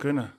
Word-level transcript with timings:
Kunnen. 0.00 0.34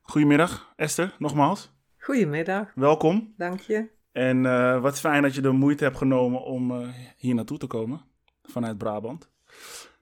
Goedemiddag, 0.00 0.72
Esther, 0.76 1.14
nogmaals. 1.18 1.72
Goedemiddag, 1.98 2.72
Welkom. 2.74 3.34
dank 3.36 3.60
je. 3.60 3.90
En 4.12 4.46
eh, 4.46 4.80
wat 4.80 5.00
fijn 5.00 5.22
dat 5.22 5.34
je 5.34 5.40
de 5.40 5.50
moeite 5.50 5.84
hebt 5.84 5.96
genomen 5.96 6.42
om 6.42 6.70
eh, 6.70 6.88
hier 7.16 7.34
naartoe 7.34 7.58
te 7.58 7.66
komen, 7.66 8.00
vanuit 8.42 8.78
Brabant. 8.78 9.30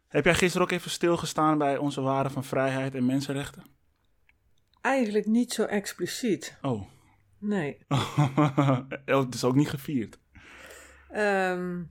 Heb 0.08 0.24
jij 0.24 0.34
gisteren 0.34 0.66
ook 0.66 0.72
even 0.72 0.90
stilgestaan 0.90 1.58
bij 1.58 1.76
onze 1.76 2.00
waarden 2.00 2.32
van 2.32 2.44
vrijheid 2.44 2.94
en 2.94 3.06
mensenrechten? 3.06 3.62
Eigenlijk 4.80 5.26
niet 5.26 5.52
zo 5.52 5.64
expliciet. 5.64 6.58
Oh, 6.62 6.82
Nee. 7.38 7.78
het 9.04 9.34
is 9.34 9.44
ook 9.44 9.54
niet 9.54 9.70
gevierd. 9.70 10.18
Ehm, 11.10 11.82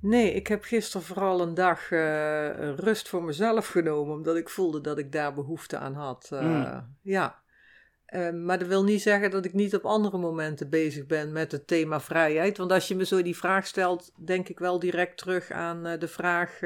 nee, 0.00 0.32
ik 0.32 0.46
heb 0.46 0.64
gisteren 0.64 1.06
vooral 1.06 1.40
een 1.40 1.54
dag 1.54 1.90
eh, 1.90 2.74
rust 2.74 3.08
voor 3.08 3.22
mezelf 3.22 3.66
genomen, 3.66 4.14
omdat 4.14 4.36
ik 4.36 4.48
voelde 4.48 4.80
dat 4.80 4.98
ik 4.98 5.12
daar 5.12 5.34
behoefte 5.34 5.78
aan 5.78 5.94
had. 5.94 6.28
Eh, 6.32 6.40
Mm. 6.40 6.96
Ja. 7.02 7.44
Eh, 8.06 8.30
maar 8.32 8.58
dat 8.58 8.68
wil 8.68 8.84
niet 8.84 9.02
zeggen 9.02 9.30
dat 9.30 9.44
ik 9.44 9.52
niet 9.52 9.74
op 9.74 9.84
andere 9.84 10.18
momenten 10.18 10.70
bezig 10.70 11.06
ben 11.06 11.32
met 11.32 11.52
het 11.52 11.66
thema 11.66 12.00
vrijheid. 12.00 12.56
Want 12.56 12.72
als 12.72 12.88
je 12.88 12.94
me 12.94 13.04
zo 13.04 13.22
die 13.22 13.36
vraag 13.36 13.66
stelt, 13.66 14.12
denk 14.24 14.48
ik 14.48 14.58
wel 14.58 14.78
direct 14.78 15.18
terug 15.18 15.50
aan 15.50 15.82
de 15.82 16.08
vraag 16.08 16.58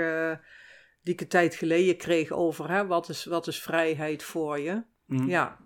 die 1.03 1.15
ik 1.15 1.21
een 1.21 1.29
tijd 1.29 1.55
geleden 1.55 1.97
kreeg 1.97 2.31
over 2.31 2.71
hè, 2.71 2.87
wat, 2.87 3.09
is, 3.09 3.25
wat 3.25 3.47
is 3.47 3.63
vrijheid 3.63 4.23
voor 4.23 4.61
je? 4.61 4.83
Mm. 5.07 5.29
Ja. 5.29 5.59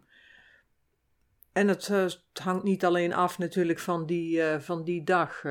En 1.52 1.68
het, 1.68 1.86
het 1.86 2.20
hangt 2.42 2.64
niet 2.64 2.84
alleen 2.84 3.12
af 3.14 3.38
natuurlijk 3.38 3.78
van 3.78 4.06
die, 4.06 4.42
van 4.58 4.84
die 4.84 5.04
dag. 5.04 5.42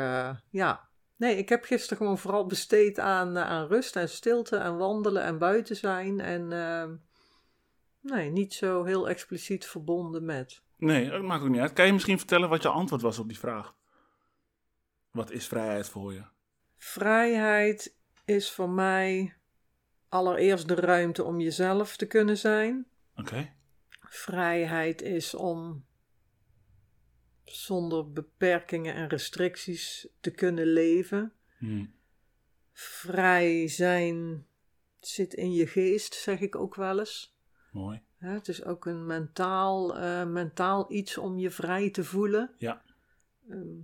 ja. 0.50 0.92
Nee, 1.24 1.38
ik 1.38 1.50
heb 1.50 1.64
gisteren 1.64 1.98
gewoon 1.98 2.18
vooral 2.18 2.46
besteed 2.46 3.00
aan, 3.00 3.38
eh, 3.38 3.44
aan 3.44 3.68
rust 3.68 3.96
en 3.96 4.10
stilte 4.10 4.58
en 4.58 4.78
wandelen 4.78 5.24
en 5.24 5.38
buiten 5.38 5.76
zijn. 5.76 6.20
En 6.20 6.52
eh, 6.52 6.90
nee, 8.00 8.30
niet 8.30 8.54
zo 8.54 8.84
heel 8.84 9.10
expliciet 9.10 9.66
verbonden 9.66 10.26
met. 10.26 10.62
Nee, 10.78 11.10
dat 11.10 11.22
maakt 11.22 11.44
ook 11.44 11.50
niet 11.50 11.60
uit. 11.60 11.74
Kan 11.74 11.86
je 11.86 11.94
misschien 11.94 12.18
vertellen 12.18 12.50
wat 12.50 12.62
je 12.62 12.70
antwoord 12.70 13.02
was 13.02 13.20
op 13.20 13.28
die 13.28 13.40
vraag? 13.40 13.76
Wat 15.12 15.32
is 15.32 15.48
vrijheid 15.48 15.90
voor 15.90 16.14
je? 16.14 16.24
Vrijheid 16.78 17.96
is 18.26 18.52
voor 18.52 18.70
mij 18.70 19.34
allereerst 20.10 20.68
de 20.68 20.76
ruimte 20.76 21.24
om 21.24 21.40
jezelf 21.40 21.96
te 21.96 22.06
kunnen 22.06 22.38
zijn. 22.38 22.86
Oké. 23.16 23.54
Vrijheid 24.00 25.02
is 25.02 25.34
om 25.34 25.86
zonder 27.44 28.12
beperkingen 28.12 28.94
en 28.94 29.08
restricties 29.08 30.08
te 30.20 30.32
kunnen 30.32 30.66
leven. 30.68 31.34
Hm. 31.58 31.86
Vrij 32.72 33.68
zijn 33.68 34.46
zit 35.00 35.34
in 35.34 35.54
je 35.54 35.68
geest, 35.68 36.14
zeg 36.14 36.40
ik 36.40 36.56
ook 36.56 36.76
wel 36.76 37.00
eens. 37.00 37.38
Mooi. 37.72 38.02
Het 38.18 38.48
is 38.48 38.64
ook 38.64 38.86
een 38.86 39.06
mentaal, 39.06 39.98
eh, 39.98 40.26
mentaal 40.26 40.92
iets 40.92 41.18
om 41.18 41.38
je 41.38 41.50
vrij 41.50 41.90
te 41.90 42.04
voelen. 42.04 42.52
Ja. 42.58 42.82
Ehm, 43.50 43.78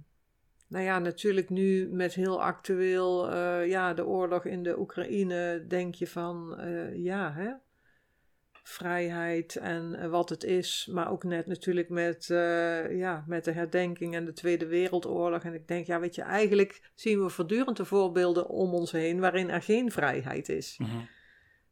nou 0.67 0.83
ja, 0.83 0.99
natuurlijk 0.99 1.49
nu 1.49 1.89
met 1.91 2.13
heel 2.13 2.41
actueel, 2.41 3.31
eh, 3.31 3.67
ja, 3.67 3.93
de 3.93 4.05
oorlog 4.05 4.45
in 4.45 4.63
de 4.63 4.79
Oekraïne, 4.79 5.65
denk 5.67 5.95
je 5.95 6.07
van, 6.07 6.59
eh, 6.59 6.95
ja, 6.95 7.33
hè, 7.33 7.53
vrijheid 8.69 9.55
en 9.55 9.95
eh, 9.95 10.09
wat 10.09 10.29
het 10.29 10.43
is, 10.43 10.89
maar 10.91 11.11
ook 11.11 11.23
net 11.23 11.45
natuurlijk 11.45 11.89
met, 11.89 12.29
eh, 12.29 12.97
ja, 12.97 13.23
met 13.27 13.43
de 13.43 13.51
herdenking 13.51 14.15
en 14.15 14.25
de 14.25 14.33
Tweede 14.33 14.65
Wereldoorlog. 14.65 15.43
En 15.43 15.53
ik 15.53 15.67
denk, 15.67 15.85
ja, 15.85 15.99
weet 15.99 16.15
je, 16.15 16.21
eigenlijk 16.21 16.91
zien 16.95 17.23
we 17.23 17.29
voortdurend 17.29 17.77
de 17.77 17.85
voorbeelden 17.85 18.47
om 18.47 18.73
ons 18.73 18.91
heen 18.91 19.19
waarin 19.19 19.49
er 19.49 19.61
geen 19.61 19.91
vrijheid 19.91 20.49
is. 20.49 20.77
Mhm. 20.77 20.97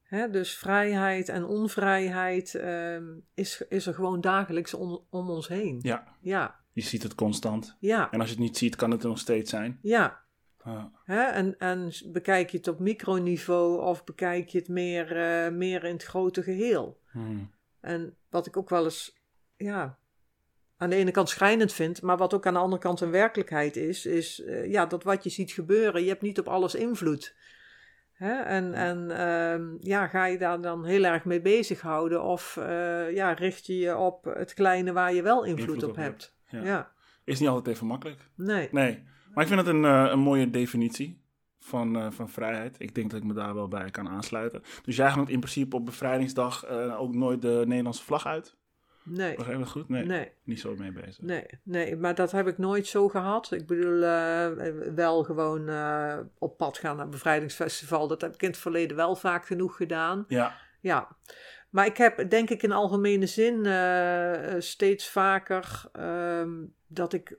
Hè, 0.03 0.29
dus 0.29 0.57
vrijheid 0.57 1.29
en 1.29 1.45
onvrijheid 1.45 2.55
ehm, 2.55 3.05
is, 3.33 3.63
is 3.69 3.87
er 3.87 3.93
gewoon 3.93 4.21
dagelijks 4.21 4.73
om, 4.73 5.05
om 5.09 5.29
ons 5.29 5.47
heen. 5.47 5.79
Ja, 5.81 6.15
Ja, 6.21 6.59
je 6.73 6.81
ziet 6.81 7.03
het 7.03 7.15
constant. 7.15 7.77
ja, 7.79 8.11
En 8.11 8.19
als 8.19 8.29
je 8.29 8.35
het 8.35 8.43
niet 8.43 8.57
ziet, 8.57 8.75
kan 8.75 8.91
het 8.91 9.03
er 9.03 9.09
nog 9.09 9.19
steeds 9.19 9.49
zijn. 9.49 9.79
ja. 9.81 10.25
Ja. 10.71 10.91
Hè? 11.03 11.21
En, 11.21 11.57
en 11.57 11.91
bekijk 12.05 12.49
je 12.49 12.57
het 12.57 12.67
op 12.67 12.79
microniveau 12.79 13.81
of 13.81 14.03
bekijk 14.03 14.49
je 14.49 14.57
het 14.57 14.67
meer, 14.67 15.17
eh, 15.17 15.51
meer 15.51 15.83
in 15.83 15.93
het 15.93 16.03
grote 16.03 16.43
geheel? 16.43 16.99
Hm. 17.11 17.43
En 17.79 18.15
wat 18.29 18.45
ik 18.45 18.57
ook 18.57 18.69
wel 18.69 18.83
eens, 18.83 19.21
ja, 19.55 19.97
aan 20.77 20.89
de 20.89 20.95
ene 20.95 21.11
kant 21.11 21.29
schrijnend 21.29 21.73
vind, 21.73 22.01
maar 22.01 22.17
wat 22.17 22.33
ook 22.33 22.45
aan 22.45 22.53
de 22.53 22.59
andere 22.59 22.81
kant 22.81 23.01
een 23.01 23.11
werkelijkheid 23.11 23.75
is, 23.75 24.05
is 24.05 24.43
eh, 24.43 24.71
ja, 24.71 24.85
dat 24.85 25.03
wat 25.03 25.23
je 25.23 25.29
ziet 25.29 25.51
gebeuren, 25.51 26.01
je 26.03 26.09
hebt 26.09 26.21
niet 26.21 26.39
op 26.39 26.47
alles 26.47 26.75
invloed. 26.75 27.35
Hè? 28.11 28.41
En, 28.41 28.73
en 28.73 29.11
ehm, 29.11 29.75
ja, 29.79 30.07
ga 30.07 30.25
je 30.25 30.37
daar 30.37 30.61
dan 30.61 30.85
heel 30.85 31.03
erg 31.03 31.25
mee 31.25 31.41
bezighouden 31.41 32.23
of 32.23 32.57
eh, 32.57 33.13
ja, 33.15 33.33
richt 33.33 33.65
je 33.65 33.77
je 33.77 33.97
op 33.97 34.23
het 34.23 34.53
kleine 34.53 34.93
waar 34.93 35.13
je 35.13 35.21
wel 35.21 35.43
invloed, 35.43 35.67
Invloed 35.67 35.83
op, 35.83 35.89
op 35.89 35.95
hebt? 35.95 36.35
Ja. 36.47 36.63
Ja. 36.63 36.91
Is 37.23 37.39
niet 37.39 37.49
altijd 37.49 37.75
even 37.75 37.87
makkelijk. 37.87 38.29
nee. 38.35 38.69
Nee, 38.71 39.03
maar 39.33 39.43
ik 39.43 39.49
vind 39.49 39.65
het 39.65 39.75
een, 39.75 39.85
eh, 39.85 40.07
een 40.11 40.19
mooie 40.19 40.49
definitie 40.49 41.21
van, 41.59 41.95
eh, 41.97 42.11
van 42.11 42.29
vrijheid. 42.29 42.75
Ik 42.79 42.95
denk 42.95 43.09
dat 43.09 43.19
ik 43.19 43.25
me 43.25 43.33
daar 43.33 43.53
wel 43.53 43.67
bij 43.67 43.89
kan 43.89 44.09
aansluiten. 44.09 44.61
Dus 44.83 44.95
jij 44.95 45.09
hangt 45.09 45.29
in 45.29 45.39
principe 45.39 45.75
op 45.75 45.85
bevrijdingsdag 45.85 46.63
eh, 46.63 47.01
ook 47.01 47.15
nooit 47.15 47.41
de 47.41 47.63
Nederlandse 47.67 48.03
vlag 48.03 48.25
uit? 48.25 48.55
Nee. 49.03 49.35
Begrijp 49.35 49.59
ik 49.59 49.65
goed? 49.65 49.89
Nee, 49.89 50.05
Nee. 50.05 50.31
niet 50.43 50.59
zo 50.59 50.75
mee 50.75 50.91
bezig. 50.91 51.21
Nee, 51.21 51.45
nee, 51.63 51.95
maar 51.95 52.15
dat 52.15 52.31
heb 52.31 52.47
ik 52.47 52.57
nooit 52.57 52.87
zo 52.87 53.07
gehad. 53.07 53.51
Ik 53.51 53.67
bedoel, 53.67 53.99
wel 54.95 55.23
gewoon 55.23 55.69
op 56.37 56.57
pad 56.57 56.77
gaan 56.77 56.95
naar 56.95 57.05
een 57.05 57.11
bevrijdingsfestival. 57.11 58.07
Dat 58.07 58.21
heb 58.21 58.33
ik 58.33 58.41
in 58.41 58.49
het 58.49 58.57
verleden 58.57 58.97
wel 58.97 59.15
vaak 59.15 59.45
genoeg 59.45 59.75
gedaan. 59.75 60.25
Ja, 60.27 60.55
Ja, 60.81 61.17
maar 61.69 61.85
ik 61.85 61.97
heb 61.97 62.29
denk 62.29 62.49
ik 62.49 62.63
in 62.63 62.71
algemene 62.71 63.25
zin 63.25 63.65
steeds 64.61 65.09
vaker 65.09 65.83
ehm, 65.91 66.51
dat 66.87 67.13
ik 67.13 67.37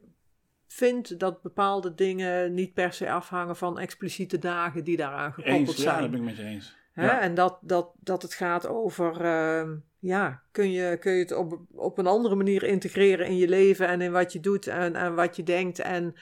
vind 0.78 1.18
dat 1.18 1.42
bepaalde 1.42 1.94
dingen 1.94 2.54
niet 2.54 2.74
per 2.74 2.92
se 2.92 3.10
afhangen 3.10 3.56
van 3.56 3.78
expliciete 3.78 4.38
dagen 4.38 4.84
die 4.84 4.96
daaraan 4.96 5.32
gekoppeld 5.32 5.68
eens. 5.68 5.76
Ja, 5.76 5.82
zijn. 5.82 6.00
dat 6.00 6.10
ben 6.10 6.20
ik 6.20 6.26
met 6.26 6.36
je 6.36 6.42
eens. 6.42 6.76
Hè? 6.92 7.04
Ja. 7.04 7.20
En 7.20 7.34
dat, 7.34 7.58
dat, 7.60 7.92
dat 8.00 8.22
het 8.22 8.34
gaat 8.34 8.66
over, 8.66 9.20
ehm, 9.20 9.76
ja, 9.98 10.42
kun 10.50 10.70
je, 10.70 10.96
kun 11.00 11.12
je 11.12 11.18
het 11.18 11.32
op, 11.32 11.60
op 11.74 11.98
een 11.98 12.06
andere 12.06 12.34
manier 12.34 12.62
integreren 12.62 13.26
in 13.26 13.36
je 13.36 13.48
leven 13.48 13.88
en 13.88 14.00
in 14.00 14.12
wat 14.12 14.32
je 14.32 14.40
doet 14.40 14.66
en, 14.66 14.96
en 14.96 15.14
wat 15.14 15.36
je 15.36 15.42
denkt. 15.42 15.78
En 15.78 16.14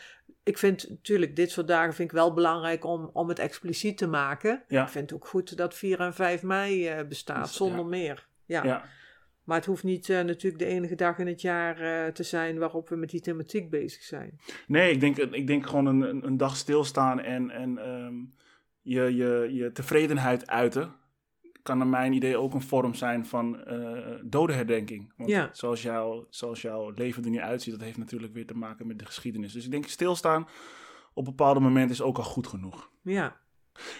ik 0.42 0.58
vind 0.58 0.88
natuurlijk, 0.88 1.36
dit 1.36 1.50
soort 1.50 1.68
dagen 1.68 1.94
vind 1.94 2.10
ik 2.10 2.16
wel 2.16 2.34
belangrijk 2.34 2.84
om, 2.84 3.10
om 3.12 3.28
het 3.28 3.38
expliciet 3.38 3.98
te 3.98 4.06
maken. 4.06 4.62
Ja. 4.68 4.82
Ik 4.82 4.88
vind 4.88 5.10
het 5.10 5.18
ook 5.18 5.26
goed 5.26 5.56
dat 5.56 5.74
4 5.74 6.00
en 6.00 6.14
5 6.14 6.42
mei 6.42 6.88
eh, 6.88 7.06
bestaat, 7.06 7.50
zonder 7.50 7.78
ja. 7.78 7.86
meer. 7.86 8.26
Ja. 8.44 8.84
Maar 9.46 9.56
het 9.56 9.66
hoeft 9.66 9.84
niet 9.84 10.08
eh, 10.10 10.20
natuurlijk 10.20 10.62
de 10.62 10.68
enige 10.68 10.94
dag 10.94 11.18
in 11.18 11.26
het 11.26 11.40
jaar 11.40 11.80
eh, 11.80 12.12
te 12.12 12.22
zijn 12.22 12.58
waarop 12.58 12.88
we 12.88 12.96
met 12.96 13.10
die 13.10 13.20
thematiek 13.20 13.70
bezig 13.70 14.02
zijn. 14.02 14.38
Nee, 14.66 14.92
ik 14.92 15.00
denk, 15.00 15.16
ik 15.16 15.46
denk 15.46 15.66
gewoon 15.66 15.86
een, 15.86 16.00
een- 16.00 16.26
een 16.26 16.36
dag 16.36 16.56
stilstaan 16.56 17.20
en, 17.20 17.50
en 17.50 17.78
ehm, 17.78 18.14
je, 18.82 19.14
je, 19.14 19.48
je 19.52 19.72
tevredenheid 19.72 20.46
uiten. 20.50 20.94
Kan 21.62 21.78
naar 21.78 21.86
mijn 21.86 22.12
idee 22.12 22.36
ook 22.36 22.54
een 22.54 22.62
vorm 22.62 22.94
zijn 22.94 23.26
van 23.26 23.64
eh 23.64 24.14
dodenherdenking. 24.24 25.12
Want 25.16 25.30
Ja. 25.30 25.48
zoals, 25.52 25.82
jouw, 25.82 26.26
zoals 26.30 26.62
jouw 26.62 26.90
leven 26.94 27.24
er 27.24 27.30
nu 27.30 27.40
uitziet, 27.40 27.72
dat 27.74 27.82
heeft 27.82 27.98
natuurlijk 27.98 28.32
weer 28.32 28.46
te 28.46 28.56
maken 28.56 28.86
met 28.86 28.98
de 28.98 29.04
geschiedenis. 29.06 29.52
Dus 29.52 29.64
ik 29.64 29.70
denk 29.70 29.86
stilstaan 29.86 30.48
op 31.14 31.24
bepaalde 31.24 31.60
momenten 31.60 31.90
is 31.90 32.02
ook 32.02 32.16
al 32.16 32.24
goed 32.24 32.46
genoeg. 32.46 32.90
Ja, 33.02 33.40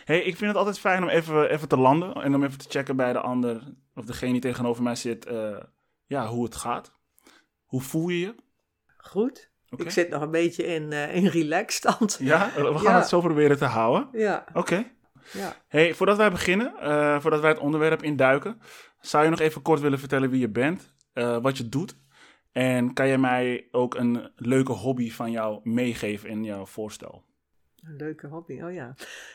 Hey, 0.05 0.19
ik 0.19 0.37
vind 0.37 0.51
het 0.51 0.57
altijd 0.57 0.79
fijn 0.79 1.03
om 1.03 1.09
even, 1.09 1.51
even 1.51 1.69
te 1.69 1.77
landen 1.77 2.15
en 2.15 2.35
om 2.35 2.45
even 2.45 2.59
te 2.59 2.67
checken 2.69 2.97
bij 2.97 3.13
de 3.13 3.21
ander, 3.21 3.63
of 3.95 4.05
degene 4.05 4.33
die 4.33 4.41
tegenover 4.41 4.83
mij 4.83 4.95
zit, 4.95 5.27
eh, 5.27 5.57
ja, 6.07 6.27
hoe 6.27 6.45
het 6.45 6.57
gaat. 6.57 6.93
Hoe 7.65 7.81
voel 7.83 8.09
je 8.09 8.19
je? 8.21 8.35
goed. 8.97 9.51
Ik 9.77 9.91
zit 9.91 10.09
nog 10.09 10.23
een 10.23 10.31
beetje 10.31 10.65
in, 10.67 10.93
eh 10.93 11.15
in 11.15 11.27
relaxstand. 11.27 12.17
Ja, 12.21 12.51
we 12.55 12.63
gaan 12.79 12.83
Ja. 12.83 12.99
het 12.99 13.09
zo 13.09 13.21
proberen 13.21 13.57
te 13.59 13.65
houden. 13.65 14.09
Ja, 14.13 14.45
Oké. 14.55 14.85
ja. 15.33 15.53
Hey, 15.69 15.95
voordat 15.95 16.17
wij 16.17 16.31
beginnen, 16.31 16.77
eh, 16.81 17.21
voordat 17.21 17.41
wij 17.41 17.51
het 17.51 17.59
onderwerp 17.59 18.03
induiken, 18.03 18.61
zou 19.01 19.25
je 19.25 19.31
nog 19.31 19.41
even 19.41 19.63
kort 19.63 19.81
willen 19.81 19.99
vertellen 19.99 20.31
wie 20.31 20.41
je 20.41 20.49
bent, 20.49 20.95
wat 21.43 21.57
je 21.57 21.69
doet? 21.69 21.97
En 22.53 22.93
kan 22.93 23.09
je 23.09 23.19
mij 23.19 23.69
ook 23.71 23.95
een 23.95 24.31
leuke 24.37 24.73
hobby 24.73 25.11
van 25.11 25.31
jou 25.31 25.61
meegeven 25.63 26.29
in 26.29 26.45
jouw 26.45 26.67
voorstel? 26.67 27.25
Een 27.87 27.97
leuke 27.97 28.27
hobby, 28.27 28.61
oh 28.63 28.73
ja. 28.73 28.95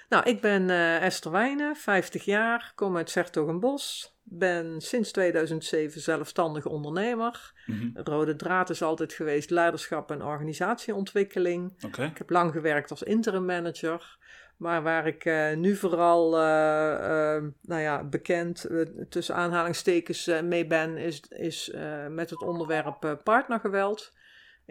Nou, 0.10 0.30
ik 0.30 0.42
ben 0.42 0.70
eh, 0.70 1.04
Esther 1.04 1.32
Wijnen, 1.32 1.76
50 1.76 2.26
jaar, 2.26 2.72
kom 2.76 2.98
uit 2.98 3.10
Zertogenbos. 3.10 4.16
Ben 4.24 4.82
sinds 4.82 5.12
2007 5.12 6.02
zelfstandige 6.02 6.70
ondernemer. 6.70 7.54
Mhm. 7.66 7.90
Rode 7.94 8.36
draad 8.36 8.70
is 8.70 8.82
altijd 8.82 9.14
geweest 9.14 9.50
leiderschap 9.50 10.12
en 10.12 10.24
organisatieontwikkeling. 10.24 11.74
Ik 11.98 12.18
heb 12.18 12.30
lang 12.30 12.52
gewerkt 12.52 12.90
als 12.90 13.04
interim 13.04 13.46
manager. 13.46 14.18
Maar 14.58 14.84
waar 14.84 15.08
ik 15.08 15.26
eh, 15.26 15.56
nu 15.56 15.76
vooral 15.76 16.38
eh, 16.38 17.44
nou 17.62 17.82
ja, 17.82 18.04
bekend 18.04 18.70
tussen 19.10 19.36
aanhalingstekens 19.36 20.32
mee 20.44 20.68
ben, 20.68 20.98
is, 20.98 21.22
is 21.30 21.74
met 22.10 22.30
het 22.30 22.42
onderwerp 22.42 23.20
partnergeweld. 23.24 24.12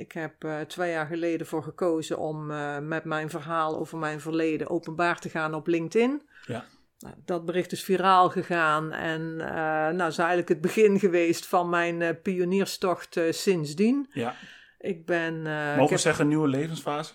Ik 0.00 0.12
heb 0.12 0.44
eh, 0.44 0.60
twee 0.60 0.90
jaar 0.90 1.06
geleden 1.06 1.46
voor 1.46 1.62
gekozen 1.62 2.18
om 2.18 2.50
eh, 2.50 2.78
met 2.78 3.04
mijn 3.04 3.30
verhaal 3.30 3.78
over 3.78 3.98
mijn 3.98 4.20
verleden 4.20 4.70
openbaar 4.70 5.18
te 5.20 5.28
gaan 5.28 5.54
op 5.54 5.66
LinkedIn. 5.66 6.22
Ja. 6.46 6.64
Nou, 6.98 7.14
dat 7.24 7.44
bericht 7.44 7.72
is 7.72 7.84
viraal 7.84 8.30
gegaan 8.30 8.92
en 8.92 9.40
eh 9.40 9.54
nou, 9.94 10.08
is 10.08 10.18
eigenlijk 10.18 10.48
het 10.48 10.60
begin 10.60 10.98
geweest 10.98 11.46
van 11.46 11.68
mijn 11.68 12.20
pionierstocht 12.22 13.20
sindsdien. 13.30 14.08
Ja. 14.12 14.34
Ik 14.78 15.06
ben. 15.06 15.34
ik 15.36 15.44
Mogen 15.44 15.82
we 15.84 15.88
heb- 15.90 15.98
zeggen 15.98 16.28
nieuwe 16.28 16.48
levensfase? 16.48 17.14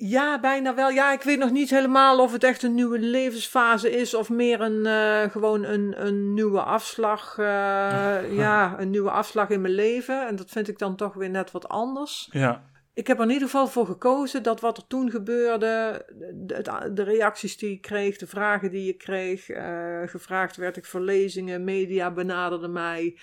Ja, 0.00 0.40
bijna 0.40 0.74
wel. 0.74 0.90
Ja, 0.90 1.12
ik 1.12 1.22
weet 1.22 1.38
nog 1.38 1.50
niet 1.50 1.70
helemaal 1.70 2.20
of 2.20 2.32
het 2.32 2.44
echt 2.44 2.62
een 2.62 2.74
nieuwe 2.74 2.98
levensfase 2.98 3.90
is 3.90 4.14
of 4.14 4.30
meer 4.30 4.60
een, 4.60 4.86
eh, 4.86 5.30
gewoon 5.30 5.64
een, 5.64 6.06
een 6.06 6.34
nieuwe 6.34 6.62
afslag. 6.62 7.38
eh, 7.38 8.36
ja, 8.36 8.74
een 8.78 8.90
nieuwe 8.90 9.10
afslag 9.10 9.48
in 9.48 9.60
mijn 9.60 9.74
leven. 9.74 10.26
En 10.26 10.36
dat 10.36 10.50
vind 10.50 10.68
ik 10.68 10.78
dan 10.78 10.96
toch 10.96 11.14
weer 11.14 11.30
net 11.30 11.50
wat 11.50 11.68
anders. 11.68 12.28
Ja. 12.30 12.62
Ik 12.94 13.06
heb 13.06 13.18
er 13.18 13.24
in 13.24 13.30
ieder 13.30 13.48
geval 13.48 13.66
voor 13.66 13.86
gekozen 13.86 14.42
dat 14.42 14.60
wat 14.60 14.76
er 14.76 14.86
toen 14.86 15.10
gebeurde, 15.10 16.04
de, 16.34 16.90
de 16.92 17.02
reacties 17.02 17.56
die 17.56 17.70
ik 17.70 17.80
kreeg, 17.80 18.16
de 18.16 18.26
vragen 18.26 18.70
die 18.70 18.88
ik 18.88 18.98
kreeg, 18.98 19.48
eh, 19.48 20.02
gevraagd 20.04 20.56
werd 20.56 20.76
ik 20.76 20.84
voor 20.84 21.00
lezingen, 21.00 21.64
media 21.64 22.10
benaderde 22.10 22.68
mij. 22.68 23.18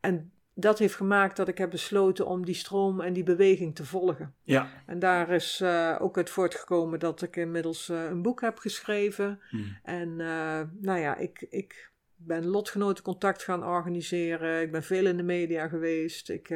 En 0.00 0.32
dat 0.54 0.78
heeft 0.78 0.94
gemaakt 0.94 1.36
dat 1.36 1.48
ik 1.48 1.58
heb 1.58 1.70
besloten 1.70 2.26
om 2.26 2.44
die 2.44 2.54
stroom 2.54 3.00
en 3.00 3.12
die 3.12 3.22
beweging 3.22 3.74
te 3.74 3.84
volgen. 3.84 4.34
Ja. 4.42 4.82
En 4.86 4.98
daar 4.98 5.30
is 5.30 5.60
eh, 5.60 5.96
ook 6.00 6.16
uit 6.16 6.30
voortgekomen 6.30 6.98
dat 6.98 7.22
ik 7.22 7.36
inmiddels 7.36 7.88
eh, 7.88 8.04
een 8.04 8.22
boek 8.22 8.40
heb 8.40 8.58
geschreven. 8.58 9.40
Hmm. 9.48 9.78
En 9.82 10.20
eh, 10.20 10.60
nou 10.80 10.98
ja, 10.98 11.16
ik, 11.16 11.46
ik 11.50 11.92
ben 12.16 12.46
lotgenotencontact 12.46 13.42
gaan 13.42 13.64
organiseren. 13.64 14.62
Ik 14.62 14.72
ben 14.72 14.82
veel 14.82 15.06
in 15.06 15.16
de 15.16 15.22
media 15.22 15.68
geweest. 15.68 16.30
Ik, 16.30 16.50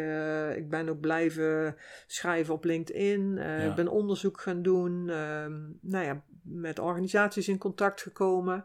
ik 0.56 0.68
ben 0.68 0.88
ook 0.88 1.00
blijven 1.00 1.76
schrijven 2.06 2.54
op 2.54 2.64
LinkedIn. 2.64 3.34
Ja. 3.34 3.56
Ik 3.56 3.74
ben 3.74 3.88
onderzoek 3.88 4.40
gaan 4.40 4.62
doen. 4.62 5.08
Ehm, 5.08 5.60
nou 5.80 6.04
ja, 6.04 6.24
met 6.42 6.78
organisaties 6.78 7.48
in 7.48 7.58
contact 7.58 8.02
gekomen. 8.02 8.64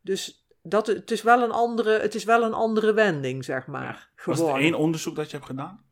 Dus 0.00 0.43
dat, 0.66 0.86
het, 0.86 1.10
is 1.10 1.22
wel 1.22 1.42
een 1.42 1.50
andere, 1.50 1.98
het 1.98 2.14
is 2.14 2.24
wel 2.24 2.42
een 2.42 2.54
andere 2.54 2.92
wending, 2.92 3.44
zeg 3.44 3.66
maar. 3.66 4.10
Was 4.24 4.38
het 4.38 4.48
één 4.56 4.74
onderzoek 4.74 5.16
dat 5.16 5.30
je 5.30 5.36
hebt 5.36 5.48
gedaan? 5.48 5.82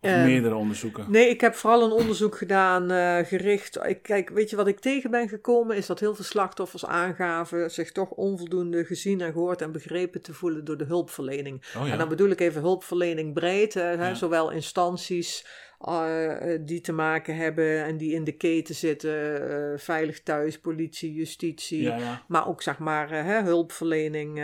Of 0.00 0.10
Ehm, 0.10 0.24
meerdere 0.24 0.54
onderzoeken? 0.54 1.04
Nee, 1.08 1.28
ik 1.28 1.40
heb 1.40 1.54
vooral 1.54 1.82
een 1.84 1.90
onderzoek 1.90 2.36
gedaan 2.38 2.90
eh, 2.90 3.18
gericht. 3.26 3.78
Ik, 3.86 4.02
kijk, 4.02 4.28
weet 4.30 4.50
je 4.50 4.56
wat 4.56 4.66
ik 4.66 4.80
tegen 4.80 5.10
ben 5.10 5.28
gekomen? 5.28 5.76
Is 5.76 5.86
dat 5.86 6.00
heel 6.00 6.14
veel 6.14 6.24
slachtoffers 6.24 6.86
aangaven 6.86 7.70
zich 7.70 7.92
toch 7.92 8.10
onvoldoende 8.10 8.84
gezien 8.84 9.20
en 9.20 9.32
gehoord 9.32 9.62
en 9.62 9.72
begrepen 9.72 10.22
te 10.22 10.34
voelen 10.34 10.64
door 10.64 10.76
de 10.76 10.84
hulpverlening. 10.84 11.62
Oh 11.76 11.86
ja. 11.86 11.92
En 11.92 11.98
dan 11.98 12.08
bedoel 12.08 12.30
ik 12.30 12.40
even 12.40 12.60
hulpverlening 12.60 13.34
breed, 13.34 13.74
hè, 13.74 13.92
Ja. 13.92 14.14
zowel 14.14 14.50
instanties 14.50 15.46
eh, 15.78 16.54
eh, 16.54 16.60
die 16.64 16.80
te 16.80 16.92
maken 16.92 17.36
hebben 17.36 17.84
en 17.84 17.96
die 17.96 18.12
in 18.12 18.24
de 18.24 18.36
keten 18.36 18.74
zitten, 18.74 19.48
eh, 19.72 19.78
veilig 19.78 20.22
thuis, 20.22 20.60
politie, 20.60 21.12
justitie. 21.12 21.82
ja, 21.82 21.96
ja. 21.96 22.24
Maar 22.28 22.48
ook 22.48 22.62
zeg 22.62 22.78
maar 22.78 23.10
hè, 23.10 23.42
hulpverlening, 23.42 24.34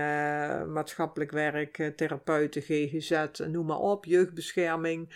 maatschappelijk 0.73 1.31
werk, 1.31 1.93
therapeuten, 1.97 2.63
GGZ, 2.63 3.27
noem 3.47 3.67
maar 3.67 3.79
op, 3.79 4.05
jeugdbescherming. 4.05 5.15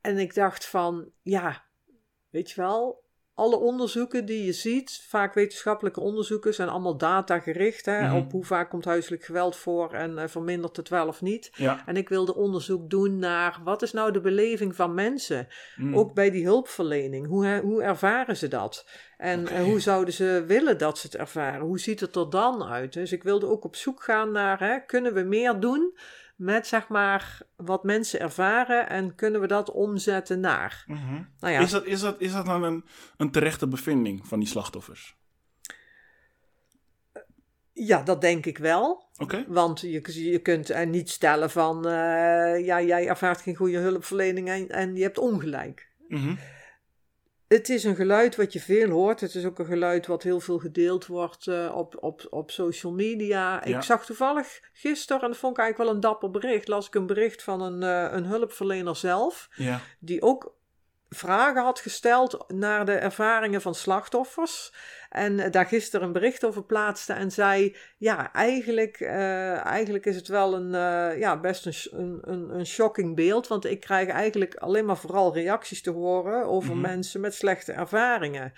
En 0.00 0.18
ik 0.18 0.34
dacht 0.34 0.66
van, 0.66 1.10
ja, 1.22 1.64
weet 2.30 2.50
je 2.50 2.60
wel, 2.60 3.01
alle 3.34 3.56
onderzoeken 3.56 4.24
die 4.24 4.44
je 4.44 4.52
ziet, 4.52 5.04
vaak 5.08 5.34
wetenschappelijke 5.34 6.00
onderzoeken, 6.00 6.54
zijn 6.54 6.68
allemaal 6.68 6.96
datagericht 6.96 7.86
hè, 7.86 8.00
Mhm. 8.02 8.16
op 8.16 8.32
hoe 8.32 8.44
vaak 8.44 8.70
komt 8.70 8.84
huiselijk 8.84 9.24
geweld 9.24 9.56
voor 9.56 9.92
en 9.92 10.18
eh, 10.18 10.28
vermindert 10.28 10.76
het 10.76 10.88
wel 10.88 11.06
of 11.06 11.20
niet. 11.22 11.50
ja. 11.54 11.82
En 11.86 11.96
ik 11.96 12.08
wilde 12.08 12.34
onderzoek 12.34 12.90
doen 12.90 13.18
naar 13.18 13.60
wat 13.64 13.82
is 13.82 13.92
nou 13.92 14.12
de 14.12 14.20
beleving 14.20 14.74
van 14.76 14.94
mensen, 14.94 15.48
Mm. 15.76 15.96
ook 15.96 16.14
bij 16.14 16.30
die 16.30 16.44
hulpverlening. 16.44 17.26
Hoe, 17.26 17.60
hoe 17.62 17.82
ervaren 17.82 18.36
ze 18.36 18.48
dat? 18.48 18.86
En 19.16 19.46
eh, 19.48 19.62
hoe 19.62 19.80
zouden 19.80 20.14
ze 20.14 20.44
willen 20.46 20.78
dat 20.78 20.98
ze 20.98 21.06
het 21.06 21.16
ervaren? 21.16 21.60
Hoe 21.66 21.78
ziet 21.80 22.00
het 22.00 22.16
er 22.16 22.30
dan 22.30 22.64
uit? 22.64 22.92
Dus 22.92 23.12
ik 23.12 23.22
wilde 23.22 23.46
ook 23.46 23.64
op 23.64 23.76
zoek 23.76 24.02
gaan 24.02 24.32
naar, 24.32 24.58
hè, 24.58 24.78
kunnen 24.86 25.14
we 25.14 25.22
meer 25.22 25.60
doen 25.60 25.96
met 26.42 26.66
zeg 26.66 26.88
maar 26.88 27.40
wat 27.56 27.84
mensen 27.84 28.20
ervaren 28.20 28.88
en 28.88 29.14
kunnen 29.14 29.40
we 29.40 29.46
dat 29.46 29.70
omzetten 29.70 30.40
naar? 30.40 30.84
Mhm. 30.86 31.22
Nou 31.38 31.52
ja, 31.52 31.60
Is, 31.60 31.70
dat, 31.70 31.86
is, 31.86 32.00
dat, 32.00 32.20
is 32.20 32.32
dat 32.32 32.46
dan 32.46 32.62
een, 32.62 32.84
een 33.16 33.30
terechte 33.30 33.68
bevinding 33.68 34.26
van 34.26 34.38
die 34.38 34.48
slachtoffers? 34.48 35.20
ja, 37.72 38.02
dat 38.02 38.20
denk 38.20 38.46
ik 38.46 38.58
wel. 38.58 39.10
Oké. 39.16 39.44
Want 39.48 39.80
je, 39.80 40.30
je 40.30 40.38
kunt 40.38 40.68
er 40.68 40.86
niet 40.86 41.10
stellen 41.10 41.50
van, 41.50 41.86
eh, 41.86 42.64
ja, 42.64 42.82
jij 42.82 43.08
ervaart 43.08 43.40
geen 43.40 43.56
goede 43.56 43.78
hulpverlening 43.78 44.48
en, 44.48 44.68
en 44.68 44.96
je 44.96 45.02
hebt 45.02 45.18
ongelijk. 45.18 45.90
Mhm. 46.08 46.34
Het 47.52 47.68
is 47.68 47.84
een 47.84 47.96
geluid 47.96 48.36
wat 48.36 48.52
je 48.52 48.60
veel 48.60 48.90
hoort. 48.90 49.20
Het 49.20 49.34
is 49.34 49.44
ook 49.44 49.58
een 49.58 49.66
geluid 49.66 50.06
wat 50.06 50.22
heel 50.22 50.40
veel 50.40 50.58
gedeeld 50.58 51.06
wordt 51.06 51.46
eh, 51.46 51.72
op, 51.74 51.96
op, 52.00 52.26
op 52.30 52.50
social 52.50 52.92
media. 52.92 53.62
Ja. 53.64 53.76
Ik 53.76 53.82
zag 53.82 54.04
toevallig 54.04 54.60
gisteren, 54.72 55.22
en 55.22 55.28
dat 55.28 55.36
vond 55.36 55.52
ik 55.52 55.62
eigenlijk 55.62 55.90
wel 55.90 55.96
een 55.98 56.10
dapper 56.10 56.30
bericht, 56.30 56.68
las 56.68 56.86
ik 56.86 56.94
een 56.94 57.06
bericht 57.06 57.42
van 57.42 57.60
een, 57.60 57.82
eh, 57.82 58.16
een 58.16 58.24
hulpverlener 58.24 58.96
zelf, 58.96 59.48
Ja. 59.54 59.80
die 59.98 60.22
ook 60.22 60.54
vragen 61.14 61.62
had 61.62 61.80
gesteld 61.80 62.44
naar 62.48 62.84
de 62.84 62.92
ervaringen 62.92 63.60
van 63.60 63.74
slachtoffers. 63.74 64.72
En 65.08 65.38
eh, 65.40 65.50
daar 65.50 65.66
gisteren 65.66 66.06
een 66.06 66.12
bericht 66.12 66.44
over 66.44 66.64
plaatste 66.64 67.12
en 67.12 67.30
zei: 67.30 67.76
Ja, 67.96 68.32
eigenlijk, 68.32 69.00
eh, 69.00 69.64
eigenlijk 69.64 70.06
is 70.06 70.16
het 70.16 70.28
wel 70.28 70.54
een, 70.54 70.74
eh, 70.74 71.18
ja, 71.18 71.40
best 71.40 71.90
een, 71.92 72.18
een, 72.22 72.54
een 72.54 72.66
shocking 72.66 73.16
beeld. 73.16 73.48
Want 73.48 73.64
ik 73.64 73.80
krijg 73.80 74.08
eigenlijk 74.08 74.54
alleen 74.54 74.84
maar 74.84 74.96
vooral 74.96 75.34
reacties 75.34 75.82
te 75.82 75.90
horen 75.90 76.44
over 76.46 76.72
Mhm. 76.72 76.80
mensen 76.80 77.20
met 77.20 77.34
slechte 77.34 77.72
ervaringen. 77.72 78.52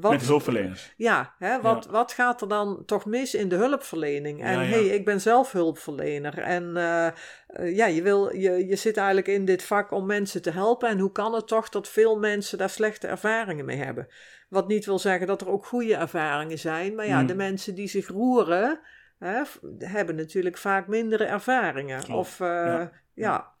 Wat, 0.00 0.10
Met 0.12 0.22
hulpverleners. 0.22 0.92
ja, 0.96 1.34
hè, 1.38 1.60
wat, 1.60 1.84
Ja. 1.84 1.90
wat 1.90 2.12
gaat 2.12 2.40
er 2.40 2.48
dan 2.48 2.82
toch 2.86 3.04
mis 3.06 3.34
in 3.34 3.48
de 3.48 3.56
hulpverlening? 3.56 4.42
En 4.42 4.52
Ja, 4.52 4.60
ja. 4.62 4.68
hey, 4.68 4.84
ik 4.86 5.04
ben 5.04 5.20
zelf 5.20 5.52
hulpverlener. 5.52 6.38
En 6.38 6.76
eh, 6.76 7.06
eh, 7.06 7.76
ja, 7.76 7.86
je, 7.86 8.02
wil, 8.02 8.36
je, 8.36 8.66
je 8.66 8.76
zit 8.76 8.96
eigenlijk 8.96 9.28
in 9.28 9.44
dit 9.44 9.62
vak 9.62 9.90
om 9.90 10.06
mensen 10.06 10.42
te 10.42 10.50
helpen. 10.50 10.88
En 10.88 10.98
hoe 10.98 11.12
kan 11.12 11.34
het 11.34 11.46
toch 11.46 11.68
dat 11.68 11.88
veel 11.88 12.18
mensen 12.18 12.58
daar 12.58 12.70
slechte 12.70 13.06
ervaringen 13.06 13.64
mee 13.64 13.76
hebben? 13.76 14.06
Wat 14.48 14.68
niet 14.68 14.84
wil 14.84 14.98
zeggen 14.98 15.26
dat 15.26 15.40
er 15.40 15.48
ook 15.48 15.66
goede 15.66 15.94
ervaringen 15.96 16.58
zijn. 16.58 16.94
Maar 16.94 17.06
ja, 17.06 17.18
Hmm. 17.18 17.26
de 17.26 17.34
mensen 17.34 17.74
die 17.74 17.88
zich 17.88 18.08
roeren, 18.08 18.80
hè, 19.18 19.42
hebben 19.78 20.16
natuurlijk 20.16 20.56
vaak 20.58 20.86
mindere 20.86 21.24
ervaringen. 21.24 22.02
Klopt, 22.02 22.18
Of, 22.20 22.40
eh, 22.40 22.46
ja. 22.48 22.90
ja. 23.14 23.52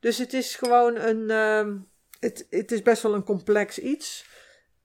Dus 0.00 0.18
het 0.18 0.32
is 0.32 0.54
gewoon 0.54 0.96
een. 0.96 1.30
ehm, 1.30 1.76
het, 2.20 2.46
het 2.50 2.72
is 2.72 2.82
best 2.82 3.02
wel 3.02 3.14
een 3.14 3.24
complex 3.24 3.78
iets. 3.78 4.26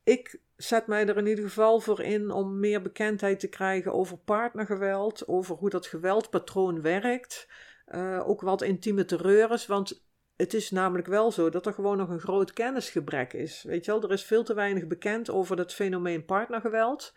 Ik 0.03 0.39
zet 0.55 0.87
mij 0.87 1.07
er 1.07 1.17
in 1.17 1.27
ieder 1.27 1.43
geval 1.43 1.79
voor 1.79 2.01
in 2.01 2.31
om 2.31 2.59
meer 2.59 2.81
bekendheid 2.81 3.39
te 3.39 3.47
krijgen 3.47 3.93
over 3.93 4.17
partnergeweld, 4.17 5.27
over 5.27 5.55
hoe 5.55 5.69
dat 5.69 5.87
geweldpatroon 5.87 6.81
werkt. 6.81 7.47
Eh, 7.85 8.27
ook 8.27 8.41
wat 8.41 8.61
intieme 8.61 9.05
terreur 9.05 9.51
is, 9.51 9.65
want 9.65 10.05
het 10.35 10.53
is 10.53 10.71
namelijk 10.71 11.07
wel 11.07 11.31
zo 11.31 11.49
dat 11.49 11.65
er 11.65 11.73
gewoon 11.73 11.97
nog 11.97 12.09
een 12.09 12.19
groot 12.19 12.53
kennisgebrek 12.53 13.33
is. 13.33 13.63
Weet 13.63 13.85
je 13.85 13.91
wel, 13.91 14.03
er 14.03 14.11
is 14.11 14.23
veel 14.23 14.43
te 14.43 14.53
weinig 14.53 14.87
bekend 14.87 15.29
over 15.29 15.57
het 15.57 15.73
fenomeen 15.73 16.25
partnergeweld. 16.25 17.13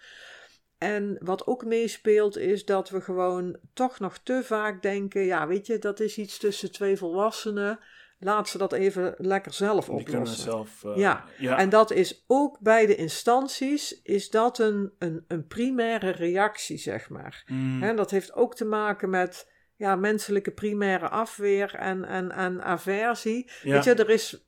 En 0.78 1.16
wat 1.20 1.46
ook 1.46 1.64
meespeelt 1.64 2.36
is 2.36 2.64
dat 2.64 2.90
we 2.90 3.00
gewoon 3.00 3.58
toch 3.72 3.98
nog 3.98 4.18
te 4.18 4.40
vaak 4.44 4.82
denken, 4.82 5.24
ja 5.24 5.46
weet 5.46 5.66
je, 5.66 5.78
dat 5.78 6.00
is 6.00 6.18
iets 6.18 6.38
tussen 6.38 6.72
twee 6.72 6.96
volwassenen. 6.96 7.78
Laat 8.20 8.48
ze 8.48 8.58
dat 8.58 8.72
even 8.72 9.14
lekker 9.16 9.52
zelf 9.52 9.88
oplossen. 9.88 10.42
zelf... 10.42 10.84
eh, 10.84 10.96
Ja. 10.96 11.24
ja. 11.38 11.58
En 11.58 11.68
dat 11.68 11.90
is 11.90 12.24
ook 12.26 12.58
bij 12.60 12.86
de 12.86 12.96
instanties, 12.96 14.02
is 14.02 14.30
dat 14.30 14.58
een, 14.58 14.92
een, 14.98 15.24
een 15.28 15.46
primaire 15.46 16.10
reactie, 16.10 16.78
zeg 16.78 17.08
maar. 17.08 17.44
Mm. 17.46 17.82
En 17.82 17.96
dat 17.96 18.10
heeft 18.10 18.34
ook 18.34 18.54
te 18.54 18.64
maken 18.64 19.10
met 19.10 19.50
ja, 19.76 19.96
menselijke 19.96 20.50
primaire 20.50 21.08
afweer 21.08 21.74
en, 21.74 22.04
en, 22.04 22.30
en 22.30 22.62
aversie. 22.62 23.50
Ja. 23.62 23.72
Weet 23.72 23.84
je, 23.84 23.94
er 23.94 24.10
is 24.10 24.46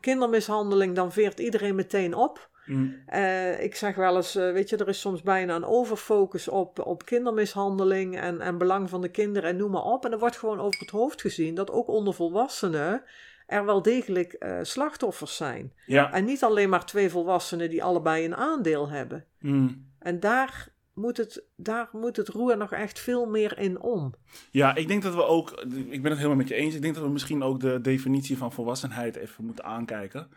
kindermishandeling, 0.00 0.94
dan 0.94 1.12
veert 1.12 1.38
iedereen 1.38 1.74
meteen 1.74 2.14
op. 2.14 2.50
Mm. 2.68 3.02
Eh, 3.06 3.62
ik 3.62 3.74
zeg 3.74 3.94
wel 3.94 4.16
eens, 4.16 4.34
eh, 4.34 4.52
weet 4.52 4.68
je, 4.68 4.76
er 4.76 4.88
is 4.88 5.00
soms 5.00 5.22
bijna 5.22 5.54
een 5.54 5.64
overfocus 5.64 6.48
op, 6.48 6.86
op 6.86 7.04
kindermishandeling 7.04 8.18
en, 8.20 8.40
en 8.40 8.58
belang 8.58 8.88
van 8.88 9.00
de 9.00 9.10
kinderen 9.10 9.50
en 9.50 9.56
noem 9.56 9.70
maar 9.70 9.82
op. 9.82 10.04
En 10.04 10.12
er 10.12 10.18
wordt 10.18 10.38
gewoon 10.38 10.60
over 10.60 10.80
het 10.80 10.90
hoofd 10.90 11.20
gezien 11.20 11.54
dat 11.54 11.70
ook 11.70 11.88
onder 11.88 12.14
volwassenen 12.14 13.02
er 13.46 13.64
wel 13.64 13.82
degelijk 13.82 14.32
eh, 14.32 14.58
slachtoffers 14.62 15.36
zijn. 15.36 15.72
Ja. 15.86 16.12
En 16.12 16.24
niet 16.24 16.42
alleen 16.42 16.68
maar 16.68 16.84
twee 16.84 17.10
volwassenen 17.10 17.70
die 17.70 17.84
allebei 17.84 18.24
een 18.24 18.36
aandeel 18.36 18.88
hebben. 18.88 19.24
Mm. 19.38 19.86
En 19.98 20.20
daar 20.20 20.68
moet 20.94 21.16
het, 21.16 21.44
daar 21.56 21.88
moet 21.92 22.16
het 22.16 22.28
roer 22.28 22.56
nog 22.56 22.72
echt 22.72 22.98
veel 22.98 23.26
meer 23.26 23.58
in 23.58 23.80
om. 23.80 24.14
Ja, 24.50 24.74
ik 24.74 24.88
denk 24.88 25.02
dat 25.02 25.14
we 25.14 25.24
ook, 25.24 25.50
ik 25.88 26.02
ben 26.02 26.10
het 26.10 26.16
helemaal 26.16 26.36
met 26.36 26.48
je 26.48 26.54
eens. 26.54 26.74
Ik 26.74 26.82
denk 26.82 26.94
dat 26.94 27.04
we 27.04 27.10
misschien 27.10 27.42
ook 27.42 27.60
de 27.60 27.80
definitie 27.80 28.38
van 28.38 28.52
volwassenheid 28.52 29.16
even 29.16 29.44
moeten 29.44 29.64
aankijken. 29.64 30.28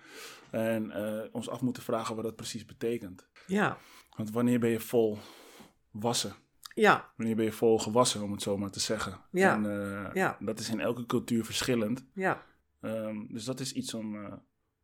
En 0.51 0.91
eh, 0.91 1.27
ons 1.31 1.49
af 1.49 1.61
moeten 1.61 1.83
vragen 1.83 2.15
wat 2.15 2.23
dat 2.23 2.35
precies 2.35 2.65
betekent. 2.65 3.27
Ja, 3.47 3.77
Want 4.17 4.31
wanneer 4.31 4.59
ben 4.59 4.69
je 4.69 4.79
vol 4.79 5.17
wassen? 5.91 6.33
ja, 6.75 7.11
Wanneer 7.17 7.35
ben 7.35 7.45
je 7.45 7.51
vol 7.51 7.79
gewassen, 7.79 8.21
om 8.23 8.31
het 8.31 8.41
zo 8.41 8.57
maar 8.57 8.69
te 8.69 8.79
zeggen? 8.79 9.19
Ja. 9.31 9.53
En, 9.53 9.65
eh, 9.65 10.13
Ja. 10.13 10.37
Dat 10.39 10.59
is 10.59 10.69
in 10.69 10.79
elke 10.79 11.05
cultuur 11.05 11.45
verschillend. 11.45 12.05
ja. 12.13 12.43
Ehm, 12.81 13.17
dus 13.27 13.43
dat 13.45 13.59
is 13.59 13.73
iets 13.73 13.93
om, 13.93 14.25
eh, 14.25 14.33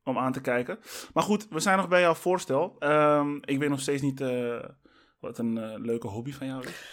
om 0.04 0.18
aan 0.18 0.32
te 0.32 0.42
kijken. 0.42 0.80
Maar 1.14 1.24
goed, 1.24 1.48
we 1.50 1.60
zijn 1.60 1.78
nog 1.78 1.88
bij 1.88 2.02
jouw 2.02 2.14
voorstel. 2.14 2.76
Ehm, 2.80 3.36
ik 3.42 3.60
weet 3.60 3.70
nog 3.70 3.80
steeds 3.80 4.02
niet 4.02 4.22
eh, 4.22 4.64
wat 5.20 5.38
een 5.38 5.82
leuke 5.82 6.08
hobby 6.08 6.32
van 6.34 6.48
jou 6.48 6.64
is? 6.68 6.86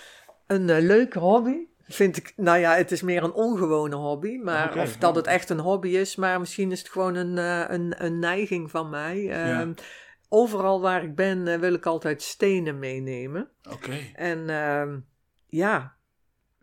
Een 0.47 0.64
leuke 0.64 1.19
hobby 1.19 1.66
vind 1.87 2.17
ik, 2.17 2.33
nou 2.37 2.59
ja, 2.59 2.75
het 2.75 2.91
is 2.93 3.03
meer 3.03 3.23
een 3.23 3.33
ongewone 3.33 3.97
hobby. 3.97 4.37
Maar 4.37 4.79
of 4.79 4.97
dat 4.97 5.17
het 5.17 5.26
echt 5.26 5.50
een 5.50 5.61
hobby 5.61 5.88
is, 5.88 6.17
maar 6.17 6.41
misschien 6.41 6.73
is 6.73 6.79
het 6.79 6.88
gewoon 6.88 7.14
een, 7.14 7.38
eh, 7.38 7.64
een, 7.75 8.05
een 8.05 8.19
neiging 8.19 8.71
van 8.71 8.91
mij. 8.91 9.31
Ehm, 9.31 9.73
Overal 10.29 10.81
waar 10.81 11.03
ik 11.03 11.14
ben 11.14 11.49
eh, 11.49 11.59
wil 11.59 11.75
ik 11.75 11.87
altijd 11.87 12.23
stenen 12.23 12.79
meenemen. 12.79 13.50
Oké. 13.71 13.93
En 14.14 14.50
ehm, 14.50 14.99
ja, 15.47 15.97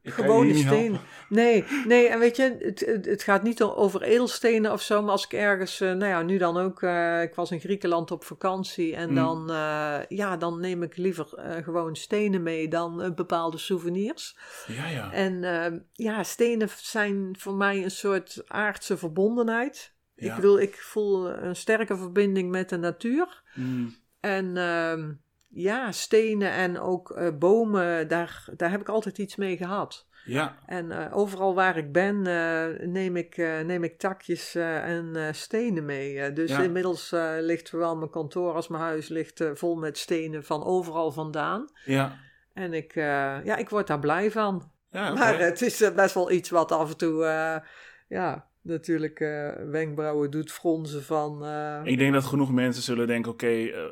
gewone 0.04 0.54
helpen. 0.64 1.00
Nee, 1.30 1.64
nee, 1.88 2.08
en 2.08 2.20
weet 2.20 2.36
je, 2.36 2.56
het, 2.60 3.06
het, 3.06 3.24
gaat 3.24 3.44
niet 3.44 3.62
over 3.64 4.02
edelstenen 4.02 4.72
of 4.72 4.82
zo, 4.82 5.02
maar 5.02 5.12
als 5.12 5.26
ik 5.26 5.34
ergens, 5.34 5.82
eh, 5.82 5.88
nou 5.88 6.06
ja, 6.06 6.22
nu 6.22 6.38
dan 6.38 6.58
ook, 6.58 6.82
eh, 6.82 7.22
ik 7.22 7.36
was 7.36 7.52
in 7.52 7.60
Griekenland 7.60 8.12
op 8.12 8.24
vakantie 8.24 8.96
en 8.96 9.10
Mm. 9.10 9.16
dan, 9.16 9.50
eh, 9.52 10.00
ja, 10.08 10.38
dan 10.38 10.60
neem 10.60 10.84
ik 10.84 10.98
liever 10.98 11.28
gewoon 11.64 11.96
stenen 11.96 12.44
mee 12.44 12.68
dan 12.68 13.14
bepaalde 13.16 13.58
souvenirs. 13.58 14.38
Ja, 14.68 14.88
ja. 14.88 15.12
En 15.12 15.44
eh, 15.44 15.80
ja, 15.94 16.24
stenen 16.24 16.70
zijn 16.78 17.36
voor 17.40 17.56
mij 17.56 17.84
een 17.84 17.92
soort 17.92 18.42
aardse 18.48 18.98
verbondenheid. 18.98 19.94
ja. 20.16 20.30
Ik 20.30 20.36
bedoel, 20.36 20.60
ik 20.60 20.76
voel 20.76 21.30
een 21.30 21.56
sterke 21.56 21.98
verbinding 21.98 22.50
met 22.52 22.70
de 22.70 22.78
natuur. 22.78 23.42
Mm, 23.56 23.96
En 24.20 24.58
ehm, 24.58 25.12
ja, 25.54 25.92
stenen 25.92 26.52
en 26.52 26.80
ook 26.80 27.12
eh, 27.12 27.28
bomen, 27.40 28.08
daar, 28.08 28.46
daar 28.58 28.72
heb 28.72 28.82
ik 28.82 28.90
altijd 28.90 29.18
iets 29.18 29.36
mee 29.36 29.58
gehad. 29.58 30.08
ja. 30.26 30.58
En 30.66 30.92
eh, 30.92 31.18
overal 31.18 31.56
waar 31.56 31.78
ik 31.78 31.92
ben, 31.92 32.26
eh, 32.28 32.88
neem, 32.88 33.16
ik, 33.16 33.38
neem 33.38 33.84
ik 33.84 34.00
takjes 34.00 34.56
en 34.56 35.36
stenen 35.36 35.86
mee. 35.86 36.34
Dus 36.34 36.50
Ja. 36.50 36.62
inmiddels 36.62 37.12
ligt 37.40 37.68
zowel 37.68 37.96
mijn 37.98 38.10
kantoor 38.10 38.54
als 38.54 38.68
mijn 38.68 38.84
huis 38.84 39.08
ligt, 39.08 39.44
vol 39.54 39.76
met 39.76 39.98
stenen 39.98 40.44
van 40.44 40.64
overal 40.64 41.12
vandaan. 41.12 41.70
Ja. 41.86 42.18
En 42.54 42.74
ik, 42.74 42.94
ja, 43.44 43.56
ik 43.58 43.70
word 43.70 43.88
daar 43.88 44.00
blij 44.00 44.32
van. 44.32 44.72
Ja. 44.92 45.14
Maar 45.14 45.40
het 45.40 45.62
is 45.62 45.94
best 45.96 46.14
wel 46.14 46.32
iets 46.32 46.50
wat 46.50 46.72
af 46.72 46.90
en 46.90 46.98
toe, 46.98 47.24
ja, 48.08 48.48
natuurlijk 48.62 49.20
wenkbrauwen 49.70 50.32
doet 50.32 50.52
fronsen 50.52 51.04
van... 51.04 51.46
Ik 51.84 51.98
denk 51.98 52.14
dat 52.14 52.24
genoeg 52.26 52.52
mensen 52.52 52.84
zullen 52.84 53.08
denken, 53.08 53.32
oké, 53.32 53.48
eh, 53.48 53.84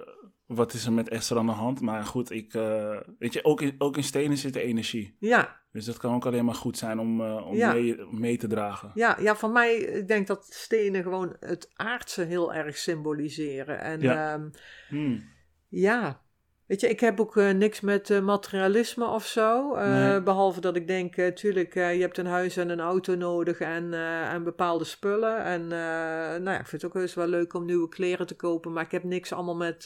wat 0.49 0.73
is 0.73 0.85
er 0.85 0.93
met 0.93 1.09
Esther 1.09 1.37
aan 1.37 1.45
de 1.45 1.51
hand? 1.51 1.81
Maar 1.81 2.03
goed, 2.03 2.31
ik, 2.31 2.53
eh, 2.53 2.97
weet 3.19 3.33
je, 3.33 3.43
ook 3.43 3.61
in, 3.61 3.75
ook 3.77 3.97
in 3.97 4.03
stenen 4.03 4.37
zit 4.37 4.53
de 4.53 4.61
energie. 4.61 5.15
ja, 5.19 5.61
Dus 5.71 5.85
dat 5.85 5.97
kan 5.97 6.13
ook 6.15 6.25
alleen 6.25 6.45
maar 6.45 6.55
goed 6.55 6.77
zijn 6.77 6.99
om, 6.99 7.21
eh, 7.21 7.45
om 7.47 7.55
Ja. 7.55 7.73
mee, 7.73 8.05
mee 8.11 8.37
te 8.37 8.47
dragen. 8.47 8.91
Ja, 8.93 9.17
ja, 9.19 9.35
van 9.35 9.51
mij, 9.51 9.75
ik 9.75 10.07
denk 10.07 10.27
dat 10.27 10.45
stenen 10.49 11.03
gewoon 11.03 11.35
het 11.39 11.69
aardse 11.73 12.21
heel 12.23 12.53
erg 12.53 12.77
symboliseren. 12.77 13.79
En 13.79 14.01
Ja. 14.01 14.13
ja, 14.13 14.49
Hmm. 14.87 15.23
ja. 15.67 16.21
Weet 16.69 16.81
je, 16.81 16.89
ik 16.89 16.99
heb 16.99 17.19
ook 17.19 17.37
eh, 17.37 17.49
niks 17.49 17.81
met 17.81 18.09
eh, 18.09 18.19
materialisme 18.19 19.05
of 19.07 19.25
zo. 19.25 19.73
eh, 19.75 19.87
Nee. 19.91 20.21
Behalve 20.21 20.61
dat 20.61 20.75
ik 20.75 20.87
denk, 20.87 21.15
tuurlijk, 21.15 21.73
je 21.73 21.79
hebt 21.79 22.17
een 22.17 22.25
huis 22.25 22.57
en 22.57 22.69
een 22.69 22.79
auto 22.79 23.15
nodig 23.15 23.59
en, 23.59 23.93
en 24.31 24.43
bepaalde 24.43 24.83
spullen. 24.83 25.43
En 25.43 25.67
nou 25.67 26.43
ja, 26.43 26.59
ik 26.59 26.67
vind 26.67 26.81
het 26.81 26.85
ook 26.85 26.97
heus 26.97 27.13
wel 27.13 27.27
leuk 27.27 27.53
om 27.53 27.65
nieuwe 27.65 27.89
kleren 27.89 28.27
te 28.27 28.35
kopen. 28.35 28.73
Maar 28.73 28.83
ik 28.83 28.91
heb 28.91 29.03
niks 29.03 29.33
allemaal 29.33 29.55
met, 29.55 29.85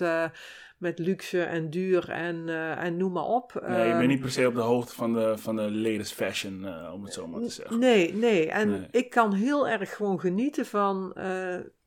met 0.77 0.99
luxe 0.99 1.43
en 1.43 1.69
duur 1.69 2.09
en, 2.09 2.49
en 2.77 2.97
noem 2.97 3.11
maar 3.11 3.23
op. 3.25 3.63
Nee, 3.67 3.77
je 3.85 3.89
Ehm, 3.89 3.97
bent 3.97 4.09
niet 4.09 4.21
per 4.21 4.31
se 4.31 4.47
op 4.47 4.55
de 4.55 4.61
hoogte 4.61 4.95
van 4.95 5.13
de, 5.13 5.33
van 5.37 5.55
de 5.55 5.71
latest 5.71 6.13
fashion, 6.13 6.67
om 6.93 7.03
het 7.03 7.13
zo 7.13 7.27
maar 7.27 7.41
te 7.41 7.49
zeggen. 7.49 7.79
Nee, 7.79 8.13
nee. 8.13 8.49
En 8.49 8.69
Nee. 8.69 8.87
ik 8.91 9.09
kan 9.09 9.33
heel 9.33 9.67
erg 9.67 9.95
gewoon 9.95 10.19
genieten 10.19 10.65
van 10.65 11.13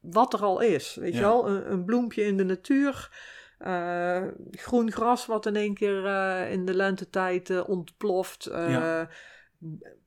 wat 0.01 0.33
er 0.33 0.41
al 0.43 0.61
is. 0.61 0.95
Weet 1.01 1.15
je 1.15 1.21
wel, 1.21 1.49
een, 1.49 1.73
een 1.73 1.85
bloempje 1.85 2.25
in 2.25 2.37
de 2.37 2.45
natuur. 2.45 3.11
Eh, 3.59 4.23
groen 4.51 4.93
gras 4.93 5.27
wat 5.27 5.47
in 5.47 5.57
één 5.57 5.75
keer 5.75 6.07
eh, 6.07 6.53
in 6.53 6.65
de 6.65 6.75
lentetijd 6.75 7.51
eh, 7.51 7.69
ontploft. 7.69 8.49
Ja. 8.53 9.09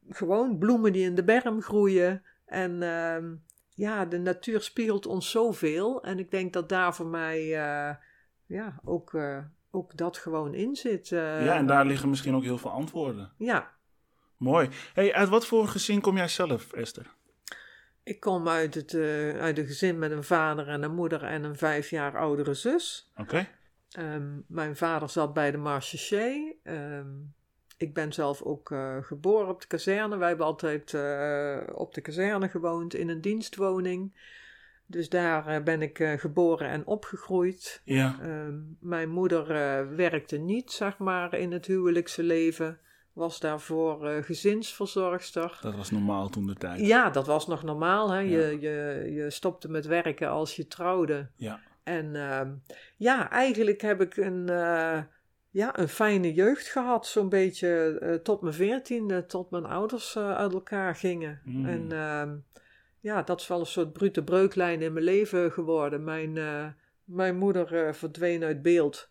Gewoon 0.10 0.58
bloemen 0.58 0.94
die 0.94 1.06
in 1.06 1.16
de 1.16 1.24
berm 1.24 1.62
groeien. 1.62 2.24
En 2.46 2.84
ehm, 2.84 3.36
ja, 3.70 4.06
de 4.06 4.18
natuur 4.18 4.62
spiegelt 4.62 5.06
ons 5.06 5.32
zoveel. 5.32 6.04
En 6.04 6.20
ik 6.20 6.32
denk 6.32 6.54
dat 6.54 6.70
daar 6.70 6.96
voor 6.96 7.08
mij 7.08 7.48
ja, 8.46 8.80
ook, 8.84 9.18
ook 9.72 9.98
dat 9.98 10.18
gewoon 10.18 10.54
in 10.54 10.76
zit. 10.76 11.08
Ja, 11.08 11.56
en 11.56 11.66
daar 11.66 11.86
liggen 11.86 12.10
misschien 12.10 12.36
ook 12.36 12.44
heel 12.44 12.58
veel 12.58 12.72
antwoorden. 12.72 13.32
ja, 13.38 13.78
Mooi. 14.38 14.70
Hey, 14.94 15.14
uit 15.14 15.30
wat 15.30 15.46
voor 15.46 15.68
gezin 15.68 16.02
kom 16.02 16.18
jij 16.18 16.28
zelf, 16.28 16.74
Esther? 16.74 17.16
Ik 18.10 18.20
kom 18.20 18.48
uit, 18.48 18.76
het, 18.76 18.94
eh, 18.94 19.40
uit 19.40 19.58
een 19.58 19.66
gezin 19.66 20.00
met 20.00 20.12
een 20.12 20.24
vader 20.24 20.68
en 20.68 20.84
een 20.84 20.94
moeder 20.94 21.24
en 21.24 21.44
een 21.44 21.56
vijf 21.56 21.90
jaar 21.90 22.18
oudere 22.18 22.54
zus. 22.54 23.12
Oké. 23.18 23.48
Ehm, 23.92 24.28
mijn 24.48 24.76
vader 24.76 25.10
zat 25.10 25.34
bij 25.34 25.52
de 25.52 25.58
Marchechee. 25.58 26.60
Ehm 26.64 27.08
ik 27.78 27.94
ben 27.94 28.14
zelf 28.14 28.42
ook 28.42 28.72
eh, 28.72 28.98
geboren 29.02 29.50
op 29.50 29.62
de 29.62 29.68
kazerne. 29.68 30.18
Wij 30.18 30.28
hebben 30.28 30.46
altijd 30.46 30.94
eh, 30.94 31.60
op 31.74 31.94
de 31.94 32.02
kazerne 32.02 32.50
gewoond 32.50 32.94
in 32.94 33.10
een 33.10 33.22
dienstwoning. 33.22 34.14
Dus 34.86 35.10
daar 35.10 35.64
ben 35.64 35.82
ik 35.82 36.04
geboren 36.18 36.70
en 36.70 36.86
opgegroeid. 36.86 37.82
Ja. 37.84 38.20
Ehm, 38.22 38.58
mijn 38.80 39.10
moeder 39.10 39.48
werkte 39.96 40.38
niet, 40.38 40.72
zeg 40.72 40.98
maar, 40.98 41.34
in 41.34 41.52
het 41.52 41.66
huwelijkse 41.66 42.24
leven. 42.24 42.80
Was 43.20 43.40
daarvoor 43.40 44.08
eh, 44.08 44.24
gezinsverzorgster. 44.24 45.58
Dat 45.62 45.76
was 45.76 45.92
normaal 45.92 46.30
toen 46.30 46.48
de 46.48 46.54
tijd. 46.54 46.80
Ja, 46.80 47.10
dat 47.10 47.28
was 47.28 47.48
nog 47.48 47.64
normaal. 47.64 48.10
Hè? 48.10 48.20
Ja. 48.20 48.26
Je, 48.26 48.60
je, 48.60 49.10
je 49.14 49.30
stopte 49.30 49.70
met 49.70 49.86
werken 49.86 50.30
als 50.30 50.56
je 50.56 50.68
trouwde. 50.68 51.30
Ja. 51.36 51.60
En 51.84 52.16
ehm, 52.16 52.54
ja, 52.98 53.30
eigenlijk 53.30 53.82
heb 53.82 54.02
ik 54.02 54.18
een, 54.18 54.50
eh, 54.50 55.00
ja, 55.50 55.80
een 55.80 55.88
fijne 55.88 56.34
jeugd 56.34 56.68
gehad. 56.68 57.08
Zo'n 57.08 57.30
beetje 57.30 57.98
eh, 58.00 58.14
tot 58.14 58.42
mijn 58.42 58.54
veertiende, 58.54 59.26
tot 59.26 59.52
mijn 59.52 59.66
ouders 59.66 60.18
uit 60.18 60.54
elkaar 60.54 60.96
gingen. 60.96 61.42
Mm. 61.44 61.66
En 61.66 61.92
ehm, 61.92 62.36
ja, 63.00 63.24
dat 63.24 63.42
is 63.42 63.48
wel 63.48 63.60
een 63.60 63.66
soort 63.66 63.94
brute 63.94 64.24
breuklijn 64.24 64.82
in 64.82 64.94
mijn 64.94 65.06
leven 65.06 65.52
geworden. 65.52 66.04
Mijn, 66.04 66.34
mijn 67.04 67.38
moeder 67.38 67.96
verdween 67.96 68.44
uit 68.44 68.62
beeld. 68.62 69.09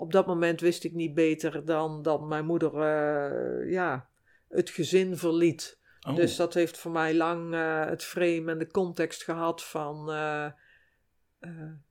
Op 0.00 0.12
dat 0.12 0.26
moment 0.26 0.60
wist 0.60 0.84
ik 0.84 0.92
niet 0.92 1.14
beter 1.14 1.64
dan 1.64 2.02
dat 2.02 2.20
mijn 2.20 2.44
moeder 2.44 2.74
eh, 2.74 3.70
ja, 3.70 4.08
het 4.48 4.70
gezin 4.70 5.16
verliet. 5.16 5.78
Oh. 6.08 6.14
Dus 6.14 6.36
dat 6.36 6.54
heeft 6.54 6.78
voor 6.78 6.90
mij 6.90 7.14
lang 7.14 7.54
eh, 7.54 7.84
het 7.84 8.04
frame 8.04 8.50
en 8.50 8.58
de 8.58 8.70
context 8.70 9.22
gehad 9.22 9.64
van... 9.64 10.10
eh, 10.10 10.46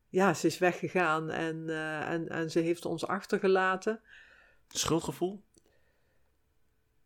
ja, 0.10 0.34
ze 0.34 0.48
is 0.48 0.58
weggegaan 0.58 1.30
en, 1.30 1.70
en, 2.06 2.30
en 2.30 2.52
ze 2.52 2.60
heeft 2.60 2.86
ons 2.86 3.08
achtergelaten. 3.08 4.02
Schuldgevoel? 4.68 5.44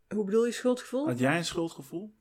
Hoe 0.08 0.24
bedoel 0.24 0.46
je 0.46 0.52
schuldgevoel? 0.52 1.06
Had 1.06 1.18
jij 1.18 1.36
een 1.36 1.44
schuldgevoel? 1.44 2.14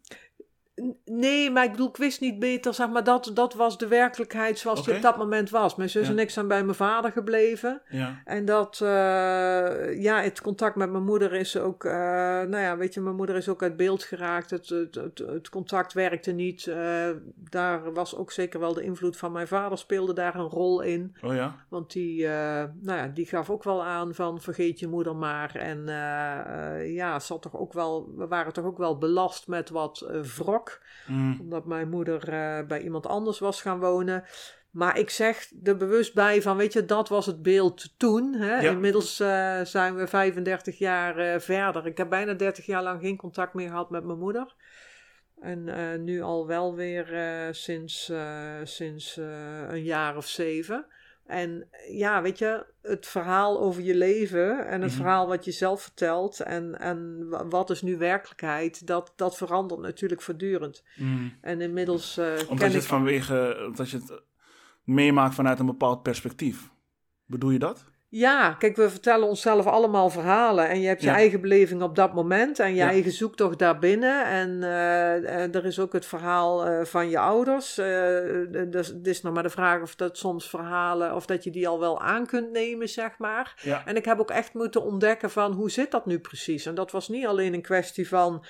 Nee, 1.06 1.52
maar 1.52 1.64
ik 1.64 1.72
bedoel, 1.72 1.88
ik 1.88 1.98
wist 1.98 2.22
niet 2.22 2.40
beter, 2.40 2.74
zeg 2.74 2.90
maar, 2.90 3.04
dat, 3.04 3.32
dat 3.34 3.54
was 3.54 3.78
de 3.78 3.88
werkelijkheid 3.88 4.60
zoals 4.60 4.80
die 4.80 4.88
Oké. 4.88 4.98
op 4.98 5.12
dat 5.12 5.18
moment 5.18 5.50
was. 5.50 5.76
Mijn 5.76 5.90
zus 5.90 6.06
Ja. 6.08 6.14
en 6.14 6.20
ik 6.20 6.30
zijn 6.30 6.48
bij 6.48 6.64
mijn 6.64 6.76
vader 6.76 7.12
gebleven. 7.12 7.82
Ja. 7.90 8.22
En 8.26 8.46
dat, 8.46 8.80
eh, 8.82 8.88
ja, 10.02 10.22
het 10.22 10.42
contact 10.42 10.76
met 10.76 10.92
mijn 10.92 11.04
moeder 11.04 11.34
is 11.34 11.58
ook, 11.58 11.86
eh, 11.86 11.92
nou 11.92 12.58
ja, 12.58 12.78
weet 12.78 12.94
je, 12.94 13.02
mijn 13.02 13.16
moeder 13.16 13.36
is 13.36 13.50
ook 13.50 13.62
uit 13.62 13.78
beeld 13.78 14.04
geraakt. 14.04 14.50
Het, 14.50 14.70
het, 14.70 14.96
het, 14.96 15.18
het 15.18 15.50
contact 15.50 15.94
werkte 15.94 16.32
niet. 16.32 16.68
Eh, 16.68 17.10
daar 17.50 17.94
was 17.94 18.16
ook 18.16 18.32
zeker 18.32 18.60
wel 18.60 18.74
de 18.74 18.84
invloed 18.84 19.18
van 19.18 19.32
mijn 19.32 19.48
vader 19.48 19.78
speelde 19.78 20.14
daar 20.14 20.36
een 20.36 20.50
rol 20.50 20.82
in. 20.82 21.16
Oh 21.22 21.36
ja? 21.36 21.56
Want 21.70 21.92
die, 21.92 22.28
nou 22.28 22.74
ja, 22.84 23.08
die 23.08 23.26
gaf 23.26 23.50
ook 23.50 23.64
wel 23.64 23.84
aan 23.84 24.14
van 24.14 24.42
vergeet 24.42 24.80
je 24.80 24.88
moeder 24.88 25.16
maar. 25.16 25.56
En 25.56 25.86
ja, 26.94 27.20
zat 27.20 27.42
toch 27.42 27.58
ook 27.58 27.74
wel, 27.74 28.12
we 28.16 28.28
waren 28.28 28.54
toch 28.54 28.66
ook 28.66 28.78
wel 28.78 28.98
belast 28.98 29.48
met 29.48 29.70
wat 29.70 30.02
eh, 30.02 30.20
Mm. 31.08 31.38
Omdat 31.40 31.66
mijn 31.66 31.90
moeder 31.90 32.30
eh, 32.30 32.68
bij 32.68 32.82
iemand 32.82 33.08
anders 33.08 33.40
was 33.40 33.62
gaan 33.62 33.80
wonen. 33.80 34.24
Maar 34.72 34.98
ik 34.98 35.10
zeg 35.10 35.52
er 35.64 35.78
bewust 35.78 36.14
bij 36.14 36.42
van, 36.42 36.58
weet 36.58 36.74
je, 36.74 36.86
dat 36.86 37.10
was 37.10 37.26
het 37.26 37.42
beeld 37.42 37.94
toen. 37.98 38.34
Hè? 38.34 38.60
Ja. 38.60 38.72
Inmiddels 38.72 39.20
eh, 39.20 39.62
zijn 39.62 39.96
we 39.96 40.08
35 40.08 40.78
jaar 40.78 41.18
eh, 41.18 41.40
verder. 41.40 41.86
Ik 41.86 41.98
heb 41.98 42.10
bijna 42.10 42.34
30 42.34 42.66
jaar 42.66 42.84
lang 42.84 43.02
geen 43.02 43.18
contact 43.18 43.54
meer 43.54 43.70
gehad 43.70 43.90
met 43.90 44.04
mijn 44.04 44.20
moeder. 44.20 44.56
En 45.42 46.04
nu 46.04 46.22
al 46.22 46.48
wel 46.48 46.76
weer 46.76 47.08
sinds, 47.52 48.12
sinds 48.64 49.16
een 49.68 49.84
jaar 49.84 50.18
of 50.18 50.28
zeven. 50.28 50.86
En 51.26 51.68
ja, 51.90 52.22
weet 52.22 52.38
je, 52.38 52.66
het 52.82 53.08
verhaal 53.08 53.60
over 53.60 53.82
je 53.82 53.96
leven 53.96 54.68
en 54.68 54.82
het 54.82 54.90
Mhm. 54.92 55.00
verhaal 55.00 55.28
wat 55.28 55.46
je 55.46 55.52
zelf 55.52 55.82
vertelt 55.82 56.40
en, 56.40 56.80
en 56.80 57.30
wa- 57.30 57.48
wat 57.48 57.70
is 57.70 57.82
nu 57.82 57.98
werkelijkheid, 57.98 58.88
dat, 58.88 59.14
dat 59.16 59.38
verandert 59.38 59.80
natuurlijk 59.82 60.22
voortdurend. 60.22 60.84
Mm. 60.96 61.34
En 61.42 61.62
inmiddels 61.62 62.18
eh, 62.18 62.26
Omdat 62.26 62.48
ken 62.48 62.58
je 62.58 62.66
ik... 62.66 62.74
het 62.74 62.86
vanwege, 62.86 63.64
omdat 63.68 63.90
je 63.90 63.98
het 63.98 64.22
meemaakt 64.84 65.36
vanuit 65.36 65.60
een 65.60 65.66
bepaald 65.66 66.04
perspectief. 66.04 66.70
Bedoel 67.26 67.50
je 67.50 67.60
dat? 67.60 67.86
Ja, 68.16 68.54
kijk, 68.54 68.76
we 68.76 68.90
vertellen 68.90 69.28
onszelf 69.28 69.66
allemaal 69.68 70.10
verhalen. 70.10 70.70
En 70.70 70.82
je 70.82 70.88
hebt 70.88 71.02
je 71.02 71.08
Ja. 71.08 71.14
eigen 71.14 71.42
beleving 71.42 71.82
op 71.82 71.96
dat 71.96 72.14
moment 72.14 72.60
en 72.60 72.70
je 72.70 72.76
Ja. 72.76 72.88
eigen 72.88 73.12
zoektocht 73.12 73.60
daarbinnen. 73.60 74.26
En 74.26 74.64
eh, 74.64 75.16
eh, 75.44 75.56
er 75.56 75.66
is 75.66 75.80
ook 75.80 75.94
het 75.94 76.06
verhaal 76.06 76.66
eh, 76.66 76.86
van 76.86 77.10
je 77.10 77.20
ouders. 77.20 77.76
Dus 78.68 78.88
het 78.88 79.08
is 79.08 79.22
nog 79.22 79.34
maar 79.34 79.44
de 79.44 79.50
vraag 79.50 79.82
of 79.82 79.96
dat 79.96 80.18
soms 80.18 80.50
verhalen, 80.50 81.16
of 81.16 81.26
dat 81.26 81.44
je 81.44 81.52
die 81.52 81.68
al 81.68 81.80
wel 81.80 82.02
aan 82.02 82.26
kunt 82.26 82.52
nemen, 82.52 82.90
zeg 82.90 83.18
maar. 83.18 83.60
Ja. 83.62 83.86
En 83.86 83.96
ik 83.96 84.06
heb 84.06 84.20
ook 84.20 84.32
echt 84.32 84.54
moeten 84.54 84.84
ontdekken 84.84 85.30
van 85.32 85.52
hoe 85.52 85.72
zit 85.72 85.92
dat 85.92 86.06
nu 86.06 86.20
precies? 86.20 86.66
En 86.66 86.76
dat 86.76 86.92
was 86.92 87.08
niet 87.08 87.26
alleen 87.26 87.54
een 87.54 87.62
kwestie 87.62 88.08
van 88.08 88.46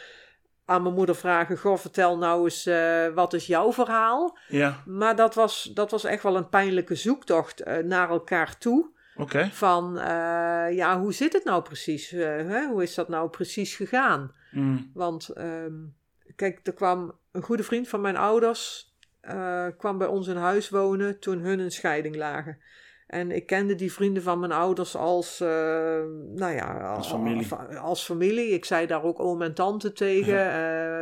aan 0.65 0.81
mijn 0.83 0.95
moeder 0.95 1.15
vragen: 1.15 1.57
Goh, 1.57 1.77
vertel 1.77 2.17
nou 2.17 2.43
eens, 2.43 2.69
wat 3.15 3.33
is 3.33 3.47
jouw 3.47 3.73
verhaal? 3.73 4.37
Ja. 4.47 4.81
Maar 4.85 5.15
dat 5.15 5.35
was, 5.35 5.71
dat 5.73 5.91
was 5.91 6.03
echt 6.03 6.23
wel 6.23 6.35
een 6.35 6.49
pijnlijke 6.49 6.95
zoektocht 6.95 7.63
naar 7.83 8.09
elkaar 8.09 8.57
toe. 8.57 8.91
Van 9.51 9.99
eh, 9.99 10.75
ja, 10.75 10.99
hoe 10.99 11.13
zit 11.13 11.33
het 11.33 11.43
nou 11.43 11.61
precies? 11.61 12.11
Eh, 12.11 12.21
hè? 12.25 12.67
Hoe 12.67 12.83
is 12.83 12.93
dat 12.93 13.07
nou 13.07 13.29
precies 13.29 13.75
gegaan? 13.75 14.31
Mm. 14.51 14.91
Want 14.93 15.29
ehm, 15.29 15.73
kijk, 16.35 16.59
er 16.63 16.73
kwam 16.73 17.17
een 17.31 17.41
goede 17.41 17.63
vriend 17.63 17.87
van 17.87 18.01
mijn 18.01 18.17
ouders, 18.17 18.93
eh, 19.21 19.67
kwam 19.77 19.97
bij 19.97 20.07
ons 20.07 20.27
in 20.27 20.35
huis 20.35 20.69
wonen 20.69 21.19
toen 21.19 21.39
hun 21.39 21.59
in 21.59 21.71
scheiding 21.71 22.15
lagen. 22.15 22.57
En 23.07 23.31
ik 23.31 23.45
kende 23.45 23.75
die 23.75 23.93
vrienden 23.93 24.23
van 24.23 24.39
mijn 24.39 24.51
ouders 24.51 24.95
als, 24.95 25.39
nou 25.39 26.51
ja, 26.51 26.93
Als 26.95 27.09
familie. 27.09 27.47
Als, 27.51 27.77
als 27.77 28.05
familie. 28.05 28.49
Ik 28.49 28.65
zei 28.65 28.87
daar 28.87 29.03
ook 29.03 29.19
oom 29.19 29.41
en 29.41 29.53
tante 29.53 29.93
tegen. 29.93 30.53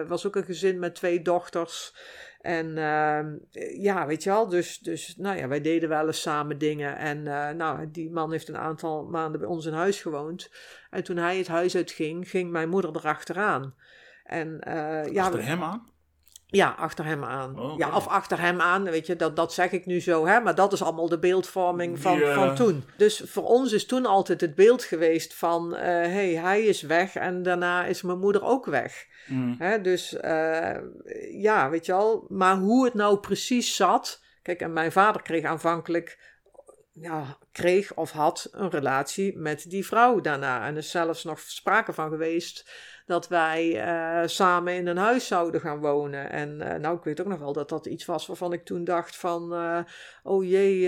Eh, 0.01 0.07
was 0.07 0.27
ook 0.27 0.35
een 0.35 0.43
gezin 0.43 0.79
met 0.79 0.95
twee 0.95 1.21
dochters. 1.21 1.95
En 2.41 2.77
ehm, 2.77 3.35
ja, 3.81 4.05
weet 4.05 4.23
je 4.23 4.29
wel, 4.29 4.47
dus, 4.47 4.79
dus 4.79 5.15
nou 5.17 5.37
ja, 5.37 5.47
wij 5.47 5.61
deden 5.61 5.89
wel 5.89 6.07
eens 6.07 6.21
samen 6.21 6.57
dingen. 6.57 6.97
En 6.97 7.27
eh, 7.27 7.55
nou, 7.55 7.91
die 7.91 8.11
man 8.11 8.31
heeft 8.31 8.47
een 8.47 8.57
aantal 8.57 9.03
maanden 9.05 9.39
bij 9.39 9.49
ons 9.49 9.65
in 9.65 9.73
huis 9.73 10.01
gewoond. 10.01 10.51
En 10.89 11.03
toen 11.03 11.17
hij 11.17 11.37
het 11.37 11.47
huis 11.47 11.75
uitging, 11.75 12.29
ging 12.29 12.51
mijn 12.51 12.69
moeder 12.69 12.95
erachteraan. 12.95 13.73
En 14.23 14.59
eh, 14.59 15.13
ja, 15.13 15.23
Achter 15.23 15.45
hem 15.45 15.63
aan? 15.63 15.90
Ja, 16.51 16.75
achter 16.77 17.05
hem 17.05 17.23
aan. 17.23 17.59
Oh. 17.59 17.77
Ja, 17.77 17.95
of 17.95 18.07
achter 18.07 18.39
hem 18.39 18.61
aan, 18.61 18.83
weet 18.83 19.07
je, 19.07 19.15
dat, 19.15 19.35
dat 19.35 19.53
zeg 19.53 19.71
ik 19.71 19.85
nu 19.85 19.99
zo, 19.99 20.25
hè, 20.25 20.39
maar 20.39 20.55
dat 20.55 20.73
is 20.73 20.83
allemaal 20.83 21.09
de 21.09 21.19
beeldvorming 21.19 21.99
van, 21.99 22.21
eh, 22.21 22.33
van 22.33 22.55
toen. 22.55 22.83
Dus 22.97 23.21
voor 23.25 23.43
ons 23.43 23.71
is 23.71 23.85
toen 23.85 24.05
altijd 24.05 24.41
het 24.41 24.55
beeld 24.55 24.83
geweest 24.83 25.33
van, 25.33 25.75
hé, 25.75 26.09
hey, 26.09 26.33
hij 26.33 26.61
is 26.61 26.81
weg 26.81 27.15
en 27.15 27.43
daarna 27.43 27.85
is 27.85 28.01
mijn 28.01 28.19
moeder 28.19 28.43
ook 28.43 28.65
weg. 28.65 29.05
Mm. 29.27 29.55
Hè, 29.57 29.81
dus 29.81 30.15
eh, 30.15 30.77
ja, 31.31 31.69
weet 31.69 31.85
je 31.85 31.91
wel, 31.91 32.25
maar 32.29 32.55
hoe 32.55 32.85
het 32.85 32.93
nou 32.93 33.17
precies 33.17 33.75
zat. 33.75 34.23
Kijk, 34.41 34.61
en 34.61 34.73
mijn 34.73 34.91
vader 34.91 35.21
kreeg 35.21 35.43
aanvankelijk, 35.43 36.30
ja, 36.93 37.37
kreeg 37.51 37.93
of 37.93 38.11
had 38.11 38.47
een 38.51 38.69
relatie 38.69 39.37
met 39.37 39.69
die 39.69 39.85
vrouw 39.85 40.19
daarna. 40.21 40.65
En 40.65 40.71
er 40.71 40.77
is 40.77 40.91
zelfs 40.91 41.23
nog 41.23 41.39
sprake 41.39 41.93
van 41.93 42.09
geweest 42.09 42.69
dat 43.05 43.27
wij 43.27 43.81
eh, 43.83 44.27
samen 44.27 44.73
in 44.73 44.87
een 44.87 44.97
huis 44.97 45.27
zouden 45.27 45.61
gaan 45.61 45.79
wonen. 45.79 46.29
En 46.31 46.61
eh, 46.61 46.79
nou, 46.79 46.97
ik 46.97 47.03
weet 47.03 47.21
ook 47.21 47.27
nog 47.27 47.39
wel 47.39 47.53
dat 47.53 47.69
dat 47.69 47.85
iets 47.85 48.05
was 48.05 48.27
waarvan 48.27 48.53
ik 48.53 48.65
toen 48.65 48.83
dacht 48.83 49.15
van, 49.15 49.53
eh, 49.53 49.79
oh 50.23 50.43
jee, 50.49 50.87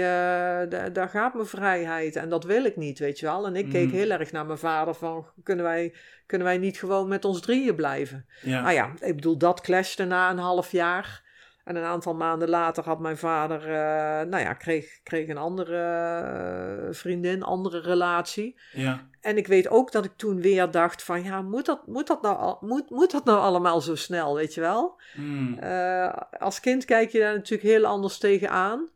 da- 0.69 0.89
daar 0.93 1.09
gaat 1.09 1.33
mijn 1.33 1.45
vrijheid 1.45 2.15
en 2.15 2.29
dat 2.29 2.43
wil 2.43 2.63
ik 2.65 2.75
niet, 2.75 2.99
weet 2.99 3.19
je 3.19 3.25
wel. 3.25 3.45
En 3.45 3.55
ik 3.55 3.69
keek 3.69 3.87
Mhm. 3.87 3.95
heel 3.95 4.09
erg 4.09 4.31
naar 4.31 4.45
mijn 4.45 4.57
vader 4.57 4.93
van, 4.93 5.25
kunnen 5.43 5.65
wij, 5.65 5.95
kunnen 6.25 6.47
wij 6.47 6.57
niet 6.57 6.77
gewoon 6.79 7.07
met 7.07 7.25
ons 7.25 7.41
drieën 7.41 7.75
blijven? 7.75 8.25
Ja. 8.41 8.61
Nou 8.61 8.73
ja, 8.73 8.91
ik 8.99 9.15
bedoel, 9.15 9.37
dat 9.37 9.61
clashte 9.61 10.03
na 10.05 10.29
een 10.29 10.37
half 10.37 10.71
jaar. 10.71 11.22
En 11.63 11.75
een 11.75 11.83
aantal 11.83 12.15
maanden 12.15 12.49
later 12.49 12.83
had 12.83 12.99
mijn 12.99 13.17
vader, 13.17 13.61
eh, 13.61 14.25
nou 14.27 14.43
ja, 14.43 14.53
kreeg, 14.53 14.99
kreeg 15.03 15.27
een 15.27 15.37
andere 15.37 15.77
eh, 15.77 16.93
vriendin, 16.93 17.43
andere 17.43 17.79
relatie. 17.79 18.59
Ja. 18.71 19.07
En 19.21 19.37
ik 19.37 19.47
weet 19.47 19.69
ook 19.69 19.91
dat 19.91 20.05
ik 20.05 20.11
toen 20.15 20.41
weer 20.41 20.71
dacht 20.71 21.03
van, 21.03 21.23
ja, 21.23 21.41
moet 21.41 21.65
dat, 21.65 21.87
moet 21.87 22.07
dat, 22.07 22.21
nou, 22.21 22.37
al- 22.37 22.57
moet, 22.61 22.89
moet 22.89 23.11
dat 23.11 23.25
nou 23.25 23.39
allemaal 23.39 23.81
zo 23.81 23.95
snel, 23.95 24.35
weet 24.35 24.53
je 24.53 24.61
wel? 24.61 25.01
Mm. 25.15 25.59
Eh, 25.59 26.13
als 26.39 26.59
kind 26.59 26.85
kijk 26.85 27.11
je 27.11 27.19
daar 27.19 27.33
natuurlijk 27.33 27.69
heel 27.69 27.85
anders 27.85 28.17
tegenaan. 28.17 28.89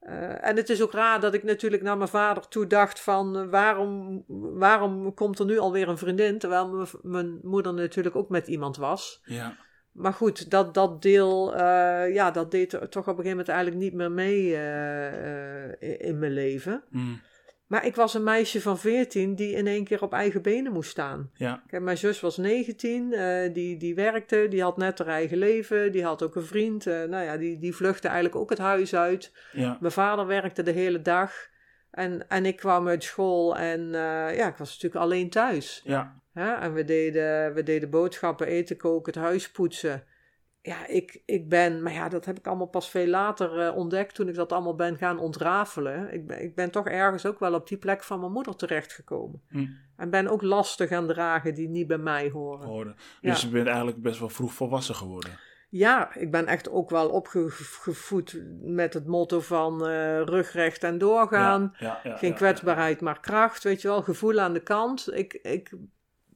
Eh 0.00 0.44
en 0.48 0.56
het 0.56 0.68
is 0.70 0.82
ook 0.82 0.92
raar 0.92 1.20
dat 1.20 1.34
ik 1.34 1.42
natuurlijk 1.42 1.82
naar 1.82 1.96
mijn 1.96 2.08
vader 2.08 2.48
toe 2.48 2.66
dacht 2.66 3.00
van 3.00 3.50
waarom, 3.50 4.24
waarom 4.58 5.14
komt 5.14 5.38
er 5.38 5.44
nu 5.44 5.58
alweer 5.58 5.88
een 5.88 5.98
vriendin, 5.98 6.38
terwijl 6.38 6.86
mijn 7.02 7.38
moeder 7.42 7.74
natuurlijk 7.74 8.16
ook 8.16 8.28
met 8.28 8.46
iemand 8.46 8.76
was. 8.76 9.20
Ja. 9.24 9.56
Maar 9.92 10.12
goed, 10.12 10.50
dat, 10.50 10.74
dat 10.74 11.02
deel, 11.02 11.54
eh, 11.56 12.14
ja, 12.14 12.30
dat 12.30 12.50
deed 12.50 12.72
er 12.72 12.88
toch 12.88 13.08
op 13.08 13.18
een 13.18 13.24
gegeven 13.24 13.30
moment 13.30 13.48
eigenlijk 13.48 13.82
niet 13.82 13.94
meer 13.94 14.10
mee 14.10 14.54
eh, 14.54 15.64
eh, 15.68 16.08
in 16.08 16.18
mijn 16.18 16.32
leven. 16.32 16.82
Mm. 16.90 17.20
Maar 17.66 17.86
ik 17.86 17.94
was 17.96 18.14
een 18.14 18.22
meisje 18.22 18.60
van 18.60 18.78
14 18.78 19.34
die 19.34 19.54
in 19.54 19.66
één 19.66 19.84
keer 19.84 20.02
op 20.02 20.12
eigen 20.12 20.42
benen 20.42 20.72
moest 20.72 20.90
staan. 20.90 21.30
Ja. 21.34 21.62
Kijk, 21.66 21.82
mijn 21.82 21.98
zus 21.98 22.20
was 22.20 22.36
19, 22.36 23.12
eh, 23.12 23.54
die, 23.54 23.76
die 23.76 23.94
werkte, 23.94 24.46
die 24.48 24.62
had 24.62 24.76
net 24.76 24.98
haar 24.98 25.08
eigen 25.08 25.38
leven, 25.38 25.92
die 25.92 26.04
had 26.04 26.22
ook 26.22 26.36
een 26.36 26.44
vriend. 26.44 26.84
nou 26.84 27.24
ja, 27.24 27.36
die, 27.36 27.58
die 27.58 27.74
vluchtte 27.74 28.08
eigenlijk 28.08 28.36
ook 28.36 28.50
het 28.50 28.58
huis 28.58 28.94
uit. 28.94 29.32
Ja. 29.52 29.76
Mijn 29.80 29.92
vader 29.92 30.26
werkte 30.26 30.62
de 30.62 30.70
hele 30.70 31.02
dag. 31.02 31.50
En, 31.92 32.28
en 32.28 32.46
ik 32.46 32.56
kwam 32.56 32.88
uit 32.88 33.04
school 33.04 33.56
en 33.56 33.80
eh, 33.94 34.36
ja, 34.36 34.48
ik 34.48 34.56
was 34.56 34.68
natuurlijk 34.68 35.04
alleen 35.04 35.30
thuis. 35.30 35.80
Ja. 35.84 36.20
Hè? 36.32 36.52
En 36.52 36.72
we 36.72 36.84
deden, 36.84 37.54
we 37.54 37.62
deden 37.62 37.90
boodschappen, 37.90 38.46
eten 38.46 38.76
koken, 38.76 39.12
het 39.12 39.22
huis 39.22 39.50
poetsen. 39.50 40.04
Ja, 40.60 40.86
ik, 40.86 41.22
ik 41.26 41.48
ben, 41.48 41.82
maar 41.82 41.92
ja, 41.92 42.08
dat 42.08 42.24
heb 42.24 42.38
ik 42.38 42.46
allemaal 42.46 42.66
pas 42.66 42.90
veel 42.90 43.06
later 43.06 43.60
eh, 43.60 43.76
ontdekt 43.76 44.14
toen 44.14 44.28
ik 44.28 44.34
dat 44.34 44.52
allemaal 44.52 44.74
ben 44.74 44.96
gaan 44.96 45.18
ontrafelen. 45.18 46.12
Ik 46.12 46.26
ben, 46.26 46.42
ik 46.42 46.54
ben 46.54 46.70
toch 46.70 46.86
ergens 46.86 47.26
ook 47.26 47.38
wel 47.38 47.54
op 47.54 47.68
die 47.68 47.78
plek 47.78 48.02
van 48.02 48.20
mijn 48.20 48.32
moeder 48.32 48.56
terechtgekomen. 48.56 49.42
Hm. 49.48 49.66
En 49.96 50.10
ben 50.10 50.28
ook 50.28 50.42
lasten 50.42 50.88
gaan 50.88 51.06
dragen 51.06 51.54
die 51.54 51.68
niet 51.68 51.86
bij 51.86 51.98
mij 51.98 52.30
horen. 52.30 52.66
Hoorde. 52.66 52.94
Ja. 53.20 53.30
Dus 53.30 53.42
je 53.42 53.48
bent 53.48 53.66
eigenlijk 53.66 54.02
best 54.02 54.18
wel 54.18 54.28
vroeg 54.28 54.52
volwassen 54.52 54.94
geworden. 54.94 55.30
Ja, 55.72 56.14
ik 56.14 56.30
ben 56.30 56.46
echt 56.46 56.70
ook 56.70 56.90
wel 56.90 57.08
opgevoed 57.08 58.42
met 58.60 58.94
het 58.94 59.06
motto 59.06 59.40
van 59.40 59.86
eh 59.86 60.22
rugrecht 60.22 60.84
en 60.84 60.98
doorgaan. 60.98 61.74
Ja, 61.78 61.86
ja, 61.86 62.10
ja, 62.10 62.16
Geen 62.16 62.34
kwetsbaarheid, 62.34 63.00
maar 63.00 63.20
kracht, 63.20 63.62
weet 63.62 63.82
je 63.82 63.88
wel. 63.88 64.02
Gevoel 64.02 64.40
aan 64.40 64.52
de 64.52 64.62
kant. 64.62 65.12
Ik, 65.12 65.32
ik 65.32 65.72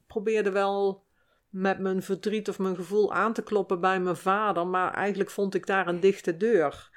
probeerde 0.07 0.51
wel 0.51 1.03
met 1.49 1.79
mijn 1.79 2.03
verdriet 2.03 2.49
of 2.49 2.59
mijn 2.59 2.75
gevoel 2.75 3.13
aan 3.13 3.33
te 3.33 3.43
kloppen 3.43 3.79
bij 3.79 3.99
mijn 3.99 4.15
vader, 4.15 4.67
maar 4.67 4.93
eigenlijk 4.93 5.29
vond 5.29 5.55
ik 5.55 5.65
daar 5.65 5.87
een 5.87 5.99
dichte 5.99 6.37
deur. 6.37 6.89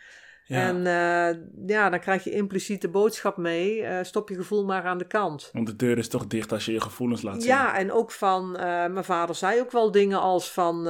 Ja. 0.50 0.68
En 0.68 0.86
eh, 0.86 1.40
ja, 1.66 1.90
dan 1.90 2.00
krijg 2.00 2.24
je 2.24 2.30
impliciet 2.30 2.80
de 2.80 2.88
boodschap 2.88 3.36
mee, 3.36 3.82
eh, 3.82 4.04
stop 4.04 4.28
je 4.28 4.34
gevoel 4.34 4.64
maar 4.64 4.84
aan 4.84 4.98
de 4.98 5.06
kant. 5.06 5.50
Want 5.52 5.66
de 5.66 5.76
deur 5.76 5.98
is 5.98 6.08
toch 6.08 6.26
dicht 6.26 6.52
als 6.52 6.64
je 6.64 6.72
je 6.72 6.80
gevoelens 6.80 7.22
laat 7.22 7.42
zien. 7.42 7.52
Ja, 7.52 7.76
en 7.76 7.92
ook 7.92 8.10
van, 8.10 8.56
eh, 8.56 8.64
mijn 8.64 9.04
vader 9.04 9.34
zei 9.34 9.60
ook 9.60 9.70
wel 9.70 9.90
dingen 9.90 10.20
als 10.20 10.52
van, 10.52 10.82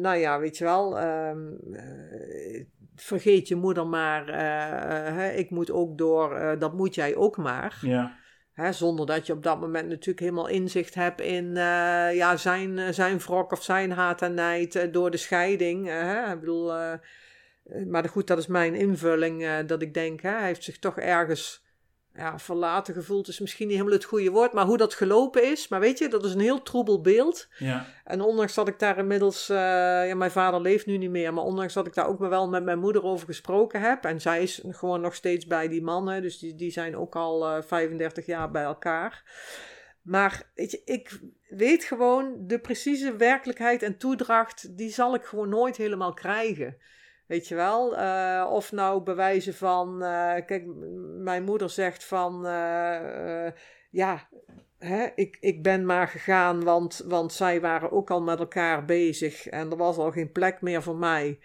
nou 0.00 0.16
ja, 0.16 0.38
weet 0.38 0.58
je 0.58 0.64
wel, 0.64 0.98
ehm, 0.98 1.38
eh, 1.72 2.64
vergeet 2.94 3.48
je 3.48 3.56
moeder 3.56 3.86
maar, 3.86 4.26
hè, 5.14 5.30
ik 5.30 5.50
moet 5.50 5.70
ook 5.70 5.98
door, 5.98 6.56
dat 6.58 6.74
moet 6.74 6.94
jij 6.94 7.16
ook 7.16 7.36
maar. 7.36 7.78
Ja. 7.80 8.16
Hè, 8.52 8.72
zonder 8.72 9.06
dat 9.06 9.26
je 9.26 9.32
op 9.32 9.42
dat 9.42 9.60
moment 9.60 9.88
natuurlijk 9.88 10.20
helemaal 10.20 10.48
inzicht 10.48 10.94
hebt 10.94 11.20
in 11.20 11.54
ja, 12.14 12.36
zijn, 12.36 12.94
zijn 12.94 13.18
wrok 13.18 13.52
of 13.52 13.62
zijn 13.62 13.90
haat 13.90 14.22
en 14.22 14.34
nijd 14.34 14.88
door 14.92 15.10
de 15.10 15.16
scheiding. 15.16 15.86
hè. 15.86 16.32
Ik 16.32 16.40
bedoel, 16.40 16.72
maar 17.86 18.08
goed, 18.08 18.26
dat 18.26 18.38
is 18.38 18.46
mijn 18.46 18.74
invulling 18.74 19.44
eh, 19.44 19.56
dat 19.66 19.82
ik 19.82 19.94
denk, 19.94 20.20
hè, 20.20 20.30
hij 20.30 20.46
heeft 20.46 20.64
zich 20.64 20.78
toch 20.78 20.98
ergens 20.98 21.66
ja, 22.14 22.38
verlaten 22.38 22.94
gevoeld, 22.94 23.28
is 23.28 23.40
misschien 23.40 23.66
niet 23.66 23.76
helemaal 23.76 23.98
het 23.98 24.06
goede 24.06 24.30
woord, 24.30 24.52
maar 24.52 24.64
hoe 24.64 24.76
dat 24.76 24.94
gelopen 24.94 25.50
is. 25.50 25.68
Maar 25.68 25.80
weet 25.80 25.98
je, 25.98 26.08
dat 26.08 26.24
is 26.24 26.34
een 26.34 26.40
heel 26.40 26.62
troebel 26.62 27.00
beeld. 27.00 27.48
Ja. 27.58 27.86
En 28.04 28.20
ondanks 28.20 28.54
dat 28.54 28.68
ik 28.68 28.78
daar 28.78 28.98
inmiddels, 28.98 29.48
eh, 29.48 29.56
ja, 30.08 30.14
mijn 30.14 30.30
vader 30.30 30.60
leeft 30.60 30.86
nu 30.86 30.96
niet 30.96 31.10
meer, 31.10 31.34
maar 31.34 31.44
ondanks 31.44 31.74
dat 31.74 31.86
ik 31.86 31.94
daar 31.94 32.06
ook 32.06 32.18
wel 32.18 32.48
met 32.48 32.64
mijn 32.64 32.78
moeder 32.78 33.02
over 33.02 33.26
gesproken 33.26 33.80
heb, 33.80 34.04
en 34.04 34.20
zij 34.20 34.42
is 34.42 34.62
gewoon 34.68 35.00
nog 35.00 35.14
steeds 35.14 35.46
bij 35.46 35.68
die 35.68 35.82
mannen, 35.82 36.22
dus 36.22 36.38
die, 36.38 36.54
die 36.54 36.70
zijn 36.70 36.96
ook 36.96 37.16
al 37.16 37.46
eh 37.46 37.62
35 37.62 38.26
jaar 38.26 38.50
bij 38.50 38.62
elkaar. 38.62 39.22
Maar 40.02 40.50
weet 40.54 40.70
je, 40.70 40.82
ik 40.84 41.20
weet 41.48 41.84
gewoon 41.84 42.34
de 42.46 42.58
precieze 42.58 43.16
werkelijkheid 43.16 43.82
en 43.82 43.98
toedracht, 43.98 44.76
die 44.76 44.90
zal 44.90 45.14
ik 45.14 45.24
gewoon 45.24 45.48
nooit 45.48 45.76
helemaal 45.76 46.14
krijgen. 46.14 46.76
Weet 47.28 47.48
je 47.48 47.54
wel? 47.54 47.96
Eh, 47.96 48.46
of 48.50 48.72
nou 48.72 49.02
bewijzen 49.02 49.54
van, 49.54 50.02
eh, 50.02 50.34
kijk, 50.46 50.64
mijn 51.18 51.44
moeder 51.44 51.70
zegt 51.70 52.04
van, 52.04 52.46
eh, 52.46 53.52
ja, 53.90 54.28
hè, 54.78 55.06
ik, 55.14 55.36
ik 55.40 55.62
ben 55.62 55.86
maar 55.86 56.08
gegaan, 56.08 56.64
want, 56.64 57.04
want 57.06 57.32
zij 57.32 57.60
waren 57.60 57.92
ook 57.92 58.10
al 58.10 58.22
met 58.22 58.38
elkaar 58.38 58.84
bezig 58.84 59.46
en 59.46 59.70
er 59.70 59.76
was 59.76 59.96
al 59.96 60.10
geen 60.10 60.32
plek 60.32 60.60
meer 60.60 60.82
voor 60.82 60.96
mij. 60.96 61.38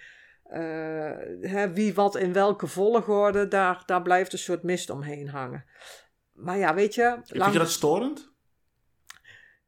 Hè, 1.42 1.74
wie 1.74 1.94
wat 1.94 2.16
in 2.16 2.34
welke 2.34 2.68
volgorde, 2.68 3.48
daar, 3.48 3.84
daar 3.86 4.02
blijft 4.02 4.34
een 4.34 4.40
soort 4.40 4.64
mist 4.64 4.90
omheen 4.90 5.30
hangen. 5.30 5.66
Maar 6.34 6.58
ja, 6.58 6.74
weet 6.74 6.96
je, 6.96 7.18
Vind 7.24 7.54
je 7.54 7.60
dat 7.60 7.70
storend? 7.70 8.33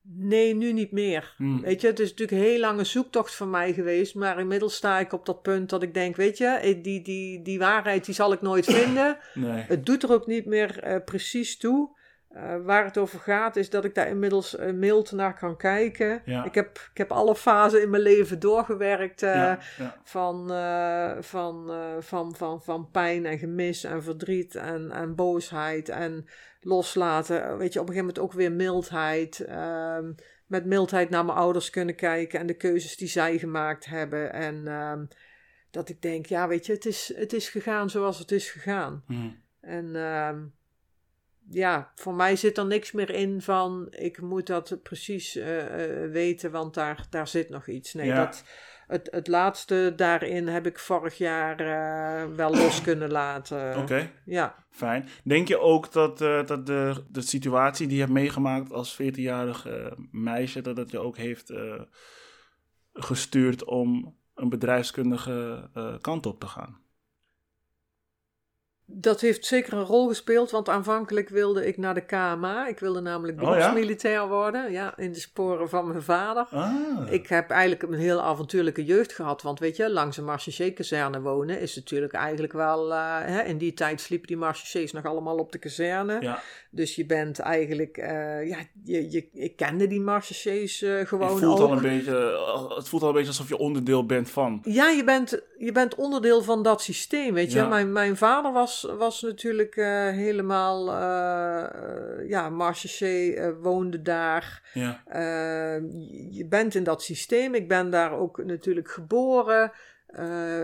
Nee, 0.08 0.56
nu 0.56 0.74
niet 0.74 0.92
meer. 0.92 1.34
Hm. 1.38 1.60
Weet 1.60 1.82
je, 1.82 1.88
het 1.88 2.00
is 2.00 2.10
natuurlijk 2.10 2.38
een 2.38 2.48
heel 2.48 2.60
lange 2.60 2.84
zoektocht 2.84 3.36
voor 3.36 3.48
mij 3.48 3.74
geweest, 3.74 4.16
maar 4.16 4.40
inmiddels 4.40 4.76
sta 4.76 5.00
ik 5.00 5.14
op 5.14 5.26
dat 5.26 5.42
punt 5.42 5.70
dat 5.70 5.84
ik 5.84 5.94
denk, 5.94 6.16
weet 6.16 6.38
je, 6.38 6.80
die, 6.82 7.02
die, 7.02 7.42
die 7.42 7.60
waarheid 7.60 8.06
die 8.06 8.16
zal 8.16 8.34
ik 8.34 8.42
nooit 8.42 8.66
vinden. 8.80 9.18
Nee. 9.34 9.64
Het 9.68 9.86
doet 9.86 10.04
er 10.04 10.12
ook 10.12 10.28
niet 10.28 10.46
meer 10.46 10.80
eh, 10.80 11.04
precies 11.06 11.58
toe. 11.58 11.95
Eh, 12.36 12.56
waar 12.64 12.84
het 12.84 12.98
over 12.98 13.20
gaat 13.20 13.56
is 13.56 13.70
dat 13.70 13.86
ik 13.86 13.96
daar 13.96 14.08
inmiddels 14.08 14.60
uh, 14.60 14.72
mild 14.72 15.12
naar 15.12 15.38
kan 15.38 15.58
kijken. 15.58 16.22
Ja. 16.26 16.46
Ik, 16.46 16.56
heb, 16.56 16.80
ik 16.92 16.98
heb 16.98 17.12
alle 17.12 17.36
fasen 17.36 17.82
in 17.82 17.90
mijn 17.90 18.02
leven 18.02 18.40
doorgewerkt. 18.40 19.24
eh, 19.24 19.34
Ja, 19.36 19.60
ja. 19.78 19.96
van, 20.04 20.52
eh, 20.52 21.12
van, 21.20 21.72
eh, 21.72 21.96
van, 22.00 22.36
van, 22.36 22.62
van 22.64 22.90
pijn 22.92 23.26
en 23.26 23.38
gemis 23.38 23.84
en 23.84 24.04
verdriet 24.04 24.56
en, 24.56 24.92
en 24.92 25.16
boosheid 25.16 25.90
en 25.90 26.26
loslaten. 26.60 27.58
Weet 27.58 27.74
je, 27.74 27.80
op 27.80 27.88
een 27.88 27.94
gegeven 27.94 28.14
moment 28.16 28.20
ook 28.20 28.34
weer 28.34 28.52
mildheid. 28.52 29.40
Ehm, 29.40 30.12
met 30.48 30.66
mildheid 30.66 31.10
naar 31.10 31.26
mijn 31.26 31.38
ouders 31.38 31.70
kunnen 31.70 31.96
kijken 31.96 32.40
en 32.40 32.48
de 32.48 32.58
keuzes 32.58 32.98
die 32.98 33.08
zij 33.08 33.38
gemaakt 33.38 33.86
hebben. 33.86 34.34
En 34.34 34.68
ehm, 34.68 35.06
dat 35.72 35.90
ik 35.90 36.02
denk, 36.02 36.26
ja, 36.26 36.48
weet 36.48 36.66
je, 36.66 36.74
het 36.74 36.86
is, 36.86 37.14
het 37.16 37.34
is 37.34 37.50
gegaan 37.50 37.90
zoals 37.90 38.20
het 38.20 38.32
is 38.32 38.52
gegaan. 38.52 39.04
Hm. 39.08 39.30
En 39.62 39.96
ehm, 39.96 40.44
ja, 41.50 41.92
voor 41.96 42.14
mij 42.14 42.36
zit 42.36 42.58
er 42.58 42.66
niks 42.66 42.92
meer 42.92 43.10
in 43.10 43.42
van 43.42 43.88
ik 43.90 44.22
moet 44.22 44.48
dat 44.48 44.78
precies 44.84 45.36
eh, 45.36 46.04
eh, 46.04 46.12
weten, 46.12 46.52
want 46.52 46.74
daar, 46.74 47.06
daar 47.10 47.28
zit 47.28 47.50
nog 47.50 47.68
iets. 47.68 47.94
Nee, 47.94 48.08
Ja. 48.08 48.26
dat, 48.26 48.44
het, 48.88 49.08
het 49.12 49.28
laatste 49.28 49.94
daarin 49.96 50.48
heb 50.48 50.66
ik 50.66 50.80
vorig 50.80 51.18
jaar 51.18 51.60
eh, 51.60 52.36
wel 52.36 52.56
los 52.62 52.82
kunnen 52.82 53.12
laten. 53.12 53.78
Oké, 53.78 54.12
Ja. 54.26 54.66
fijn. 54.70 55.08
Denk 55.24 55.48
je 55.48 55.60
ook 55.60 55.92
dat, 55.92 56.18
dat 56.18 56.66
de, 56.66 57.04
de 57.10 57.22
situatie 57.22 57.88
die 57.88 57.96
je 57.96 58.02
hebt 58.02 58.14
meegemaakt 58.14 58.72
als 58.72 59.02
14-jarig 59.02 59.66
eh, 59.66 59.92
meisje, 60.12 60.62
dat 60.62 60.76
dat 60.76 60.92
je 60.92 61.00
ook 61.00 61.18
heeft 61.18 61.54
gestuurd 62.94 63.64
om 63.64 64.18
een 64.36 64.50
bedrijfskundige 64.50 65.70
kant 66.02 66.26
op 66.26 66.40
te 66.40 66.48
gaan? 66.48 66.85
Dat 68.88 69.22
heeft 69.22 69.46
zeker 69.46 69.74
een 69.74 69.84
rol 69.84 70.08
gespeeld, 70.08 70.52
want 70.52 70.70
aanvankelijk 70.70 71.30
wilde 71.30 71.66
ik 71.68 71.78
naar 71.78 71.94
de 71.94 72.06
KMA. 72.06 72.68
Ik 72.68 72.80
wilde 72.80 73.02
namelijk 73.02 73.42
Oh, 73.42 73.44
ja? 73.48 73.50
beroepsmilitair 73.56 74.28
worden, 74.28 74.72
ja, 74.72 74.98
in 74.98 75.12
de 75.12 75.20
sporen 75.20 75.70
van 75.70 75.88
mijn 75.88 76.02
vader. 76.02 76.48
Ah, 76.52 76.74
Ik 77.10 77.28
heb 77.28 77.50
eigenlijk 77.50 77.84
een 77.84 77.94
heel 77.94 78.22
avontuurlijke 78.22 78.86
jeugd 78.86 79.14
gehad. 79.14 79.42
Want 79.42 79.60
weet 79.60 79.76
je, 79.76 79.92
langs 79.92 80.18
een 80.18 80.24
marchechee-kazerne 80.26 81.22
wonen 81.22 81.60
is 81.60 81.76
natuurlijk 81.76 82.14
eigenlijk 82.14 82.54
wel... 82.54 82.94
eh, 82.94 83.18
hè, 83.22 83.42
in 83.44 83.58
die 83.58 83.74
tijd 83.74 84.02
sliepen 84.02 84.28
die 84.28 84.38
marchechees 84.38 84.92
nog 84.92 85.06
allemaal 85.06 85.38
op 85.38 85.52
de 85.52 85.58
kazerne. 85.58 86.18
ja. 86.22 86.42
Dus 86.70 86.96
je 86.96 87.06
bent 87.06 87.40
eigenlijk... 87.40 87.98
eh, 87.98 88.48
ja, 88.48 88.58
je, 88.84 89.12
je, 89.12 89.28
ik 89.34 89.56
kende 89.56 89.88
die 89.88 90.02
marchechees 90.02 90.82
eh, 90.82 91.00
Je 91.00 91.06
gewoon 91.06 91.40
voelt 91.40 91.60
ook. 91.60 91.68
al 91.70 91.76
een 91.76 91.82
beetje, 91.82 92.18
eh, 92.18 92.76
het 92.78 92.88
voelt 92.90 93.02
al 93.02 93.08
een 93.08 93.14
beetje 93.14 93.30
alsof 93.30 93.48
je 93.50 93.58
onderdeel 93.58 94.06
bent 94.06 94.30
van. 94.30 94.60
Ja, 94.64 94.90
je 94.90 95.04
bent, 95.04 95.42
je 95.58 95.72
bent 95.72 95.96
onderdeel 95.96 96.42
van 96.42 96.64
dat 96.64 96.82
systeem, 96.82 97.34
weet 97.34 97.52
je. 97.52 97.58
Ja. 97.58 97.68
Mijn, 97.68 97.92
mijn 97.92 98.18
vader 98.18 98.52
was, 98.52 98.75
was 98.82 99.22
natuurlijk 99.22 99.76
eh, 99.76 100.10
helemaal... 100.10 100.90
eh, 100.92 102.30
ja, 102.30 102.50
marcheché, 102.50 103.30
eh, 103.34 103.50
woonde 103.62 104.02
daar... 104.02 104.70
Ja, 104.74 105.04
Uh, 105.08 105.90
je- 106.32 106.46
bent 106.50 106.76
in 106.76 106.84
dat 106.84 107.04
systeem. 107.04 107.54
Ik 107.56 107.68
ben 107.68 107.90
daar 107.90 108.12
ook 108.12 108.44
natuurlijk 108.46 108.92
geboren. 108.92 109.72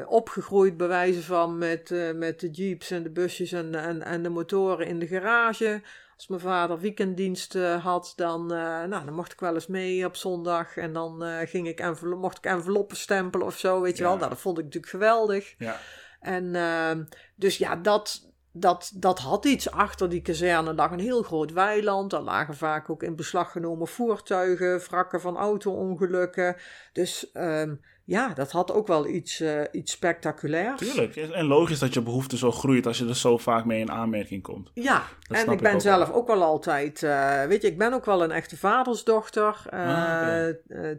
opgegroeid 0.08 0.78
bij 0.78 0.88
wijze 0.88 1.24
van 1.24 1.58
met, 1.58 1.94
met 2.16 2.40
de 2.40 2.50
jeeps 2.50 2.92
en 2.92 3.04
de 3.04 3.10
busjes 3.10 3.52
en, 3.52 3.76
en, 3.76 4.02
en 4.02 4.24
de 4.24 4.30
motoren 4.30 4.88
in 4.88 5.00
de 5.00 5.08
garage. 5.08 5.82
Als 6.16 6.28
mijn 6.28 6.42
vader 6.42 6.80
weekenddienst 6.80 7.54
had, 7.82 8.14
dan, 8.16 8.46
nou, 8.46 8.90
dan 8.90 9.14
mocht 9.14 9.32
ik 9.32 9.40
wel 9.40 9.54
eens 9.54 9.68
mee 9.68 10.06
op 10.06 10.16
zondag. 10.16 10.78
En 10.78 10.94
dan 10.94 11.24
ging 11.46 11.68
ik 11.68 12.04
mocht 12.04 12.38
ik 12.38 12.46
enveloppen 12.46 12.98
stempelen 12.98 13.46
of 13.48 13.58
zo, 13.58 13.82
weet 13.82 13.98
je 13.98 14.04
Ja. 14.04 14.10
wel. 14.10 14.18
Nou, 14.18 14.30
dat 14.30 14.40
vond 14.42 14.58
ik 14.58 14.64
natuurlijk 14.64 14.92
geweldig. 14.92 15.54
ja. 15.58 15.78
En 16.22 16.56
ehm, 16.56 17.04
dus 17.42 17.58
ja, 17.58 17.76
dat, 17.76 18.32
dat, 18.52 18.92
dat 18.96 19.20
had 19.20 19.46
iets. 19.46 19.72
Achter 19.72 20.10
die 20.10 20.22
kazerne 20.22 20.74
lag 20.74 20.92
een 20.92 21.00
heel 21.00 21.24
groot 21.24 21.52
weiland. 21.52 22.10
Daar 22.12 22.22
lagen 22.22 22.56
vaak 22.56 22.90
ook 22.90 23.04
in 23.04 23.16
beslag 23.16 23.52
genomen 23.52 23.88
voertuigen, 23.88 24.80
wrakken 24.80 25.22
van 25.22 25.38
auto-ongelukken. 25.38 26.56
Dus 26.94 27.32
ehm, 27.32 27.74
ja, 28.06 28.34
dat 28.34 28.52
had 28.52 28.72
ook 28.72 28.88
wel 28.88 29.08
iets, 29.08 29.40
eh, 29.40 29.62
iets 29.72 29.92
spectaculairs. 29.92 30.80
Tuurlijk. 30.80 31.16
En 31.16 31.46
logisch 31.46 31.80
dat 31.80 31.94
je 31.94 32.02
behoefte 32.02 32.38
zo 32.38 32.52
groeit 32.52 32.88
als 32.88 32.98
je 32.98 33.08
er 33.08 33.16
zo 33.16 33.38
vaak 33.38 33.66
mee 33.66 33.80
in 33.80 33.92
aanmerking 33.92 34.44
komt. 34.44 34.72
Ja, 34.74 35.04
en 35.28 35.46
ik 35.46 35.52
ik 35.52 35.62
ben 35.62 35.74
ook 35.74 35.82
zelf 35.82 36.12
ook 36.12 36.28
wel 36.28 36.44
altijd, 36.44 37.04
eh, 37.04 37.44
weet 37.44 37.62
je, 37.62 37.68
ik 37.68 37.78
ben 37.78 37.94
ook 37.94 38.06
wel 38.06 38.24
een 38.24 38.32
echte 38.32 38.58
vadersdochter. 38.58 39.66
Ah, 39.70 40.48
eh, 40.50 40.56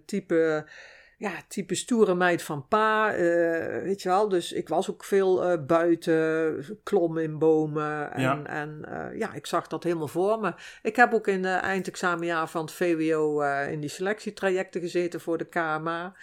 type, 0.07 0.67
ja, 1.23 1.33
type 1.49 1.75
stoere 1.75 2.15
meid 2.15 2.43
van 2.43 2.69
pa, 2.69 3.13
eh, 3.13 3.83
weet 3.83 4.03
je 4.03 4.09
wel. 4.09 4.29
Dus 4.29 4.53
ik 4.53 4.69
was 4.69 4.91
ook 4.91 5.05
veel 5.05 5.45
eh, 5.45 5.65
buiten, 5.67 6.65
klom 6.83 7.19
in 7.19 7.39
bomen. 7.39 8.13
En 8.13 8.21
Ja. 8.23 8.45
en 8.45 8.85
eh, 8.89 9.19
ja, 9.19 9.33
ik 9.33 9.47
zag 9.47 9.67
dat 9.67 9.83
helemaal 9.83 10.09
voor 10.09 10.41
me. 10.41 10.55
Ik 10.83 10.97
heb 10.97 11.13
ook 11.13 11.27
in 11.27 11.43
de 11.43 11.49
eindexamenjaar 11.49 12.49
van 12.49 12.61
het 12.61 12.73
VWO 12.73 13.41
in 13.71 13.81
die 13.81 13.91
selectietrajecten 13.91 14.81
gezeten 14.81 15.21
voor 15.21 15.39
de 15.39 15.45
KMA. 15.45 16.15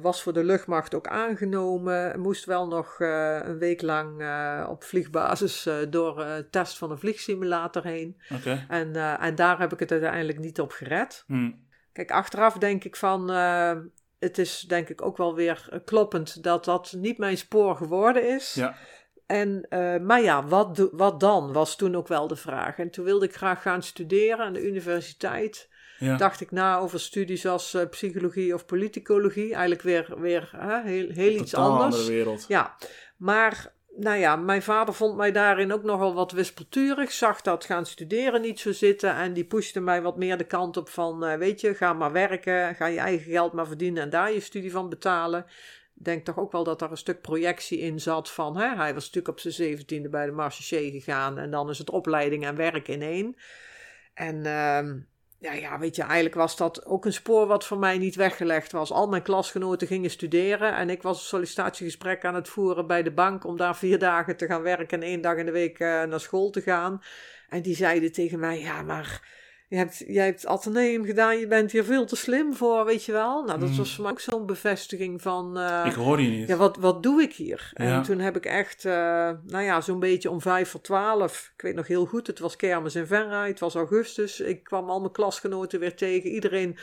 Was 0.00 0.22
voor 0.22 0.32
de 0.32 0.44
luchtmacht 0.44 0.94
ook 0.94 1.06
aangenomen. 1.06 2.20
Moest 2.20 2.44
wel 2.44 2.66
nog 2.66 2.96
een 2.98 3.58
week 3.58 3.82
lang 3.82 4.22
op 4.68 4.84
vliegbasis 4.84 5.68
door 5.88 6.24
test 6.50 6.78
van 6.78 6.90
een 6.90 6.98
vliegsimulator 6.98 7.84
heen. 7.84 8.20
En, 8.68 9.18
en 9.20 9.34
daar 9.34 9.58
heb 9.58 9.72
ik 9.72 9.78
het 9.78 9.90
uiteindelijk 9.90 10.38
niet 10.38 10.60
op 10.60 10.70
gered. 10.70 11.24
Hm. 11.26 11.50
Kijk, 11.92 12.10
achteraf 12.10 12.54
denk 12.54 12.84
ik 12.84 12.96
van. 12.96 13.30
Het 14.18 14.38
is 14.38 14.60
denk 14.60 14.88
ik 14.88 15.02
ook 15.02 15.16
wel 15.16 15.34
weer 15.34 15.68
eh, 15.70 15.78
kloppend 15.84 16.42
dat 16.42 16.64
dat 16.64 16.92
niet 16.96 17.18
mijn 17.18 17.36
spoor 17.38 17.76
geworden 17.76 18.28
is. 18.34 18.54
Ja. 18.54 18.76
En, 19.26 19.66
eh, 19.68 20.00
maar 20.00 20.22
ja, 20.22 20.44
wat, 20.46 20.88
wat 20.92 21.20
dan 21.20 21.52
was 21.52 21.76
toen 21.76 21.96
ook 21.96 22.08
wel 22.08 22.28
de 22.28 22.36
vraag. 22.36 22.78
En 22.78 22.90
toen 22.90 23.04
wilde 23.04 23.26
ik 23.26 23.34
graag 23.36 23.62
gaan 23.62 23.82
studeren 23.82 24.38
aan 24.38 24.52
de 24.52 24.66
universiteit 24.66 25.68
Ja. 25.98 26.16
dacht 26.16 26.40
ik 26.40 26.50
na 26.50 26.78
over 26.78 27.00
studies 27.00 27.46
als 27.46 27.74
eh, 27.74 27.88
psychologie 27.88 28.54
of 28.54 28.66
politicologie. 28.66 29.50
Eigenlijk 29.52 29.82
weer, 29.82 30.20
weer 30.20 30.50
hè, 30.56 30.82
heel, 30.82 31.08
heel 31.10 31.40
iets 31.40 31.54
anders. 31.54 31.94
andere 31.94 32.12
wereld. 32.12 32.44
Ja, 32.48 32.76
maar 33.16 33.72
nou 33.98 34.18
ja, 34.18 34.36
mijn 34.36 34.62
vader 34.62 34.94
vond 34.94 35.16
mij 35.16 35.32
daarin 35.32 35.72
ook 35.72 35.82
nogal 35.82 36.14
wat 36.14 36.32
wispelturig. 36.32 37.12
Zag 37.12 37.40
dat 37.40 37.64
gaan 37.64 37.86
studeren 37.86 38.40
niet 38.40 38.60
zo 38.60 38.72
zitten. 38.72 39.14
En 39.14 39.32
die 39.32 39.44
pushte 39.44 39.80
mij 39.80 40.02
wat 40.02 40.16
meer 40.16 40.36
de 40.36 40.44
kant 40.44 40.76
op 40.76 40.88
van, 40.88 41.24
eh, 41.24 41.38
weet 41.38 41.60
je, 41.60 41.74
ga 41.74 41.92
maar 41.92 42.12
werken. 42.12 42.74
Ga 42.74 42.86
je 42.86 42.98
eigen 42.98 43.30
geld 43.30 43.52
maar 43.52 43.66
verdienen 43.66 44.02
en 44.02 44.10
daar 44.10 44.32
je 44.32 44.40
studie 44.40 44.70
van 44.70 44.88
betalen. 44.88 45.46
Denk 45.94 46.24
toch 46.24 46.38
ook 46.38 46.52
wel 46.52 46.64
dat 46.64 46.78
daar 46.78 46.90
een 46.90 46.96
stuk 46.96 47.20
projectie 47.20 47.78
in 47.78 48.00
zat 48.00 48.30
van... 48.30 48.56
Hè, 48.56 48.76
hij 48.76 48.94
was 48.94 49.04
natuurlijk 49.04 49.28
op 49.28 49.40
zijn 49.40 49.54
zeventiende 49.54 50.08
bij 50.08 50.26
de 50.26 50.32
Marché 50.32 50.90
gegaan... 50.90 51.38
en 51.38 51.50
dan 51.50 51.70
is 51.70 51.78
het 51.78 51.90
opleiding 51.90 52.44
en 52.44 52.56
werk 52.56 52.88
in 52.88 53.02
één. 53.02 53.36
En 54.14 54.46
ehm, 54.46 54.98
ja, 55.40 55.52
ja, 55.52 55.78
weet 55.78 55.96
je, 55.96 56.02
eigenlijk 56.02 56.34
was 56.34 56.56
dat 56.56 56.86
ook 56.86 57.04
een 57.04 57.12
spoor 57.12 57.46
wat 57.46 57.66
voor 57.66 57.78
mij 57.78 57.98
niet 57.98 58.14
weggelegd 58.14 58.72
was. 58.72 58.92
Al 58.92 59.08
mijn 59.08 59.22
klasgenoten 59.22 59.86
gingen 59.86 60.10
studeren 60.10 60.76
en 60.76 60.90
ik 60.90 61.02
was 61.02 61.18
een 61.18 61.26
sollicitatiegesprek 61.26 62.24
aan 62.24 62.34
het 62.34 62.48
voeren 62.48 62.86
bij 62.86 63.02
de 63.02 63.10
bank 63.10 63.44
om 63.44 63.56
daar 63.56 63.76
vier 63.76 63.98
dagen 63.98 64.36
te 64.36 64.46
gaan 64.46 64.62
werken 64.62 65.02
en 65.02 65.08
één 65.08 65.20
dag 65.20 65.36
in 65.36 65.46
de 65.46 65.52
week 65.52 65.78
eh, 65.78 66.02
naar 66.02 66.20
school 66.20 66.50
te 66.50 66.60
gaan. 66.60 67.02
En 67.48 67.62
die 67.62 67.76
zeiden 67.76 68.12
tegen 68.12 68.38
mij, 68.38 68.60
ja, 68.60 68.82
maar 68.82 69.36
je 69.68 69.76
hebt, 69.76 70.04
jij 70.06 70.24
hebt 70.24 70.46
ateneum 70.46 71.04
gedaan, 71.04 71.38
je 71.38 71.46
bent 71.46 71.72
hier 71.72 71.84
veel 71.84 72.06
te 72.06 72.16
slim 72.16 72.54
voor, 72.54 72.84
weet 72.84 73.04
je 73.04 73.12
wel. 73.12 73.44
Nou, 73.44 73.60
dat 73.60 73.68
Mm. 73.68 73.76
was 73.76 73.94
voor 73.94 74.02
mij 74.02 74.12
ook 74.12 74.20
zo'n 74.20 74.46
bevestiging 74.46 75.22
van... 75.22 75.58
eh, 75.58 75.84
Ik 75.86 75.92
hoor 75.92 76.20
je 76.20 76.28
niet. 76.28 76.48
ja, 76.48 76.56
wat, 76.56 76.76
wat 76.76 77.02
doe 77.02 77.22
ik 77.22 77.32
hier? 77.34 77.70
Ja. 77.74 77.84
En 77.84 78.02
toen 78.02 78.18
heb 78.18 78.36
ik 78.36 78.46
echt, 78.46 78.84
eh, 78.84 78.92
nou 79.46 79.64
ja, 79.64 79.80
zo'n 79.80 80.00
beetje 80.00 80.30
om 80.30 80.40
vijf 80.40 80.68
voor 80.70 80.80
twaalf. 80.80 81.52
Ik 81.56 81.62
weet 81.62 81.74
nog 81.74 81.86
heel 81.86 82.06
goed, 82.06 82.26
het 82.26 82.38
was 82.38 82.56
kermis 82.56 82.94
in 82.94 83.06
Venray, 83.06 83.48
het 83.48 83.60
was 83.60 83.74
augustus. 83.74 84.40
Ik 84.40 84.64
kwam 84.64 84.90
al 84.90 85.00
mijn 85.00 85.12
klasgenoten 85.12 85.80
weer 85.80 85.96
tegen. 85.96 86.30
Iedereen 86.30 86.76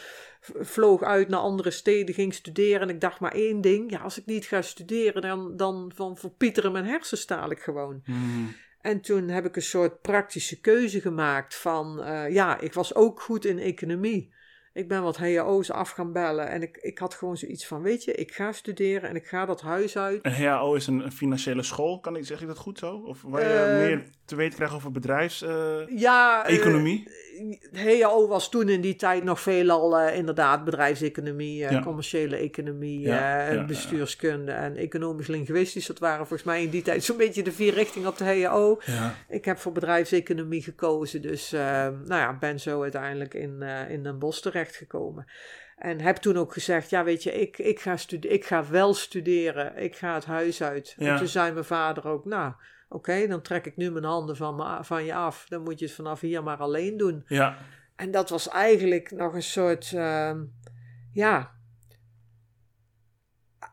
vloog 0.60 1.04
uit 1.04 1.28
naar 1.28 1.39
andere 1.39 1.71
steden, 1.71 2.15
ging 2.15 2.34
studeren. 2.34 2.82
En 2.82 2.89
ik 2.89 3.02
dacht 3.02 3.19
maar 3.19 3.32
één 3.34 3.62
ding, 3.62 3.91
ja, 3.91 4.00
als 4.00 4.17
ik 4.17 4.26
niet 4.26 4.45
ga 4.45 4.62
studeren, 4.62 5.21
dan, 5.21 5.54
dan 5.58 5.91
van 5.95 6.17
verpieteren 6.17 6.71
mijn 6.71 6.86
hersenstaal 6.86 7.52
ik 7.52 7.60
gewoon. 7.60 8.02
Hm. 8.06 8.13
En 8.86 9.02
toen 9.02 9.28
heb 9.28 9.45
ik 9.45 9.56
een 9.56 9.62
soort 9.62 10.02
praktische 10.02 10.60
keuze 10.62 11.02
gemaakt 11.02 11.56
van, 11.56 12.04
eh, 12.04 12.34
ja, 12.34 12.60
ik 12.60 12.74
was 12.74 12.95
ook 12.95 13.21
goed 13.21 13.45
in 13.45 13.60
economie. 13.60 14.34
Ik 14.75 14.88
ben 14.88 15.03
wat 15.03 15.17
HAO's 15.17 15.69
af 15.71 15.89
gaan 15.89 16.11
bellen 16.13 16.47
en 16.49 16.61
ik, 16.61 16.77
ik 16.81 16.97
had 16.97 17.13
gewoon 17.13 17.38
zoiets 17.38 17.67
van, 17.67 17.81
weet 17.81 18.03
je, 18.03 18.11
ik 18.13 18.31
ga 18.33 18.51
studeren 18.51 19.09
en 19.09 19.15
ik 19.15 19.25
ga 19.27 19.45
dat 19.45 19.61
huis 19.61 19.97
uit. 19.97 20.19
Een 20.21 20.31
HAO 20.33 20.73
is 20.73 20.88
een, 20.88 20.99
een 21.05 21.11
financiële 21.11 21.63
school, 21.63 21.99
kan 21.99 22.15
ik, 22.15 22.25
zeg 22.25 22.41
ik 22.41 22.47
dat 22.47 22.57
goed 22.57 22.79
zo? 22.79 22.95
Of 23.05 23.21
waar 23.21 23.41
je 23.47 23.53
Eh, 23.53 23.77
meer 23.88 24.03
te 24.25 24.35
weten 24.35 24.55
krijgt 24.55 24.73
over 24.75 24.91
bedrijfseconomie? 24.91 25.99
Ja, 25.99 26.45
eh, 26.45 26.57
economie? 26.57 27.03
HAO 27.73 28.27
was 28.27 28.49
toen 28.49 28.69
in 28.69 28.81
die 28.81 28.95
tijd 28.95 29.23
nog 29.23 29.39
veelal 29.41 29.97
eh, 29.99 30.17
inderdaad 30.17 30.63
bedrijfseconomie, 30.65 31.65
eh, 31.65 31.71
Ja. 31.71 31.81
commerciële 31.81 32.35
economie, 32.35 32.99
Ja, 32.99 33.47
eh, 33.47 33.65
bestuurskunde 33.65 34.51
en 34.51 34.75
economisch-linguïstisch. 34.75 35.85
Dat 35.88 35.99
waren 35.99 36.27
volgens 36.27 36.43
mij 36.43 36.63
in 36.63 36.69
die 36.69 36.81
tijd 36.81 37.03
zo'n 37.03 37.17
beetje 37.17 37.43
de 37.43 37.51
vier 37.51 37.73
richtingen 37.73 38.07
op 38.09 38.17
de 38.17 38.23
HAO. 38.43 38.79
Ik 39.29 39.45
heb 39.45 39.57
voor 39.57 39.71
bedrijfseconomie 39.71 40.61
gekozen, 40.63 41.21
dus 41.21 41.53
eh, 41.53 41.59
nou 42.05 42.21
ja, 42.21 42.38
ben 42.39 42.59
zo 42.59 42.81
uiteindelijk 42.81 43.33
in, 43.33 43.61
eh 43.61 43.89
in 43.89 44.03
Den 44.03 44.19
Bosch 44.19 44.41
terechtgekomen. 44.65 45.25
En 45.75 46.01
heb 46.01 46.15
toen 46.15 46.38
ook 46.38 46.54
gezegd, 46.54 46.89
ja 46.89 47.04
weet 47.04 47.23
je, 47.23 47.32
ik, 47.32 47.58
ik, 47.58 47.80
ga, 47.80 47.97
stude 47.97 48.28
ik 48.28 48.45
ga 48.45 48.69
wel 48.69 48.93
studeren, 48.93 49.78
ik 49.78 49.95
ga 49.95 50.13
het 50.13 50.25
huis 50.25 50.63
uit. 50.63 50.95
Ja. 50.97 51.12
En 51.12 51.17
toen 51.17 51.28
zei 51.28 51.51
mijn 51.51 51.65
vader 51.65 52.08
ook, 52.08 52.25
nou 52.25 52.54
oké, 52.89 53.28
dan 53.28 53.41
trek 53.41 53.65
ik 53.65 53.78
nu 53.78 53.91
mijn 53.91 54.04
handen 54.04 54.36
van, 54.36 54.56
me, 54.56 54.84
van 54.84 55.06
je 55.06 55.13
af. 55.13 55.45
Dan 55.49 55.63
moet 55.63 55.80
je 55.80 55.86
het 55.86 55.93
vanaf 55.93 56.19
hier 56.19 56.43
maar 56.43 56.58
alleen 56.58 56.97
doen. 56.97 57.23
Ja. 57.28 57.58
En 57.95 58.12
dat 58.12 58.30
was 58.30 58.49
eigenlijk 58.49 59.12
nog 59.12 59.34
een 59.34 59.43
soort, 59.43 59.91
ehm, 59.93 60.43
ja. 61.12 61.54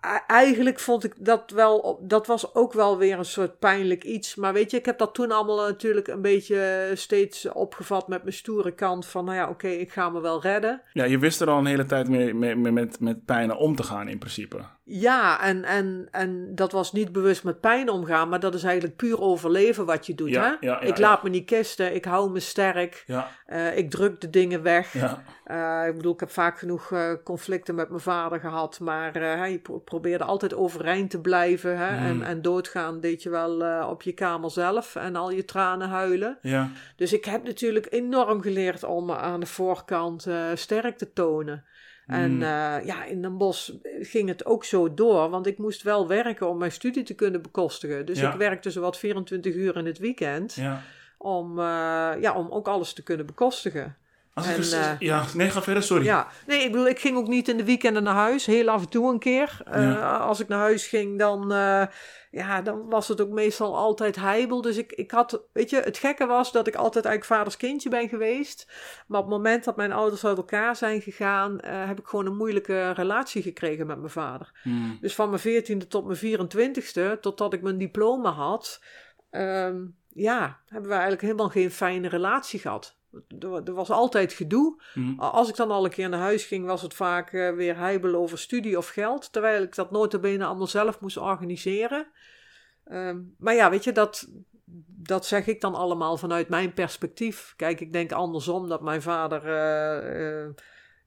E- 0.02 0.24
Eigenlijk 0.26 0.80
vond 0.80 1.04
ik 1.04 1.14
dat 1.18 1.50
wel, 1.50 2.00
dat 2.02 2.26
was 2.26 2.54
ook 2.54 2.72
wel 2.72 2.98
weer 2.98 3.18
een 3.18 3.24
soort 3.24 3.58
pijnlijk 3.58 4.04
iets. 4.04 4.34
Maar 4.34 4.52
weet 4.52 4.70
je, 4.70 4.76
ik 4.76 4.84
heb 4.84 4.98
dat 4.98 5.14
toen 5.14 5.32
allemaal 5.32 5.66
natuurlijk 5.68 6.08
een 6.08 6.22
beetje 6.22 6.90
steeds 6.94 7.48
opgevat 7.52 8.08
met 8.08 8.22
mijn 8.22 8.34
stoere 8.34 8.72
kant. 8.72 9.06
Van 9.06 9.24
nou 9.24 9.36
ja, 9.36 9.48
oké, 9.48 9.68
ik 9.68 9.92
ga 9.92 10.10
me 10.10 10.20
wel 10.20 10.40
redden. 10.42 10.82
ja, 10.92 11.04
je 11.04 11.18
wist 11.18 11.40
er 11.40 11.50
al 11.50 11.58
een 11.58 11.66
hele 11.66 11.84
tijd 11.84 12.08
mee, 12.08 12.34
mee, 12.34 12.56
met, 12.56 13.00
met 13.00 13.24
pijnen 13.24 13.56
om 13.56 13.76
te 13.76 13.82
gaan 13.82 14.08
in 14.08 14.18
principe. 14.18 14.60
Ja, 14.94 15.40
en, 15.40 15.64
en, 15.64 16.09
en 16.11 16.55
dat 16.55 16.72
was 16.72 16.92
niet 16.92 17.12
bewust 17.12 17.44
met 17.44 17.61
pijn 17.61 17.88
omgaan, 17.90 18.28
maar 18.28 18.40
dat 18.40 18.55
is 18.55 18.62
eigenlijk 18.64 18.96
puur 18.96 19.20
overleven 19.20 19.87
wat 19.87 20.07
je 20.07 20.14
doet. 20.14 20.28
Ja, 20.31 20.42
hè? 20.42 20.48
ja, 20.48 20.57
ja, 20.61 20.81
ik 20.81 20.98
laat 20.98 21.22
me 21.22 21.28
niet 21.28 21.46
kisten, 21.46 21.94
ik 21.94 22.05
hou 22.05 22.31
me 22.31 22.40
sterk, 22.40 23.05
eh, 23.46 23.76
ik 23.76 23.90
druk 23.90 24.20
de 24.20 24.31
dingen 24.31 24.62
weg. 24.62 24.94
Eh, 25.44 25.83
ik 25.87 25.96
bedoel, 25.96 26.12
ik 26.12 26.20
heb 26.20 26.31
vaak 26.31 26.59
genoeg 26.59 26.92
eh, 26.92 27.12
conflicten 27.24 27.74
met 27.74 27.88
mijn 27.88 28.00
vader 28.00 28.40
gehad, 28.40 28.81
maar 28.81 29.12
hij 29.14 29.59
pro- 29.59 29.78
probeerde 29.78 30.24
altijd 30.24 30.55
overeind 30.55 31.11
te 31.11 31.20
blijven. 31.20 31.78
Hè? 31.78 31.90
Mm. 32.00 32.07
En, 32.07 32.22
en 32.22 32.42
doodgaan 32.42 33.00
deed 33.00 33.22
je 33.22 33.31
wel 33.31 33.87
op 33.88 34.02
je 34.02 34.12
kamer 34.12 34.50
zelf 34.50 34.96
en 34.96 35.16
al 35.16 35.31
je 35.31 35.44
tranen 35.44 35.88
huilen. 35.88 36.38
ja. 36.42 36.70
Dus 36.96 37.12
ik 37.12 37.24
heb 37.24 37.42
natuurlijk 37.44 37.87
enorm 37.90 38.42
geleerd 38.42 38.85
om 38.85 39.12
aan 39.12 39.40
de 39.40 39.46
voorkant 39.46 40.28
sterk 40.55 40.98
te 40.98 41.12
tonen. 41.12 41.64
En 42.12 42.35
Mm. 42.37 42.42
eh, 42.42 42.85
ja, 42.87 43.05
in 43.05 43.22
Den 43.22 43.38
Bosch 43.38 43.70
ging 44.01 44.29
het 44.29 44.46
ook 44.46 44.64
zo 44.64 44.94
door, 44.94 45.31
want 45.31 45.46
ik 45.46 45.59
moest 45.59 45.83
wel 45.83 46.09
werken 46.09 46.48
om 46.48 46.59
mijn 46.59 46.72
studie 46.72 47.03
te 47.03 47.14
kunnen 47.14 47.42
bekostigen. 47.42 48.07
Dus 48.07 48.20
Ja. 48.20 48.33
ik 48.33 48.38
werkte 48.38 48.70
zowat 48.70 48.98
24 48.98 49.55
uur 49.55 49.77
in 49.77 49.87
het 49.87 49.98
weekend 49.98 50.55
ja. 50.55 50.83
om, 51.18 51.59
eh, 51.59 51.64
ja, 52.20 52.33
om 52.35 52.51
ook 52.51 52.68
alles 52.68 52.92
te 52.92 53.03
kunnen 53.03 53.27
bekostigen. 53.27 53.96
Als 54.34 54.46
ik 54.46 54.52
En, 54.52 54.58
eens- 54.58 54.72
eh, 54.72 54.98
ja, 54.98 55.24
nee, 55.34 55.50
ga 55.50 55.62
verder, 55.62 55.82
sorry. 55.82 56.04
Ja, 56.04 56.28
nee, 56.46 56.62
ik 56.64 56.70
bedoel, 56.70 56.86
ik 56.86 56.98
ging 56.98 57.16
ook 57.16 57.28
niet 57.28 57.48
in 57.48 57.56
de 57.56 57.64
weekenden 57.64 58.02
naar 58.02 58.14
huis. 58.14 58.46
Heel 58.46 58.68
af 58.68 58.80
en 58.80 58.88
toe 58.88 59.12
een 59.12 59.18
keer. 59.18 59.60
Eh. 59.64 60.20
Als 60.20 60.40
ik 60.40 60.48
naar 60.48 60.58
huis 60.58 60.86
ging, 60.86 61.18
dan, 61.18 61.52
eh, 61.52 61.86
ja, 62.30 62.62
dan 62.62 62.88
was 62.88 63.08
het 63.08 63.20
ook 63.20 63.28
meestal 63.30 63.76
altijd 63.76 64.16
heibel. 64.16 64.60
Dus 64.62 64.76
ik, 64.76 64.92
ik 64.92 65.10
had, 65.10 65.42
weet 65.52 65.70
je, 65.70 65.76
het 65.76 65.98
gekke 65.98 66.26
was 66.26 66.52
dat 66.52 66.66
ik 66.66 66.74
altijd 66.74 67.04
eigenlijk 67.04 67.34
vaders 67.34 67.56
kindje 67.56 67.88
ben 67.88 68.08
geweest. 68.08 68.72
Maar 69.06 69.20
op 69.20 69.26
het 69.26 69.34
moment 69.36 69.64
dat 69.64 69.76
mijn 69.76 69.92
ouders 69.92 70.24
uit 70.24 70.36
elkaar 70.36 70.76
zijn 70.76 71.00
gegaan, 71.00 71.58
heb 71.64 71.98
ik 71.98 72.06
gewoon 72.06 72.26
een 72.26 72.36
moeilijke 72.36 72.90
relatie 72.90 73.42
gekregen 73.42 73.86
met 73.86 73.98
mijn 73.98 74.10
vader. 74.10 74.50
Hmm. 74.62 74.98
Dus 75.00 75.14
van 75.14 75.28
mijn 75.30 75.40
14e 75.40 75.86
tot 75.88 76.04
mijn 76.06 76.18
24e, 76.18 77.20
totdat 77.20 77.52
ik 77.52 77.62
mijn 77.62 77.78
diploma 77.78 78.30
had, 78.30 78.80
ehm, 79.30 79.76
ja, 80.08 80.58
hebben 80.66 80.88
we 80.88 80.94
eigenlijk 80.94 81.22
helemaal 81.22 81.48
geen 81.48 81.70
fijne 81.70 82.08
relatie 82.08 82.60
gehad. 82.60 83.00
Er, 83.38 83.75
was 83.75 83.90
altijd 83.90 84.33
gedoe. 84.33 84.83
Hmm. 84.92 85.20
Als 85.20 85.48
ik 85.48 85.57
dan 85.57 85.70
al 85.70 85.85
een 85.85 85.90
keer 85.90 86.09
naar 86.09 86.20
huis 86.20 86.44
ging, 86.44 86.66
was 86.66 86.83
het 86.83 86.94
vaak 86.94 87.33
eh, 87.33 87.55
weer 87.55 87.77
heibelen 87.77 88.20
over 88.20 88.38
studie 88.38 88.79
of 88.79 88.88
geld. 88.88 89.33
Terwijl 89.33 89.62
ik 89.62 89.75
dat 89.75 89.90
notabene 89.90 90.44
allemaal 90.44 90.66
zelf 90.66 91.01
moest 91.01 91.16
organiseren. 91.16 92.07
Ehm, 92.85 93.20
maar 93.38 93.55
ja, 93.55 93.70
weet 93.70 93.85
je, 93.85 93.92
dat, 93.92 94.29
dat 94.87 95.27
zeg 95.27 95.46
ik 95.46 95.61
dan 95.61 95.75
allemaal 95.75 96.16
vanuit 96.16 96.48
mijn 96.48 96.75
perspectief. 96.75 97.55
Kijk, 97.57 97.81
ik 97.81 97.92
denk 97.92 98.12
andersom 98.12 98.68
dat 98.68 98.83
mijn 98.83 99.03
vader, 99.03 99.46
eh, 99.46 100.42
eh, 100.42 100.51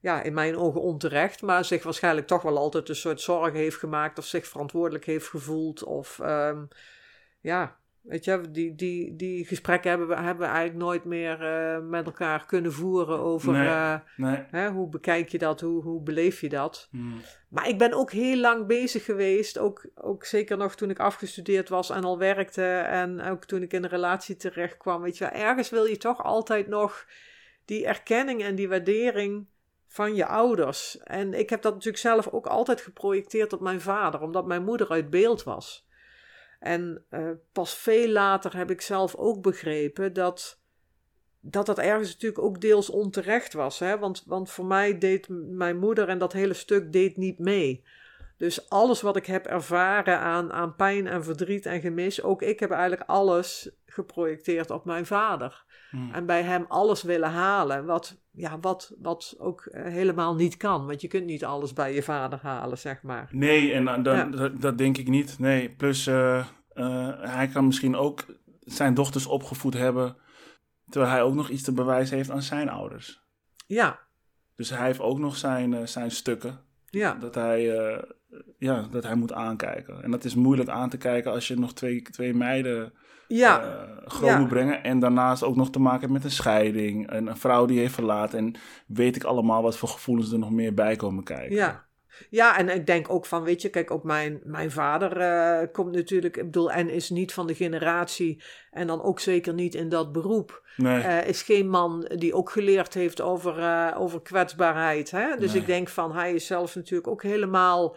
ja, 0.00 0.22
in 0.22 0.34
mijn 0.34 0.56
ogen 0.56 0.80
onterecht, 0.80 1.42
maar 1.42 1.64
zich 1.64 1.82
waarschijnlijk 1.82 2.26
toch 2.26 2.42
wel 2.42 2.58
altijd 2.58 2.88
een 2.88 2.96
soort 2.96 3.20
zorgen 3.20 3.58
heeft 3.58 3.76
gemaakt 3.76 4.18
of 4.18 4.26
zich 4.26 4.46
verantwoordelijk 4.46 5.04
heeft 5.04 5.28
gevoeld. 5.28 5.84
Of 5.84 6.18
ehm, 6.18 6.64
ja, 7.40 7.78
weet 8.08 8.24
je, 8.24 8.40
die, 8.50 8.74
die, 8.74 9.16
die 9.16 9.44
gesprekken 9.44 9.90
hebben 9.90 10.08
we, 10.08 10.14
hebben 10.14 10.46
we 10.46 10.52
eigenlijk 10.52 10.84
nooit 10.84 11.04
meer 11.04 11.42
eh, 11.42 11.80
met 11.82 12.06
elkaar 12.06 12.46
kunnen 12.46 12.72
voeren 12.72 13.18
over 13.18 13.52
Nee. 13.52 13.66
eh, 13.66 13.94
Nee. 14.16 14.44
hè, 14.50 14.70
hoe 14.70 14.88
bekijk 14.88 15.28
je 15.28 15.38
dat, 15.38 15.60
hoe, 15.60 15.82
hoe 15.82 16.02
beleef 16.02 16.40
je 16.40 16.48
dat. 16.48 16.88
Hmm. 16.90 17.20
Maar 17.48 17.68
ik 17.68 17.78
ben 17.78 17.92
ook 17.92 18.10
heel 18.10 18.36
lang 18.36 18.66
bezig 18.66 19.04
geweest, 19.04 19.58
ook, 19.58 19.86
ook 19.94 20.24
zeker 20.24 20.56
nog 20.56 20.74
toen 20.74 20.90
ik 20.90 20.98
afgestudeerd 20.98 21.68
was 21.68 21.90
en 21.90 22.04
al 22.04 22.18
werkte 22.18 22.64
en 22.78 23.20
ook 23.22 23.44
toen 23.44 23.62
ik 23.62 23.72
in 23.72 23.84
een 23.84 23.90
relatie 23.90 24.36
terecht 24.36 24.76
kwam. 24.76 25.02
Weet 25.02 25.18
je, 25.18 25.24
ergens 25.24 25.70
wil 25.70 25.84
je 25.84 25.96
toch 25.96 26.22
altijd 26.24 26.66
nog 26.66 27.06
die 27.64 27.86
erkenning 27.86 28.42
en 28.42 28.54
die 28.54 28.68
waardering 28.68 29.46
van 29.86 30.14
je 30.14 30.26
ouders. 30.26 30.98
En 30.98 31.34
ik 31.34 31.50
heb 31.50 31.62
dat 31.62 31.72
natuurlijk 31.72 32.02
zelf 32.02 32.28
ook 32.28 32.46
altijd 32.46 32.80
geprojecteerd 32.80 33.52
op 33.52 33.60
mijn 33.60 33.80
vader, 33.80 34.20
omdat 34.20 34.46
mijn 34.46 34.64
moeder 34.64 34.88
uit 34.88 35.10
beeld 35.10 35.42
was. 35.42 35.85
En 36.60 37.04
eh, 37.08 37.30
pas 37.52 37.74
veel 37.74 38.08
later 38.08 38.56
heb 38.56 38.70
ik 38.70 38.80
zelf 38.80 39.14
ook 39.14 39.42
begrepen 39.42 40.12
dat 40.12 40.60
dat 41.50 41.66
dat 41.66 41.78
ergens 41.78 42.12
natuurlijk 42.12 42.42
ook 42.42 42.60
deels 42.60 42.90
onterecht 42.90 43.52
was. 43.52 43.78
Hè? 43.78 43.98
Want, 43.98 44.22
want 44.26 44.50
voor 44.50 44.66
mij 44.66 44.98
deed 44.98 45.28
mijn 45.28 45.78
moeder 45.78 46.08
en 46.08 46.18
dat 46.18 46.32
hele 46.32 46.54
stuk 46.54 46.92
deed 46.92 47.16
niet 47.16 47.38
mee. 47.38 47.84
Dus 48.38 48.68
alles 48.70 49.02
wat 49.02 49.16
ik 49.16 49.26
heb 49.26 49.46
ervaren 49.46 50.18
aan, 50.20 50.52
aan 50.52 50.74
pijn 50.74 51.06
en 51.06 51.24
verdriet 51.24 51.66
en 51.66 51.80
gemis, 51.80 52.22
ook 52.22 52.42
ik 52.42 52.60
heb 52.60 52.70
eigenlijk 52.70 53.10
alles 53.10 53.70
geprojecteerd 53.86 54.70
op 54.70 54.84
mijn 54.84 55.06
vader. 55.06 55.64
Hmm. 55.90 56.10
En 56.12 56.26
bij 56.26 56.42
hem 56.42 56.64
alles 56.68 57.02
willen 57.02 57.30
halen, 57.30 57.84
wat, 57.84 58.20
ja, 58.30 58.58
wat, 58.60 58.94
wat 58.98 59.34
ook 59.38 59.64
eh, 59.66 59.82
helemaal 59.84 60.34
niet 60.34 60.56
kan. 60.56 60.86
Want 60.86 61.00
je 61.00 61.08
kunt 61.08 61.24
niet 61.26 61.44
alles 61.44 61.72
bij 61.72 61.94
je 61.94 62.02
vader 62.02 62.38
halen, 62.42 62.78
zeg 62.78 63.02
maar. 63.02 63.28
Nee, 63.30 63.72
en 63.72 63.84
dan, 63.84 64.02
dan- 64.02 64.16
Ja. 64.16 64.24
dat, 64.24 64.60
dat 64.60 64.78
denk 64.78 64.96
ik 64.98 65.08
niet. 65.08 65.38
Nee, 65.38 65.70
plus 65.70 66.06
eh, 66.06 66.38
eh, 66.72 67.08
hij 67.20 67.48
kan 67.48 67.66
misschien 67.66 67.96
ook 67.96 68.24
zijn 68.60 68.94
dochters 68.94 69.26
opgevoed 69.26 69.74
hebben... 69.74 70.16
terwijl 70.88 71.12
hij 71.12 71.22
ook 71.22 71.34
nog 71.34 71.48
iets 71.48 71.62
te 71.62 71.72
bewijzen 71.72 72.16
heeft 72.16 72.30
aan 72.30 72.42
zijn 72.42 72.68
ouders. 72.68 73.24
Ja, 73.66 73.98
Dus 74.56 74.70
hij 74.70 74.86
heeft 74.86 75.00
ook 75.00 75.18
nog 75.18 75.36
zijn, 75.36 75.74
eh, 75.74 75.86
zijn 75.86 76.10
stukken 76.10 76.64
ja, 76.96 77.14
dat 77.20 77.34
hij, 77.34 77.78
eh, 77.78 78.02
ja, 78.58 78.86
dat 78.90 79.02
hij 79.02 79.14
moet 79.14 79.32
aankijken. 79.32 80.02
En 80.02 80.10
dat 80.10 80.24
is 80.24 80.34
moeilijk 80.34 80.68
aan 80.68 80.88
te 80.88 80.96
kijken 80.96 81.32
als 81.32 81.48
je 81.48 81.58
nog 81.58 81.74
twee, 81.74 82.02
twee 82.02 82.34
meiden 82.34 82.92
ja. 83.28 83.60
eh, 83.62 84.06
groot 84.06 84.30
Ja. 84.30 84.38
moet 84.38 84.48
brengen. 84.48 84.82
En 84.84 84.98
daarnaast 84.98 85.42
ook 85.42 85.56
nog 85.56 85.70
te 85.70 85.78
maken 85.78 86.00
hebt 86.00 86.12
met 86.12 86.24
een 86.24 86.30
scheiding. 86.30 87.10
En 87.10 87.26
een 87.26 87.36
vrouw 87.36 87.66
die 87.66 87.78
heeft 87.78 87.94
verlaten. 87.94 88.38
En 88.38 88.54
weet 88.86 89.16
ik 89.16 89.24
allemaal 89.24 89.62
wat 89.62 89.76
voor 89.76 89.88
gevoelens 89.88 90.32
er 90.32 90.38
nog 90.38 90.50
meer 90.50 90.74
bij 90.74 90.96
komen 90.96 91.24
kijken. 91.24 91.56
Ja. 91.56 91.85
Ja, 92.30 92.58
en 92.58 92.68
ik 92.68 92.86
denk 92.86 93.10
ook 93.10 93.26
van, 93.26 93.42
weet 93.42 93.62
je, 93.62 93.68
kijk, 93.68 93.90
ook 93.90 94.04
mijn, 94.04 94.40
mijn 94.44 94.70
vader 94.70 95.20
eh, 95.20 95.66
komt 95.72 95.94
natuurlijk, 95.94 96.36
ik 96.36 96.44
bedoel, 96.44 96.72
en 96.72 96.90
is 96.90 97.10
niet 97.10 97.32
van 97.32 97.46
de 97.46 97.54
generatie, 97.54 98.42
en 98.70 98.86
dan 98.86 99.02
ook 99.02 99.20
zeker 99.20 99.54
niet 99.54 99.74
in 99.74 99.88
dat 99.88 100.12
beroep. 100.12 100.62
Nee. 100.76 101.02
Eh, 101.02 101.28
is 101.28 101.42
geen 101.42 101.68
man 101.68 102.10
die 102.14 102.34
ook 102.34 102.50
geleerd 102.50 102.94
heeft 102.94 103.20
over, 103.20 103.58
eh, 103.58 104.00
over 104.00 104.22
kwetsbaarheid. 104.22 105.10
Hè? 105.10 105.36
Dus 105.36 105.52
Nee. 105.52 105.60
ik 105.60 105.66
denk 105.66 105.88
van, 105.88 106.14
hij 106.14 106.34
is 106.34 106.46
zelf 106.46 106.74
natuurlijk 106.74 107.08
ook 107.08 107.22
helemaal 107.22 107.96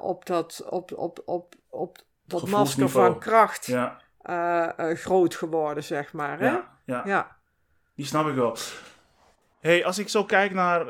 op 0.00 0.26
dat, 0.26 0.66
op, 0.68 0.92
op, 0.96 1.22
op, 1.24 1.54
op 1.70 1.98
dat 2.24 2.46
masker 2.46 2.88
van 2.88 3.18
kracht 3.18 3.66
ja, 3.66 4.00
groot 4.94 5.34
geworden, 5.34 5.84
zeg 5.84 6.12
maar. 6.12 6.38
Hè? 6.38 6.46
ja, 6.46 6.68
ja, 6.84 7.02
ja. 7.04 7.36
die 7.94 8.06
snap 8.06 8.28
ik 8.28 8.34
wel. 8.34 8.56
hey, 9.60 9.84
als 9.84 9.98
ik 9.98 10.08
zo 10.08 10.24
kijk 10.24 10.52
naar 10.52 10.84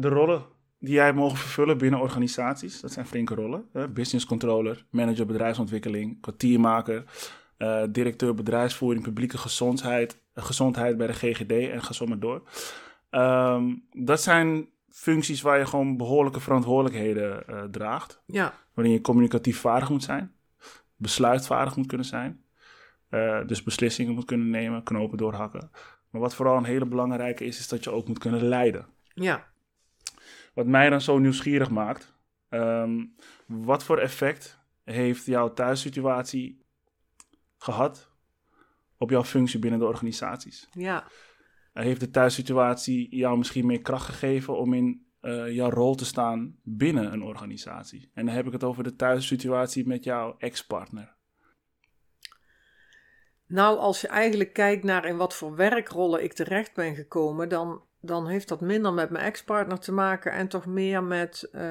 de 0.00 0.08
rollen 0.08 0.53
die 0.84 0.94
jij 0.94 1.12
mogen 1.12 1.38
vervullen 1.38 1.78
binnen 1.78 2.00
organisaties. 2.00 2.80
Dat 2.80 2.92
zijn 2.92 3.06
flinke 3.06 3.34
rollen. 3.34 3.68
Hè? 3.72 3.88
Business 3.88 4.26
controller, 4.26 4.84
manager 4.90 5.26
bedrijfsontwikkeling, 5.26 6.20
kwartiermaker, 6.20 7.04
eh, 7.56 7.82
directeur 7.90 8.34
bedrijfsvoering, 8.34 9.04
publieke 9.04 9.38
gezondheid, 9.38 10.20
gezondheid 10.34 10.96
bij 10.96 11.06
de 11.06 11.12
GGD 11.12 11.50
en 11.50 11.82
ga 11.82 11.92
zo 11.92 12.06
maar 12.06 12.18
door. 12.18 12.42
Ehm, 13.10 13.74
dat 13.92 14.22
zijn 14.22 14.68
functies 14.88 15.42
waar 15.42 15.58
je 15.58 15.66
gewoon 15.66 15.96
behoorlijke 15.96 16.40
verantwoordelijkheden 16.40 17.46
eh, 17.48 17.62
draagt. 17.70 18.22
ja. 18.26 18.54
waarin 18.74 18.92
je 18.92 19.00
communicatief 19.00 19.60
vaardig 19.60 19.90
moet 19.90 20.02
zijn, 20.02 20.32
besluitvaardig 20.96 21.76
moet 21.76 21.86
kunnen 21.86 22.06
zijn, 22.06 22.44
eh, 23.08 23.46
dus 23.46 23.62
beslissingen 23.62 24.14
moet 24.14 24.24
kunnen 24.24 24.50
nemen, 24.50 24.82
knopen 24.82 25.18
doorhakken. 25.18 25.70
Maar 26.10 26.20
wat 26.20 26.34
vooral 26.34 26.56
een 26.56 26.64
hele 26.64 26.86
belangrijke 26.86 27.44
is, 27.44 27.58
is 27.58 27.68
dat 27.68 27.84
je 27.84 27.90
ook 27.90 28.08
moet 28.08 28.18
kunnen 28.18 28.42
leiden. 28.42 28.86
ja. 29.14 29.52
Wat 30.54 30.66
mij 30.66 30.90
dan 30.90 31.00
zo 31.00 31.18
nieuwsgierig 31.18 31.70
maakt, 31.70 32.14
ehm, 32.48 33.04
wat 33.46 33.84
voor 33.84 33.98
effect 33.98 34.58
heeft 34.84 35.26
jouw 35.26 35.52
thuissituatie 35.52 36.64
gehad 37.56 38.10
op 38.98 39.10
jouw 39.10 39.24
functie 39.24 39.58
binnen 39.58 39.80
de 39.80 39.86
organisaties? 39.86 40.68
ja. 40.72 41.06
Heeft 41.72 42.00
de 42.00 42.10
thuissituatie 42.10 43.16
jou 43.16 43.38
misschien 43.38 43.66
meer 43.66 43.82
kracht 43.82 44.04
gegeven 44.04 44.58
om 44.58 44.74
in 44.74 45.06
eh, 45.20 45.54
jouw 45.54 45.70
rol 45.70 45.94
te 45.94 46.04
staan 46.04 46.58
binnen 46.62 47.12
een 47.12 47.22
organisatie? 47.22 48.10
En 48.14 48.26
dan 48.26 48.34
heb 48.34 48.46
ik 48.46 48.52
het 48.52 48.64
over 48.64 48.84
de 48.84 48.96
thuissituatie 48.96 49.86
met 49.86 50.04
jouw 50.04 50.34
ex-partner. 50.38 51.16
Nou, 53.46 53.78
als 53.78 54.00
je 54.00 54.08
eigenlijk 54.08 54.52
kijkt 54.52 54.84
naar 54.84 55.04
in 55.04 55.16
wat 55.16 55.34
voor 55.34 55.56
werkrollen 55.56 56.22
ik 56.22 56.32
terecht 56.32 56.74
ben 56.74 56.94
gekomen, 56.94 57.48
dan, 57.48 57.84
dan 58.06 58.26
heeft 58.26 58.48
dat 58.48 58.60
minder 58.60 58.92
met 58.92 59.10
mijn 59.10 59.24
ex-partner 59.24 59.78
te 59.78 59.92
maken 59.92 60.32
en 60.32 60.48
toch 60.48 60.66
meer 60.66 61.02
met 61.02 61.48
eh, 61.52 61.62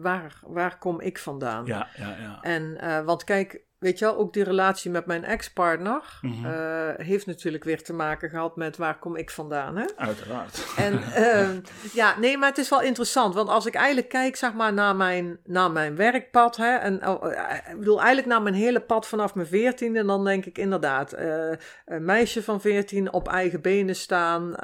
waar, 0.00 0.40
waar 0.46 0.78
kom 0.78 1.00
ik 1.00 1.18
vandaan. 1.18 1.66
Ja, 1.66 1.88
ja, 1.96 2.16
ja. 2.20 2.38
En, 2.40 2.80
eh, 2.80 3.04
want 3.04 3.24
kijk, 3.24 3.60
weet 3.82 3.98
je 3.98 4.04
wel, 4.04 4.16
ook 4.16 4.32
die 4.32 4.44
relatie 4.44 4.90
met 4.90 5.06
mijn 5.06 5.24
ex-partner 5.24 6.02
Mhm. 6.20 6.46
eh, 6.46 7.06
heeft 7.06 7.26
natuurlijk 7.26 7.64
weer 7.64 7.82
te 7.82 7.92
maken 7.92 8.30
gehad 8.30 8.56
met 8.56 8.76
waar 8.76 8.98
kom 8.98 9.16
ik 9.16 9.30
vandaan, 9.30 9.76
hè? 9.76 9.84
Uiteraard. 9.96 10.64
En 10.76 11.02
ehm, 11.14 11.60
ja, 11.92 12.18
nee, 12.18 12.38
maar 12.38 12.48
het 12.48 12.58
is 12.58 12.68
wel 12.68 12.82
interessant. 12.82 13.34
Want 13.34 13.48
als 13.48 13.66
ik 13.66 13.74
eigenlijk 13.74 14.08
kijk, 14.08 14.36
zeg 14.36 14.52
maar, 14.52 14.72
naar 14.72 14.96
mijn, 14.96 15.38
naar 15.44 15.70
mijn 15.70 15.96
werkpad. 15.96 16.56
Hè, 16.56 16.74
en 16.76 17.08
oh, 17.08 17.32
eh, 17.32 17.56
ik 17.72 17.78
bedoel, 17.78 17.98
eigenlijk 17.98 18.28
naar 18.28 18.42
mijn 18.42 18.54
hele 18.54 18.80
pad 18.80 19.06
vanaf 19.06 19.34
mijn 19.34 19.46
veertiende. 19.46 20.04
Dan 20.04 20.24
denk 20.24 20.44
ik 20.44 20.58
inderdaad, 20.58 21.12
eh, 21.12 21.50
een 21.86 22.04
meisje 22.04 22.42
van 22.42 22.60
veertien 22.60 23.12
op 23.12 23.28
eigen 23.28 23.60
benen 23.60 23.96
staan. 23.96 24.54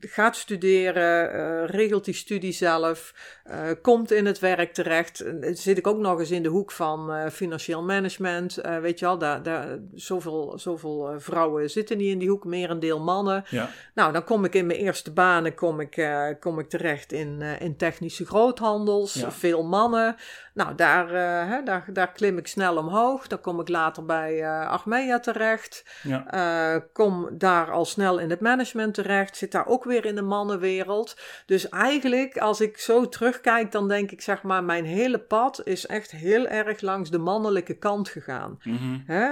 gaat 0.00 0.36
studeren, 0.36 1.66
regelt 1.66 2.04
die 2.04 2.14
studie 2.14 2.52
zelf. 2.52 3.14
komt 3.82 4.12
in 4.12 4.26
het 4.26 4.38
werk 4.38 4.74
terecht. 4.74 5.24
Zit 5.40 5.78
ik 5.78 5.86
ook 5.86 5.98
nog 5.98 6.18
eens 6.18 6.30
in 6.30 6.42
de 6.42 6.48
hoek 6.48 6.72
van 6.72 7.12
eh, 7.12 7.30
management. 7.74 8.56
eh, 8.58 8.78
weet 8.78 8.98
je 8.98 9.04
wel, 9.04 9.18
daar, 9.18 9.42
daar, 9.42 9.78
zoveel, 9.94 10.52
zoveel 10.58 11.08
eh, 11.10 11.14
vrouwen 11.18 11.70
zitten 11.70 11.96
niet 11.96 12.10
in 12.10 12.18
die 12.18 12.28
hoek, 12.28 12.44
merendeel 12.44 13.00
mannen. 13.00 13.44
Ja. 13.50 13.68
Nou, 13.94 14.12
dan 14.12 14.24
kom 14.24 14.44
ik 14.44 14.54
in 14.54 14.66
mijn 14.66 14.78
eerste 14.78 15.12
banen 15.12 15.54
kom 15.54 15.80
ik, 15.80 15.96
eh, 15.96 16.26
kom 16.40 16.58
ik 16.58 16.68
terecht 16.68 17.12
in, 17.12 17.42
in 17.42 17.76
technische 17.76 18.26
groothandels, 18.26 19.14
Ja. 19.14 19.32
veel 19.32 19.64
mannen. 19.64 20.16
Nou, 20.56 20.74
daar, 20.74 21.08
eh, 21.10 21.50
hè, 21.50 21.62
daar, 21.62 21.84
daar 21.92 22.12
klim 22.12 22.38
ik 22.38 22.46
snel 22.46 22.76
omhoog. 22.76 23.26
Dan 23.26 23.40
kom 23.40 23.60
ik 23.60 23.68
later 23.68 24.04
bij 24.04 24.48
Achmea 24.66 25.20
terecht. 25.20 25.84
Ja. 26.02 26.26
Eh, 26.30 26.80
kom 26.92 27.28
daar 27.32 27.70
al 27.70 27.84
snel 27.84 28.18
in 28.18 28.30
het 28.30 28.40
management 28.40 28.94
terecht. 28.94 29.36
Zit 29.36 29.52
daar 29.52 29.66
ook 29.66 29.84
weer 29.84 30.04
in 30.04 30.14
de 30.14 30.22
mannenwereld. 30.22 31.16
Dus 31.46 31.68
eigenlijk, 31.68 32.38
als 32.38 32.60
ik 32.60 32.78
zo 32.78 33.08
terugkijk, 33.08 33.72
dan 33.72 33.88
denk 33.88 34.10
ik 34.10 34.20
zeg 34.20 34.42
maar, 34.42 34.64
mijn 34.64 34.84
hele 34.84 35.18
pad 35.18 35.60
is 35.64 35.86
echt 35.86 36.10
heel 36.10 36.46
erg 36.46 36.80
langs 36.80 37.10
de 37.10 37.18
mannelijke 37.18 37.74
kant 37.74 38.08
gegaan. 38.08 38.58
Mhm. 38.62 38.98
Hè? 39.06 39.24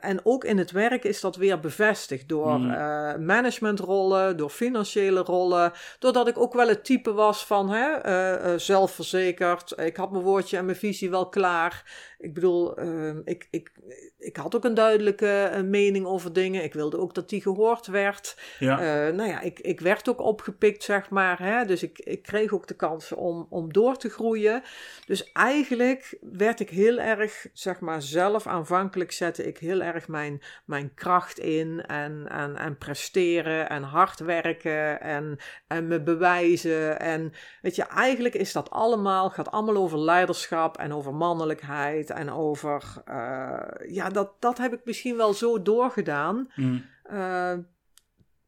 en 0.00 0.20
ook 0.22 0.44
in 0.44 0.58
het 0.58 0.70
werk 0.70 1.04
is 1.04 1.20
dat 1.20 1.36
weer 1.36 1.60
bevestigd 1.60 2.28
door 2.28 2.58
Mm. 2.58 2.70
eh, 2.70 3.16
managementrollen, 3.16 4.36
door 4.36 4.50
financiële 4.50 5.20
rollen. 5.20 5.72
Doordat 5.98 6.28
ik 6.28 6.38
ook 6.38 6.54
wel 6.54 6.68
het 6.68 6.84
type 6.84 7.12
was 7.12 7.46
van 7.46 7.70
hè, 7.70 8.58
zelfverzekerd. 8.58 9.72
Ik 9.78 9.96
had 9.96 10.10
mijn 10.10 10.24
woordje 10.42 10.56
en 10.56 10.64
mijn 10.64 10.76
visie 10.76 11.10
wel 11.10 11.28
klaar. 11.28 11.82
Ik 12.22 12.34
bedoel, 12.34 12.76
eh, 12.76 13.16
ik, 13.24 13.48
ik, 13.50 13.72
ik 14.18 14.36
had 14.36 14.56
ook 14.56 14.64
een 14.64 14.74
duidelijke 14.74 15.42
eh, 15.42 15.62
mening 15.62 16.06
over 16.06 16.32
dingen. 16.32 16.62
Ik 16.62 16.72
wilde 16.72 16.98
ook 16.98 17.14
dat 17.14 17.28
die 17.28 17.42
gehoord 17.42 17.86
werd. 17.86 18.36
Ja. 18.58 18.78
Eh, 18.78 19.14
nou 19.14 19.28
ja, 19.28 19.40
ik, 19.40 19.60
ik 19.60 19.80
werd 19.80 20.08
ook 20.08 20.20
opgepikt, 20.20 20.82
zeg 20.82 21.10
maar. 21.10 21.38
Hè? 21.38 21.64
Dus 21.64 21.82
ik, 21.82 21.98
ik 21.98 22.22
kreeg 22.22 22.52
ook 22.52 22.66
de 22.66 22.74
kans 22.74 23.12
om, 23.12 23.46
om 23.50 23.72
door 23.72 23.96
te 23.96 24.08
groeien. 24.08 24.62
Dus 25.06 25.32
eigenlijk 25.32 26.18
werd 26.20 26.60
ik 26.60 26.70
heel 26.70 26.98
erg, 26.98 27.46
zeg 27.52 27.80
maar, 27.80 28.02
zelf 28.02 28.46
aanvankelijk 28.46 29.12
zette 29.12 29.46
ik 29.46 29.58
heel 29.58 29.82
erg 29.82 30.08
mijn, 30.08 30.42
mijn 30.64 30.94
kracht 30.94 31.38
in. 31.38 31.84
En, 31.86 32.28
en, 32.28 32.56
en 32.56 32.78
presteren 32.78 33.68
en 33.68 33.82
hard 33.82 34.20
werken 34.20 35.00
en, 35.00 35.38
en 35.66 35.86
me 35.86 36.02
bewijzen. 36.02 37.00
En 37.00 37.32
weet 37.62 37.76
je, 37.76 37.82
eigenlijk 37.82 38.34
is 38.34 38.52
dat 38.52 38.70
allemaal, 38.70 39.30
gaat 39.30 39.50
allemaal 39.50 39.76
over 39.76 39.98
leiderschap 39.98 40.78
en 40.78 40.92
over 40.92 41.14
mannelijkheid. 41.14 42.10
En 42.14 42.30
over, 42.30 43.02
eh, 43.04 43.90
ja, 43.94 44.08
dat, 44.08 44.32
dat 44.38 44.58
heb 44.58 44.72
ik 44.72 44.80
misschien 44.84 45.16
wel 45.16 45.32
zo 45.34 45.62
doorgedaan. 45.62 46.52
Mhm. 46.54 46.78
Eh, 47.02 47.54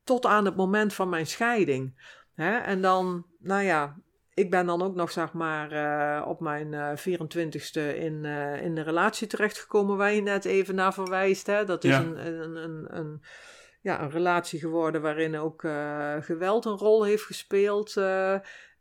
tot 0.04 0.26
aan 0.26 0.44
het 0.44 0.56
moment 0.56 0.94
van 0.94 1.08
mijn 1.08 1.26
scheiding. 1.26 2.12
Hè? 2.34 2.56
En 2.58 2.82
dan, 2.82 3.26
nou 3.38 3.62
ja, 3.62 3.96
ik 4.34 4.50
ben 4.50 4.66
dan 4.66 4.82
ook 4.82 4.94
nog, 4.94 5.10
zeg 5.10 5.32
maar, 5.32 5.72
eh, 5.72 6.26
op 6.26 6.40
mijn 6.40 6.74
eh 6.74 6.96
24ste 6.96 7.96
in, 7.96 8.24
in 8.62 8.74
de 8.74 8.82
relatie 8.82 9.26
terechtgekomen 9.26 9.96
waar 9.96 10.12
je 10.12 10.22
net 10.22 10.44
even 10.44 10.74
naar 10.74 10.94
verwijst. 10.94 11.46
Hè? 11.46 11.64
Dat 11.64 11.84
is 11.84 11.90
Ja. 11.90 12.00
een, 12.00 12.26
een, 12.26 12.56
een, 12.56 12.86
een, 12.98 13.22
ja, 13.80 14.02
een 14.02 14.10
relatie 14.10 14.58
geworden 14.58 15.02
waarin 15.02 15.36
ook 15.38 15.60
geweld 16.20 16.64
een 16.64 16.76
rol 16.78 17.04
heeft 17.04 17.24
gespeeld. 17.24 17.96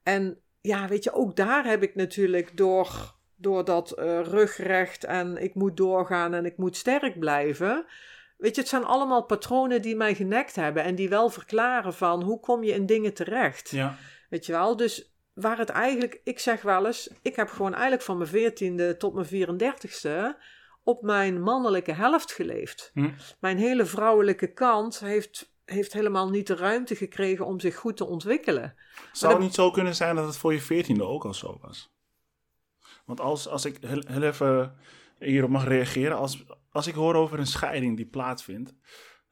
en 0.04 0.38
ja, 0.62 0.88
weet 0.88 1.04
je, 1.04 1.14
ook 1.14 1.36
daar 1.36 1.66
heb 1.66 1.84
ik 1.84 1.96
natuurlijk 1.96 2.58
door, 2.58 3.16
door 3.36 3.66
dat 3.66 3.92
eh, 3.92 4.22
rugrecht 4.22 5.04
en 5.04 5.38
ik 5.38 5.56
moet 5.56 5.78
doorgaan 5.78 6.34
en 6.34 6.46
ik 6.46 6.58
moet 6.58 6.78
sterk 6.78 7.20
blijven. 7.20 7.86
Weet 8.38 8.56
je, 8.56 8.62
het 8.62 8.70
zijn 8.70 8.84
allemaal 8.86 9.24
patronen 9.24 9.82
die 9.82 9.96
mij 9.96 10.16
genekt 10.16 10.56
hebben 10.56 10.84
en 10.84 10.96
die 10.96 11.10
wel 11.10 11.30
verklaren 11.30 11.94
van 11.94 12.24
hoe 12.24 12.40
kom 12.40 12.64
je 12.64 12.74
in 12.74 12.86
dingen 12.86 13.14
terecht. 13.14 13.70
Ja. 13.70 13.98
Weet 14.30 14.46
je 14.46 14.52
wel, 14.52 14.76
dus 14.76 15.16
waar 15.34 15.58
het 15.58 15.70
eigenlijk, 15.70 16.22
ik 16.24 16.40
zeg 16.40 16.62
wel 16.62 16.86
eens, 16.86 17.10
ik 17.22 17.36
heb 17.36 17.50
gewoon 17.50 17.74
eigenlijk 17.74 18.04
van 18.04 18.18
mijn 18.18 18.30
veertiende 18.30 18.98
tot 18.98 19.14
mijn 19.14 19.28
34ste 19.28 20.40
op 20.84 21.02
mijn 21.02 21.42
mannelijke 21.42 21.92
helft 21.92 22.32
geleefd. 22.32 22.92
Hm. 22.94 23.10
Mijn 23.40 23.58
hele 23.58 23.86
vrouwelijke 23.86 24.48
kant 24.54 25.00
heeft, 25.00 25.54
heeft 25.66 25.94
helemaal 25.94 26.30
niet 26.30 26.48
de 26.48 26.56
ruimte 26.56 26.96
gekregen 26.96 27.46
om 27.46 27.60
zich 27.60 27.76
goed 27.76 27.98
te 27.98 28.06
ontwikkelen. 28.06 28.76
Zou 29.12 29.32
het 29.32 29.32
dat- 29.32 29.40
niet 29.40 29.54
zo 29.54 29.72
kunnen 29.72 29.96
zijn 29.96 30.16
dat 30.16 30.26
het 30.26 30.38
voor 30.38 30.54
je 30.54 30.62
veertiende 30.62 31.04
ook 31.04 31.26
al 31.26 31.34
zo 31.34 31.58
was? 31.62 31.93
Want 33.06 33.20
als, 33.20 33.48
als 33.48 33.66
ik 33.66 33.78
heel, 33.82 34.04
heel 34.08 34.22
even 34.22 34.74
hierop 35.20 35.50
mag 35.50 35.68
reageren, 35.68 36.18
als, 36.18 36.46
als 36.72 36.88
ik 36.88 36.94
hoor 36.94 37.16
over 37.16 37.40
een 37.40 37.48
scheiding 37.48 37.98
die 37.98 38.06
plaatsvindt, 38.06 38.76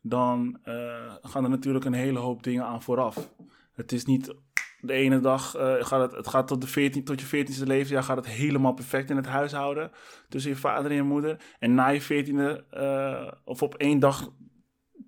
dan 0.02 0.60
eh, 0.64 1.16
gaan 1.22 1.44
er 1.44 1.50
natuurlijk 1.50 1.86
een 1.86 1.94
hele 1.94 2.20
hoop 2.20 2.44
dingen 2.44 2.66
aan 2.66 2.82
vooraf. 2.82 3.34
Het 3.74 3.92
is 3.92 4.06
niet 4.06 4.34
de 4.82 4.94
ene 4.94 5.20
dag, 5.20 5.56
eh, 5.56 5.76
gaat 5.80 6.02
het, 6.02 6.12
het 6.12 6.28
gaat 6.28 6.48
tot, 6.48 6.62
de 6.62 6.68
14, 6.68 7.04
tot 7.04 7.20
je 7.20 7.26
veertiende 7.26 7.66
levensjaar 7.66 8.04
gaat 8.04 8.18
het 8.18 8.28
helemaal 8.28 8.74
perfect 8.74 9.10
in 9.10 9.16
het 9.16 9.26
huishouden 9.26 9.92
tussen 10.30 10.52
je 10.52 10.58
vader 10.58 10.92
en 10.92 10.98
je 10.98 11.04
moeder. 11.04 11.42
En 11.60 11.74
na 11.74 11.88
je 11.88 12.02
veertiende, 12.02 12.66
eh 12.70 13.32
of 13.46 13.62
op 13.62 13.76
één 13.76 14.00
dag, 14.00 14.34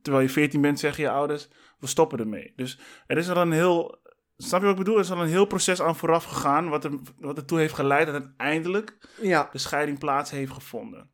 terwijl 0.01 0.23
je 0.23 0.29
veertien 0.29 0.61
bent, 0.61 0.79
zeggen 0.79 1.03
je 1.03 1.09
ouders, 1.09 1.49
we 1.79 1.87
stoppen 1.87 2.19
ermee. 2.19 2.53
Dus 2.55 2.79
er 3.07 3.17
is 3.17 3.29
al 3.29 3.41
een 3.41 3.51
heel 3.51 4.01
Snap 4.37 4.59
je 4.59 4.65
wat 4.67 4.75
ik 4.77 4.83
bedoel? 4.83 4.95
Er 4.95 5.03
is 5.03 5.11
al 5.11 5.21
een 5.21 5.27
heel 5.27 5.45
proces 5.45 5.81
aan 5.81 5.95
vooraf 5.95 6.23
gegaan, 6.23 6.69
wat, 6.69 6.83
er, 6.83 6.91
wat 7.19 7.37
ertoe 7.37 7.59
heeft 7.59 7.73
geleid 7.73 8.05
dat 8.05 8.15
uiteindelijk 8.15 8.97
Ja, 9.21 9.49
de 9.51 9.57
scheiding 9.57 9.99
plaats 9.99 10.31
heeft 10.31 10.51
gevonden. 10.51 11.11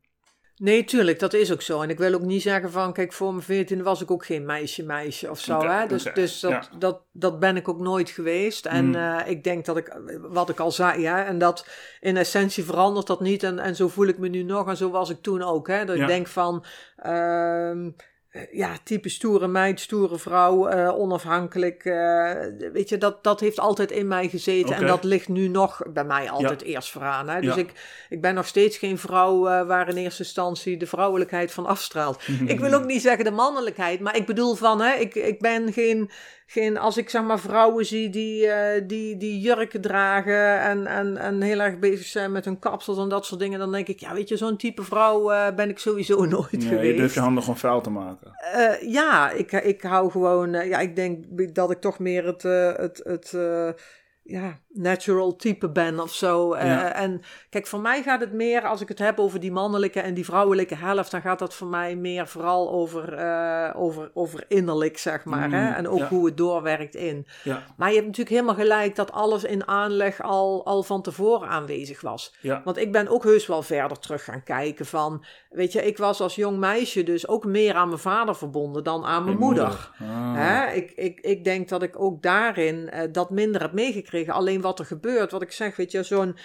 nee, 0.56 0.84
tuurlijk, 0.84 1.18
dat 1.18 1.32
is 1.34 1.52
ook 1.52 1.62
zo. 1.62 1.80
En 1.82 1.90
ik 1.90 1.98
wil 1.98 2.14
ook 2.14 2.22
niet 2.22 2.42
zeggen 2.42 2.70
van, 2.70 2.92
kijk, 2.92 3.12
voor 3.12 3.30
mijn 3.32 3.44
veertiende 3.44 3.84
was 3.84 4.00
ik 4.02 4.10
ook 4.10 4.24
geen 4.24 4.44
meisje, 4.46 4.84
meisje 4.84 5.30
of 5.30 5.40
zo. 5.40 5.60
Hè? 5.66 5.86
Dus, 5.86 6.02
dus 6.14 6.40
dat, 6.40 6.50
ja. 6.50 6.62
dat, 6.78 7.02
dat 7.12 7.38
ben 7.40 7.56
ik 7.56 7.68
ook 7.68 7.80
nooit 7.80 8.10
geweest. 8.10 8.66
En 8.66 8.84
Hmm. 8.84 8.94
eh, 9.18 9.30
ik 9.30 9.44
denk 9.44 9.64
dat 9.64 9.76
ik, 9.76 9.98
wat 10.20 10.48
ik 10.48 10.60
al 10.60 10.70
zei, 10.70 11.00
ja, 11.00 11.24
en 11.24 11.38
dat 11.38 11.66
in 12.00 12.16
essentie 12.16 12.64
verandert 12.64 13.06
dat 13.06 13.20
niet. 13.20 13.42
En, 13.42 13.58
en 13.58 13.76
zo 13.76 13.88
voel 13.88 14.06
ik 14.06 14.18
me 14.18 14.28
nu 14.28 14.42
nog 14.42 14.68
en 14.68 14.76
zo 14.76 14.90
was 14.90 15.10
ik 15.10 15.22
toen 15.22 15.42
ook. 15.42 15.66
Hè? 15.68 15.84
Dat 15.84 15.96
Ja. 15.96 16.02
ik 16.02 16.08
denk 16.08 16.26
van, 16.26 16.64
ehm, 16.96 17.86
eh, 17.86 17.92
ja, 18.52 18.76
type 18.84 19.08
stoere 19.08 19.48
meid, 19.48 19.80
stoere 19.80 20.18
vrouw, 20.18 20.66
eh, 20.66 20.98
onafhankelijk. 20.98 21.84
eh, 21.84 22.32
weet 22.72 22.88
je, 22.88 22.98
dat, 22.98 23.24
dat 23.24 23.40
heeft 23.40 23.58
altijd 23.58 23.90
in 23.90 24.08
mij 24.08 24.28
gezeten. 24.28 24.74
En 24.74 24.86
dat 24.86 25.04
ligt 25.04 25.28
nu 25.28 25.48
nog 25.48 25.80
bij 25.92 26.04
mij 26.04 26.30
altijd 26.30 26.62
eerst 26.62 26.90
vooraan. 26.90 27.28
Hè? 27.28 27.40
Dus 27.40 27.54
Ja. 27.54 27.60
ik, 27.60 27.72
ik 28.08 28.20
ben 28.20 28.34
nog 28.34 28.46
steeds 28.46 28.78
geen 28.78 28.98
vrouw 28.98 29.48
eh, 29.48 29.66
waar 29.66 29.88
in 29.88 29.96
eerste 29.96 30.22
instantie 30.22 30.76
de 30.76 30.86
vrouwelijkheid 30.86 31.52
van 31.52 31.66
afstraalt. 31.66 32.22
Ik 32.46 32.60
wil 32.60 32.72
ook 32.72 32.84
niet 32.84 33.02
zeggen 33.02 33.24
de 33.24 33.30
mannelijkheid, 33.30 34.00
maar 34.00 34.16
ik 34.16 34.26
bedoel 34.26 34.54
van, 34.54 34.80
hè, 34.80 34.94
ik, 34.94 35.14
ik 35.14 35.40
ben 35.40 35.72
geen, 35.72 36.10
geen, 36.50 36.78
als 36.78 36.96
ik 36.96 37.10
zeg 37.10 37.22
maar 37.22 37.38
vrouwen 37.38 37.86
zie 37.86 38.10
die, 38.10 38.46
eh, 38.46 38.82
die, 38.86 39.16
die 39.16 39.40
jurken 39.40 39.80
dragen 39.80 40.60
en, 40.60 40.86
en, 40.86 41.16
en 41.16 41.42
heel 41.42 41.60
erg 41.60 41.78
bezig 41.78 42.06
zijn 42.06 42.32
met 42.32 42.44
hun 42.44 42.58
kapsels 42.58 42.98
en 42.98 43.08
dat 43.08 43.26
soort 43.26 43.40
dingen, 43.40 43.58
dan 43.58 43.72
denk 43.72 43.88
ik, 43.88 44.00
ja, 44.00 44.14
weet 44.14 44.28
je, 44.28 44.36
zo'n 44.36 44.56
type 44.56 44.82
vrouw 44.82 45.30
eh, 45.30 45.54
ben 45.54 45.68
ik 45.68 45.78
sowieso 45.78 46.24
nooit 46.26 46.52
Nee, 46.52 46.62
je 46.62 46.68
geweest. 46.68 46.96
durft 46.96 47.14
je 47.14 47.20
handen 47.20 47.42
gewoon 47.42 47.58
vuil 47.58 47.80
te 47.80 47.90
maken. 47.90 48.32
Eh, 48.52 48.92
ja, 48.92 49.30
ik, 49.30 49.52
ik 49.52 49.82
hou 49.82 50.10
gewoon. 50.10 50.50
ja, 50.50 50.78
ik 50.78 50.96
denk 50.96 51.24
dat 51.54 51.70
ik 51.70 51.80
toch 51.80 51.98
meer 51.98 52.26
het, 52.26 52.42
het, 52.76 53.00
het 53.04 53.34
ja, 54.22 54.60
natural 54.72 55.36
type 55.36 55.68
ben 55.68 56.00
of 56.00 56.14
zo. 56.14 56.52
Eh. 56.52 57.00
En 57.00 57.22
kijk, 57.50 57.66
voor 57.66 57.80
mij 57.80 58.02
gaat 58.02 58.20
het 58.20 58.32
meer, 58.32 58.66
als 58.66 58.80
ik 58.80 58.88
het 58.88 58.98
heb 58.98 59.18
over 59.18 59.40
die 59.40 59.52
mannelijke 59.52 60.00
en 60.00 60.14
die 60.14 60.24
vrouwelijke 60.24 60.74
helft, 60.74 61.10
dan 61.10 61.20
gaat 61.20 61.38
dat 61.38 61.54
voor 61.54 61.66
mij 61.66 61.96
meer 61.96 62.26
vooral 62.26 62.70
over, 62.70 63.14
eh, 63.14 63.70
over, 63.76 64.10
over 64.14 64.44
innerlijk, 64.48 64.98
zeg 64.98 65.24
maar. 65.24 65.46
Mm, 65.46 65.54
hè? 65.54 65.72
En 65.72 65.88
ook 65.88 65.98
ja. 65.98 66.08
hoe 66.08 66.26
het 66.26 66.36
doorwerkt 66.36 66.94
in. 66.94 67.26
Ja, 67.42 67.62
Maar 67.76 67.88
je 67.88 67.94
hebt 67.94 68.06
natuurlijk 68.06 68.36
helemaal 68.36 68.54
gelijk 68.54 68.96
dat 68.96 69.12
alles 69.12 69.44
in 69.44 69.68
aanleg 69.68 70.22
al, 70.22 70.66
al 70.66 70.82
van 70.82 71.02
tevoren 71.02 71.48
aanwezig 71.48 72.00
was. 72.00 72.34
Want 72.64 72.76
ik 72.76 72.92
ben 72.92 73.08
ook 73.08 73.24
heus 73.24 73.46
wel 73.46 73.62
verder 73.62 73.98
terug 73.98 74.24
gaan 74.24 74.42
kijken 74.42 74.86
van... 74.86 75.24
Weet 75.50 75.72
je, 75.72 75.86
ik 75.86 75.98
was 75.98 76.20
als 76.20 76.34
jong 76.34 76.58
meisje 76.58 77.02
dus 77.02 77.28
ook 77.28 77.44
meer 77.44 77.74
aan 77.74 77.88
mijn 77.88 78.00
vader 78.00 78.36
verbonden 78.36 78.84
dan 78.84 79.04
aan 79.04 79.24
mijn 79.24 79.38
moeder. 79.38 79.90
Ah. 80.00 80.34
Hè? 80.34 80.72
Ik, 80.72 80.90
ik, 80.90 81.20
ik 81.20 81.44
denk 81.44 81.68
dat 81.68 81.82
ik 81.82 82.00
ook 82.00 82.22
daarin 82.22 82.90
eh, 82.90 83.08
dat 83.12 83.30
minder 83.30 83.60
heb 83.60 83.72
meegekregen. 83.72 84.32
Alleen 84.32 84.59
wat 84.60 84.78
er 84.78 84.84
gebeurt, 84.84 85.30
wat 85.30 85.42
ik 85.42 85.52
zeg, 85.52 85.76
weet 85.76 85.90
je, 85.90 86.02
zo'n... 86.02 86.38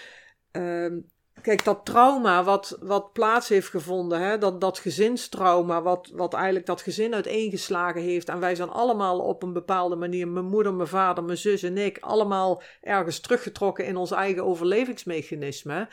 ehm, 0.51 0.97
kijk, 1.41 1.63
dat 1.63 1.86
trauma 1.86 2.43
wat, 2.43 2.78
wat 2.82 3.13
plaats 3.13 3.49
heeft 3.49 3.68
gevonden, 3.68 4.22
hè, 4.22 4.38
dat, 4.38 4.61
dat 4.61 4.80
gezinstrauma, 4.80 5.82
wat, 5.82 6.11
wat 6.13 6.34
eigenlijk 6.34 6.66
dat 6.66 6.82
gezin 6.82 7.13
uiteengeslagen 7.13 8.01
heeft. 8.01 8.30
En 8.30 8.39
wij 8.39 8.55
zijn 8.55 8.70
allemaal 8.70 9.20
op 9.20 9.43
een 9.43 9.53
bepaalde 9.53 9.95
manier, 9.95 10.28
mijn 10.28 10.45
moeder, 10.45 10.74
mijn 10.74 10.88
vader, 10.88 11.24
mijn 11.24 11.38
zus 11.38 11.63
en 11.63 11.78
ik, 11.78 11.97
allemaal 11.99 12.61
ergens 12.82 13.20
teruggetrokken 13.20 13.86
in 13.86 13.95
ons 13.95 14.11
eigen 14.11 14.45
overlevingsmechanisme. 14.45 15.88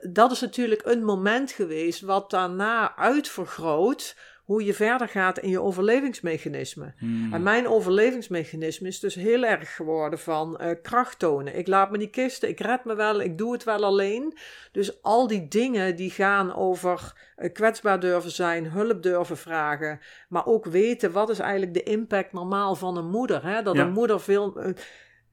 dat 0.00 0.30
is 0.30 0.40
natuurlijk 0.40 0.80
een 0.84 1.04
moment 1.04 1.50
geweest 1.50 2.00
wat 2.00 2.30
daarna 2.30 2.96
uitvergroot 2.96 4.16
hoe 4.44 4.64
je 4.64 4.74
verder 4.74 5.08
gaat 5.08 5.38
in 5.38 5.50
je 5.50 5.60
overlevingsmechanisme. 5.60 6.94
Hmm. 6.98 7.34
En 7.34 7.42
mijn 7.42 7.68
overlevingsmechanisme 7.68 8.88
is 8.88 9.00
dus 9.00 9.14
heel 9.14 9.44
erg 9.44 9.74
geworden 9.74 10.18
van 10.18 10.58
uh, 10.60 10.70
kracht 10.82 11.18
tonen. 11.18 11.58
Ik 11.58 11.66
laat 11.66 11.90
me 11.90 11.96
niet 11.96 12.10
kisten, 12.10 12.48
ik 12.48 12.60
red 12.60 12.84
me 12.84 12.94
wel, 12.94 13.20
ik 13.20 13.38
doe 13.38 13.52
het 13.52 13.64
wel 13.64 13.84
alleen. 13.84 14.36
Dus 14.72 15.02
al 15.02 15.26
die 15.26 15.48
dingen 15.48 15.96
die 15.96 16.10
gaan 16.10 16.54
over 16.54 17.12
uh, 17.36 17.52
kwetsbaar 17.52 18.00
durven 18.00 18.30
zijn, 18.30 18.66
hulp 18.66 19.02
durven 19.02 19.36
vragen, 19.36 20.00
maar 20.28 20.46
ook 20.46 20.64
weten 20.64 21.12
wat 21.12 21.30
is 21.30 21.38
eigenlijk 21.38 21.74
de 21.74 21.82
impact 21.82 22.32
normaal 22.32 22.74
van 22.74 22.96
een 22.96 23.10
moeder. 23.10 23.46
Hè? 23.46 23.62
Dat 23.62 23.76
een 23.76 23.92
moeder 23.92 24.20
veel. 24.20 24.66
Uh, 24.66 24.72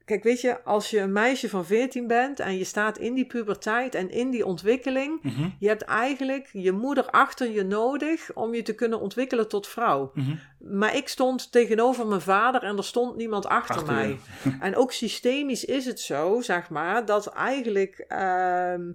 Kijk, 0.10 0.24
weet 0.24 0.42
je, 0.42 0.64
als 0.64 0.90
je 0.90 1.00
een 1.00 1.12
meisje 1.12 1.50
van 1.50 1.66
14 1.66 2.08
bent 2.08 2.40
en 2.40 2.58
je 2.58 2.64
staat 2.64 2.98
in 2.98 3.14
die 3.14 3.26
puberteit 3.26 3.96
en 3.96 4.10
in 4.12 4.30
die 4.30 4.46
ontwikkeling, 4.46 5.20
Mhm. 5.24 5.50
je 5.60 5.68
hebt 5.68 5.82
eigenlijk 5.82 6.50
je 6.54 6.72
moeder 6.72 7.06
achter 7.10 7.52
je 7.52 7.64
nodig 7.64 8.34
om 8.34 8.54
je 8.54 8.62
te 8.62 8.76
kunnen 8.76 9.00
ontwikkelen 9.00 9.48
tot 9.48 9.68
vrouw. 9.68 10.12
Mhm. 10.14 10.36
Maar 10.60 10.96
ik 10.96 11.08
stond 11.08 11.52
tegenover 11.52 12.08
mijn 12.08 12.22
vader 12.22 12.64
en 12.64 12.78
er 12.78 12.84
stond 12.84 13.16
niemand 13.16 13.46
achter, 13.48 13.76
Achter 13.76 13.94
mij. 13.94 14.18
En 14.60 14.76
ook 14.76 14.92
systemisch 14.92 15.66
is 15.66 15.86
het 15.86 16.00
zo, 16.00 16.42
zeg 16.42 16.70
maar, 16.70 17.06
dat 17.06 17.28
eigenlijk 17.28 18.06
ehm, 18.08 18.92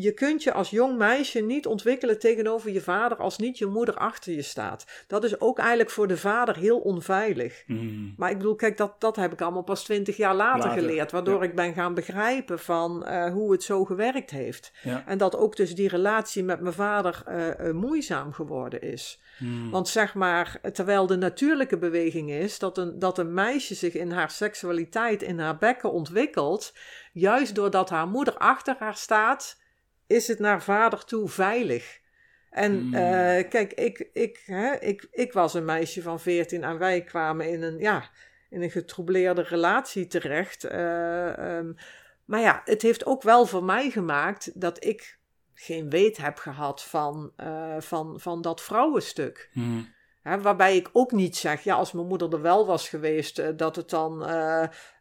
je 0.00 0.12
kunt 0.12 0.42
je 0.42 0.52
als 0.52 0.70
jong 0.70 0.98
meisje 0.98 1.40
niet 1.40 1.66
ontwikkelen 1.66 2.18
tegenover 2.18 2.70
je 2.70 2.80
vader 2.80 3.18
als 3.18 3.38
niet 3.38 3.58
je 3.58 3.66
moeder 3.66 3.94
achter 3.94 4.32
je 4.32 4.42
staat. 4.42 4.86
Dat 5.06 5.24
is 5.24 5.40
ook 5.40 5.58
eigenlijk 5.58 5.90
voor 5.90 6.06
de 6.06 6.16
vader 6.16 6.56
heel 6.56 6.78
onveilig. 6.78 7.64
Mhm. 7.66 8.10
Maar 8.16 8.30
ik 8.30 8.36
bedoel, 8.36 8.54
kijk, 8.54 8.76
dat, 8.76 9.00
dat 9.00 9.16
heb 9.16 9.32
ik 9.32 9.40
allemaal 9.40 9.62
pas 9.62 9.84
twintig 9.84 10.16
jaar 10.16 10.34
later, 10.34 10.66
Later, 10.66 10.82
geleerd. 10.82 11.10
Waardoor 11.10 11.42
ja. 11.42 11.48
ik 11.48 11.54
ben 11.54 11.74
gaan 11.74 11.94
begrijpen 11.94 12.58
van 12.58 13.04
eh, 13.06 13.32
hoe 13.32 13.52
het 13.52 13.62
zo 13.62 13.84
gewerkt 13.84 14.30
heeft. 14.30 14.72
Ja. 14.82 15.02
En 15.06 15.18
dat 15.18 15.36
ook 15.36 15.56
dus 15.56 15.74
die 15.74 15.88
relatie 15.88 16.44
met 16.44 16.60
mijn 16.60 16.74
vader 16.74 17.22
eh, 17.26 17.68
eh, 17.68 17.74
moeizaam 17.74 18.32
geworden 18.32 18.82
is. 18.82 19.20
Mhm. 19.38 19.70
Want 19.70 19.88
zeg 19.88 20.14
maar, 20.14 20.60
terwijl 20.72 21.06
de 21.06 21.16
natuurlijke 21.16 21.78
beweging 21.78 22.30
is 22.30 22.58
dat 22.58 22.78
een, 22.78 22.98
dat 22.98 23.18
een 23.18 23.34
meisje 23.34 23.74
zich 23.74 23.94
in 23.94 24.10
haar 24.10 24.30
seksualiteit, 24.30 25.22
in 25.22 25.38
haar 25.38 25.58
bekken 25.58 25.92
ontwikkelt, 25.92 26.74
juist 27.12 27.54
doordat 27.54 27.90
haar 27.90 28.08
moeder 28.08 28.36
achter 28.36 28.76
haar 28.78 28.96
staat, 28.96 29.58
is 30.08 30.28
het 30.28 30.38
naar 30.38 30.62
vader 30.62 31.04
toe 31.04 31.28
veilig. 31.28 32.00
En 32.50 32.80
Hmm. 32.80 32.94
eh, 32.94 33.48
kijk, 33.48 33.72
ik, 33.72 34.08
ik, 34.12 34.42
hè, 34.46 34.74
ik, 34.74 35.08
ik 35.10 35.32
was 35.32 35.54
een 35.54 35.64
meisje 35.64 36.02
van 36.02 36.20
14 36.20 36.64
en 36.64 36.78
wij 36.78 37.02
kwamen 37.02 37.48
in 37.48 37.62
een, 37.62 37.78
ja, 37.78 38.10
in 38.50 38.62
een 38.62 38.70
getroubleerde 38.70 39.42
relatie 39.42 40.06
terecht. 40.06 40.64
Eh, 40.64 41.56
ehm, 41.56 41.72
maar 42.24 42.40
ja, 42.40 42.62
het 42.64 42.82
heeft 42.82 43.06
ook 43.06 43.22
wel 43.22 43.46
voor 43.46 43.64
mij 43.64 43.90
gemaakt 43.90 44.60
dat 44.60 44.84
ik 44.84 45.18
geen 45.54 45.90
weet 45.90 46.16
heb 46.16 46.38
gehad 46.38 46.82
van, 46.82 47.32
eh, 47.36 47.76
van, 47.78 48.20
van 48.20 48.42
dat 48.42 48.62
vrouwenstuk. 48.62 49.50
Mhm. 49.52 49.80
Hè, 50.22 50.40
waarbij 50.40 50.76
ik 50.76 50.88
ook 50.92 51.12
niet 51.12 51.36
zeg, 51.36 51.62
ja, 51.62 51.74
als 51.74 51.92
mijn 51.92 52.06
moeder 52.06 52.32
er 52.32 52.40
wel 52.40 52.66
was 52.66 52.88
geweest, 52.88 53.58
dat 53.58 53.76
het 53.76 53.90
dan. 53.90 54.22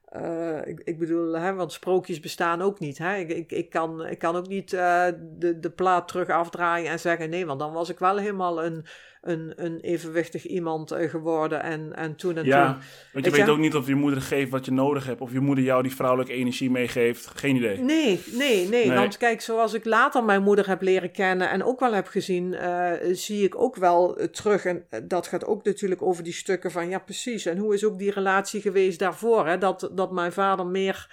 Eh, 0.08 0.68
ik, 0.68 0.82
ik 0.84 1.00
bedoel, 1.00 1.34
hè, 1.34 1.54
want 1.54 1.72
sprookjes 1.72 2.20
bestaan 2.20 2.62
ook 2.62 2.80
niet. 2.80 2.98
Hè? 2.98 3.16
Ik, 3.16 3.30
ik, 3.30 3.52
ik, 3.52 3.70
kan, 3.70 4.06
ik 4.06 4.20
kan 4.20 4.36
ook 4.36 4.48
niet 4.48 4.74
eh, 4.74 5.08
de, 5.22 5.60
de 5.60 5.70
plaat 5.70 6.08
terug 6.08 6.30
afdraaien 6.30 6.92
en 6.92 7.00
zeggen: 7.00 7.30
nee, 7.30 7.46
want 7.46 7.60
dan 7.60 7.74
was 7.74 7.90
ik 7.90 8.00
wel 8.00 8.18
helemaal 8.18 8.64
een, 8.64 8.86
een, 9.28 9.54
een 9.56 9.80
evenwichtig 9.80 10.46
iemand 10.46 10.92
eh, 10.92 11.10
geworden. 11.10 11.64
En, 11.64 11.96
en 11.96 12.16
toen 12.16 12.38
en 12.38 12.46
Ja, 12.46 12.66
toen. 12.66 12.82
want 13.14 13.26
je 13.26 13.32
Weet 13.32 13.50
ook 13.50 13.58
niet 13.58 13.76
of 13.76 13.88
je 13.88 13.96
moeder 13.96 14.22
geeft 14.22 14.50
wat 14.50 14.66
je 14.66 14.72
nodig 14.72 15.06
hebt. 15.06 15.22
Of 15.22 15.32
je 15.32 15.40
moeder 15.40 15.64
jou 15.64 15.84
die 15.84 15.96
vrouwelijke 15.96 16.34
energie 16.34 16.72
meegeeft. 16.72 17.28
Geen 17.36 17.56
idee. 17.56 17.78
Nee, 17.78 18.20
nee, 18.32 18.68
nee, 18.68 18.88
Nee. 18.88 18.98
Want 18.98 19.18
kijk, 19.18 19.42
zoals 19.42 19.74
ik 19.74 19.86
later 19.86 20.24
mijn 20.24 20.44
moeder 20.44 20.68
heb 20.68 20.82
leren 20.82 21.12
kennen 21.12 21.50
en 21.50 21.64
ook 21.64 21.80
wel 21.80 21.94
heb 21.94 22.08
gezien, 22.08 22.54
eh, 22.54 22.92
zie 23.12 23.44
ik 23.44 23.62
ook 23.62 23.76
wel 23.76 24.18
eh, 24.18 24.28
terug. 24.28 24.66
En 24.66 24.86
dat 25.04 25.28
gaat 25.28 25.46
ook 25.46 25.64
natuurlijk 25.64 26.02
over 26.02 26.24
die 26.24 26.34
stukken 26.34 26.72
van, 26.72 26.90
ja, 26.90 27.00
precies. 27.00 27.46
En 27.46 27.58
hoe 27.58 27.74
is 27.74 27.86
ook 27.86 27.98
die 27.98 28.12
relatie 28.12 28.62
geweest 28.62 29.00
daarvoor? 29.00 29.48
Hè? 29.48 29.58
Dat, 29.58 29.90
dat 29.92 30.12
mijn 30.12 30.32
vader 30.32 30.66
meer, 30.66 31.08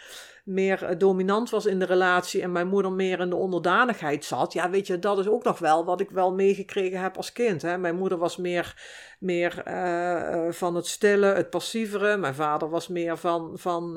meer 0.44 0.84
eh, 0.84 0.98
dominant 0.98 1.50
was 1.50 1.66
in 1.66 1.78
de 1.78 1.84
relatie 1.84 2.42
en 2.42 2.52
mijn 2.52 2.68
moeder 2.68 2.92
meer 2.92 3.20
in 3.20 3.30
de 3.30 3.36
onderdanigheid 3.36 4.24
zat. 4.24 4.52
Ja, 4.52 4.70
weet 4.70 4.86
je, 4.86 4.98
dat 4.98 5.18
is 5.18 5.28
ook 5.28 5.44
nog 5.44 5.58
wel 5.58 5.84
wat 5.84 6.00
ik 6.00 6.10
wel 6.10 6.34
meegekregen 6.34 7.00
heb 7.00 7.16
als 7.16 7.32
kind. 7.32 7.62
Hè? 7.62 7.78
Mijn 7.78 7.96
moeder 7.96 8.18
was 8.18 8.36
meer, 8.36 8.82
meer 9.18 9.62
eh, 9.64 10.46
eh, 10.46 10.52
van 10.52 10.74
het 10.74 10.86
stille, 10.86 11.26
het 11.26 11.50
passievere. 11.50 12.16
Mijn 12.16 12.34
vader 12.34 12.70
was 12.70 12.88
meer 12.88 13.16
van, 13.16 13.52
van 13.54 13.94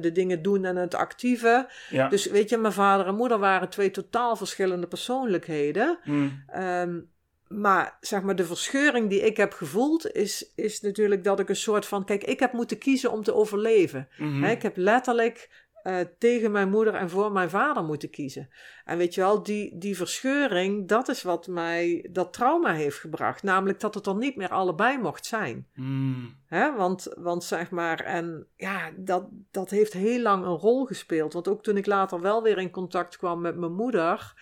de 0.00 0.10
dingen 0.12 0.42
doen 0.42 0.64
en 0.64 0.76
het 0.76 0.94
actieve. 0.94 1.68
Ja. 1.90 2.08
Dus 2.08 2.26
weet 2.26 2.48
je, 2.48 2.56
mijn 2.56 2.72
vader 2.72 3.06
en 3.06 3.14
moeder 3.14 3.38
waren 3.38 3.68
twee 3.68 3.90
totaal 3.90 4.36
verschillende 4.36 4.86
persoonlijkheden. 4.86 5.98
Mhm. 6.04 6.28
Ehm, 6.46 7.00
maar 7.48 7.96
zeg 8.00 8.22
maar, 8.22 8.36
de 8.36 8.44
verscheuring 8.44 9.08
die 9.08 9.20
ik 9.20 9.36
heb 9.36 9.52
gevoeld, 9.52 10.12
is, 10.12 10.52
is 10.54 10.80
natuurlijk 10.80 11.24
dat 11.24 11.40
ik 11.40 11.48
een 11.48 11.56
soort 11.56 11.86
van. 11.86 12.04
Kijk, 12.04 12.24
ik 12.24 12.40
heb 12.40 12.52
moeten 12.52 12.78
kiezen 12.78 13.12
om 13.12 13.22
te 13.22 13.34
overleven. 13.34 14.08
Mhm. 14.16 14.44
Ik 14.44 14.62
heb 14.62 14.76
letterlijk 14.76 15.63
eh, 15.84 16.00
tegen 16.18 16.50
mijn 16.50 16.70
moeder 16.70 16.94
en 16.94 17.10
voor 17.10 17.32
mijn 17.32 17.50
vader 17.50 17.84
moeten 17.84 18.10
kiezen. 18.10 18.50
En 18.84 18.98
weet 18.98 19.14
je 19.14 19.20
wel, 19.20 19.42
die, 19.42 19.78
die 19.78 19.96
verscheuring, 19.96 20.88
dat 20.88 21.08
is 21.08 21.22
wat 21.22 21.46
mij 21.46 22.08
dat 22.10 22.32
trauma 22.32 22.72
heeft 22.72 22.98
gebracht. 22.98 23.42
Namelijk 23.42 23.80
dat 23.80 23.94
het 23.94 24.06
er 24.06 24.16
niet 24.16 24.36
meer 24.36 24.48
allebei 24.48 24.98
mocht 24.98 25.26
zijn. 25.26 25.66
Mhm. 25.74 26.26
Hè? 26.46 26.76
Want, 26.76 27.14
want 27.16 27.44
zeg 27.44 27.70
maar, 27.70 28.00
en 28.00 28.46
ja, 28.56 28.90
dat, 28.96 29.26
dat 29.50 29.70
heeft 29.70 29.92
heel 29.92 30.20
lang 30.20 30.44
een 30.44 30.56
rol 30.56 30.84
gespeeld. 30.84 31.32
Want 31.32 31.48
ook 31.48 31.62
toen 31.62 31.76
ik 31.76 31.86
later 31.86 32.20
wel 32.20 32.42
weer 32.42 32.58
in 32.58 32.70
contact 32.70 33.16
kwam 33.16 33.40
met 33.40 33.56
mijn 33.56 33.74
moeder, 33.74 34.34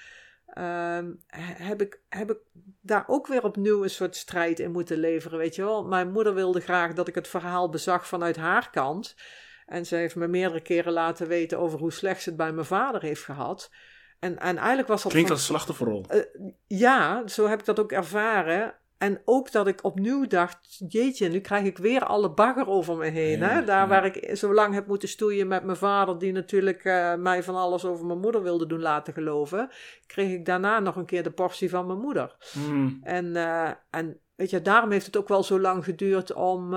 ehm, 0.46 1.10
he- 1.26 1.64
heb, 1.64 1.80
ik, 1.82 2.00
heb 2.08 2.30
ik 2.30 2.38
daar 2.80 3.04
ook 3.06 3.26
weer 3.26 3.44
opnieuw 3.44 3.82
een 3.82 3.90
soort 3.90 4.16
strijd 4.16 4.58
in 4.58 4.70
moeten 4.70 4.98
leveren. 4.98 5.38
Weet 5.38 5.54
je 5.54 5.64
wel, 5.64 5.84
mijn 5.84 6.12
moeder 6.12 6.34
wilde 6.34 6.60
graag 6.60 6.92
dat 6.92 7.08
ik 7.08 7.14
het 7.14 7.28
verhaal 7.28 7.68
bezag 7.68 8.06
vanuit 8.06 8.36
haar 8.36 8.70
kant. 8.70 9.14
En 9.72 9.86
ze 9.86 9.96
heeft 9.96 10.16
me 10.16 10.28
meerdere 10.28 10.60
keren 10.62 10.92
laten 10.92 11.28
weten 11.28 11.58
over 11.58 11.78
hoe 11.78 11.92
slecht 11.92 12.22
ze 12.22 12.28
het 12.28 12.38
bij 12.38 12.52
mijn 12.52 12.66
vader 12.66 13.02
heeft 13.02 13.22
gehad. 13.24 13.70
En, 14.18 14.38
en 14.38 14.56
eigenlijk 14.56 14.88
was 14.88 15.02
dat. 15.02 15.12
Klinkt 15.12 15.28
van- 15.28 15.38
als 15.38 15.46
slachtofferrol. 15.46 16.04
eh, 16.08 16.20
ja, 16.66 17.26
zo 17.26 17.46
heb 17.48 17.58
ik 17.58 17.64
dat 17.64 17.80
ook 17.80 17.92
ervaren. 17.92 18.74
En 18.98 19.22
ook 19.24 19.52
dat 19.52 19.66
ik 19.66 19.84
opnieuw 19.84 20.26
dacht: 20.26 20.82
jeetje, 20.88 21.28
nu 21.28 21.40
krijg 21.40 21.64
ik 21.64 21.78
weer 21.78 22.04
alle 22.04 22.30
bagger 22.34 22.66
over 22.68 22.96
me 22.96 23.06
heen. 23.08 23.38
Ja, 23.38 23.48
hè? 23.48 23.64
Daar 23.64 23.80
ja. 23.82 23.86
waar 23.86 24.04
ik 24.04 24.36
zo 24.36 24.54
lang 24.54 24.74
heb 24.74 24.86
moeten 24.86 25.08
stoeien 25.08 25.48
met 25.48 25.64
mijn 25.64 25.76
vader, 25.76 26.18
die 26.18 26.32
natuurlijk 26.32 26.84
eh, 26.84 27.14
mij 27.14 27.42
van 27.42 27.54
alles 27.54 27.84
over 27.84 28.06
mijn 28.06 28.20
moeder 28.20 28.42
wilde 28.42 28.66
doen 28.66 28.80
laten 28.80 29.12
geloven, 29.12 29.70
kreeg 30.06 30.30
ik 30.32 30.44
daarna 30.44 30.80
nog 30.80 30.96
een 30.96 31.06
keer 31.06 31.22
de 31.22 31.30
portie 31.30 31.70
van 31.70 31.86
mijn 31.86 31.98
moeder. 31.98 32.36
Mhm. 32.52 32.88
En, 33.02 33.36
eh, 33.36 33.70
en 33.90 34.20
weet 34.34 34.50
je, 34.50 34.62
daarom 34.62 34.90
heeft 34.90 35.06
het 35.06 35.16
ook 35.16 35.28
wel 35.28 35.42
zo 35.42 35.60
lang 35.60 35.84
geduurd 35.84 36.32
om, 36.32 36.74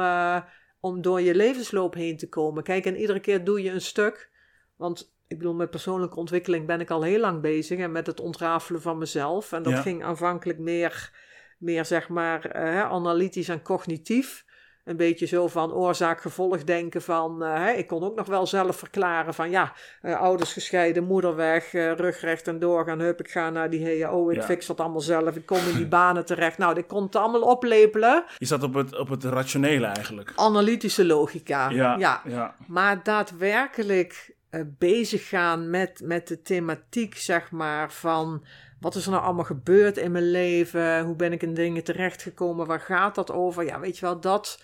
om 0.86 1.02
door 1.02 1.22
je 1.22 1.36
levensloop 1.36 1.94
heen 1.94 2.18
te 2.18 2.30
komen. 2.30 2.64
Kijk, 2.64 2.86
en 2.86 2.98
iedere 2.98 3.20
keer 3.20 3.44
doe 3.44 3.64
je 3.64 3.72
een 3.72 3.82
stuk. 3.82 4.30
Want 4.76 5.16
ik 5.28 5.38
bedoel, 5.38 5.54
met 5.54 5.70
persoonlijke 5.70 6.16
ontwikkeling 6.16 6.66
ben 6.68 6.80
ik 6.80 6.90
al 6.90 7.02
heel 7.04 7.20
lang 7.20 7.42
bezig. 7.42 7.80
En 7.80 7.92
met 7.92 8.08
het 8.08 8.20
ontrafelen 8.20 8.82
van 8.82 8.98
mezelf. 8.98 9.52
En 9.52 9.64
dat 9.64 9.74
Ja. 9.74 9.82
ging 9.82 10.04
aanvankelijk 10.04 10.60
meer, 10.60 11.12
meer 11.60 11.86
zeg 11.86 12.10
maar, 12.10 12.46
eh, 12.46 12.82
analytisch 12.82 13.50
en 13.50 13.62
cognitief. 13.62 14.45
Een 14.86 14.98
beetje 14.98 15.26
zo 15.26 15.48
van 15.48 15.74
oorzaak-gevolg 15.74 16.64
denken 16.64 17.02
van... 17.02 17.44
eh, 17.44 17.54
hè, 17.54 17.72
ik 17.72 17.88
kon 17.88 18.04
ook 18.04 18.16
nog 18.16 18.28
wel 18.28 18.48
zelf 18.48 18.78
verklaren 18.78 19.34
van... 19.34 19.50
ja, 19.50 19.74
eh, 20.02 20.20
ouders 20.20 20.54
gescheiden, 20.54 21.04
moeder 21.04 21.36
weg, 21.36 21.74
eh, 21.74 21.92
rug 21.92 22.20
recht 22.22 22.48
en 22.48 22.60
doorgaan. 22.60 23.00
Hup, 23.00 23.20
ik 23.20 23.30
ga 23.32 23.50
naar 23.50 23.70
die 23.70 24.04
HO, 24.06 24.30
ik 24.30 24.36
Ja. 24.36 24.44
fix 24.44 24.66
dat 24.66 24.80
allemaal 24.80 25.02
zelf. 25.02 25.36
Ik 25.36 25.46
kom 25.46 25.58
in 25.58 25.76
die 25.76 25.88
banen 26.00 26.26
terecht. 26.26 26.58
Nou, 26.58 26.78
ik 26.78 26.88
kon 26.88 27.04
het 27.04 27.16
allemaal 27.16 27.42
oplepelen. 27.42 28.24
Je 28.38 28.46
zat 28.46 28.64
op 28.64 28.74
het, 28.74 28.98
op 28.98 29.10
het 29.10 29.24
rationele 29.24 29.86
eigenlijk. 29.86 30.34
Analytische 30.36 31.06
logica. 31.06 31.70
Ja, 31.70 31.96
ja. 31.98 32.22
ja. 32.26 32.56
Maar 32.68 33.04
daadwerkelijk 33.04 34.34
bezig 34.64 35.28
gaan 35.30 35.70
met, 35.70 36.02
met 36.04 36.28
de 36.28 36.42
thematiek, 36.42 37.16
zeg 37.18 37.52
maar, 37.52 37.92
van 37.92 38.46
wat 38.86 38.96
is 38.96 39.06
er 39.06 39.12
nou 39.12 39.24
allemaal 39.24 39.44
gebeurd 39.44 39.98
in 39.98 40.12
mijn 40.12 40.32
leven? 40.32 41.02
Hoe 41.02 41.16
ben 41.16 41.32
ik 41.32 41.42
in 41.44 41.54
dingen 41.54 41.84
terechtgekomen? 41.84 42.68
Waar 42.68 42.80
gaat 42.80 43.16
dat 43.16 43.32
over? 43.32 43.66
Ja, 43.66 43.80
weet 43.80 43.98
je 43.98 44.06
wel, 44.06 44.20
dat, 44.20 44.64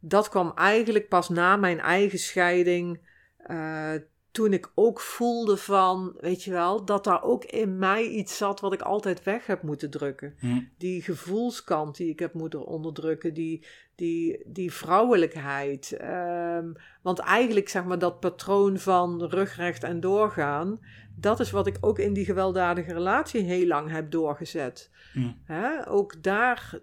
dat 0.00 0.28
kwam 0.28 0.52
eigenlijk 0.54 1.08
pas 1.08 1.28
na 1.28 1.56
mijn 1.56 1.80
eigen 1.80 2.18
scheiding. 2.18 3.08
eh, 3.36 3.92
toen 4.36 4.52
ik 4.52 4.70
ook 4.74 5.00
voelde 5.00 5.56
van, 5.56 6.14
weet 6.20 6.42
je 6.42 6.50
wel, 6.50 6.84
dat 6.84 7.04
daar 7.04 7.22
ook 7.22 7.44
in 7.44 7.78
mij 7.78 8.06
iets 8.06 8.36
zat 8.36 8.60
wat 8.60 8.72
ik 8.72 8.80
altijd 8.82 9.22
weg 9.22 9.46
heb 9.46 9.62
moeten 9.62 9.90
drukken. 9.90 10.34
Hm. 10.38 10.60
Die 10.78 11.02
gevoelskant 11.02 11.96
die 11.96 12.08
ik 12.08 12.18
heb 12.18 12.34
moeten 12.34 12.66
onderdrukken, 12.66 13.34
die, 13.34 13.66
die, 13.94 14.42
die 14.46 14.72
vrouwelijkheid. 14.72 15.92
Ehm, 15.92 16.72
want 17.02 17.18
eigenlijk 17.18 17.68
zeg 17.68 17.84
maar 17.84 17.98
dat 17.98 18.20
patroon 18.20 18.78
van 18.78 19.24
rugrecht 19.24 19.82
en 19.82 20.00
doorgaan, 20.00 20.80
dat 21.14 21.40
is 21.40 21.50
wat 21.50 21.66
ik 21.66 21.76
ook 21.80 21.98
in 21.98 22.12
die 22.12 22.24
gewelddadige 22.24 22.92
relatie 22.92 23.42
heel 23.42 23.66
lang 23.66 23.90
heb 23.90 24.10
doorgezet. 24.10 24.90
Hm. 25.12 25.32
Hè? 25.44 25.88
Ook 25.88 26.22
daar, 26.22 26.78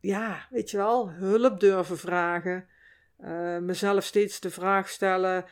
ja, 0.00 0.46
weet 0.50 0.70
je 0.70 0.76
wel, 0.76 1.10
hulp 1.10 1.60
durven 1.60 1.98
vragen. 1.98 2.66
eh, 3.16 3.58
mezelf 3.58 4.04
steeds 4.04 4.40
de 4.40 4.50
vraag 4.50 4.88
stellen: 4.88 5.44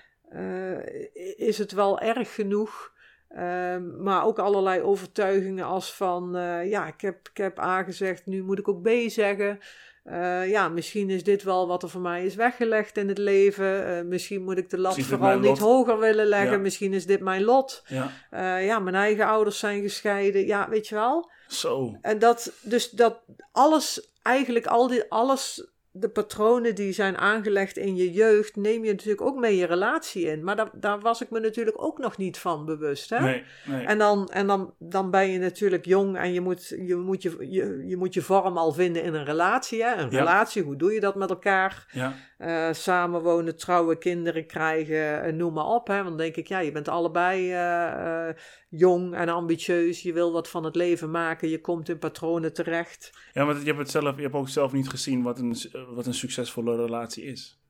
is 1.36 1.58
het 1.58 1.72
wel 1.72 2.00
erg 2.00 2.34
genoeg? 2.34 2.92
Ehm, 3.28 4.02
maar 4.02 4.24
ook 4.26 4.38
allerlei 4.38 4.80
overtuigingen 4.82 5.64
als 5.64 5.94
van, 5.94 6.36
eh, 6.36 6.70
ja, 6.70 6.86
ik 6.86 7.00
heb, 7.00 7.28
ik 7.28 7.36
heb 7.36 7.58
A 7.58 7.82
gezegd, 7.82 8.26
nu 8.26 8.42
moet 8.42 8.58
ik 8.58 8.68
ook 8.68 8.82
B 8.82 8.88
zeggen. 9.06 9.58
Eh, 10.04 10.50
ja, 10.50 10.68
misschien 10.68 11.10
is 11.10 11.24
dit 11.24 11.42
wel 11.42 11.66
wat 11.66 11.82
er 11.82 11.88
voor 11.88 12.00
mij 12.00 12.24
is 12.24 12.34
weggelegd 12.34 12.96
in 12.96 13.08
het 13.08 13.18
leven. 13.18 13.86
Eh, 13.86 14.04
misschien 14.04 14.42
moet 14.42 14.58
ik 14.58 14.70
de 14.70 14.78
lat 14.78 15.00
vooral 15.00 15.38
niet 15.38 15.44
lot. 15.44 15.58
hoger 15.58 15.98
willen 15.98 16.26
leggen. 16.26 16.50
Ja. 16.50 16.58
Misschien 16.58 16.92
is 16.92 17.06
dit 17.06 17.20
mijn 17.20 17.42
lot. 17.42 17.82
Ja, 17.86 18.10
Eh, 18.30 18.66
ja, 18.66 18.78
mijn 18.78 18.94
eigen 18.96 19.26
ouders 19.26 19.58
zijn 19.58 19.82
gescheiden. 19.82 20.46
Ja, 20.46 20.68
weet 20.68 20.88
je 20.88 20.94
wel. 20.94 21.30
zo. 21.48 21.96
En 22.00 22.18
dat, 22.18 22.52
dus 22.62 22.90
dat 22.90 23.20
alles, 23.52 24.10
eigenlijk 24.22 24.66
al 24.66 24.88
die, 24.88 25.04
alles, 25.08 25.68
de 25.96 26.08
patronen 26.08 26.74
die 26.74 26.92
zijn 26.92 27.18
aangelegd 27.18 27.76
in 27.76 27.96
je 27.96 28.12
jeugd, 28.12 28.56
neem 28.56 28.84
je 28.84 28.90
natuurlijk 28.90 29.20
ook 29.20 29.36
mee 29.38 29.56
je 29.56 29.66
relatie 29.66 30.24
in. 30.26 30.44
Maar 30.44 30.56
daar, 30.56 30.70
daar 30.72 31.00
was 31.00 31.22
ik 31.22 31.30
me 31.30 31.40
natuurlijk 31.40 31.82
ook 31.82 31.98
nog 31.98 32.16
niet 32.16 32.38
van 32.38 32.64
bewust. 32.64 33.10
Hè? 33.10 33.20
Nee, 33.20 33.44
nee. 33.66 33.86
En, 33.86 33.98
dan, 33.98 34.28
en 34.28 34.46
dan, 34.46 34.74
dan 34.78 35.10
ben 35.10 35.30
je 35.30 35.38
natuurlijk 35.38 35.84
jong 35.84 36.16
en 36.16 36.32
je 36.32 36.40
moet 36.40 36.68
je, 36.68 36.96
moet 36.96 37.22
je, 37.22 37.36
je, 37.50 37.84
je 37.86 37.96
moet 37.96 38.14
je 38.14 38.22
vorm 38.22 38.56
al 38.56 38.72
vinden 38.72 39.02
in 39.02 39.14
een 39.14 39.24
relatie. 39.24 39.82
Hè? 39.82 39.94
Een 39.94 40.10
Ja. 40.10 40.18
relatie, 40.18 40.62
hoe 40.62 40.76
doe 40.76 40.92
je 40.92 41.00
dat 41.00 41.14
met 41.14 41.30
elkaar? 41.30 41.86
Ja, 41.92 42.14
Eh, 42.44 42.72
samenwonen, 42.72 43.56
trouwen, 43.56 43.98
kinderen 43.98 44.46
krijgen, 44.46 45.22
eh, 45.22 45.32
noem 45.32 45.52
maar 45.52 45.66
op. 45.66 45.86
Hè? 45.86 45.94
Want 45.94 46.08
dan 46.08 46.16
denk 46.16 46.36
ik, 46.36 46.48
ja, 46.48 46.58
je 46.58 46.72
bent 46.72 46.88
allebei 46.88 47.52
eh, 47.52 48.42
jong 48.68 49.14
en 49.14 49.28
ambitieus. 49.28 50.02
Je 50.02 50.12
wil 50.12 50.32
wat 50.32 50.48
van 50.48 50.64
het 50.64 50.76
leven 50.76 51.10
maken. 51.10 51.48
Je 51.48 51.60
komt 51.60 51.88
in 51.88 51.98
patronen 51.98 52.52
terecht. 52.52 53.10
ja 53.32 53.44
want 53.44 53.60
je 53.60 53.66
hebt, 53.66 53.78
het 53.78 53.90
zelf, 53.90 54.16
je 54.16 54.22
hebt 54.22 54.34
ook 54.34 54.48
zelf 54.48 54.72
niet 54.72 54.88
gezien 54.88 55.22
wat 55.22 55.38
een, 55.38 55.56
wat 55.94 56.06
een 56.06 56.14
succesvolle 56.14 56.76
relatie 56.76 57.24
is. 57.24 57.60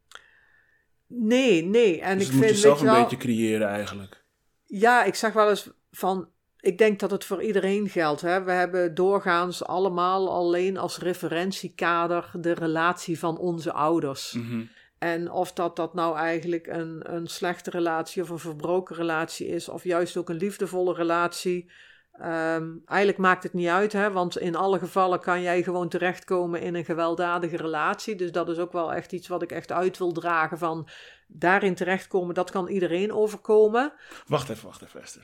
Nee, 1.06 1.64
nee. 1.64 2.00
En 2.00 2.18
dus 2.18 2.26
ik 2.26 2.32
moet 2.32 2.42
vind, 2.44 2.54
je 2.54 2.60
zelf 2.60 2.80
een 2.80 2.86
wel, 2.86 3.02
beetje 3.02 3.16
creëren 3.16 3.68
eigenlijk. 3.68 4.24
ja, 4.64 5.04
ik 5.04 5.14
zeg 5.14 5.32
wel 5.32 5.48
eens 5.48 5.70
van, 5.90 6.28
ik 6.64 6.78
denk 6.78 6.98
dat 6.98 7.10
het 7.10 7.24
voor 7.24 7.42
iedereen 7.42 7.88
geldt. 7.88 8.20
Hè? 8.20 8.42
We 8.42 8.50
hebben 8.50 8.94
doorgaans 8.94 9.64
allemaal 9.64 10.32
alleen 10.32 10.76
als 10.76 10.98
referentiekader 10.98 12.30
de 12.32 12.52
relatie 12.52 13.18
van 13.18 13.38
onze 13.38 13.72
ouders. 13.72 14.32
Mhm. 14.32 14.64
En 14.98 15.30
of 15.30 15.52
dat, 15.52 15.76
dat 15.76 15.94
nou 15.94 16.16
eigenlijk 16.16 16.66
een, 16.66 17.14
een 17.14 17.26
slechte 17.26 17.70
relatie 17.70 18.22
of 18.22 18.28
een 18.28 18.38
verbroken 18.38 18.96
relatie 18.96 19.46
is, 19.46 19.68
of 19.68 19.84
juist 19.84 20.16
ook 20.16 20.28
een 20.28 20.36
liefdevolle 20.36 20.94
relatie. 20.94 21.70
ehm, 22.12 22.68
eigenlijk 22.86 23.18
maakt 23.18 23.42
het 23.42 23.52
niet 23.52 23.68
uit, 23.68 23.92
hè? 23.92 24.12
want 24.12 24.38
in 24.38 24.54
alle 24.54 24.78
gevallen 24.78 25.20
kan 25.20 25.42
jij 25.42 25.62
gewoon 25.62 25.88
terechtkomen 25.88 26.60
in 26.60 26.74
een 26.74 26.84
gewelddadige 26.84 27.56
relatie. 27.56 28.16
Dus 28.16 28.32
dat 28.32 28.48
is 28.48 28.58
ook 28.58 28.72
wel 28.72 28.92
echt 28.92 29.12
iets 29.12 29.28
wat 29.28 29.42
ik 29.42 29.52
echt 29.52 29.72
uit 29.72 29.98
wil 29.98 30.12
dragen 30.12 30.58
van 30.58 30.88
daarin 31.26 31.74
terechtkomen, 31.74 32.34
dat 32.34 32.50
kan 32.50 32.68
iedereen 32.68 33.12
overkomen. 33.12 33.92
Wacht 34.26 34.48
even, 34.48 34.66
wacht 34.66 34.82
even, 34.82 35.02
Esther. 35.02 35.22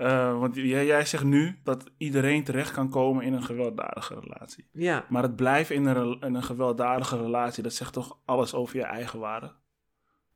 Eh, 0.00 0.38
want 0.38 0.54
jij, 0.54 0.86
jij 0.86 1.04
zegt 1.04 1.24
nu 1.24 1.58
dat 1.62 1.90
iedereen 1.96 2.44
terecht 2.44 2.72
kan 2.72 2.90
komen 2.90 3.24
in 3.24 3.32
een 3.32 3.42
gewelddadige 3.42 4.20
relatie. 4.20 4.68
Ja, 4.72 5.06
Maar 5.08 5.22
het 5.22 5.36
blijven 5.36 5.74
in 5.74 5.86
een, 5.86 6.20
in 6.20 6.34
een 6.34 6.42
gewelddadige 6.42 7.16
relatie, 7.16 7.62
dat 7.62 7.72
zegt 7.72 7.92
toch 7.92 8.18
alles 8.24 8.54
over 8.54 8.76
je 8.76 8.82
eigen 8.82 9.18
waarde? 9.18 9.54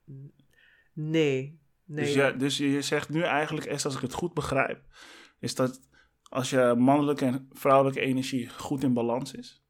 nee. 0.05 0.23
nee. 0.93 1.61
Dus, 1.85 2.15
je, 2.15 2.35
dus 2.37 2.57
je 2.57 2.83
zegt 2.83 3.09
nu 3.09 3.23
eigenlijk, 3.23 3.71
als 3.71 3.95
ik 3.95 4.01
het 4.01 4.13
goed 4.13 4.35
begrijp, 4.35 4.83
is 5.39 5.55
dat 5.55 5.81
als 6.23 6.51
je 6.51 6.75
mannelijke 6.79 7.25
en 7.25 7.49
vrouwelijke 7.53 8.01
energie 8.01 8.49
goed 8.49 8.83
in 8.83 8.95
balans 8.95 9.33
is, 9.33 9.65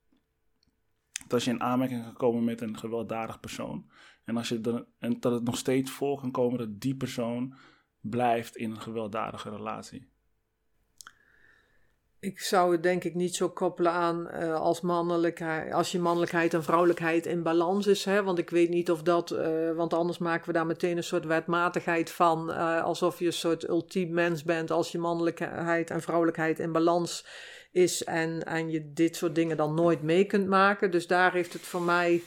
dat 1.22 1.32
als 1.32 1.45
je 1.45 1.51
in 1.51 1.62
aanmerking 1.62 2.03
kan 2.03 2.14
komen 2.14 2.45
met 2.45 2.61
een 2.61 2.78
gewelddadig 2.78 3.40
persoon, 3.40 3.90
en, 4.24 4.36
als 4.36 4.49
je 4.49 4.61
dan, 4.61 4.86
en 4.99 5.20
dat 5.20 5.32
het 5.32 5.45
nog 5.45 5.57
steeds 5.57 5.90
voor 5.90 6.20
kan 6.20 6.30
komen 6.30 6.59
dat 6.59 6.80
die 6.80 6.97
persoon 6.97 7.55
blijft 8.11 8.57
in 8.57 8.71
een 8.71 8.81
gewelddadige 8.81 9.51
relatie. 9.51 10.13
Ik 12.21 12.41
zou 12.41 12.73
het 12.73 12.83
denk 12.83 13.05
ik 13.05 13.15
niet 13.15 13.35
zo 13.35 13.49
koppelen 13.49 13.93
aan 13.93 14.29
eh, 14.29 14.55
als, 14.55 14.81
mannelijkheid, 14.81 15.73
als 15.73 15.93
je 15.93 15.99
mannelijkheid 15.99 16.55
en 16.55 16.63
vrouwelijkheid 16.63 17.27
in 17.27 17.43
balans 17.43 17.87
is. 17.87 18.05
Hè? 18.05 18.23
Want 18.23 18.39
ik 18.39 18.51
weet 18.51 18.69
niet 18.69 18.91
of 18.91 19.03
dat, 19.03 19.31
eh, 19.31 19.73
want 19.73 19.95
anders 19.95 20.19
maken 20.19 20.47
we 20.47 20.53
daar 20.53 20.67
meteen 20.67 20.97
een 20.97 21.05
soort 21.05 21.25
wetmatigheid 21.25 22.11
van. 22.11 22.53
eh, 22.53 22.83
alsof 22.83 23.19
je 23.19 23.27
een 23.27 23.33
soort 23.33 23.69
ultiem 23.69 24.13
mens 24.13 24.45
bent 24.45 24.71
als 24.71 24.93
je 24.93 24.99
mannelijkheid 24.99 25.91
en 25.91 26.03
vrouwelijkheid 26.03 26.59
in 26.59 26.73
balans 26.73 27.27
is. 27.73 28.05
En, 28.05 28.43
en 28.45 28.71
je 28.71 28.93
dit 28.93 29.17
soort 29.17 29.35
dingen 29.35 29.57
dan 29.57 29.75
nooit 29.75 30.03
mee 30.03 30.25
kunt 30.25 30.47
maken. 30.47 30.91
Dus 30.91 31.07
daar 31.07 31.33
heeft 31.33 31.53
het 31.53 31.63
voor 31.63 31.83
mij 31.83 32.23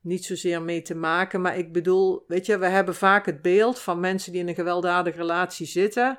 niet 0.00 0.24
zozeer 0.24 0.62
mee 0.62 0.82
te 0.82 0.94
maken. 0.94 1.40
Maar 1.40 1.58
ik 1.58 1.72
bedoel, 1.72 2.24
weet 2.26 2.46
je, 2.46 2.58
we 2.58 2.66
hebben 2.66 2.94
vaak 2.94 3.26
het 3.26 3.42
beeld 3.42 3.78
van 3.78 4.00
mensen 4.00 4.32
die 4.32 4.40
in 4.40 4.48
een 4.48 4.54
gewelddadige 4.54 5.16
relatie 5.16 5.66
zitten 5.66 6.18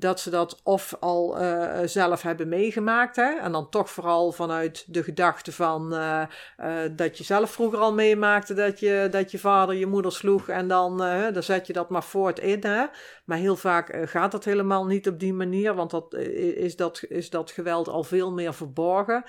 dat 0.00 0.20
ze 0.20 0.30
dat 0.30 0.60
of 0.62 0.96
al 1.00 1.38
eh, 1.38 1.78
zelf 1.84 2.22
hebben 2.22 2.48
meegemaakt. 2.48 3.16
Hè? 3.16 3.38
En 3.38 3.52
dan 3.52 3.70
toch 3.70 3.90
vooral 3.90 4.32
vanuit 4.32 4.84
de 4.86 5.02
gedachte 5.02 5.52
van 5.52 5.94
eh, 5.94 6.22
eh, 6.56 6.92
dat 6.96 7.18
je 7.18 7.24
zelf 7.24 7.50
vroeger 7.50 7.78
al 7.78 7.94
meemaakte 7.94 8.54
dat 8.54 8.80
je, 8.80 9.08
dat 9.10 9.30
je 9.30 9.38
vader 9.38 9.74
je 9.74 9.86
moeder 9.86 10.12
sloeg. 10.12 10.48
En 10.48 10.68
dan, 10.68 10.98
dan 11.32 11.42
zet 11.42 11.66
je 11.66 11.72
dat 11.72 11.90
maar 11.90 12.04
voort 12.04 12.38
in. 12.38 12.60
Hè? 12.64 12.84
Maar 13.24 13.38
heel 13.38 13.56
vaak 13.56 13.98
gaat 14.04 14.32
dat 14.32 14.44
helemaal 14.44 14.86
niet 14.86 15.08
op 15.08 15.20
die 15.20 15.34
manier, 15.34 15.74
want 15.74 15.90
dat, 15.90 16.14
is, 16.14 16.76
dat, 16.76 17.02
is 17.08 17.30
dat 17.30 17.50
geweld 17.50 17.88
al 17.88 18.04
veel 18.04 18.32
meer 18.32 18.54
verborgen. 18.54 19.24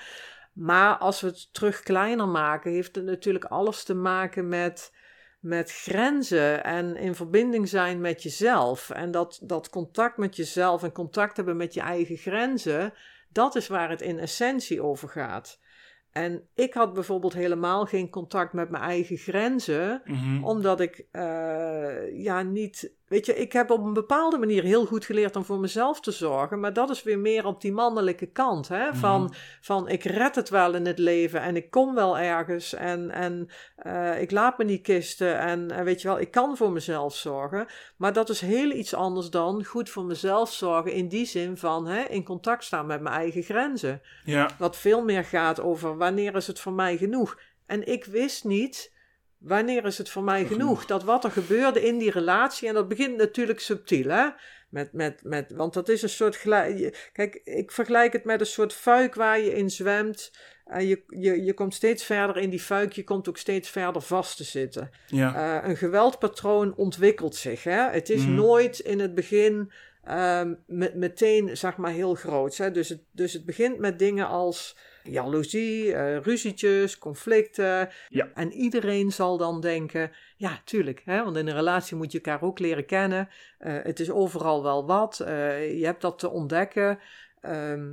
Maar 0.52 0.96
als 0.96 1.20
we 1.20 1.26
het 1.26 1.52
terug 1.52 1.80
kleiner 1.80 2.28
maken, 2.28 2.72
heeft 2.72 2.94
het 2.94 3.04
natuurlijk 3.04 3.44
alles 3.44 3.84
te 3.84 3.94
maken 3.94 4.48
met 4.48 4.92
met 5.40 5.72
grenzen 5.72 6.64
en 6.64 6.96
in 6.96 7.14
verbinding 7.14 7.68
zijn 7.68 8.00
met 8.00 8.22
jezelf. 8.22 8.90
En 8.90 9.10
dat, 9.10 9.40
dat 9.42 9.70
contact 9.70 10.16
met 10.16 10.36
jezelf 10.36 10.82
en 10.82 10.92
contact 10.92 11.36
hebben 11.36 11.56
met 11.56 11.74
je 11.74 11.80
eigen 11.80 12.16
grenzen, 12.16 12.94
dat 13.28 13.54
is 13.54 13.68
waar 13.68 13.90
het 13.90 14.00
in 14.00 14.18
essentie 14.18 14.82
over 14.82 15.08
gaat. 15.08 15.58
En 16.12 16.48
ik 16.54 16.74
had 16.74 16.92
bijvoorbeeld 16.92 17.32
helemaal 17.32 17.84
geen 17.84 18.10
contact 18.10 18.52
met 18.52 18.70
mijn 18.70 18.82
eigen 18.82 19.16
grenzen, 19.16 20.02
Mhm. 20.04 20.44
omdat 20.44 20.80
ik 20.80 21.06
eh, 21.10 22.22
ja 22.22 22.42
niet. 22.42 22.92
Weet 23.06 23.26
je, 23.26 23.36
ik 23.36 23.52
heb 23.52 23.70
op 23.70 23.84
een 23.84 23.92
bepaalde 23.92 24.38
manier 24.38 24.62
heel 24.62 24.86
goed 24.86 25.04
geleerd 25.04 25.36
om 25.36 25.44
voor 25.44 25.58
mezelf 25.58 26.00
te 26.00 26.10
zorgen. 26.10 26.60
Maar 26.60 26.72
dat 26.72 26.90
is 26.90 27.02
weer 27.02 27.18
meer 27.18 27.46
op 27.46 27.60
die 27.60 27.72
mannelijke 27.72 28.26
kant. 28.26 28.68
Hè? 28.68 28.94
Van, 28.94 29.22
Mhm. 29.22 29.32
van 29.60 29.88
ik 29.88 30.02
red 30.04 30.34
het 30.34 30.48
wel 30.48 30.74
in 30.74 30.86
het 30.86 30.98
leven 30.98 31.40
en 31.40 31.56
ik 31.56 31.70
kom 31.70 31.94
wel 31.94 32.18
ergens. 32.18 32.74
En, 32.74 33.10
en 33.10 33.48
eh, 33.76 34.20
ik 34.20 34.30
laat 34.30 34.58
me 34.58 34.64
niet 34.64 34.82
kisten. 34.82 35.38
En, 35.38 35.70
en 35.70 35.84
weet 35.84 36.02
je 36.02 36.08
wel, 36.08 36.20
ik 36.20 36.30
kan 36.30 36.56
voor 36.56 36.72
mezelf 36.72 37.14
zorgen. 37.14 37.66
Maar 37.96 38.12
dat 38.12 38.28
is 38.28 38.40
heel 38.40 38.70
iets 38.70 38.94
anders 38.94 39.30
dan 39.30 39.64
goed 39.64 39.90
voor 39.90 40.04
mezelf 40.04 40.52
zorgen. 40.52 40.92
In 40.92 41.08
die 41.08 41.26
zin 41.26 41.56
van 41.56 41.86
hè, 41.86 42.02
in 42.02 42.24
contact 42.24 42.64
staan 42.64 42.86
met 42.86 43.00
mijn 43.00 43.14
eigen 43.14 43.42
grenzen. 43.42 44.00
Ja, 44.24 44.50
Wat 44.58 44.76
veel 44.76 45.04
meer 45.04 45.24
gaat 45.24 45.60
over 45.60 45.96
wanneer 46.00 46.34
is 46.36 46.46
het 46.46 46.60
voor 46.60 46.72
mij 46.72 46.96
genoeg. 46.96 47.40
En 47.66 47.86
ik 47.86 48.04
wist 48.04 48.44
niet 48.44 48.92
wanneer 49.38 49.84
is 49.84 49.98
het 49.98 50.08
voor 50.10 50.22
mij 50.22 50.44
genoeg. 50.46 50.86
Dat 50.86 51.04
wat 51.04 51.24
er 51.24 51.30
gebeurde 51.30 51.82
in 51.86 51.98
die 51.98 52.10
relatie, 52.10 52.68
en 52.68 52.74
dat 52.74 52.88
begint 52.88 53.16
natuurlijk 53.16 53.60
subtiel, 53.60 54.08
hè. 54.08 54.28
Met, 54.70 54.92
met, 54.92 55.20
met, 55.22 55.52
want 55.52 55.74
dat 55.74 55.88
is 55.88 56.02
een 56.02 56.08
soort 56.08 56.36
gelijk. 56.36 57.10
Kijk, 57.12 57.34
ik 57.44 57.70
vergelijk 57.72 58.12
het 58.12 58.24
met 58.24 58.40
een 58.40 58.46
soort 58.46 58.72
fuik 58.72 59.14
waar 59.14 59.40
je 59.40 59.54
in 59.54 59.70
zwemt. 59.70 60.32
En 60.64 60.86
je, 60.86 61.02
je, 61.06 61.44
je 61.44 61.54
komt 61.54 61.74
steeds 61.74 62.04
verder 62.04 62.36
in 62.36 62.50
die 62.50 62.60
fuik, 62.60 62.92
je 62.92 63.04
komt 63.04 63.28
ook 63.28 63.36
steeds 63.38 63.68
verder 63.70 64.02
vast 64.02 64.36
te 64.36 64.44
zitten. 64.44 64.90
ja. 65.06 65.34
Eh, 65.62 65.68
een 65.68 65.76
geweldpatroon 65.76 66.74
ontwikkelt 66.76 67.36
zich. 67.36 67.64
Hè? 67.64 67.90
Het 67.90 68.10
is 68.10 68.22
Mhm. 68.24 68.34
nooit 68.34 68.78
in 68.78 68.98
het 69.00 69.14
begin 69.14 69.72
ehm, 70.04 70.54
me- 70.66 70.92
meteen 70.94 71.56
zeg 71.56 71.76
maar 71.76 71.92
heel 71.92 72.14
groot. 72.14 72.56
Hè? 72.56 72.70
Dus, 72.70 72.88
het, 72.88 73.02
dus 73.12 73.32
het 73.32 73.44
begint 73.44 73.78
met 73.78 73.98
dingen 73.98 74.26
als 74.28 74.76
jaloezie, 75.02 75.94
eh, 75.94 76.20
ruzietjes, 76.20 76.98
conflicten. 76.98 77.88
Ja. 78.08 78.28
En 78.34 78.52
iedereen 78.52 79.12
zal 79.12 79.36
dan 79.36 79.60
denken, 79.60 80.10
ja, 80.36 80.60
tuurlijk. 80.64 81.02
Hè? 81.04 81.24
Want 81.24 81.36
in 81.36 81.46
een 81.46 81.54
relatie 81.54 81.96
moet 81.96 82.12
je 82.12 82.20
elkaar 82.20 82.42
ook 82.42 82.58
leren 82.58 82.86
kennen. 82.86 83.28
Eh, 83.58 83.74
het 83.82 84.00
is 84.00 84.10
overal 84.10 84.62
wel 84.62 84.86
wat. 84.86 85.20
Eh, 85.20 85.78
je 85.78 85.84
hebt 85.84 86.00
dat 86.00 86.18
te 86.18 86.30
ontdekken. 86.30 86.98
Ehm, 87.40 87.88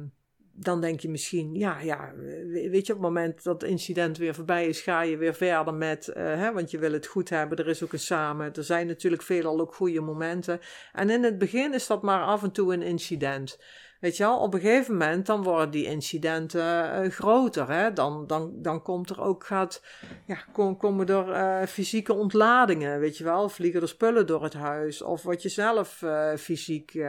dan 0.60 0.82
denk 0.82 1.00
je 1.00 1.10
misschien, 1.10 1.56
ja, 1.56 1.80
ja, 1.80 2.14
weet 2.46 2.86
je, 2.86 2.94
op 2.94 3.00
het 3.00 3.08
moment 3.08 3.44
dat 3.44 3.62
het 3.62 3.72
incident 3.72 4.18
weer 4.18 4.36
voorbij 4.36 4.68
is, 4.68 4.82
ga 4.82 5.02
je 5.02 5.18
weer 5.18 5.34
verder 5.34 5.74
met, 5.74 6.08
uh, 6.08 6.16
hè, 6.16 6.54
want 6.54 6.72
je 6.72 6.78
wil 6.78 6.92
het 6.92 7.08
goed 7.08 7.30
hebben, 7.30 7.58
er 7.58 7.68
is 7.68 7.84
ook 7.84 7.94
een 7.94 8.00
samen. 8.00 8.54
Er 8.54 8.64
zijn 8.64 8.88
natuurlijk 8.88 9.22
veelal 9.22 9.60
ook 9.60 9.76
goede 9.76 10.02
momenten. 10.02 10.60
En 10.94 11.10
in 11.10 11.24
het 11.24 11.38
begin 11.38 11.74
is 11.74 11.88
dat 11.88 12.02
maar 12.02 12.22
af 12.22 12.44
en 12.44 12.52
toe 12.52 12.74
een 12.74 12.82
incident. 12.82 13.60
Weet 14.00 14.18
je 14.18 14.24
wel, 14.24 14.38
op 14.38 14.54
een 14.54 14.60
gegeven 14.60 14.98
moment 14.98 15.26
dan 15.26 15.44
worden 15.44 15.70
die 15.70 15.86
incidenten 15.86 17.04
uh, 17.06 17.12
groter. 17.12 17.72
Hè? 17.72 17.94
Dan, 17.94 18.28
dan, 18.28 18.52
dan 18.56 18.82
komt 18.82 19.10
er 19.10 19.22
ook, 19.22 19.46
gaat, 19.46 19.84
ja, 20.26 20.38
kom, 20.52 20.78
komen 20.78 21.08
er 21.08 21.28
uh, 21.28 21.68
fysieke 21.68 22.14
ontladingen. 22.14 23.00
Weet 23.00 23.18
je 23.18 23.24
wel, 23.24 23.50
vliegen 23.50 23.82
er 23.82 23.88
spullen 23.88 24.28
door 24.28 24.44
het 24.44 24.54
huis. 24.54 25.02
Of 25.02 25.24
word 25.24 25.42
je 25.42 25.50
zelf 25.50 26.02
uh, 26.02 26.36
fysiek 26.36 27.02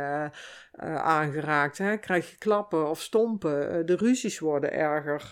aangeraakt. 0.96 1.78
Hè? 1.78 1.96
Krijg 1.96 2.30
je 2.30 2.36
klappen 2.36 2.88
of 2.88 3.00
stompen. 3.00 3.86
de 3.86 3.96
ruzies 3.96 4.38
worden 4.38 4.72
erger. 4.72 5.28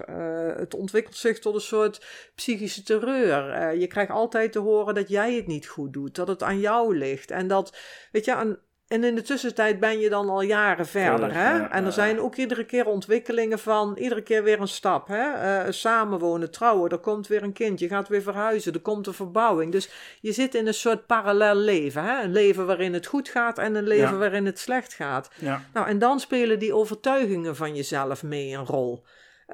het 0.59 0.75
ontwikkelt 0.75 1.17
zich 1.17 1.39
tot 1.39 1.55
een 1.55 1.61
soort 1.61 2.05
psychische 2.35 2.83
terreur. 2.83 3.75
je 3.79 3.87
krijgt 3.87 4.11
altijd 4.11 4.53
te 4.53 4.59
horen 4.59 4.95
dat 4.95 5.09
jij 5.09 5.35
het 5.35 5.47
niet 5.47 5.67
goed 5.67 5.93
doet. 5.93 6.15
Dat 6.15 6.29
het 6.29 6.43
aan 6.43 6.61
jou 6.61 6.97
ligt. 6.97 7.31
En 7.31 7.49
dat, 7.49 7.77
weet 8.13 8.25
je, 8.25 8.35
aan, 8.35 8.59
en 8.89 9.05
in 9.05 9.15
de 9.15 9.23
tussentijd 9.23 9.81
ben 9.81 9.99
je 9.99 10.09
dan 10.09 10.29
al 10.29 10.43
jaren 10.43 10.87
verder. 10.87 11.35
Hè? 11.35 11.59
en 11.59 11.85
er 11.85 11.93
zijn 11.93 12.21
ook 12.21 12.37
iedere 12.37 12.65
keer 12.65 12.87
ontwikkelingen 12.87 13.59
van, 13.59 13.97
iedere 13.97 14.23
keer 14.23 14.43
weer 14.43 14.61
een 14.61 14.69
stap. 14.69 15.09
Hè? 15.09 15.65
Uh, 15.65 15.73
samenwonen, 15.73 16.51
trouwen, 16.51 16.91
er 16.91 16.99
komt 16.99 17.27
weer 17.27 17.43
een 17.43 17.53
kind, 17.53 17.79
je 17.79 17.89
gaat 17.89 18.09
weer 18.09 18.23
verhuizen, 18.23 18.73
er 18.73 18.81
komt 18.81 19.07
een 19.07 19.15
verbouwing. 19.15 19.73
Dus 19.73 19.91
je 20.21 20.33
zit 20.33 20.55
in 20.55 20.67
een 20.67 20.75
soort 20.75 21.07
parallel 21.07 21.57
leven. 21.57 22.05
Hè? 22.05 22.23
Een 22.23 22.33
leven 22.33 22.67
waarin 22.67 22.93
het 22.93 23.07
goed 23.07 23.29
gaat 23.29 23.59
en 23.59 23.75
een 23.75 23.87
leven 23.87 24.19
waarin 24.19 24.47
het 24.47 24.59
slecht 24.59 24.95
gaat. 24.95 25.31
Nou, 25.73 25.89
en 25.89 25.99
dan 25.99 26.21
spelen 26.21 26.59
die 26.59 26.75
overtuigingen 26.75 27.57
van 27.57 27.75
jezelf 27.75 28.23
mee 28.23 28.53
een 28.53 28.67
rol. 28.67 29.05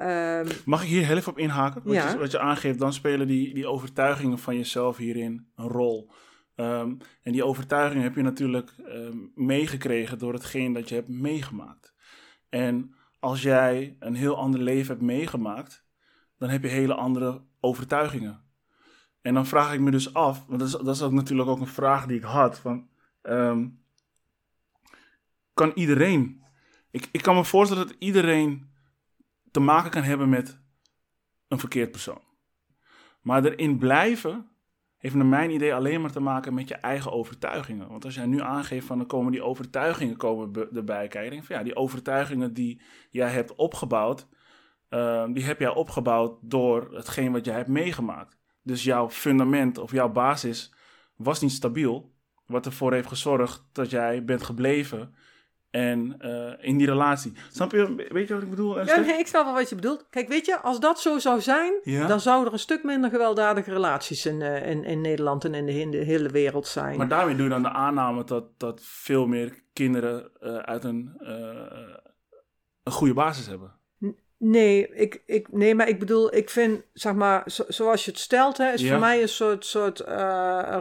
Um, 0.01 0.47
Mag 0.65 0.83
ik 0.83 0.87
hier 0.87 1.05
heel 1.05 1.17
even 1.17 1.31
op 1.31 1.37
inhaken? 1.37 1.81
Wat, 1.83 1.95
je, 1.95 2.17
wat 2.17 2.31
je 2.31 2.39
aangeeft, 2.39 2.79
dan 2.79 2.93
spelen 2.93 3.27
die, 3.27 3.53
die 3.53 3.67
overtuigingen 3.67 4.39
van 4.39 4.57
jezelf 4.57 4.97
hierin 4.97 5.47
een 5.55 5.67
rol. 5.67 6.11
Um, 6.55 6.97
en 7.21 7.31
die 7.31 7.45
overtuiging 7.45 8.03
heb 8.03 8.15
je 8.15 8.21
natuurlijk 8.21 8.73
um, 8.77 9.31
meegekregen 9.35 10.17
door 10.17 10.33
hetgeen 10.33 10.73
dat 10.73 10.89
je 10.89 10.95
hebt 10.95 11.07
meegemaakt. 11.07 11.93
En 12.49 12.95
als 13.19 13.41
jij 13.41 13.95
een 13.99 14.15
heel 14.15 14.37
ander 14.37 14.59
leven 14.59 14.87
hebt 14.87 15.05
meegemaakt, 15.05 15.85
dan 16.37 16.49
heb 16.49 16.63
je 16.63 16.67
hele 16.69 16.93
andere 16.93 17.41
overtuigingen. 17.59 18.43
En 19.21 19.33
dan 19.33 19.45
vraag 19.45 19.73
ik 19.73 19.79
me 19.79 19.91
dus 19.91 20.13
af, 20.13 20.45
want 20.45 20.59
dat 20.59 20.67
is, 20.67 20.73
dat 20.73 20.95
is 20.95 21.01
ook 21.01 21.11
natuurlijk 21.11 21.49
ook 21.49 21.59
een 21.59 21.67
vraag 21.67 22.05
die 22.05 22.17
ik 22.17 22.23
had: 22.23 22.59
van, 22.59 22.89
um, 23.21 23.83
kan 25.53 25.71
iedereen, 25.75 26.43
ik, 26.91 27.09
ik 27.11 27.21
kan 27.21 27.35
me 27.35 27.45
voorstellen 27.45 27.87
dat 27.87 27.95
iedereen 27.99 28.71
te 29.51 29.59
maken 29.59 29.91
kan 29.91 30.03
hebben 30.03 30.29
met 30.29 30.59
een 31.47 31.59
verkeerd 31.59 31.91
persoon. 31.91 32.21
Maar 33.21 33.45
erin 33.45 33.77
blijven 33.77 34.47
heeft 35.03 35.15
naar 35.15 35.25
mijn 35.25 35.49
idee 35.49 35.73
alleen 35.73 36.01
maar 36.01 36.11
te 36.11 36.19
maken 36.19 36.53
met 36.53 36.67
je 36.67 36.75
eigen 36.75 37.11
overtuigingen. 37.11 37.87
Want 37.87 38.05
als 38.05 38.15
jij 38.15 38.25
nu 38.25 38.41
aangeeft 38.41 38.85
van 38.85 38.97
dan 38.97 39.07
komen 39.07 39.31
die 39.31 39.43
overtuigingen 39.43 40.17
komen 40.17 40.69
erbij 40.75 41.07
kijken. 41.07 41.43
van 41.43 41.55
ja, 41.55 41.63
die 41.63 41.75
overtuigingen 41.75 42.53
die 42.53 42.81
jij 43.09 43.29
hebt 43.29 43.55
opgebouwd, 43.55 44.27
uh, 44.89 45.25
die 45.29 45.43
heb 45.43 45.59
jij 45.59 45.69
opgebouwd 45.69 46.37
door 46.41 46.89
hetgeen 46.93 47.31
wat 47.31 47.45
jij 47.45 47.55
hebt 47.55 47.67
meegemaakt. 47.67 48.37
Dus 48.61 48.83
jouw 48.83 49.09
fundament 49.09 49.77
of 49.77 49.91
jouw 49.91 50.11
basis 50.11 50.73
was 51.15 51.41
niet 51.41 51.51
stabiel. 51.51 52.13
Wat 52.45 52.65
ervoor 52.65 52.93
heeft 52.93 53.07
gezorgd 53.07 53.65
dat 53.71 53.89
jij 53.89 54.23
bent 54.23 54.43
gebleven 54.43 55.15
en 55.73 56.17
uh, 56.21 56.53
in 56.59 56.77
die 56.77 56.87
relatie. 56.87 57.33
Snap 57.51 57.71
je, 57.71 58.07
weet 58.09 58.27
je 58.27 58.33
wat 58.33 58.43
ik 58.43 58.49
bedoel? 58.49 58.85
Ja, 58.85 58.99
nee, 58.99 59.17
ik 59.17 59.27
snap 59.27 59.45
wel 59.45 59.53
wat 59.53 59.69
je 59.69 59.75
bedoelt. 59.75 60.05
Kijk, 60.09 60.27
weet 60.27 60.45
je, 60.45 60.59
als 60.59 60.79
dat 60.79 60.99
zo 60.99 61.19
zou 61.19 61.41
zijn, 61.41 61.73
ja? 61.83 62.07
dan 62.07 62.19
zouden 62.19 62.47
er 62.47 62.53
een 62.53 62.59
stuk 62.59 62.83
minder 62.83 63.09
gewelddadige 63.09 63.71
relaties 63.71 64.25
in, 64.25 64.39
uh, 64.39 64.69
in, 64.69 64.83
in 64.83 65.01
Nederland 65.01 65.45
en 65.45 65.53
in 65.53 65.65
de, 65.65 65.79
in 65.79 65.91
de, 65.91 65.97
hele 65.97 66.29
wereld 66.29 66.67
zijn. 66.67 66.97
Maar 66.97 67.07
daarmee 67.07 67.35
doe 67.35 67.43
je 67.43 67.49
dan 67.49 67.61
de 67.61 67.69
aanname 67.69 68.23
dat, 68.23 68.59
dat 68.59 68.79
veel 68.83 69.27
meer 69.27 69.63
kinderen 69.73 70.31
uh, 70.41 70.57
uit 70.57 70.83
een, 70.83 71.15
een 72.83 72.91
goede 72.91 73.13
basis 73.13 73.47
hebben. 73.47 73.71
Nee, 74.45 74.87
ik, 74.93 75.21
ik, 75.25 75.47
nee, 75.51 75.75
maar 75.75 75.87
ik 75.87 75.99
bedoel, 75.99 76.35
ik 76.35 76.49
vind, 76.49 76.81
zeg 76.93 77.13
maar, 77.13 77.43
zoals 77.67 78.05
je 78.05 78.11
het 78.11 78.19
stelt, 78.19 78.57
hè, 78.57 78.71
is 78.71 78.87
voor 78.89 78.99
mij 78.99 79.21
een 79.21 79.29
soort, 79.29 79.65
soort 79.65 79.99
uh, 79.99 80.07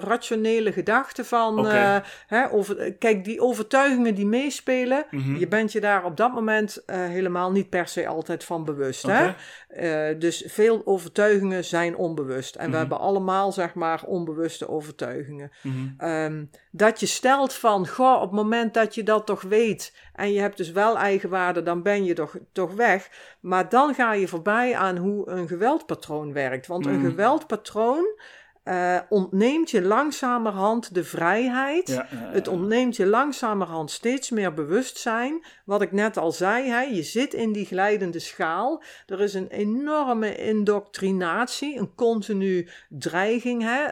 rationele 0.00 0.72
gedachte 0.72 1.24
van, 1.24 1.58
okay. 1.58 1.96
uh, 1.96 2.04
hè, 2.26 2.52
over, 2.52 2.92
kijk, 2.92 3.24
die 3.24 3.40
overtuigingen 3.40 4.14
die 4.14 4.26
meespelen, 4.26 5.06
mm 5.10 5.20
-hmm. 5.22 5.36
je 5.36 5.48
bent 5.48 5.72
je 5.72 5.80
daar 5.80 6.04
op 6.04 6.16
dat 6.16 6.32
moment 6.32 6.82
uh, 6.86 6.96
helemaal 6.96 7.50
niet 7.50 7.68
per 7.68 7.88
se 7.88 8.06
altijd 8.06 8.44
van 8.44 8.64
bewust. 8.64 9.04
Okay. 9.04 9.34
Hè? 9.68 10.18
dus 10.18 10.44
veel 10.46 10.82
overtuigingen 10.84 11.64
zijn 11.64 11.96
onbewust. 11.96 12.54
En 12.54 12.58
mm 12.60 12.64
-hmm. 12.64 12.72
we 12.72 12.78
hebben 12.78 12.98
allemaal, 12.98 13.52
zeg 13.52 13.74
maar, 13.74 14.02
onbewuste 14.06 14.68
overtuigingen. 14.68 15.50
Mm 15.62 15.94
-hmm. 15.98 16.08
um, 16.08 16.50
dat 16.70 17.00
je 17.00 17.06
stelt 17.06 17.52
van, 17.52 17.88
goh, 17.88 18.14
op 18.14 18.20
het 18.20 18.30
moment 18.30 18.74
dat 18.74 18.94
je 18.94 19.02
dat 19.02 19.26
toch 19.26 19.42
weet 19.42 19.92
en 20.12 20.32
je 20.32 20.40
hebt 20.40 20.56
dus 20.56 20.70
wel 20.70 20.98
eigenwaarde, 20.98 21.62
dan 21.62 21.82
ben 21.82 22.04
je 22.04 22.14
toch, 22.14 22.36
toch 22.52 22.74
weg. 22.74 23.10
Maar 23.40 23.68
dan 23.68 23.94
ga 23.94 24.12
je 24.12 24.28
voorbij 24.28 24.76
aan 24.76 24.96
hoe 24.96 25.28
een 25.28 25.48
geweldpatroon 25.48 26.32
werkt. 26.32 26.66
Want 26.66 26.86
een 26.86 26.98
mm. 26.98 27.04
geweldpatroon 27.04 28.20
uh, 28.64 28.98
ontneemt 29.08 29.70
je 29.70 29.82
langzamerhand 29.82 30.94
de 30.94 31.04
vrijheid. 31.04 31.88
Ja. 31.88 32.06
Het 32.10 32.48
ontneemt 32.48 32.96
je 32.96 33.06
langzamerhand 33.06 33.90
steeds 33.90 34.30
meer 34.30 34.54
bewustzijn. 34.54 35.44
Wat 35.64 35.82
ik 35.82 35.92
net 35.92 36.16
al 36.16 36.32
zei, 36.32 36.68
hè, 36.68 36.80
je 36.80 37.02
zit 37.02 37.34
in 37.34 37.52
die 37.52 37.66
glijdende 37.66 38.18
schaal. 38.18 38.82
Er 39.06 39.20
is 39.20 39.34
een 39.34 39.48
enorme 39.48 40.36
indoctrinatie, 40.36 41.78
een 41.78 41.94
continu 41.94 42.68
dreiging, 42.88 43.62
hè, 43.62 43.88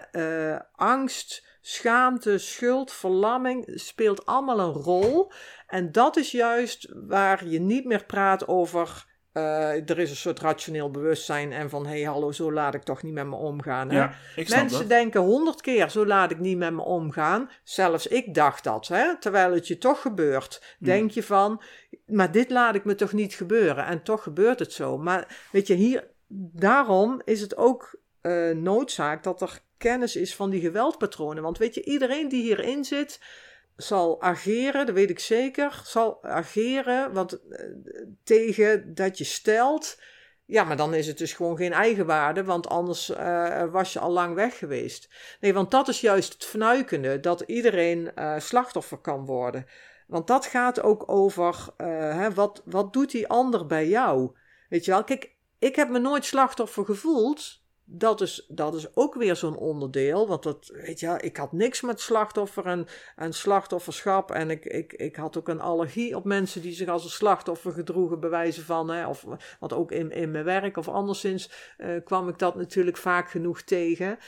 uh, 0.52 0.60
angst 0.76 1.48
schaamte, 1.60 2.38
schuld, 2.38 2.92
verlamming 2.92 3.70
speelt 3.74 4.26
allemaal 4.26 4.60
een 4.60 4.72
rol. 4.72 5.32
En 5.66 5.92
dat 5.92 6.16
is 6.16 6.30
juist 6.30 6.88
waar 7.06 7.46
je 7.46 7.60
niet 7.60 7.84
meer 7.84 8.04
praat 8.04 8.48
over. 8.48 9.08
Uh, 9.32 9.90
er 9.90 9.98
is 9.98 10.10
een 10.10 10.16
soort 10.16 10.40
rationeel 10.40 10.90
bewustzijn 10.90 11.52
en 11.52 11.70
van 11.70 11.86
hé, 11.86 11.90
hey, 11.90 12.02
hallo, 12.02 12.32
zo 12.32 12.52
laat 12.52 12.74
ik 12.74 12.82
toch 12.82 13.02
niet 13.02 13.12
met 13.12 13.26
me 13.26 13.36
omgaan. 13.36 13.90
Hè? 13.90 13.96
Ja, 13.96 14.12
Mensen 14.36 14.78
dat. 14.78 14.88
denken 14.88 15.20
honderd 15.20 15.60
keer, 15.60 15.90
zo 15.90 16.06
laat 16.06 16.30
ik 16.30 16.38
niet 16.38 16.58
met 16.58 16.72
me 16.72 16.82
omgaan. 16.82 17.50
Zelfs 17.62 18.06
ik 18.06 18.34
dacht 18.34 18.64
dat, 18.64 18.88
hè? 18.88 19.18
terwijl 19.18 19.52
het 19.52 19.68
je 19.68 19.78
toch 19.78 20.00
gebeurt. 20.00 20.74
Hmm. 20.78 20.86
Denk 20.86 21.10
je 21.10 21.22
van, 21.22 21.62
maar 22.06 22.32
dit 22.32 22.50
laat 22.50 22.74
ik 22.74 22.84
me 22.84 22.94
toch 22.94 23.12
niet 23.12 23.34
gebeuren. 23.34 23.84
En 23.86 24.02
toch 24.02 24.22
gebeurt 24.22 24.58
het 24.58 24.72
zo. 24.72 24.98
Maar 24.98 25.46
weet 25.52 25.66
je, 25.66 25.74
hier, 25.74 26.10
daarom 26.52 27.20
is 27.24 27.40
het 27.40 27.56
ook 27.56 27.98
uh, 28.22 28.54
noodzaak 28.54 29.22
dat 29.22 29.40
er 29.40 29.60
kennis 29.80 30.16
is 30.16 30.34
van 30.34 30.50
die 30.50 30.60
geweldpatronen. 30.60 31.42
Want 31.42 31.58
weet 31.58 31.74
je, 31.74 31.84
iedereen 31.84 32.28
die 32.28 32.42
hierin 32.42 32.84
zit, 32.84 33.20
zal 33.76 34.22
ageren, 34.22 34.86
dat 34.86 34.94
weet 34.94 35.10
ik 35.10 35.18
zeker, 35.18 35.80
zal 35.84 36.24
ageren 36.24 37.12
want, 37.12 37.40
uh, 37.48 37.58
tegen 38.24 38.94
dat 38.94 39.18
je 39.18 39.24
stelt. 39.24 40.00
Ja, 40.44 40.64
maar 40.64 40.76
dan 40.76 40.94
is 40.94 41.06
het 41.06 41.18
dus 41.18 41.32
gewoon 41.32 41.56
geen 41.56 41.72
eigenwaarde, 41.72 42.44
want 42.44 42.68
anders 42.68 43.10
uh, 43.10 43.64
was 43.64 43.92
je 43.92 43.98
al 43.98 44.10
lang 44.10 44.34
weg 44.34 44.58
geweest. 44.58 45.08
Nee, 45.40 45.54
want 45.54 45.70
dat 45.70 45.88
is 45.88 46.00
juist 46.00 46.32
het 46.32 46.44
fnuikende, 46.44 47.20
dat 47.20 47.40
iedereen 47.40 48.12
uh, 48.18 48.38
slachtoffer 48.38 48.98
kan 48.98 49.24
worden. 49.24 49.66
Want 50.06 50.26
dat 50.26 50.46
gaat 50.46 50.82
ook 50.82 51.04
over, 51.06 51.68
hè, 51.76 52.34
wat, 52.34 52.62
wat 52.64 52.92
doet 52.92 53.10
die 53.10 53.28
ander 53.28 53.66
bij 53.66 53.88
jou? 53.88 54.30
Weet 54.68 54.84
je 54.84 54.90
wel, 54.90 55.04
kijk, 55.04 55.34
ik 55.58 55.76
heb 55.76 55.88
me 55.88 55.98
nooit 55.98 56.24
slachtoffer 56.24 56.84
gevoeld, 56.84 57.59
dat 57.92 58.20
is, 58.20 58.46
dat 58.48 58.74
is 58.74 58.96
ook 58.96 59.14
weer 59.14 59.36
zo'n 59.36 59.56
onderdeel. 59.56 60.28
Want 60.28 60.42
dat, 60.42 60.70
weet 60.72 61.00
je, 61.00 61.18
ik 61.20 61.36
had 61.36 61.52
niks 61.52 61.80
met 61.80 62.00
slachtoffer 62.00 62.66
en, 62.66 62.86
en 63.16 63.32
slachtofferschap. 63.32 64.30
En 64.30 64.50
ik, 64.50 64.64
ik, 64.64 64.92
ik 64.92 65.16
had 65.16 65.36
ook 65.36 65.48
een 65.48 65.60
allergie 65.60 66.16
op 66.16 66.24
mensen 66.24 66.62
die 66.62 66.72
zich 66.72 66.88
als 66.88 67.04
een 67.04 67.10
slachtoffer 67.10 67.72
gedroegen, 67.72 68.20
bewijzen 68.20 68.64
van. 68.64 68.90
Hè, 68.90 69.06
of 69.06 69.26
wat 69.60 69.72
ook 69.72 69.92
in, 69.92 70.10
in 70.10 70.30
mijn 70.30 70.44
werk 70.44 70.76
of 70.76 70.88
anderszins 70.88 71.50
uh, 71.78 72.04
kwam 72.04 72.28
ik 72.28 72.38
dat 72.38 72.54
natuurlijk 72.54 72.96
vaak 72.96 73.30
genoeg 73.30 73.62
tegen. 73.62 74.18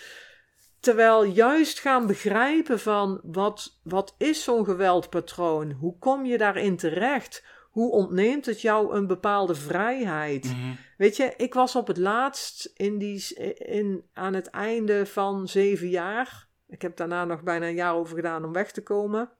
Terwijl 0.80 1.24
juist 1.24 1.80
gaan 1.80 2.06
begrijpen 2.06 2.80
van 2.80 3.20
wat, 3.22 3.78
wat 3.82 4.14
is 4.18 4.42
zo'n 4.42 4.64
geweldpatroon? 4.64 5.70
Hoe 5.70 5.98
kom 5.98 6.24
je 6.24 6.38
daarin 6.38 6.76
terecht? 6.76 7.44
Hoe 7.72 7.92
ontneemt 7.92 8.46
het 8.46 8.60
jou 8.60 8.94
een 8.94 9.06
bepaalde 9.06 9.54
vrijheid? 9.54 10.44
Mm 10.44 10.50
-hmm. 10.50 10.76
Weet 10.96 11.16
je, 11.16 11.34
ik 11.36 11.54
was 11.54 11.76
op 11.76 11.86
het 11.86 11.96
laatst 11.96 12.72
in 12.74 12.98
die, 12.98 13.34
in, 13.54 14.04
aan 14.12 14.34
het 14.34 14.46
einde 14.46 15.06
van 15.06 15.48
zeven 15.48 15.88
jaar. 15.88 16.48
Ik 16.68 16.82
heb 16.82 16.96
daarna 16.96 17.24
nog 17.24 17.42
bijna 17.42 17.66
een 17.66 17.74
jaar 17.74 17.94
over 17.94 18.16
gedaan 18.16 18.44
om 18.44 18.52
weg 18.52 18.72
te 18.72 18.82
komen. 18.82 19.30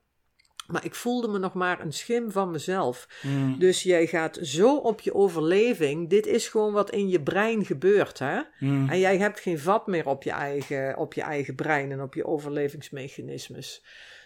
Maar 0.67 0.85
ik 0.85 0.95
voelde 0.95 1.27
me 1.27 1.37
nog 1.37 1.53
maar 1.53 1.79
een 1.79 1.93
schim 1.93 2.31
van 2.31 2.51
mezelf. 2.51 3.07
Mm. 3.21 3.59
Dus 3.59 3.83
jij 3.83 4.07
gaat 4.07 4.39
zo 4.41 4.77
op 4.77 5.01
je 5.01 5.13
overleving. 5.13 6.09
Dit 6.09 6.25
is 6.25 6.47
gewoon 6.47 6.73
wat 6.73 6.91
in 6.91 7.09
je 7.09 7.21
brein 7.21 7.65
gebeurt. 7.65 8.19
Hè? 8.19 8.39
Mm. 8.59 8.89
En 8.89 8.99
jij 8.99 9.17
hebt 9.17 9.39
geen 9.39 9.59
vat 9.59 9.87
meer 9.87 10.07
op 10.07 10.23
je, 10.23 10.31
eigen, 10.31 10.97
op 10.97 11.13
je 11.13 11.21
eigen 11.21 11.55
brein 11.55 11.91
en 11.91 12.01
op 12.01 12.13
je 12.13 12.25
overlevingsmechanismes. 12.25 13.83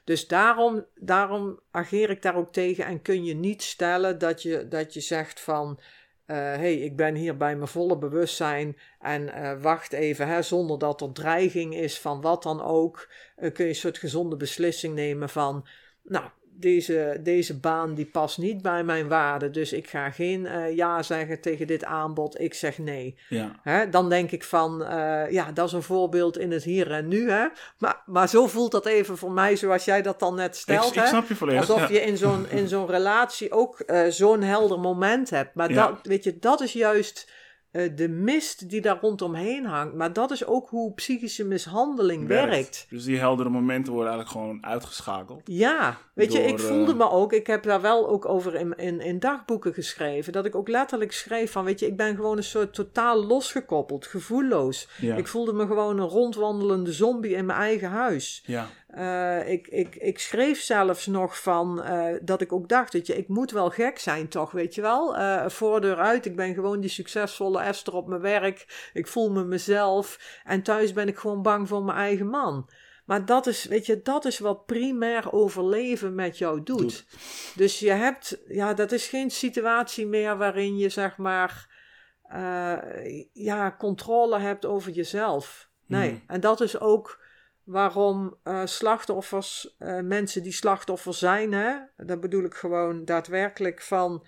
Dus 0.08 0.28
daarom, 0.28 0.86
daarom 0.96 1.60
ageer 1.72 2.10
ik 2.10 2.22
daar 2.22 2.36
ook 2.36 2.54
tegen 2.54 2.86
en 2.86 3.02
kun 3.02 3.24
je 3.24 3.34
niet 3.36 3.64
stellen 3.64 4.18
dat 4.18 4.42
je, 4.42 4.68
dat 4.68 4.94
je 4.94 5.00
zegt 5.00 5.40
van 5.40 5.80
hé, 6.26 6.54
eh, 6.54 6.60
hey, 6.60 6.76
ik 6.76 6.96
ben 6.96 7.16
hier 7.16 7.38
bij 7.38 7.56
mijn 7.56 7.68
volle 7.68 7.98
bewustzijn 7.98 8.78
en 9.00 9.22
uh, 9.22 9.62
wacht 9.62 9.94
even, 9.94 10.28
hè, 10.28 10.42
zonder 10.42 10.80
dat 10.80 11.02
er 11.02 11.12
dreiging 11.12 11.76
is 11.76 12.00
van 12.00 12.22
wat 12.22 12.44
dan 12.44 12.62
ook, 12.62 13.10
uh, 13.38 13.54
kun 13.54 13.64
je 13.64 13.70
een 13.70 13.76
soort 13.76 13.98
gezonde 13.98 14.36
beslissing 14.36 14.96
nemen 14.96 15.30
van, 15.30 15.68
nou, 16.04 16.30
deze, 16.60 17.20
deze 17.24 17.60
baan 17.60 17.94
die 17.94 18.06
past 18.06 18.38
niet 18.38 18.62
bij 18.62 18.84
mijn 18.84 19.08
waarden. 19.08 19.52
Dus 19.52 19.74
ik 19.74 19.90
ga 19.90 20.12
geen 20.12 20.42
uh, 20.42 20.76
ja 20.76 21.04
zeggen 21.04 21.42
tegen 21.42 21.68
dit 21.68 21.84
aanbod. 21.84 22.40
Ik 22.40 22.54
zeg 22.54 22.78
nee. 22.78 23.18
Ja. 23.30 23.60
Hè? 23.62 23.90
Dan 23.90 24.10
denk 24.10 24.32
ik 24.32 24.44
van, 24.44 24.82
uh, 24.82 25.32
ja, 25.32 25.52
dat 25.52 25.68
is 25.68 25.74
een 25.74 25.82
voorbeeld 25.82 26.38
in 26.38 26.52
het 26.52 26.64
hier 26.64 26.92
en 26.92 27.08
nu. 27.08 27.32
Hè? 27.32 27.48
Maar, 27.78 28.02
maar 28.06 28.30
zo 28.30 28.48
voelt 28.48 28.72
dat 28.72 28.86
even 28.86 29.18
voor 29.18 29.32
mij 29.32 29.56
zoals 29.56 29.86
jij 29.86 30.02
dat 30.02 30.20
dan 30.20 30.36
net 30.36 30.56
stelt. 30.56 30.96
Ik, 30.96 31.02
ik 31.02 31.08
snap 31.08 31.28
je 31.28 31.36
volledig. 31.36 31.70
Alsof 31.70 31.88
ja. 31.88 31.94
je 31.94 32.02
in 32.02 32.18
zo'n, 32.18 32.50
in 32.50 32.68
zo'n 32.68 32.88
relatie 32.88 33.52
ook 33.52 33.84
uh, 33.86 34.08
zo'n 34.08 34.42
helder 34.42 34.80
moment 34.80 35.30
hebt. 35.30 35.56
Maar 35.56 35.74
dat, 35.74 36.00
weet 36.04 36.24
je, 36.24 36.38
dat 36.40 36.62
is 36.62 36.74
juist 36.74 37.26
eh, 37.28 37.34
de 37.96 38.10
mist 38.10 38.70
die 38.70 38.82
daar 38.82 38.98
rondomheen 39.02 39.66
hangt. 39.66 39.94
Maar 39.94 40.14
dat 40.14 40.32
is 40.32 40.46
ook 40.46 40.70
hoe 40.70 40.94
psychische 40.94 41.46
mishandeling 41.46 42.28
werkt. 42.28 42.86
Dus 42.90 43.04
die 43.04 43.18
heldere 43.18 43.50
momenten 43.50 43.94
worden 43.94 44.12
eigenlijk 44.12 44.44
gewoon 44.44 44.66
uitgeschakeld. 44.66 45.42
Ja, 45.46 45.98
weet 46.14 46.34
je, 46.34 46.40
ik 46.40 46.60
voelde 46.60 46.92
eh, 46.92 46.98
me 46.98 47.10
ook, 47.10 47.34
ik 47.34 47.48
heb 47.48 47.64
daar 47.64 47.82
wel 47.82 48.10
ook 48.10 48.26
over 48.26 48.56
in, 48.56 48.78
in, 48.78 49.02
in 49.02 49.20
dagboeken 49.20 49.74
geschreven, 49.74 50.34
dat 50.34 50.46
ik 50.46 50.56
ook 50.56 50.68
letterlijk 50.68 51.12
schreef 51.12 51.52
van, 51.52 51.66
weet 51.66 51.80
je, 51.80 51.88
ik 51.88 51.98
ben 51.98 52.16
gewoon 52.16 52.38
een 52.38 52.44
soort 52.44 52.74
totaal 52.74 53.26
losgekoppeld, 53.26 54.06
gevoelloos. 54.06 54.88
Ja. 55.02 55.16
Ik 55.16 55.28
voelde 55.28 55.54
me 55.54 55.66
gewoon 55.68 56.00
een 56.00 56.08
rondwandelende 56.08 56.94
zombie 56.94 57.36
in 57.36 57.46
mijn 57.46 57.60
eigen 57.60 57.90
huis. 57.90 58.44
Ja. 58.46 58.70
Eh, 58.88 59.50
ik, 59.50 59.68
ik, 59.68 59.96
ik 59.96 60.20
schreef 60.20 60.62
zelfs 60.62 61.06
nog 61.06 61.42
van 61.42 61.84
eh, 61.84 62.16
dat 62.22 62.42
ik 62.42 62.54
ook 62.54 62.70
dacht, 62.70 62.94
weet 62.94 63.08
je, 63.08 63.18
ik 63.18 63.28
moet 63.28 63.52
wel 63.52 63.70
gek 63.70 64.00
zijn 64.00 64.28
toch, 64.28 64.52
weet 64.52 64.76
je 64.76 64.82
wel. 64.82 65.18
Eh 65.18 65.50
voordeur 65.50 65.98
uit, 65.98 66.26
ik 66.26 66.36
ben 66.36 66.54
gewoon 66.54 66.80
die 66.80 66.90
succesvolle 66.90 67.62
Esther 67.62 67.96
op 67.96 68.08
mijn 68.08 68.22
werk. 68.22 68.90
Ik 68.94 69.08
voel 69.08 69.32
me 69.32 69.44
mezelf. 69.44 70.40
En 70.44 70.64
thuis 70.64 70.94
ben 70.94 71.08
ik 71.08 71.18
gewoon 71.18 71.42
bang 71.42 71.68
voor 71.68 71.84
mijn 71.84 71.98
eigen 71.98 72.28
man. 72.28 72.70
Maar 73.06 73.26
dat 73.26 73.48
is, 73.48 73.66
weet 73.66 73.86
je, 73.86 74.02
dat 74.02 74.26
is 74.26 74.40
wat 74.40 74.66
primair 74.66 75.32
overleven 75.32 76.16
met 76.16 76.38
jou 76.38 76.64
doet. 76.64 76.80
Doet. 76.80 77.06
Dus 77.56 77.80
je 77.80 77.92
hebt, 77.92 78.42
ja, 78.48 78.74
dat 78.74 78.92
is 78.92 79.08
geen 79.08 79.32
situatie 79.32 80.08
meer 80.08 80.38
waarin 80.38 80.78
je, 80.78 80.90
zeg 80.90 81.18
maar, 81.18 81.76
ja, 83.34 83.76
controle 83.78 84.40
hebt 84.40 84.66
over 84.66 84.92
jezelf. 84.92 85.70
Nee, 85.86 86.10
Hmm. 86.10 86.24
en 86.28 86.40
dat 86.40 86.62
is 86.62 86.80
ook 86.80 87.26
waarom 87.68 88.38
eh, 88.44 88.66
slachtoffers, 88.66 89.76
eh, 89.78 90.00
mensen 90.00 90.44
die 90.44 90.52
slachtoffer 90.52 91.14
zijn, 91.14 91.52
hè, 91.52 91.76
dat 91.98 92.20
bedoel 92.20 92.44
ik 92.44 92.54
gewoon 92.54 93.06
daadwerkelijk 93.06 93.82
van 93.82 94.26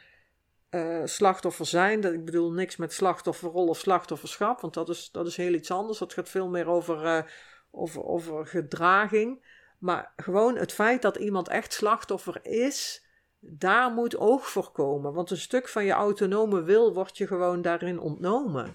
eh, 0.69 1.01
slachtoffer 1.05 1.65
zijn. 1.65 2.01
Dat, 2.01 2.13
ik 2.13 2.25
bedoel 2.25 2.51
niks 2.51 2.75
met 2.75 2.93
slachtofferrol 2.93 3.67
of 3.67 3.77
slachtofferschap, 3.77 4.61
want 4.61 4.73
dat 4.73 4.89
is, 4.89 5.11
dat 5.11 5.27
is 5.27 5.37
heel 5.37 5.53
iets 5.53 5.71
anders. 5.71 5.97
Dat 5.97 6.13
gaat 6.13 6.29
veel 6.29 6.49
meer 6.49 6.67
over, 6.67 7.25
over, 7.71 8.03
over 8.03 8.47
gedraging. 8.47 9.57
Maar 9.79 10.13
gewoon 10.15 10.57
het 10.57 10.73
feit 10.73 11.01
dat 11.01 11.15
iemand 11.15 11.47
echt 11.47 11.73
slachtoffer 11.73 12.39
is, 12.41 13.05
daar 13.39 13.91
moet 13.91 14.17
oog 14.17 14.47
voor 14.47 14.71
komen. 14.71 15.13
Want 15.13 15.31
een 15.31 15.37
stuk 15.37 15.67
van 15.67 15.85
je 15.85 15.91
autonome 15.91 16.63
wil 16.63 16.93
wordt 16.93 17.17
je 17.17 17.27
gewoon 17.27 17.61
daarin 17.61 17.99
ontnomen. 17.99 18.73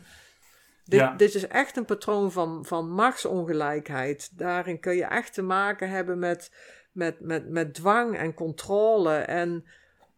Dit, 0.85 1.01
Ja. 1.01 1.14
dit 1.16 1.35
is 1.35 1.47
echt 1.47 1.76
een 1.76 1.85
patroon 1.85 2.32
van, 2.32 2.64
van 2.64 2.91
machtsongelijkheid. 2.91 4.39
Daarin 4.39 4.80
kun 4.80 4.97
je 4.97 5.05
echt 5.05 5.35
te 5.35 5.43
maken 5.43 5.89
hebben 5.91 6.18
met, 6.18 6.53
met, 6.93 7.20
met, 7.20 7.49
met 7.49 7.74
dwang 7.74 8.16
en 8.16 8.35
controle. 8.35 9.14
En 9.14 9.64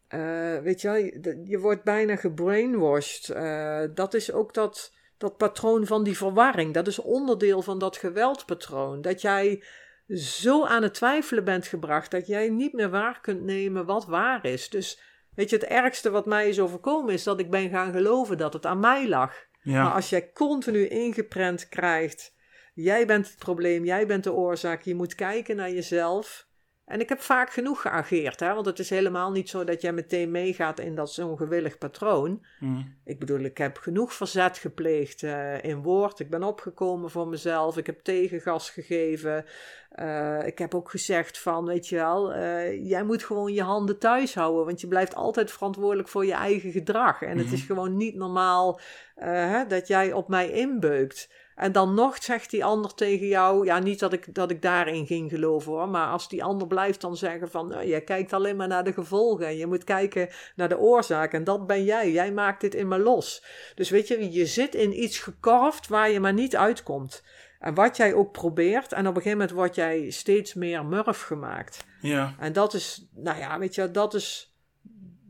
eh, 0.09 0.59
weet 0.59 0.81
je, 0.81 0.89
wel, 0.89 0.97
je, 0.97 1.41
je 1.45 1.59
wordt 1.59 1.85
bijna 1.85 2.17
gebrainwashed. 2.17 3.29
Eh, 3.29 3.83
dat 3.95 4.15
is 4.15 4.33
ook 4.33 4.55
dat, 4.55 4.93
dat 5.19 5.37
patroon 5.37 5.87
van 5.87 6.05
die 6.05 6.17
verwarring. 6.17 6.75
Dat 6.75 6.87
is 6.87 6.99
onderdeel 6.99 7.63
van 7.63 7.79
dat 7.79 7.97
geweldpatroon. 7.97 9.01
Dat 9.03 9.21
jij 9.21 9.63
zo 10.09 10.65
aan 10.65 10.83
het 10.83 10.95
twijfelen 10.95 11.45
bent 11.45 11.67
gebracht 11.67 12.11
dat 12.11 12.27
jij 12.27 12.49
niet 12.49 12.73
meer 12.73 12.91
waar 12.91 13.21
kunt 13.21 13.43
nemen 13.43 13.87
wat 13.87 14.07
waar 14.07 14.45
is. 14.45 14.69
Dus 14.69 15.01
weet 15.35 15.51
je, 15.51 15.57
het 15.57 15.65
ergste 15.65 16.11
wat 16.11 16.27
mij 16.27 16.49
is 16.49 16.61
overkomen 16.61 17.15
is 17.15 17.23
dat 17.23 17.41
ik 17.41 17.51
ben 17.51 17.71
gaan 17.71 17.93
geloven 17.93 18.39
dat 18.39 18.53
het 18.53 18.67
aan 18.67 18.81
mij 18.81 19.09
lag. 19.09 19.46
Maar 19.75 19.93
als 19.93 20.09
jij 20.11 20.33
continu 20.33 20.87
ingeprent 20.87 21.69
krijgt, 21.69 22.35
jij 22.75 23.07
bent 23.07 23.27
het 23.27 23.39
probleem, 23.39 23.85
jij 23.85 24.07
bent 24.07 24.25
de 24.25 24.33
oorzaak, 24.33 24.83
je 24.83 24.95
moet 24.95 25.15
kijken 25.15 25.57
naar 25.57 25.71
jezelf. 25.71 26.46
En 26.87 27.01
ik 27.01 27.09
heb 27.09 27.21
vaak 27.21 27.53
genoeg 27.53 27.81
geageerd, 27.81 28.41
hè? 28.41 28.55
want 28.55 28.67
het 28.67 28.79
is 28.79 28.91
helemaal 28.91 29.31
niet 29.31 29.49
zo 29.49 29.65
dat 29.65 29.81
jij 29.81 29.93
meteen 29.93 30.31
meegaat 30.31 30.81
in 30.81 30.95
dat 30.95 31.13
zo'n 31.13 31.37
gewillig 31.37 31.79
patroon. 31.79 32.45
Mm. 32.61 32.95
Ik 33.05 33.19
bedoel, 33.19 33.41
ik 33.41 33.59
heb 33.59 33.79
genoeg 33.79 34.13
verzet 34.13 34.59
gepleegd 34.59 35.23
eh, 35.23 35.65
in 35.65 35.83
woord. 35.83 36.19
Ik 36.21 36.31
ben 36.31 36.43
opgekomen 36.43 37.11
voor 37.11 37.29
mezelf. 37.29 37.77
Ik 37.77 37.87
heb 37.87 38.01
tegengas 38.01 38.71
gegeven. 38.71 39.45
Eh, 39.91 40.47
ik 40.47 40.59
heb 40.59 40.75
ook 40.75 40.91
gezegd 40.91 41.39
van, 41.39 41.65
weet 41.65 41.89
je 41.89 41.97
wel, 41.97 42.33
eh, 42.33 42.89
jij 42.89 43.03
moet 43.05 43.25
gewoon 43.25 43.53
je 43.53 43.63
handen 43.63 43.99
thuis 43.99 44.35
houden. 44.35 44.65
Want 44.65 44.81
je 44.81 44.89
blijft 44.89 45.15
altijd 45.15 45.53
verantwoordelijk 45.53 46.09
voor 46.09 46.27
je 46.27 46.35
eigen 46.35 46.71
gedrag. 46.73 47.23
En 47.23 47.37
het 47.37 47.47
Mhm. 47.47 47.55
is 47.55 47.63
gewoon 47.63 47.97
niet 47.97 48.15
normaal 48.15 48.81
hè, 49.15 49.67
dat 49.67 49.87
jij 49.89 50.13
op 50.13 50.29
mij 50.29 50.51
inbeukt. 50.51 51.29
En 51.57 51.73
dan 51.73 51.95
nog 51.95 52.23
zegt 52.23 52.51
die 52.51 52.65
ander 52.65 52.95
tegen 52.95 53.27
jou, 53.27 53.65
ja, 53.65 53.79
niet 53.79 53.99
dat 53.99 54.13
ik, 54.13 54.35
dat 54.35 54.51
ik 54.51 54.63
daarin 54.63 55.07
ging 55.07 55.31
geloven 55.31 55.73
hoor, 55.73 55.89
maar 55.89 56.07
als 56.07 56.29
die 56.29 56.45
ander 56.45 56.67
blijft 56.67 57.01
dan 57.01 57.17
zeggen 57.17 57.51
van, 57.51 57.69
nou, 57.69 57.87
je 57.87 58.01
kijkt 58.01 58.33
alleen 58.33 58.57
maar 58.57 58.69
naar 58.69 58.85
de 58.85 58.93
gevolgen 58.93 59.47
en 59.47 59.57
je 59.57 59.67
moet 59.67 59.85
kijken 59.85 60.29
naar 60.57 60.69
de 60.69 60.79
oorzaak 60.79 61.33
en 61.33 61.45
dat 61.45 61.67
ben 61.67 61.85
jij, 61.85 62.11
jij 62.11 62.33
maakt 62.33 62.61
dit 62.61 62.75
in 62.75 62.89
me 62.89 62.99
los. 62.99 63.45
Dus 63.75 63.91
weet 63.91 64.09
je, 64.09 64.33
je 64.33 64.47
zit 64.47 64.75
in 64.75 65.03
iets 65.03 65.19
gekorfd 65.19 65.89
waar 65.89 66.11
je 66.11 66.21
maar 66.21 66.33
niet 66.33 66.57
uitkomt. 66.57 67.23
En 67.59 67.75
wat 67.75 67.97
jij 67.97 68.15
ook 68.15 68.33
probeert, 68.33 68.93
en 68.93 69.01
op 69.01 69.17
een 69.17 69.23
gegeven 69.23 69.39
moment 69.39 69.57
word 69.57 69.75
jij 69.75 70.11
steeds 70.11 70.55
meer 70.55 70.85
murf 70.85 71.23
gemaakt. 71.23 71.85
Ja. 72.01 72.35
En 72.39 72.53
dat 72.53 72.75
is, 72.75 73.07
nou 73.15 73.39
ja, 73.39 73.59
weet 73.59 73.75
je, 73.75 73.91
dat 73.91 74.15
is, 74.15 74.57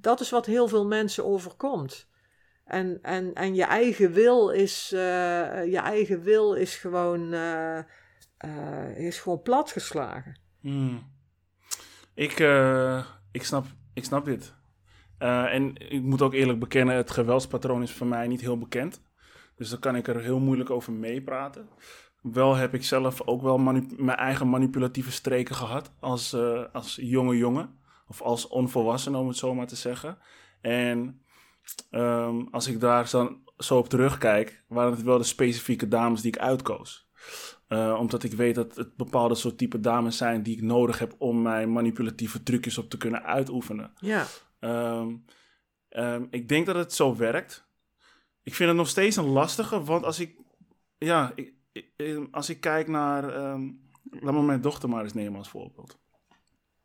dat 0.00 0.20
is 0.20 0.30
wat 0.30 0.46
heel 0.46 0.68
veel 0.68 0.86
mensen 0.86 1.24
overkomt. 1.24 2.08
En, 2.66 2.98
en, 3.02 3.34
en 3.34 3.54
je 3.54 3.64
eigen 3.64 4.12
wil 4.12 4.50
is, 4.50 4.92
eh, 4.92 5.00
je 5.64 5.80
eigen 5.82 6.22
wil 6.22 6.54
is 6.54 6.76
gewoon, 6.76 7.32
eh, 7.32 7.78
eh, 8.36 8.96
is 8.96 9.20
gewoon 9.20 9.42
platgeslagen. 9.42 10.38
Mm. 10.60 11.14
Ik, 12.14 12.32
ik, 13.32 13.42
snap, 13.44 13.66
ik 13.94 14.04
snap 14.04 14.24
dit. 14.24 14.54
En 15.18 15.72
ik 15.90 16.02
moet 16.02 16.22
ook 16.22 16.32
eerlijk 16.32 16.58
bekennen, 16.58 16.96
het 16.96 17.10
geweldspatroon 17.10 17.82
is 17.82 17.92
voor 17.92 18.06
mij 18.06 18.26
niet 18.26 18.40
heel 18.40 18.58
bekend. 18.58 19.02
Dus 19.56 19.70
daar 19.70 19.78
kan 19.78 19.96
ik 19.96 20.08
er 20.08 20.20
heel 20.20 20.38
moeilijk 20.38 20.70
over 20.70 20.92
meepraten. 20.92 21.68
Wel 22.22 22.54
heb 22.54 22.74
ik 22.74 22.84
zelf 22.84 23.22
ook 23.26 23.42
wel 23.42 23.58
mijn 23.58 24.08
eigen 24.16 24.48
manipulatieve 24.48 25.12
streken 25.12 25.54
gehad 25.54 25.92
als, 26.00 26.36
als 26.72 26.98
jonge 27.00 27.36
jongen. 27.36 27.78
Of 28.08 28.22
als 28.22 28.48
onvolwassene, 28.48 29.18
om 29.18 29.28
het 29.28 29.36
zo 29.36 29.54
maar 29.54 29.66
te 29.66 29.76
zeggen. 29.76 30.18
En 30.60 31.20
ehm, 31.90 32.40
als 32.50 32.66
ik 32.66 32.80
daar 32.80 33.08
zo, 33.08 33.40
zo 33.58 33.78
op 33.78 33.88
terugkijk, 33.88 34.64
waren 34.68 34.92
het 34.92 35.02
wel 35.02 35.18
de 35.18 35.24
specifieke 35.24 35.88
dames 35.88 36.20
die 36.20 36.32
ik 36.32 36.38
uitkoos. 36.38 37.08
Eh, 37.68 37.96
omdat 38.00 38.22
ik 38.22 38.32
weet 38.32 38.54
dat 38.54 38.76
het 38.76 38.96
bepaalde 38.96 39.34
soort 39.34 39.58
type 39.58 39.80
dames 39.80 40.16
zijn 40.16 40.42
die 40.42 40.56
ik 40.56 40.62
nodig 40.62 40.98
heb 40.98 41.14
om 41.18 41.42
mijn 41.42 41.72
manipulatieve 41.72 42.42
trucjes 42.42 42.78
op 42.78 42.90
te 42.90 42.96
kunnen 42.96 43.22
uitoefenen. 43.22 43.92
Ja, 44.00 44.24
Ehm, 44.58 45.16
ehm, 45.88 46.24
ik 46.30 46.48
denk 46.48 46.66
dat 46.66 46.74
het 46.76 46.92
zo 46.92 47.16
werkt. 47.16 47.66
Ik 48.42 48.54
vind 48.54 48.68
het 48.68 48.78
nog 48.78 48.88
steeds 48.88 49.16
een 49.16 49.24
lastige, 49.26 49.82
want 49.84 50.04
als 50.04 50.20
ik, 50.20 50.36
ja, 50.98 51.32
ik, 51.34 51.52
ik- 51.72 52.28
als 52.30 52.48
ik 52.50 52.60
kijk 52.60 52.88
naar, 52.88 53.28
ehm, 53.34 53.70
laat 54.10 54.34
me 54.34 54.42
mijn 54.42 54.60
dochter 54.60 54.88
maar 54.88 55.02
eens 55.02 55.12
nemen 55.14 55.38
als 55.38 55.48
voorbeeld. 55.48 55.98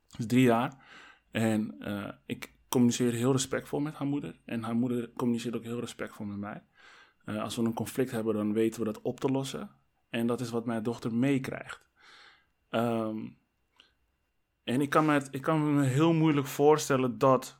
Ze 0.07 0.17
is 0.19 0.25
drie 0.25 0.43
jaar 0.43 0.83
en 1.31 1.75
eh, 1.79 2.09
ik 2.25 2.53
communiceer 2.71 3.13
heel 3.13 3.31
respectvol 3.31 3.79
met 3.79 3.95
haar 3.95 4.07
moeder 4.07 4.39
en 4.45 4.63
haar 4.63 4.75
moeder 4.75 5.11
communiceert 5.13 5.55
ook 5.55 5.63
heel 5.63 5.79
respectvol 5.79 6.25
met 6.25 6.37
mij. 6.37 6.63
Eh, 7.25 7.41
als 7.41 7.55
we 7.55 7.61
een 7.63 7.73
conflict 7.73 8.11
hebben, 8.11 8.33
dan 8.33 8.53
weten 8.53 8.79
we 8.79 8.85
dat 8.85 9.01
op 9.01 9.19
te 9.19 9.27
lossen 9.27 9.69
en 10.09 10.27
dat 10.27 10.41
is 10.41 10.49
wat 10.49 10.65
mijn 10.65 10.83
dochter 10.83 11.13
meekrijgt. 11.13 11.89
Ehm, 12.69 13.17
en 14.63 14.81
ik 14.81 14.89
kan, 14.89 15.05
me 15.05 15.27
ik 15.31 15.41
kan 15.41 15.75
me 15.75 15.83
heel 15.83 16.13
moeilijk 16.13 16.47
voorstellen 16.47 17.17
dat 17.17 17.59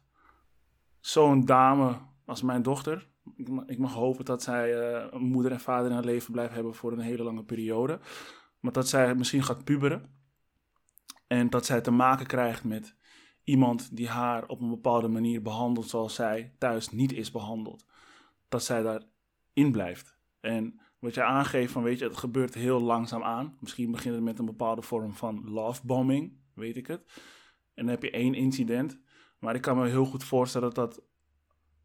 zo'n 1.00 1.46
dame 1.46 1.98
als 2.26 2.42
mijn 2.42 2.62
dochter. 2.62 3.08
Ik 3.36 3.50
mag, 3.50 3.66
ik 3.66 3.78
mag 3.78 3.94
hopen 3.94 4.26
dat 4.26 4.44
zij 4.44 4.80
eh, 4.80 5.20
moeder 5.20 5.52
en 5.52 5.60
vader 5.60 5.88
in 5.88 5.96
haar 5.96 6.06
leven 6.06 6.32
blijft 6.32 6.54
hebben 6.54 6.76
voor 6.76 6.92
een 6.92 7.00
hele 7.00 7.24
lange 7.24 7.44
periode. 7.44 8.00
Maar 8.60 8.72
dat 8.72 8.88
zij 8.88 9.16
misschien 9.16 9.44
gaat 9.44 9.64
puberen. 9.64 10.20
En 11.28 11.50
dat 11.50 11.66
zij 11.66 11.82
te 11.82 11.92
maken 11.92 12.26
krijgt 12.26 12.64
met 12.64 12.96
iemand 13.52 13.96
die 13.96 14.08
haar 14.08 14.48
op 14.48 14.62
een 14.62 14.70
bepaalde 14.70 15.08
manier 15.08 15.42
behandelt 15.42 15.90
zoals 15.90 16.16
zij 16.16 16.54
thuis 16.58 16.90
niet 16.90 17.14
is 17.14 17.32
behandeld. 17.32 17.86
Dat 18.50 18.64
zij 18.64 18.82
daarin 18.82 19.72
blijft. 19.72 20.18
En 20.40 20.80
wat 21.00 21.14
je 21.14 21.24
aangeeft 21.24 21.72
van, 21.72 21.84
weet 21.84 22.00
je, 22.00 22.06
het 22.06 22.18
gebeurt 22.18 22.54
heel 22.54 22.82
langzaam 22.82 23.24
aan. 23.24 23.58
Misschien 23.60 23.92
begint 23.92 24.16
het 24.16 24.24
met 24.24 24.40
een 24.40 24.46
bepaalde 24.46 24.82
vorm 24.82 25.16
van 25.16 25.50
lovebombing. 25.50 26.34
weet 26.54 26.78
ik 26.78 26.88
het. 26.88 27.02
En 27.74 27.86
dan 27.86 27.88
heb 27.88 28.04
je 28.04 28.12
één 28.12 28.34
incident. 28.34 29.00
Maar 29.40 29.56
ik 29.56 29.62
kan 29.62 29.78
me 29.78 29.88
heel 29.88 30.06
goed 30.06 30.24
voorstellen 30.24 30.74
dat 30.74 31.02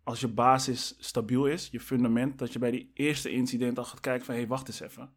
als 0.04 0.20
je 0.20 0.28
basis 0.28 0.94
stabiel 0.98 1.46
is, 1.46 1.68
je 1.70 1.80
fundament, 1.80 2.38
dat 2.38 2.52
je 2.52 2.58
bij 2.58 2.70
die 2.70 2.90
eerste 2.94 3.30
incident 3.30 3.78
al 3.78 3.84
gaat 3.84 4.00
kijken 4.00 4.24
van 4.24 4.34
hé, 4.34 4.40
hey, 4.40 4.48
wacht 4.48 4.68
eens 4.68 4.80
even. 4.80 5.14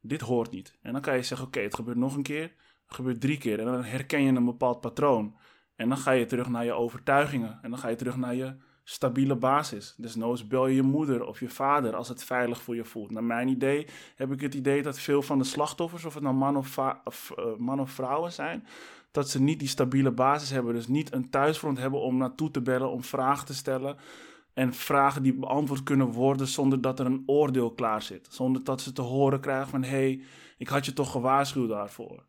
Dit 0.00 0.20
hoort 0.20 0.50
niet. 0.50 0.78
En 0.82 0.92
dan 0.92 1.02
kan 1.02 1.16
je 1.16 1.22
zeggen, 1.22 1.46
oké, 1.46 1.60
het 1.60 1.74
gebeurt 1.74 1.96
nog 1.96 2.16
een 2.16 2.22
keer, 2.22 2.54
gebeurt 2.94 3.20
drie 3.20 3.38
keer. 3.38 3.58
En 3.58 3.64
dan 3.64 3.84
herken 3.84 4.22
je 4.22 4.32
een 4.32 4.44
bepaald 4.44 4.80
patroon. 4.80 5.36
En 5.76 5.88
dan 5.88 5.98
ga 5.98 6.10
je 6.10 6.24
terug 6.24 6.48
naar 6.48 6.64
je 6.64 6.72
overtuigingen. 6.72 7.58
En 7.62 7.70
dan 7.70 7.78
ga 7.78 7.88
je 7.88 7.96
terug 7.96 8.16
naar 8.16 8.34
je 8.34 8.54
stabiele 8.84 9.36
basis. 9.36 9.94
Dus 9.96 10.14
noods 10.14 10.46
bel 10.46 10.66
je 10.66 10.74
je 10.74 10.82
moeder 10.82 11.24
of 11.26 11.40
je 11.40 11.48
vader 11.48 11.94
als 11.94 12.08
het 12.08 12.24
veilig 12.24 12.62
voor 12.62 12.74
je 12.74 12.84
voelt. 12.84 13.10
Naar 13.10 13.24
mijn 13.24 13.48
idee 13.48 13.86
heb 14.16 14.32
ik 14.32 14.40
het 14.40 14.54
idee 14.54 14.82
dat 14.82 14.98
veel 14.98 15.22
van 15.22 15.38
de 15.38 15.44
slachtoffers, 15.44 16.04
of 16.04 16.14
het 16.14 16.22
nou 16.22 16.34
man 16.34 16.56
of, 16.56 16.78
of 17.04 17.32
uh, 17.38 17.44
man 17.58 17.80
of 17.80 17.90
vrouwen 17.90 18.32
zijn, 18.32 18.66
dat 19.10 19.30
ze 19.30 19.40
niet 19.40 19.58
die 19.58 19.68
stabiele 19.68 20.10
basis 20.10 20.50
hebben. 20.50 20.74
Dus 20.74 20.88
niet 20.88 21.12
een 21.12 21.30
thuisfront 21.30 21.78
hebben 21.78 22.00
om 22.00 22.16
naartoe 22.16 22.50
te 22.50 22.62
bellen, 22.62 22.90
om 22.90 23.02
vragen 23.02 23.46
te 23.46 23.54
stellen. 23.54 23.96
En 24.54 24.74
vragen 24.74 25.22
die 25.22 25.34
beantwoord 25.34 25.82
kunnen 25.82 26.06
worden 26.06 26.46
zonder 26.46 26.80
dat 26.80 27.00
er 27.00 27.06
een 27.06 27.22
oordeel 27.26 27.72
klaar 27.72 28.02
zit. 28.02 28.28
Zonder 28.30 28.64
dat 28.64 28.80
ze 28.80 28.92
te 28.92 29.02
horen 29.02 29.40
krijgen 29.40 29.68
van, 29.68 29.82
hé, 29.82 29.88
hey, 29.88 30.22
ik 30.58 30.68
had 30.68 30.84
je 30.84 30.92
toch 30.92 31.10
gewaarschuwd 31.10 31.68
daarvoor. 31.68 32.24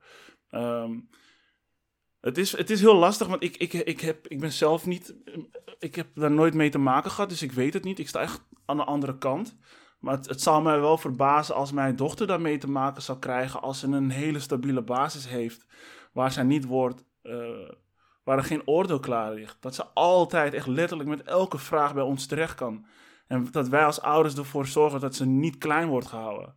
Um, 0.56 1.10
het 2.22 2.38
is, 2.38 2.58
het 2.58 2.70
is 2.70 2.82
heel 2.82 2.96
lastig, 2.96 3.28
want 3.28 3.44
ik, 3.44 3.58
ik, 3.58 3.74
ik, 3.74 4.02
heb, 4.02 4.28
ik 4.28 4.40
ben 4.40 4.52
zelf 4.52 4.86
niet. 4.86 5.16
Ik 5.80 5.96
heb 5.96 6.08
daar 6.16 6.32
nooit 6.32 6.54
mee 6.54 6.70
te 6.70 6.78
maken 6.78 7.12
gehad, 7.12 7.30
dus 7.30 7.42
ik 7.42 7.52
weet 7.52 7.74
het 7.74 7.84
niet. 7.84 8.00
Ik 8.00 8.08
sta 8.08 8.22
echt 8.22 8.42
aan 8.66 8.78
de 8.78 8.84
andere 8.84 9.18
kant. 9.18 9.58
Maar 10.00 10.16
het, 10.16 10.30
het 10.30 10.42
zal 10.42 10.62
mij 10.62 10.80
wel 10.80 10.98
verbazen 10.98 11.56
als 11.56 11.72
mijn 11.72 11.96
dochter 11.96 12.28
daarmee 12.28 12.58
te 12.58 12.70
maken 12.70 13.02
zal 13.02 13.20
krijgen. 13.20 13.62
als 13.62 13.80
ze 13.80 13.88
een 13.88 14.10
hele 14.10 14.40
stabiele 14.40 14.82
basis 14.82 15.28
heeft. 15.28 15.66
waar 16.14 16.32
zij 16.32 16.44
niet 16.44 16.66
wordt. 16.66 17.06
Uh, 17.24 17.70
waar 18.24 18.38
er 18.38 18.44
geen 18.44 18.68
oordeel 18.68 19.00
klaar 19.00 19.34
ligt. 19.34 19.58
Dat 19.60 19.76
ze 19.76 19.86
altijd, 19.86 20.54
echt 20.54 20.68
letterlijk 20.68 21.10
met 21.10 21.24
elke 21.24 21.58
vraag 21.58 21.94
bij 21.94 22.04
ons 22.04 22.26
terecht 22.26 22.56
kan. 22.56 22.86
En 23.28 23.48
dat 23.52 23.68
wij 23.68 23.86
als 23.86 24.02
ouders 24.02 24.36
ervoor 24.36 24.66
zorgen 24.66 25.00
dat 25.00 25.16
ze 25.16 25.26
niet 25.26 25.58
klein 25.58 25.88
wordt 25.88 26.08
gehouden. 26.08 26.56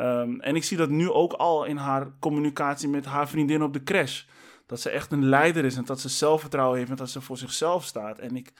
Um, 0.00 0.40
en 0.40 0.56
ik 0.56 0.64
zie 0.64 0.76
dat 0.76 0.90
nu 0.90 1.10
ook 1.10 1.32
al 1.32 1.64
in 1.64 1.76
haar 1.76 2.12
communicatie 2.18 2.88
met 2.88 3.04
haar 3.04 3.28
vriendin 3.28 3.62
op 3.62 3.72
de 3.72 3.82
crash 3.82 4.22
dat 4.70 4.80
ze 4.80 4.90
echt 4.90 5.12
een 5.12 5.24
leider 5.24 5.64
is 5.64 5.76
en 5.76 5.84
dat 5.84 6.00
ze 6.00 6.08
zelfvertrouwen 6.08 6.78
heeft 6.78 6.90
en 6.90 6.96
dat 6.96 7.10
ze 7.10 7.20
voor 7.20 7.36
zichzelf 7.36 7.84
staat. 7.84 8.18
En 8.18 8.36
ik, 8.36 8.52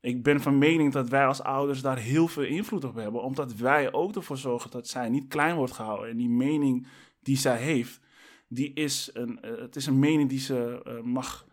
ik 0.00 0.22
ben 0.22 0.40
van 0.40 0.58
mening 0.58 0.92
dat 0.92 1.08
wij 1.08 1.26
als 1.26 1.42
ouders 1.42 1.80
daar 1.80 1.98
heel 1.98 2.28
veel 2.28 2.44
invloed 2.44 2.84
op 2.84 2.94
hebben, 2.94 3.22
omdat 3.22 3.54
wij 3.54 3.92
ook 3.92 4.14
ervoor 4.14 4.36
zorgen 4.36 4.70
dat 4.70 4.88
zij 4.88 5.08
niet 5.08 5.28
klein 5.28 5.56
wordt 5.56 5.72
gehouden. 5.72 6.10
En 6.10 6.16
die 6.16 6.28
mening 6.28 6.86
die 7.20 7.36
zij 7.36 7.56
heeft, 7.56 8.00
die 8.48 8.72
is 8.72 9.10
een, 9.12 9.38
uh, 9.44 9.58
het 9.58 9.76
is 9.76 9.86
een 9.86 9.98
mening 9.98 10.28
die 10.28 10.40
ze 10.40 10.82
uh, 10.86 11.00
mag, 11.00 11.46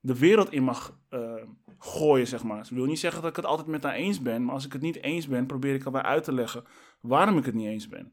de 0.00 0.18
wereld 0.18 0.52
in 0.52 0.62
mag 0.62 0.98
uh, 1.10 1.34
gooien, 1.78 2.26
zeg 2.26 2.42
maar. 2.42 2.66
Ze 2.66 2.74
wil 2.74 2.84
niet 2.84 2.98
zeggen 2.98 3.20
dat 3.20 3.30
ik 3.30 3.36
het 3.36 3.46
altijd 3.46 3.68
met 3.68 3.82
haar 3.82 3.94
eens 3.94 4.22
ben, 4.22 4.44
maar 4.44 4.54
als 4.54 4.66
ik 4.66 4.72
het 4.72 4.82
niet 4.82 5.02
eens 5.02 5.28
ben, 5.28 5.46
probeer 5.46 5.74
ik 5.74 5.84
erbij 5.84 6.02
uit 6.02 6.24
te 6.24 6.32
leggen 6.32 6.64
waarom 7.00 7.38
ik 7.38 7.44
het 7.44 7.54
niet 7.54 7.66
eens 7.68 7.88
ben. 7.88 8.12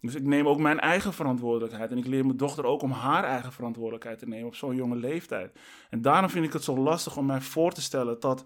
Dus 0.00 0.14
ik 0.14 0.22
neem 0.22 0.48
ook 0.48 0.58
mijn 0.58 0.80
eigen 0.80 1.12
verantwoordelijkheid. 1.12 1.90
En 1.90 1.98
ik 1.98 2.06
leer 2.06 2.24
mijn 2.24 2.36
dochter 2.36 2.64
ook 2.64 2.82
om 2.82 2.90
haar 2.90 3.24
eigen 3.24 3.52
verantwoordelijkheid 3.52 4.18
te 4.18 4.28
nemen 4.28 4.46
op 4.46 4.54
zo'n 4.54 4.76
jonge 4.76 4.96
leeftijd. 4.96 5.58
En 5.90 6.02
daarom 6.02 6.30
vind 6.30 6.44
ik 6.44 6.52
het 6.52 6.64
zo 6.64 6.76
lastig 6.76 7.16
om 7.16 7.26
mij 7.26 7.40
voor 7.40 7.72
te 7.72 7.82
stellen 7.82 8.20
dat 8.20 8.44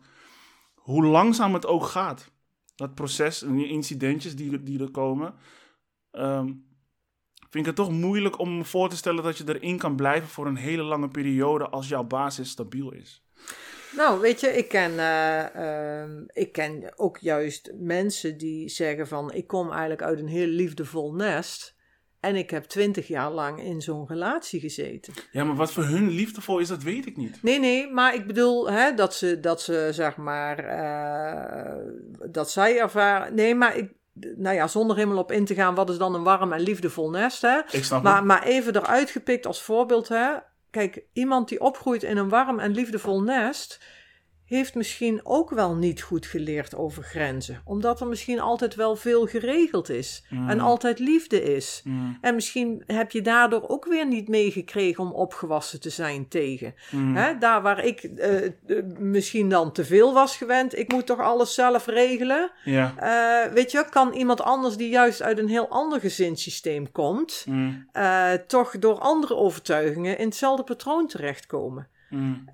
hoe 0.75 1.05
langzaam 1.05 1.55
het 1.55 1.67
ook 1.67 1.85
gaat, 1.85 2.31
dat 2.75 2.95
proces 2.95 3.43
en 3.43 3.55
die 3.55 3.69
incidentjes 3.69 4.37
die, 4.37 4.63
die 4.63 4.81
er 4.81 4.91
komen, 4.91 5.35
um, 6.13 6.67
vind 7.41 7.55
ik 7.55 7.77
het 7.77 7.87
toch 7.87 7.91
moeilijk 7.91 8.39
om 8.39 8.57
me 8.57 8.65
voor 8.65 8.89
te 8.89 8.97
stellen 8.97 9.23
dat 9.25 9.39
je 9.39 9.55
erin 9.55 9.79
kan 9.79 9.97
blijven 9.97 10.29
voor 10.29 10.47
een 10.47 10.57
hele 10.57 10.83
lange 10.83 11.09
periode 11.09 11.69
als 11.69 11.89
jouw 11.89 12.05
basis 12.05 12.51
stabiel 12.51 12.93
is. 12.93 13.22
Nou, 13.97 14.21
weet 14.21 14.41
je, 14.41 14.49
ik 14.49 14.69
ken, 14.69 14.93
uh, 14.93 16.05
ik 16.33 16.53
ken 16.53 16.93
ook 16.97 17.19
juist 17.19 17.73
mensen 17.75 18.39
die 18.39 18.69
zeggen 18.69 19.09
van... 19.09 19.33
ik 19.33 19.47
kom 19.47 19.71
eigenlijk 19.71 20.03
uit 20.03 20.19
een 20.19 20.29
heel 20.29 20.47
liefdevol 20.47 21.15
nest... 21.15 21.77
en 22.21 22.37
ik 22.37 22.51
heb 22.51 22.65
twintig 22.65 23.09
jaar 23.09 23.31
lang 23.31 23.63
in 23.63 23.83
zo'n 23.83 24.07
relatie 24.09 24.61
gezeten. 24.61 25.13
Ja, 25.33 25.45
maar 25.45 25.57
wat 25.57 25.73
voor 25.73 25.85
hun 25.85 26.09
liefdevol 26.09 26.59
is, 26.59 26.69
dat 26.69 26.83
weet 26.83 27.07
ik 27.07 27.17
niet. 27.17 27.43
Nee, 27.43 27.59
nee, 27.59 27.91
maar 27.91 28.15
ik 28.15 28.27
bedoel 28.27 28.71
hè, 28.71 28.95
dat, 28.95 29.15
ze, 29.15 29.41
dat 29.41 29.63
ze, 29.63 29.89
zeg 29.93 30.17
maar... 30.17 30.65
Uh, 30.65 31.85
dat 32.31 32.51
zij 32.51 32.79
ervaren... 32.79 33.35
Nee, 33.35 33.55
maar 33.55 33.77
ik, 33.77 33.93
nou 34.37 34.57
ja, 34.57 34.67
zonder 34.67 34.97
helemaal 34.97 35.19
op 35.19 35.33
in 35.33 35.45
te 35.45 35.55
gaan, 35.55 35.75
wat 35.75 35.91
is 35.91 35.99
dan 35.99 36.15
een 36.15 36.23
warm 36.23 36.53
en 36.53 36.61
liefdevol 36.61 37.11
nest, 37.11 37.43
hè? 37.43 37.61
Ik 37.71 37.85
snap 37.85 38.03
maar, 38.03 38.25
maar 38.25 38.43
even 38.43 38.77
eruit 38.77 39.11
gepikt 39.11 39.47
als 39.47 39.63
voorbeeld, 39.63 40.09
hè? 40.09 40.31
Kijk, 40.73 41.05
iemand 41.13 41.49
die 41.49 41.61
opgroeit 41.61 42.03
in 42.03 42.17
een 42.17 42.29
warm 42.29 42.59
en 42.59 42.71
liefdevol 42.71 43.23
nest, 43.23 43.81
heeft 44.53 44.75
misschien 44.75 45.21
ook 45.25 45.51
wel 45.51 45.75
niet 45.75 46.03
goed 46.03 46.27
geleerd 46.27 46.75
over 46.75 47.03
grenzen. 47.03 47.61
Omdat 47.65 48.01
er 48.01 48.07
misschien 48.07 48.41
altijd 48.41 48.75
wel 48.75 48.97
veel 48.97 49.27
geregeld 49.27 49.89
is 49.89 50.25
Mm. 50.31 50.49
en 50.51 50.61
altijd 50.61 50.99
liefde 50.99 51.43
is. 51.55 51.83
En 52.21 52.35
misschien 52.35 52.83
heb 52.87 53.11
je 53.11 53.23
daardoor 53.23 53.69
ook 53.69 53.85
weer 53.85 54.07
niet 54.07 54.29
meegekregen 54.29 55.05
om 55.05 55.13
opgewassen 55.13 55.81
te 55.81 55.91
zijn 55.91 56.29
tegen. 56.29 56.75
Mm. 56.91 57.17
Hè, 57.17 57.39
daar 57.39 57.63
waar 57.63 57.85
ik 57.85 58.03
uh, 58.17 58.49
misschien 58.99 59.49
dan 59.49 59.73
te 59.73 59.85
veel 59.85 60.13
was 60.13 60.37
gewend, 60.37 60.79
ik 60.79 60.93
moet 60.93 61.07
toch 61.07 61.21
alles 61.21 61.55
zelf 61.55 61.87
regelen. 61.87 62.51
Ja. 62.65 62.95
Uh, 63.47 63.53
weet 63.53 63.71
je, 63.71 63.85
kan 63.91 64.13
iemand 64.13 64.41
anders 64.41 64.77
die 64.77 64.89
juist 64.89 65.23
uit 65.23 65.39
een 65.39 65.49
heel 65.49 65.69
ander 65.69 66.01
gezinssysteem 66.01 66.93
komt, 66.93 67.45
Mm. 67.49 67.89
uh, 67.97 68.33
toch 68.47 68.79
door 68.79 68.99
andere 68.99 69.37
overtuigingen 69.37 70.19
in 70.19 70.27
hetzelfde 70.27 70.63
patroon 70.65 71.07
terechtkomen. 71.07 71.89
Mm. 72.11 72.45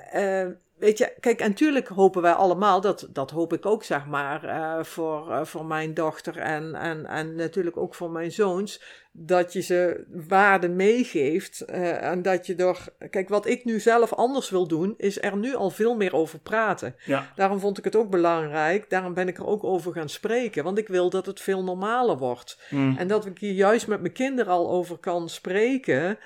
Weet 0.79 0.99
je, 0.99 1.13
kijk, 1.21 1.41
en 1.41 1.49
natuurlijk 1.49 1.89
hopen 1.89 2.23
wij 2.23 2.33
allemaal, 2.33 2.81
dat, 2.81 3.09
dat 3.13 3.31
hoop 3.31 3.53
ik 3.53 3.67
ook, 3.67 3.85
zeg 3.85 4.07
maar, 4.07 4.45
uh, 4.45 4.85
voor, 4.85 5.29
uh, 5.31 5.45
voor 5.45 5.65
mijn 5.65 5.95
dochter 5.95 6.37
en, 6.37 6.75
en, 6.75 7.07
en 7.07 7.35
natuurlijk 7.35 7.77
ook 7.77 7.95
voor 7.95 8.11
mijn 8.11 8.33
zoons, 8.33 8.83
dat 9.13 9.53
je 9.53 9.61
ze 9.61 10.05
waarde 10.29 10.69
meegeeft 10.69 11.65
uh, 11.71 12.03
en 12.03 12.23
dat 12.23 12.47
je 12.47 12.55
door, 12.55 12.79
kijk, 13.11 13.29
wat 13.29 13.47
ik 13.47 13.65
nu 13.65 13.81
zelf 13.81 14.13
anders 14.13 14.51
wil 14.51 14.67
doen, 14.67 14.95
is 14.97 15.23
er 15.23 15.37
nu 15.37 15.55
al 15.55 15.71
veel 15.71 15.97
meer 15.97 16.15
over 16.15 16.39
praten. 16.39 16.95
Ja. 17.05 17.33
Daarom 17.37 17.61
vond 17.61 17.79
ik 17.79 17.85
het 17.85 17.97
ook 17.97 18.11
belangrijk, 18.11 18.91
daarom 18.91 19.15
ben 19.15 19.29
ik 19.29 19.39
er 19.39 19.47
ook 19.47 19.65
over 19.65 19.93
gaan 19.93 20.09
spreken, 20.09 20.65
want 20.65 20.79
ik 20.79 20.89
wil 20.89 21.11
dat 21.11 21.27
het 21.27 21.41
veel 21.41 21.65
normaler 21.65 22.19
wordt. 22.19 22.59
Mm. 22.71 22.97
En 22.99 23.09
dat 23.09 23.27
ik 23.27 23.39
hier 23.39 23.53
juist 23.53 23.87
met 23.87 24.01
mijn 24.01 24.13
kinderen 24.13 24.53
al 24.53 24.71
over 24.71 24.99
kan 24.99 25.29
spreken, 25.29 26.19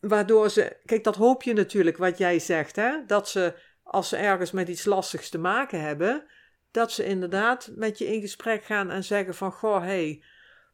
waardoor 0.00 0.50
ze, 0.50 0.76
kijk, 0.84 1.04
dat 1.04 1.16
hoop 1.16 1.42
je 1.42 1.52
natuurlijk, 1.52 1.96
wat 1.96 2.18
jij 2.18 2.38
zegt, 2.38 2.76
hè, 2.76 2.92
dat 3.06 3.28
ze 3.28 3.54
als 3.90 4.08
ze 4.08 4.16
ergens 4.16 4.50
met 4.50 4.68
iets 4.68 4.84
lastigs 4.84 5.28
te 5.28 5.38
maken 5.38 5.80
hebben, 5.80 6.24
dat 6.70 6.92
ze 6.92 7.04
inderdaad 7.04 7.70
met 7.74 7.98
je 7.98 8.06
in 8.06 8.20
gesprek 8.20 8.64
gaan 8.64 8.90
en 8.90 9.04
zeggen 9.04 9.34
van, 9.34 9.52
goh, 9.52 9.80
hé, 9.80 9.86
hey, 9.86 10.22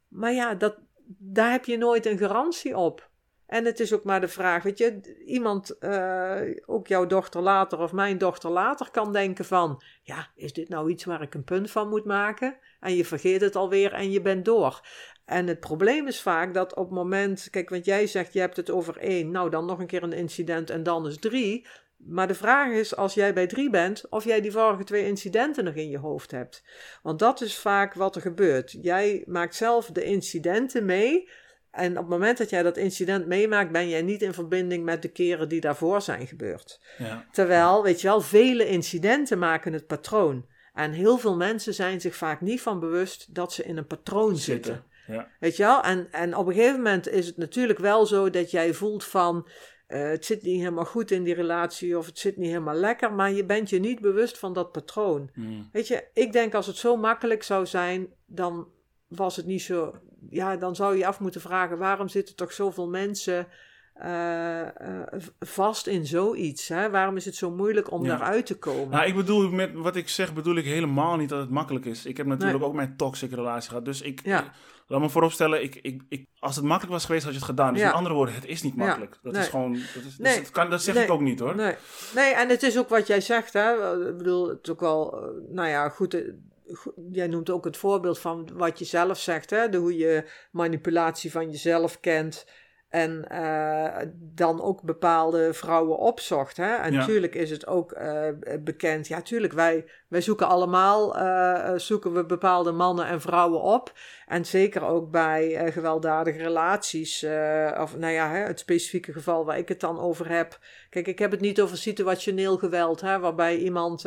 maar 0.08 0.32
ja, 0.32 0.54
dat, 0.54 0.76
daar 1.18 1.50
heb 1.50 1.64
je 1.64 1.76
nooit 1.76 2.06
een 2.06 2.18
garantie 2.18 2.76
op. 2.76 3.10
En 3.46 3.64
het 3.64 3.80
is 3.80 3.92
ook 3.92 4.04
maar 4.04 4.20
de 4.20 4.28
vraag, 4.28 4.62
weet 4.62 4.78
je, 4.78 5.16
iemand, 5.26 5.76
uh, 5.80 6.40
ook 6.66 6.86
jouw 6.86 7.06
dochter 7.06 7.40
later 7.40 7.78
of 7.78 7.92
mijn 7.92 8.18
dochter 8.18 8.50
later 8.50 8.90
kan 8.90 9.12
denken 9.12 9.44
van, 9.44 9.82
ja, 10.02 10.30
is 10.34 10.52
dit 10.52 10.68
nou 10.68 10.90
iets 10.90 11.04
waar 11.04 11.22
ik 11.22 11.34
een 11.34 11.44
punt 11.44 11.70
van 11.70 11.88
moet 11.88 12.04
maken? 12.04 12.56
En 12.80 12.94
je 12.94 13.04
vergeet 13.04 13.40
het 13.40 13.56
alweer 13.56 13.92
en 13.92 14.10
je 14.10 14.22
bent 14.22 14.44
door. 14.44 14.86
En 15.24 15.46
het 15.46 15.60
probleem 15.60 16.06
is 16.06 16.20
vaak 16.20 16.54
dat 16.54 16.74
op 16.74 16.84
het 16.84 16.94
moment, 16.94 17.48
kijk, 17.50 17.70
want 17.70 17.84
jij 17.84 18.06
zegt 18.06 18.32
je 18.32 18.40
hebt 18.40 18.56
het 18.56 18.70
over 18.70 18.98
één, 18.98 19.30
nou 19.30 19.50
dan 19.50 19.66
nog 19.66 19.78
een 19.78 19.86
keer 19.86 20.02
een 20.02 20.12
incident 20.12 20.70
en 20.70 20.82
dan 20.82 21.06
is 21.06 21.16
drie. 21.18 21.66
Maar 21.96 22.28
de 22.28 22.34
vraag 22.34 22.72
is, 22.72 22.96
als 22.96 23.14
jij 23.14 23.34
bij 23.34 23.46
drie 23.46 23.70
bent, 23.70 24.08
of 24.08 24.24
jij 24.24 24.40
die 24.40 24.52
vorige 24.52 24.84
twee 24.84 25.06
incidenten 25.06 25.64
nog 25.64 25.74
in 25.74 25.90
je 25.90 25.98
hoofd 25.98 26.30
hebt. 26.30 26.62
Want 27.02 27.18
dat 27.18 27.40
is 27.40 27.58
vaak 27.58 27.94
wat 27.94 28.16
er 28.16 28.20
gebeurt. 28.20 28.76
Jij 28.80 29.22
maakt 29.26 29.54
zelf 29.54 29.86
de 29.86 30.04
incidenten 30.04 30.84
mee. 30.84 31.28
En 31.70 31.90
op 31.90 31.96
het 31.96 32.08
moment 32.08 32.38
dat 32.38 32.50
jij 32.50 32.62
dat 32.62 32.76
incident 32.76 33.26
meemaakt, 33.26 33.72
ben 33.72 33.88
jij 33.88 34.02
niet 34.02 34.22
in 34.22 34.34
verbinding 34.34 34.84
met 34.84 35.02
de 35.02 35.08
keren 35.08 35.48
die 35.48 35.60
daarvoor 35.60 36.02
zijn 36.02 36.26
gebeurd. 36.26 36.80
Ja. 36.98 37.26
Terwijl, 37.32 37.82
weet 37.82 38.00
je 38.00 38.06
wel, 38.06 38.20
vele 38.20 38.68
incidenten 38.68 39.38
maken 39.38 39.72
het 39.72 39.86
patroon. 39.86 40.46
En 40.74 40.92
heel 40.92 41.18
veel 41.18 41.36
mensen 41.36 41.74
zijn 41.74 42.00
zich 42.00 42.16
vaak 42.16 42.40
niet 42.40 42.60
van 42.60 42.80
bewust 42.80 43.34
dat 43.34 43.52
ze 43.52 43.64
in 43.64 43.76
een 43.76 43.86
patroon 43.86 44.36
zitten. 44.36 44.74
zitten. 44.74 45.14
Ja. 45.14 45.28
Weet 45.40 45.56
je 45.56 45.62
wel? 45.62 45.82
En, 45.82 46.08
en 46.10 46.36
op 46.36 46.46
een 46.46 46.54
gegeven 46.54 46.76
moment 46.76 47.08
is 47.08 47.26
het 47.26 47.36
natuurlijk 47.36 47.78
wel 47.78 48.06
zo 48.06 48.30
dat 48.30 48.50
jij 48.50 48.74
voelt 48.74 49.04
van. 49.04 49.48
Uh, 49.88 50.08
het 50.08 50.24
zit 50.24 50.42
niet 50.42 50.58
helemaal 50.58 50.84
goed 50.84 51.10
in 51.10 51.22
die 51.24 51.34
relatie 51.34 51.98
of 51.98 52.06
het 52.06 52.18
zit 52.18 52.36
niet 52.36 52.48
helemaal 52.48 52.74
lekker, 52.74 53.12
maar 53.12 53.32
je 53.32 53.44
bent 53.44 53.70
je 53.70 53.78
niet 53.78 54.00
bewust 54.00 54.38
van 54.38 54.52
dat 54.52 54.72
patroon. 54.72 55.30
Mm. 55.34 55.68
Weet 55.72 55.88
je, 55.88 56.04
ik 56.12 56.32
denk 56.32 56.54
als 56.54 56.66
het 56.66 56.76
zo 56.76 56.96
makkelijk 56.96 57.42
zou 57.42 57.66
zijn, 57.66 58.06
dan 58.26 58.68
was 59.08 59.36
het 59.36 59.46
niet 59.46 59.62
zo. 59.62 59.94
Ja, 60.30 60.56
dan 60.56 60.76
zou 60.76 60.96
je 60.96 61.06
af 61.06 61.20
moeten 61.20 61.40
vragen: 61.40 61.78
waarom 61.78 62.08
zitten 62.08 62.36
toch 62.36 62.52
zoveel 62.52 62.88
mensen 62.88 63.46
eh, 63.94 64.62
eh, 64.62 65.22
vast 65.40 65.86
in 65.86 66.06
zoiets? 66.06 66.68
Hè? 66.68 66.90
Waarom 66.90 67.16
is 67.16 67.24
het 67.24 67.34
zo 67.34 67.50
moeilijk 67.50 67.90
om 67.92 68.04
Ja. 68.04 68.16
daaruit 68.16 68.46
te 68.46 68.58
komen? 68.58 68.88
Nou, 68.88 69.06
ik 69.06 69.14
bedoel, 69.14 69.50
met 69.50 69.72
wat 69.74 69.96
ik 69.96 70.08
zeg, 70.08 70.34
bedoel 70.34 70.56
ik 70.56 70.64
helemaal 70.64 71.16
niet 71.16 71.28
dat 71.28 71.40
het 71.40 71.50
makkelijk 71.50 71.84
is. 71.84 72.06
Ik 72.06 72.16
heb 72.16 72.26
natuurlijk 72.26 72.64
ook 72.64 72.74
mijn 72.74 72.96
toxic 72.96 73.30
relatie 73.32 73.68
gehad. 73.68 73.84
Dus 73.84 74.02
ik, 74.02 74.20
Ja. 74.24 74.52
Laat 74.86 75.00
me 75.00 75.08
vooropstellen, 75.08 75.62
ik, 75.62 75.74
ik, 75.74 76.02
ik, 76.08 76.26
als 76.38 76.56
het 76.56 76.64
makkelijk 76.64 76.92
was 76.92 77.04
geweest, 77.04 77.24
had 77.24 77.32
je 77.32 77.38
het 77.38 77.48
gedaan. 77.48 77.72
Dus 77.72 77.80
Ja. 77.82 77.86
met 77.86 77.96
andere 77.96 78.14
woorden, 78.14 78.34
het 78.34 78.46
is 78.46 78.62
niet 78.62 78.74
Ja. 78.76 78.84
makkelijk. 78.86 79.18
Dat 79.22 79.32
Nee. 79.32 79.42
is 79.42 79.48
gewoon, 79.48 79.72
dat, 79.72 80.04
is, 80.04 80.18
Nee. 80.18 80.34
dus 80.34 80.42
dat, 80.42 80.50
kan, 80.50 80.70
dat 80.70 80.82
zeg 80.82 80.94
Nee. 80.94 81.04
ik 81.04 81.10
ook 81.10 81.20
niet 81.20 81.40
hoor. 81.40 81.54
Nee. 81.56 81.74
nee, 82.14 82.34
en 82.34 82.48
het 82.48 82.62
is 82.62 82.78
ook 82.78 82.88
wat 82.88 83.06
jij 83.06 83.20
zegt, 83.20 83.52
hè. 83.52 83.98
Ik 84.08 84.16
bedoel, 84.16 84.48
het 84.48 84.58
is 84.62 84.70
ook 84.70 84.80
wel, 84.80 85.22
eh, 85.22 85.28
nou 85.48 85.68
ja, 85.68 85.88
goed, 85.88 86.14
eh, 86.14 86.22
goed, 86.72 86.92
jij 87.10 87.26
noemt 87.26 87.50
ook 87.50 87.64
het 87.64 87.76
voorbeeld 87.76 88.18
van 88.18 88.48
wat 88.52 88.78
je 88.78 88.84
zelf 88.84 89.18
zegt, 89.18 89.50
hè. 89.50 89.68
De, 89.68 89.76
hoe 89.76 89.96
je 89.96 90.30
manipulatie 90.50 91.30
van 91.30 91.50
jezelf 91.50 92.00
kent 92.00 92.46
en 92.96 93.28
eh, 93.28 94.06
dan 94.18 94.62
ook 94.62 94.82
bepaalde 94.82 95.54
vrouwen 95.54 95.98
opzocht, 95.98 96.56
hè. 96.56 96.74
En 96.74 96.92
Ja. 96.92 96.98
natuurlijk 96.98 97.34
is 97.34 97.50
het 97.50 97.66
ook 97.66 97.92
eh, 97.92 98.28
bekend, 98.60 99.08
ja, 99.08 99.22
tuurlijk, 99.22 99.52
wij, 99.52 99.84
wij 100.08 100.20
zoeken 100.20 100.46
allemaal, 100.46 101.16
eh, 101.16 101.72
zoeken 101.78 102.12
we 102.12 102.24
bepaalde 102.24 102.72
mannen 102.72 103.06
en 103.06 103.20
vrouwen 103.20 103.60
op. 103.60 103.92
En 104.26 104.44
zeker 104.44 104.84
ook 104.84 105.10
bij 105.10 105.72
gewelddadige 105.72 106.38
relaties, 106.38 107.22
of 107.80 107.96
nou 107.96 108.12
ja, 108.12 108.30
hè, 108.30 108.38
het 108.38 108.58
specifieke 108.58 109.12
geval 109.12 109.44
waar 109.44 109.58
ik 109.58 109.68
het 109.68 109.80
dan 109.80 110.00
over 110.00 110.28
heb. 110.28 110.58
Kijk, 110.90 111.06
ik 111.06 111.18
heb 111.18 111.30
het 111.30 111.40
niet 111.40 111.60
over 111.60 111.76
situationeel 111.76 112.56
geweld, 112.56 113.00
hè, 113.00 113.18
waarbij 113.18 113.56
iemand 113.56 114.06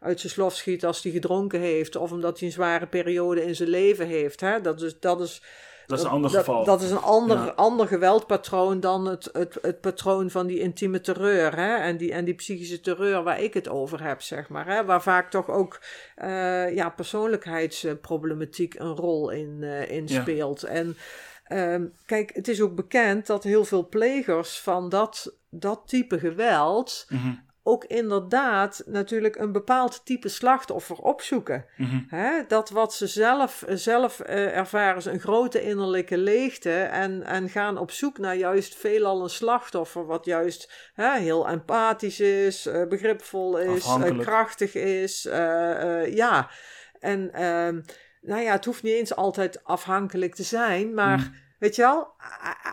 uit 0.00 0.20
zijn 0.20 0.32
slof 0.32 0.54
schiet 0.54 0.84
als 0.84 1.02
hij 1.02 1.12
gedronken 1.12 1.60
heeft, 1.60 1.96
of 1.96 2.12
omdat 2.12 2.38
hij 2.38 2.48
een 2.48 2.54
zware 2.54 2.86
periode 2.86 3.44
in 3.44 3.54
zijn 3.54 3.68
leven 3.68 4.06
heeft. 4.06 4.40
Hè. 4.40 4.60
Dat, 4.60 4.82
is, 4.82 5.00
dat 5.00 5.20
is 5.20 5.42
Dat 5.86 5.98
is 5.98 6.04
een 6.04 6.10
ander 6.10 6.30
geval. 6.30 6.64
Dat 6.64 6.82
is 6.82 6.90
een 6.90 7.00
ander, 7.02 7.36
Ja. 7.36 7.52
ander 7.56 7.86
geweldpatroon 7.86 8.80
dan 8.80 9.06
het, 9.06 9.28
het, 9.32 9.58
het 9.62 9.80
patroon 9.80 10.30
van 10.30 10.46
die 10.46 10.58
intieme 10.58 11.00
terreur. 11.00 11.56
Hè? 11.56 11.74
En, 11.76 11.96
die, 11.96 12.12
en 12.12 12.24
die 12.24 12.34
psychische 12.34 12.80
terreur 12.80 13.22
waar 13.22 13.40
ik 13.40 13.54
het 13.54 13.68
over 13.68 14.02
heb, 14.02 14.22
zeg 14.22 14.48
maar. 14.48 14.66
Hè? 14.66 14.84
Waar 14.84 15.02
vaak 15.02 15.30
toch 15.30 15.50
ook 15.50 15.80
eh, 16.14 16.74
ja, 16.74 16.88
persoonlijkheidsproblematiek 16.90 18.74
een 18.78 18.94
rol 18.96 19.30
in, 19.30 19.58
eh, 19.62 19.90
in 19.90 20.06
Ja. 20.06 20.20
speelt. 20.20 20.62
En 20.62 20.96
ehm, 21.44 21.84
kijk, 22.06 22.30
het 22.34 22.48
is 22.48 22.60
ook 22.60 22.74
bekend 22.74 23.26
dat 23.26 23.44
heel 23.44 23.64
veel 23.64 23.88
plegers 23.88 24.60
van 24.60 24.88
dat, 24.88 25.34
dat 25.50 25.82
type 25.86 26.18
geweld 26.18 27.06
Mhm, 27.08 27.32
ook 27.66 27.84
inderdaad 27.84 28.82
natuurlijk 28.86 29.36
een 29.36 29.52
bepaald 29.52 30.04
type 30.04 30.28
slachtoffer 30.28 30.96
opzoeken. 30.96 31.64
mhm. 31.76 31.98
Hè, 32.08 32.42
dat 32.48 32.70
wat 32.70 32.94
ze 32.94 33.06
zelf, 33.06 33.64
zelf 33.68 34.20
eh, 34.20 34.56
ervaren 34.56 34.96
is 34.96 35.04
een 35.04 35.20
grote 35.20 35.62
innerlijke 35.62 36.18
leegte 36.18 36.72
en, 36.82 37.22
en 37.22 37.48
gaan 37.48 37.78
op 37.78 37.90
zoek 37.90 38.18
naar 38.18 38.36
juist 38.36 38.74
veelal 38.74 39.22
een 39.22 39.30
slachtoffer 39.30 40.06
wat 40.06 40.24
juist 40.24 40.90
heel 40.94 41.48
empathisch 41.48 42.20
is, 42.20 42.66
eh, 42.66 42.86
begripvol 42.88 43.58
is, 43.58 43.84
eh, 43.84 44.18
krachtig 44.18 44.74
is. 44.74 45.22
ja, 46.10 46.50
en 47.00 47.32
ehm, 47.32 47.80
nou 48.20 48.42
ja, 48.42 48.52
het 48.52 48.64
hoeft 48.64 48.82
niet 48.82 48.94
eens 48.94 49.16
altijd 49.16 49.64
afhankelijk 49.64 50.34
te 50.34 50.42
zijn, 50.42 50.94
maar... 50.94 51.18
Mm. 51.18 51.44
Weet 51.58 51.76
je 51.76 51.82
wel, 51.82 52.08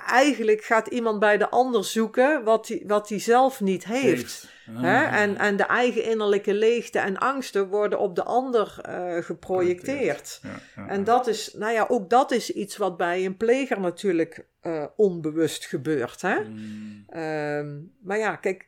eigenlijk 0.07 0.63
gaat 0.63 0.87
iemand 0.87 1.19
bij 1.19 1.37
de 1.37 1.49
ander 1.49 1.85
zoeken 1.85 2.43
wat 2.43 2.67
hij 2.67 2.83
wat 2.87 3.07
die 3.07 3.19
zelf 3.19 3.61
niet 3.61 3.85
heeft. 3.85 4.51
Ah. 4.67 4.81
Hè? 4.81 5.03
En, 5.03 5.37
en 5.37 5.57
de 5.57 5.63
eigen 5.63 6.03
innerlijke 6.03 6.53
leegte 6.53 6.99
en 6.99 7.17
angsten 7.17 7.67
worden 7.67 7.99
op 7.99 8.15
de 8.15 8.23
ander 8.23 8.79
eh, 8.81 9.23
geprojecteerd. 9.23 10.39
Ja, 10.43 10.59
ja, 10.75 10.87
En 10.87 11.03
dat 11.03 11.27
is, 11.27 11.53
nou 11.53 11.73
ja, 11.73 11.85
ook 11.89 12.09
dat 12.09 12.31
is 12.31 12.51
iets 12.51 12.77
wat 12.77 12.97
bij 12.97 13.25
een 13.25 13.37
pleger 13.37 13.79
natuurlijk 13.79 14.45
eh, 14.61 14.85
onbewust 14.95 15.65
gebeurt. 15.65 16.21
Hè? 16.21 16.39
Mm, 16.39 17.03
Ehm, 17.07 17.79
maar 18.01 18.17
ja, 18.17 18.35
kijk, 18.35 18.67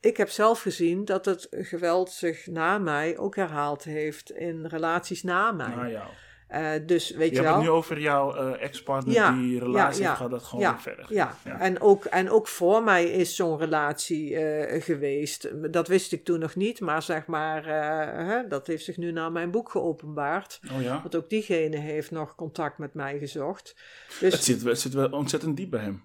ik 0.00 0.16
heb 0.16 0.28
zelf 0.30 0.60
gezien 0.60 1.04
dat 1.04 1.24
het 1.24 1.46
geweld 1.50 2.10
zich 2.10 2.46
na 2.46 2.78
mij 2.78 3.18
ook 3.18 3.36
herhaald 3.36 3.84
heeft 3.84 4.30
in 4.30 4.66
relaties 4.66 5.22
na 5.22 5.52
mij. 5.52 5.68
nou 5.76 6.08
Eh, 6.48 6.70
dus 6.86 7.10
weet 7.10 7.28
Je 7.28 7.34
je, 7.34 7.42
hebt 7.42 7.54
het 7.54 7.64
nu 7.64 7.70
over 7.70 8.00
jouw 8.00 8.34
eh, 8.34 8.62
ex-partner 8.62 9.14
Ja, 9.14 9.32
die 9.32 9.58
relatie 9.58 9.76
ja, 9.76 9.88
ja. 9.88 10.06
heeft 10.06 10.16
gehad, 10.16 10.30
dat 10.30 10.42
gewoon 10.42 10.64
weer 10.64 10.80
verder. 10.80 11.06
Ja, 11.08 11.36
Ja. 11.44 11.60
En, 11.60 11.80
ook, 11.80 12.04
en 12.04 12.30
ook 12.30 12.48
voor 12.48 12.82
mij 12.82 13.04
is 13.04 13.36
zo'n 13.36 13.58
relatie 13.58 14.36
eh, 14.36 14.82
geweest. 14.82 15.72
Dat 15.72 15.88
wist 15.88 16.12
ik 16.12 16.24
toen 16.24 16.38
nog 16.38 16.54
niet, 16.54 16.80
maar 16.80 17.02
zeg 17.02 17.26
maar, 17.26 17.66
hè, 18.26 18.48
dat 18.48 18.66
heeft 18.66 18.84
zich 18.84 18.96
nu 18.96 19.12
naar 19.12 19.32
mijn 19.32 19.50
boek 19.50 19.70
geopenbaard. 19.70 20.60
Oh 20.72 20.82
ja? 20.82 21.00
Want 21.00 21.16
ook 21.16 21.30
diegene 21.30 21.76
heeft 21.76 22.10
nog 22.10 22.34
contact 22.34 22.78
met 22.78 22.94
mij 22.94 23.18
gezocht. 23.18 23.76
Het 24.08 24.30
Dus 24.30 24.44
zit, 24.44 24.62
het 24.62 24.80
zit 24.80 24.92
wel 24.92 25.10
ontzettend 25.10 25.56
diep 25.56 25.70
bij 25.70 25.80
hem. 25.80 26.02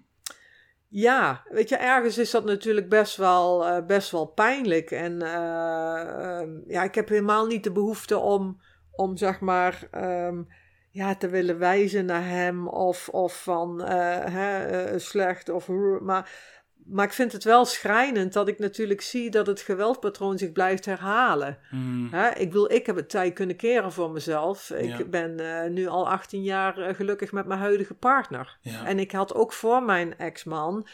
ja, 0.88 1.42
weet 1.48 1.68
je, 1.68 1.76
ergens 1.76 2.18
is 2.18 2.30
dat 2.30 2.44
natuurlijk 2.44 2.88
best 2.88 3.16
wel, 3.16 3.82
best 3.86 4.10
wel 4.10 4.26
pijnlijk. 4.26 4.90
En 4.90 5.22
eh, 5.22 6.40
ehm, 6.40 6.50
ja, 6.66 6.82
ik 6.82 6.94
heb 6.94 7.08
helemaal 7.08 7.46
niet 7.46 7.64
de 7.64 7.72
behoefte 7.72 8.18
om, 8.18 8.60
om 8.96 9.16
zeg 9.16 9.40
maar, 9.40 9.82
ehm, 9.90 10.42
ja, 10.90 11.14
te 11.14 11.28
willen 11.28 11.58
wijzen 11.58 12.04
naar 12.04 12.26
hem 12.26 12.68
of, 12.68 13.08
of 13.08 13.42
van 13.42 13.82
eh, 13.84 14.32
hè, 14.32 14.64
eh, 14.66 14.98
slecht 14.98 15.48
of 15.48 15.66
hoe- 15.66 16.00
maar. 16.02 16.52
Maar 16.86 17.04
ik 17.04 17.12
vind 17.12 17.32
het 17.32 17.44
wel 17.44 17.64
schrijnend 17.64 18.32
dat 18.32 18.48
ik 18.48 18.58
natuurlijk 18.58 19.00
zie 19.00 19.30
dat 19.30 19.46
het 19.46 19.60
geweldpatroon 19.60 20.38
zich 20.38 20.52
blijft 20.52 20.84
herhalen. 20.84 21.58
Mm, 21.70 22.08
Hè, 22.10 22.28
ik 22.28 22.48
bedoel, 22.48 22.72
ik 22.72 22.86
heb 22.86 22.96
het 22.96 23.08
tijd 23.10 23.32
kunnen 23.34 23.56
keren 23.56 23.92
voor 23.92 24.10
mezelf. 24.10 24.70
Ik 24.70 24.98
Ja. 24.98 25.04
ben 25.04 25.38
eh, 25.40 25.70
nu 25.70 25.86
al 25.86 26.08
18 26.08 26.42
jaar 26.42 26.78
eh, 26.78 26.94
gelukkig 26.94 27.32
met 27.32 27.46
mijn 27.46 27.60
huidige 27.60 27.94
partner. 27.94 28.58
ja. 28.60 28.86
En 28.86 28.98
ik 28.98 29.12
had 29.12 29.34
ook 29.34 29.52
voor 29.52 29.82
mijn 29.82 30.18
ex-man, 30.18 30.86
eh, 30.86 30.88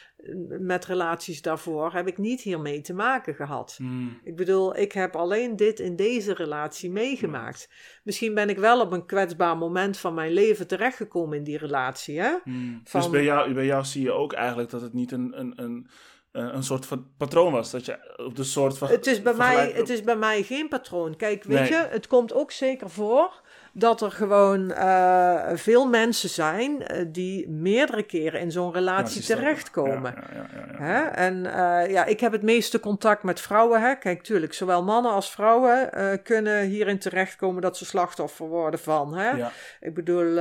met 0.61 0.85
relaties 0.85 1.43
daarvoor, 1.43 1.93
heb 1.93 2.07
ik 2.09 2.19
niet 2.19 2.41
hiermee 2.41 2.81
te 2.81 2.95
maken 2.95 3.35
gehad. 3.35 3.77
Mm, 3.81 4.19
Ik 4.25 4.37
bedoel, 4.37 4.77
ik 4.77 4.93
heb 4.93 5.17
alleen 5.17 5.57
dit 5.57 5.81
in 5.81 5.97
deze 5.97 6.35
relatie 6.35 6.91
meegemaakt. 6.91 7.69
Misschien 8.05 8.35
ben 8.35 8.49
ik 8.49 8.59
wel 8.59 8.81
op 8.81 8.93
een 8.93 9.07
kwetsbaar 9.07 9.57
moment 9.57 9.99
van 9.99 10.15
mijn 10.15 10.33
leven 10.33 10.67
terechtgekomen 10.67 11.39
in 11.39 11.45
die 11.45 11.59
relatie. 11.59 12.21
Hè? 12.21 12.31
mm. 12.45 12.81
Van- 12.85 13.01
Dus 13.01 13.11
bij 13.11 13.25
jou, 13.25 13.55
bij 13.55 13.67
jou 13.67 13.85
zie 13.85 14.03
je 14.03 14.13
ook 14.13 14.33
eigenlijk 14.33 14.71
dat 14.71 14.81
het 14.81 14.93
niet 14.93 15.13
een, 15.13 15.41
een, 15.41 15.53
een, 15.57 15.89
een 16.33 16.55
een 16.57 16.63
soort 16.63 16.87
van 16.87 17.07
patroon 17.17 17.53
was. 17.53 17.71
Dat 17.71 17.85
je 17.85 18.15
op 18.27 18.37
de 18.37 18.45
soort 18.45 18.79
van. 18.79 18.89
Het 18.89 19.07
is, 19.07 19.23
bij 19.23 19.35
mij, 19.35 19.71
het 19.71 19.89
is 19.89 20.03
bij 20.03 20.17
mij 20.17 20.43
geen 20.43 20.69
patroon. 20.69 21.17
Kijk, 21.17 21.45
weet 21.45 21.59
Nee. 21.59 21.69
je, 21.69 21.87
het 21.91 22.07
komt 22.07 22.33
ook 22.33 22.51
zeker 22.51 22.91
voor 22.91 23.41
dat 23.73 24.01
er 24.01 24.11
gewoon 24.11 24.71
eh, 24.71 25.51
veel 25.55 25.89
mensen 25.89 26.29
zijn 26.29 26.87
eh, 26.87 27.05
die 27.09 27.49
meerdere 27.49 28.03
keren 28.03 28.41
in 28.41 28.53
zo'n 28.53 28.73
relatie 28.73 29.23
terechtkomen. 29.23 30.15
Ja. 30.33 30.85
Hè? 30.85 31.01
En 31.03 31.47
eh, 31.47 31.91
ja, 31.91 32.05
ik 32.05 32.21
heb 32.21 32.33
het 32.33 32.43
meeste 32.43 32.81
contact 32.81 33.23
met 33.23 33.41
vrouwen. 33.41 33.81
Hè? 33.81 33.95
Kijk, 33.95 34.23
tuurlijk, 34.23 34.53
zowel 34.53 34.85
mannen 34.85 35.13
als 35.13 35.31
vrouwen 35.31 35.91
kunnen 36.23 36.63
hierin 36.65 36.99
terechtkomen 36.99 37.63
dat 37.63 37.77
ze 37.77 37.85
slachtoffer 37.85 38.47
worden 38.47 38.81
van. 38.81 39.15
Hè? 39.17 39.47
Ik 39.81 39.95
bedoel, 39.95 40.39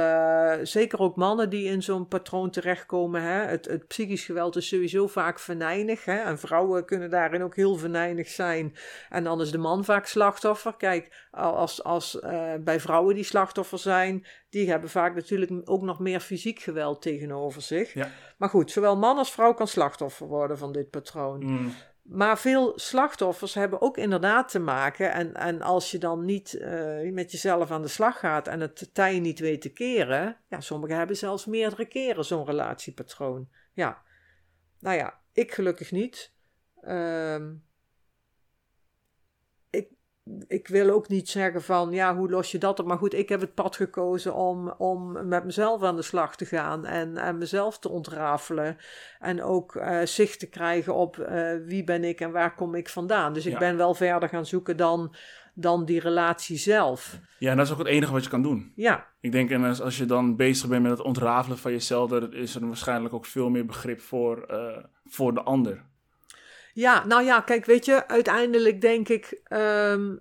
zeker 0.63 0.99
ook 0.99 1.15
mannen 1.15 1.49
die 1.49 1.69
in 1.69 1.83
zo'n 1.83 2.07
patroon 2.07 2.49
terechtkomen. 2.49 3.21
Hè? 3.21 3.41
Het, 3.41 3.65
het 3.65 3.87
psychisch 3.87 4.25
geweld 4.25 4.55
is 4.55 4.67
sowieso 4.67 5.07
vaak 5.07 5.39
venijnig. 5.39 6.05
Hè? 6.05 6.17
En 6.17 6.39
vrouwen 6.39 6.85
kunnen 6.85 7.09
daarin 7.09 7.43
ook 7.43 7.55
heel 7.55 7.75
venijnig 7.75 8.27
zijn. 8.27 8.75
En 9.09 9.23
dan 9.23 9.41
is 9.41 9.51
de 9.51 9.57
man 9.57 9.85
vaak 9.85 10.05
slachtoffer. 10.05 10.73
Kijk, 10.77 11.27
als, 11.31 11.83
als 11.83 12.19
eh, 12.19 12.53
bij 12.59 12.79
vrouwen 12.79 13.15
die 13.15 13.23
slachtoffer 13.23 13.79
zijn, 13.79 14.25
die 14.49 14.69
hebben 14.69 14.89
vaak 14.89 15.15
natuurlijk 15.15 15.51
ook 15.63 15.81
nog 15.81 15.99
meer 15.99 16.19
fysiek 16.19 16.59
geweld 16.59 17.01
tegenover 17.01 17.61
zich. 17.61 17.93
Ja. 17.93 18.09
Maar 18.37 18.49
goed, 18.49 18.71
zowel 18.71 18.97
man 18.97 19.17
als 19.17 19.31
vrouw 19.31 19.53
kan 19.53 19.67
slachtoffer 19.67 20.27
worden 20.27 20.57
van 20.57 20.71
dit 20.71 20.89
patroon. 20.89 21.43
Mm, 21.43 21.73
Maar 22.01 22.39
veel 22.39 22.79
slachtoffers 22.79 23.53
hebben 23.53 23.81
ook 23.81 23.97
inderdaad 23.97 24.49
te 24.49 24.59
maken. 24.59 25.13
En, 25.13 25.33
en 25.33 25.61
als 25.61 25.91
je 25.91 25.97
dan 25.97 26.25
niet 26.25 26.53
eh, 26.53 27.11
met 27.11 27.31
jezelf 27.31 27.71
aan 27.71 27.81
de 27.81 27.87
slag 27.87 28.19
gaat 28.19 28.47
en 28.47 28.59
het 28.59 28.89
tij 28.93 29.19
niet 29.19 29.39
weet 29.39 29.61
te 29.61 29.73
keren. 29.73 30.37
Ja, 30.47 30.61
sommigen 30.61 30.97
hebben 30.97 31.15
zelfs 31.15 31.45
meerdere 31.45 31.85
keren 31.85 32.25
zo'n 32.25 32.45
relatiepatroon. 32.45 33.49
Ja, 33.73 34.01
nou 34.79 34.97
ja, 34.97 35.19
ik 35.33 35.51
gelukkig 35.51 35.91
niet. 35.91 36.33
Ehm, 36.81 37.53
ik, 40.47 40.67
wil 40.67 40.89
ook 40.89 41.07
niet 41.07 41.29
zeggen 41.29 41.61
van, 41.61 41.91
ja, 41.91 42.15
hoe 42.15 42.29
los 42.29 42.51
je 42.51 42.57
dat 42.57 42.79
op? 42.79 42.85
Maar 42.85 42.97
goed, 42.97 43.13
ik 43.13 43.29
heb 43.29 43.41
het 43.41 43.53
pad 43.53 43.75
gekozen 43.75 44.33
om, 44.35 44.73
om 44.77 45.27
met 45.27 45.45
mezelf 45.45 45.83
aan 45.83 45.95
de 45.95 46.01
slag 46.01 46.35
te 46.35 46.45
gaan 46.45 46.85
en, 46.85 47.17
en 47.17 47.37
mezelf 47.37 47.79
te 47.79 47.89
ontrafelen. 47.89 48.77
En 49.19 49.43
ook 49.43 49.75
eh, 49.75 49.99
zicht 50.03 50.39
te 50.39 50.49
krijgen 50.49 50.95
op 50.95 51.17
eh, 51.17 51.51
wie 51.65 51.83
ben 51.83 52.03
ik 52.03 52.21
en 52.21 52.31
waar 52.31 52.55
kom 52.55 52.75
ik 52.75 52.89
vandaan. 52.89 53.33
Dus 53.33 53.45
ik 53.45 53.51
Ja. 53.53 53.59
ben 53.59 53.77
wel 53.77 53.93
verder 53.93 54.29
gaan 54.29 54.45
zoeken 54.45 54.77
dan, 54.77 55.15
dan 55.53 55.85
die 55.85 55.99
relatie 55.99 56.57
zelf. 56.57 57.19
ja, 57.39 57.51
en 57.51 57.57
dat 57.57 57.65
is 57.65 57.71
ook 57.71 57.77
het 57.77 57.87
enige 57.87 58.11
wat 58.11 58.23
je 58.23 58.29
kan 58.29 58.41
doen. 58.41 58.71
Ja, 58.75 59.05
Ik 59.21 59.31
denk, 59.31 59.49
en 59.49 59.63
als, 59.63 59.81
als 59.81 59.97
je 59.97 60.05
dan 60.05 60.35
bezig 60.35 60.69
bent 60.69 60.81
met 60.81 60.91
het 60.91 61.01
ontrafelen 61.01 61.57
van 61.57 61.71
jezelf, 61.71 62.09
dan 62.09 62.33
is 62.33 62.55
er 62.55 62.67
waarschijnlijk 62.67 63.13
ook 63.13 63.25
veel 63.25 63.49
meer 63.49 63.65
begrip 63.65 64.01
voor, 64.01 64.43
eh, 64.43 64.83
voor 65.05 65.33
de 65.33 65.41
ander. 65.41 65.83
Ja, 66.73 67.05
nou 67.05 67.23
ja, 67.23 67.41
kijk, 67.41 67.65
weet 67.65 67.85
je, 67.85 68.07
uiteindelijk 68.07 68.81
denk 68.81 69.09
ik, 69.09 69.41
ehm, 69.43 70.15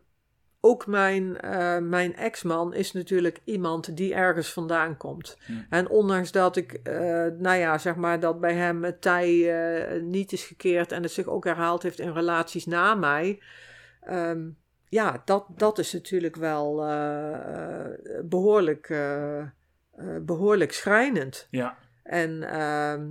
ook 0.61 0.86
mijn, 0.86 1.40
eh, 1.40 1.78
mijn 1.78 2.16
ex-man 2.16 2.74
is 2.74 2.92
natuurlijk 2.92 3.40
iemand 3.44 3.96
die 3.96 4.14
ergens 4.14 4.53
vandaan 4.53 4.96
komt. 4.96 5.38
En 5.70 5.88
ondanks 5.88 6.32
dat 6.32 6.57
ik, 6.57 6.72
eh, 6.72 6.94
nou 7.38 7.57
ja, 7.57 7.78
zeg 7.78 7.96
maar 7.96 8.20
dat 8.20 8.40
bij 8.40 8.55
hem 8.55 8.84
het 8.84 9.01
tij 9.01 9.59
eh, 9.61 10.03
niet 10.03 10.32
is 10.32 10.44
gekeerd 10.44 10.92
en 10.92 11.03
het 11.03 11.12
zich 11.12 11.26
ook 11.26 11.44
herhaald 11.44 11.82
heeft 11.82 11.99
in 11.99 12.12
relaties 12.12 12.66
na 12.66 12.94
mij. 12.94 13.42
ehm, 14.01 14.49
ja, 14.90 15.22
dat, 15.24 15.44
dat 15.57 15.78
is 15.78 15.92
natuurlijk 15.92 16.36
wel 16.36 16.84
eh, 16.84 17.32
eh, 17.34 17.90
behoorlijk, 18.24 18.88
eh, 18.90 19.38
eh, 19.40 19.46
behoorlijk 20.22 20.72
schrijnend. 20.72 21.46
Ja, 21.51 21.76
En 22.03 22.42
ehm, 22.42 23.07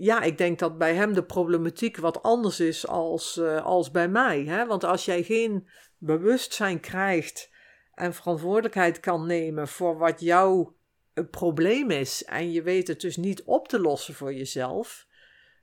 ja, 0.00 0.20
ik 0.20 0.38
denk 0.38 0.58
dat 0.58 0.78
bij 0.78 0.94
hem 0.94 1.12
de 1.12 1.24
problematiek 1.24 1.96
wat 1.96 2.22
anders 2.22 2.60
is 2.60 2.86
als, 2.86 3.36
eh, 3.36 3.64
als 3.64 3.90
bij 3.90 4.08
mij. 4.08 4.44
Hè? 4.44 4.66
Want 4.66 4.84
als 4.84 5.04
jij 5.04 5.22
geen 5.22 5.68
bewustzijn 5.98 6.80
krijgt 6.80 7.50
en 7.94 8.14
verantwoordelijkheid 8.14 9.00
kan 9.00 9.26
nemen 9.26 9.68
voor 9.68 9.98
wat 9.98 10.20
jouw 10.20 10.76
eh, 11.12 11.24
probleem 11.30 11.90
is, 11.90 12.24
en 12.24 12.52
je 12.52 12.62
weet 12.62 12.88
het 12.88 13.00
dus 13.00 13.16
niet 13.16 13.42
op 13.42 13.68
te 13.68 13.80
lossen 13.80 14.14
voor 14.14 14.34
jezelf, 14.34 15.06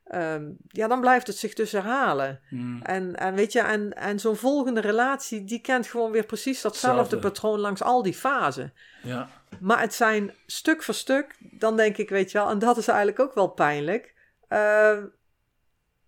ehm, 0.03 0.51
ja, 0.67 0.88
dan 0.88 1.01
blijft 1.01 1.27
het 1.27 1.38
zich 1.38 1.53
dus 1.53 1.71
herhalen. 1.71 2.39
Hm. 2.49 2.81
En, 2.81 3.15
en 3.15 3.35
weet 3.35 3.51
je, 3.51 3.61
en, 3.61 3.93
en 3.93 4.19
zo'n 4.19 4.35
volgende 4.35 4.81
relatie, 4.81 5.43
die 5.43 5.61
kent 5.61 5.88
gewoon 5.88 6.11
weer 6.11 6.25
precies 6.25 6.61
datzelfde 6.61 7.19
patroon 7.19 7.59
langs 7.59 7.81
al 7.81 8.03
die 8.03 8.13
fasen. 8.13 8.73
ja, 9.03 9.29
Maar 9.59 9.81
het 9.81 9.93
zijn 9.93 10.33
stuk 10.45 10.83
voor 10.83 10.93
stuk, 10.93 11.35
dan 11.39 11.75
denk 11.75 11.97
ik, 11.97 12.09
weet 12.09 12.31
je 12.31 12.38
wel, 12.38 12.49
en 12.49 12.59
dat 12.59 12.77
is 12.77 12.88
eigenlijk 12.88 13.19
ook 13.19 13.33
wel 13.33 13.47
pijnlijk. 13.47 14.15
Eh, 14.47 14.97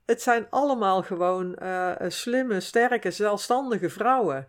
het 0.06 0.22
zijn 0.22 0.48
allemaal 0.50 1.04
gewoon 1.04 1.56
eh, 1.56 1.96
slimme, 2.08 2.60
sterke, 2.60 3.12
zelfstandige 3.12 3.90
vrouwen. 3.90 4.48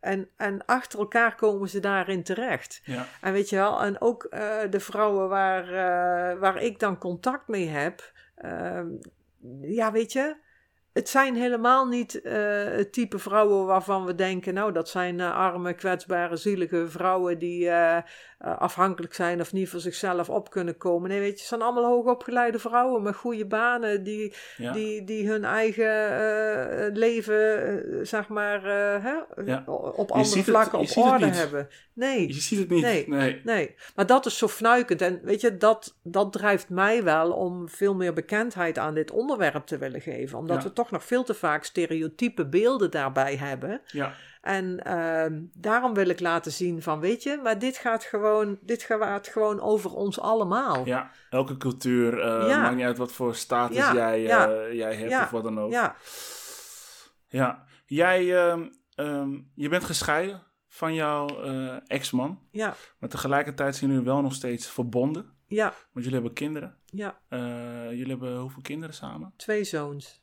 En, 0.00 0.28
en 0.36 0.64
achter 0.66 0.98
elkaar 0.98 1.34
komen 1.34 1.68
ze 1.68 1.80
daarin 1.80 2.22
terecht. 2.22 2.80
ja, 2.84 3.06
En 3.20 3.32
weet 3.32 3.48
je 3.48 3.56
wel, 3.56 3.82
en 3.82 4.00
ook 4.00 4.24
eh, 4.24 4.58
de 4.70 4.80
vrouwen 4.80 5.28
waar, 5.28 5.64
eh, 5.64 6.38
waar 6.38 6.62
ik 6.62 6.78
dan 6.78 6.98
contact 6.98 7.48
mee 7.48 7.68
heb. 7.68 8.12
ehm, 8.34 8.86
ja, 9.60 9.92
weet 9.92 10.12
je, 10.12 10.36
het 10.92 11.08
zijn 11.08 11.34
helemaal 11.34 11.86
niet 11.86 12.20
eh, 12.22 12.34
het 12.64 12.92
type 12.92 13.18
vrouwen 13.18 13.66
waarvan 13.66 14.04
we 14.04 14.14
denken, 14.14 14.54
nou, 14.54 14.72
dat 14.72 14.88
zijn 14.88 15.20
eh, 15.20 15.36
arme, 15.36 15.72
kwetsbare, 15.74 16.36
zielige 16.36 16.88
vrouwen 16.88 17.38
die 17.38 17.68
eh, 17.68 17.98
afhankelijk 18.38 19.14
zijn 19.14 19.40
of 19.40 19.52
niet 19.52 19.68
voor 19.68 19.80
zichzelf 19.80 20.30
op 20.30 20.50
kunnen 20.50 20.76
komen. 20.76 21.08
Nee, 21.10 21.18
weet 21.18 21.28
je, 21.32 21.38
het 21.38 21.46
zijn 21.48 21.62
allemaal 21.62 21.84
hoogopgeleide 21.84 22.58
vrouwen 22.58 23.02
met 23.02 23.16
goede 23.16 23.46
banen 23.46 24.02
die, 24.02 24.34
ja. 24.56 24.72
die, 24.72 25.04
die 25.04 25.28
hun 25.28 25.44
eigen 25.44 26.92
leven, 26.92 28.06
zeg 28.06 28.28
maar, 28.28 28.64
hè, 29.02 29.42
Ja. 29.44 29.62
op 29.66 30.10
andere 30.10 30.36
het- 30.36 30.44
vlakken 30.44 30.78
op 30.78 30.86
orde 30.96 31.26
hebben. 31.26 31.68
Nee. 31.94 32.26
Je 32.26 32.32
ziet 32.40 32.58
het 32.58 32.68
niet. 32.68 32.82
Nee. 32.82 33.08
nee. 33.08 33.40
Nee, 33.44 33.74
maar 33.94 34.06
dat 34.06 34.26
is 34.26 34.38
zo 34.38 34.48
fnuikend. 34.48 35.00
En 35.02 35.20
weet 35.22 35.40
je, 35.40 35.56
dat, 35.56 35.96
dat 36.02 36.32
drijft 36.32 36.68
mij 36.68 37.02
wel 37.02 37.32
om 37.32 37.68
veel 37.68 37.94
meer 37.94 38.12
bekendheid 38.12 38.78
aan 38.78 38.94
dit 38.94 39.10
onderwerp 39.10 39.66
te 39.66 39.78
willen 39.78 40.00
geven. 40.00 40.38
Omdat 40.38 40.56
Ja. 40.56 40.68
we 40.68 40.72
toch 40.72 40.81
nog 40.90 41.04
veel 41.04 41.24
te 41.24 41.34
vaak 41.34 41.64
stereotype 41.64 42.48
beelden 42.48 42.90
daarbij 42.90 43.36
hebben. 43.36 43.80
Ja, 43.86 44.14
En 44.40 44.84
ehm, 44.84 45.40
daarom 45.52 45.94
wil 45.94 46.08
ik 46.08 46.20
laten 46.20 46.52
zien 46.52 46.82
van, 46.82 47.00
weet 47.00 47.22
je, 47.22 47.40
maar 47.42 47.58
dit 47.58 47.76
gaat 47.76 48.04
gewoon, 48.04 48.58
dit 48.60 48.82
gaat 48.82 49.28
gewoon 49.28 49.60
over 49.60 49.94
ons 49.94 50.20
allemaal. 50.20 50.86
ja. 50.86 51.10
Elke 51.30 51.56
cultuur, 51.56 52.20
eh, 52.20 52.48
Ja. 52.48 52.60
maakt 52.62 52.76
niet 52.76 52.84
uit 52.84 52.98
wat 52.98 53.12
voor 53.12 53.34
status 53.34 53.76
Ja, 53.76 53.94
jij, 53.94 54.20
ja. 54.20 54.70
jij 54.72 54.94
hebt 54.94 55.12
of 55.22 55.30
wat 55.30 55.42
dan 55.44 55.60
ook. 55.60 55.72
Ja, 55.72 55.96
Ja. 57.28 57.64
Jij, 57.86 58.36
ehm, 58.46 58.68
ehm, 58.94 59.38
je 59.54 59.68
bent 59.68 59.84
gescheiden 59.84 60.42
van 60.68 60.94
jouw 60.94 61.42
eh, 61.42 61.76
ex-man. 61.86 62.38
ja, 62.50 62.74
Maar 62.98 63.08
tegelijkertijd 63.08 63.76
zijn 63.76 63.90
jullie 63.90 64.04
wel 64.04 64.20
nog 64.20 64.34
steeds 64.34 64.66
verbonden. 64.66 65.32
ja, 65.46 65.64
Want 65.92 66.04
jullie 66.04 66.12
hebben 66.12 66.32
kinderen. 66.32 66.76
ja. 66.86 67.18
Jullie 67.90 68.06
hebben 68.08 68.36
hoeveel 68.38 68.62
kinderen 68.62 68.94
samen? 68.94 69.32
Twee 69.36 69.64
zoons. 69.64 70.21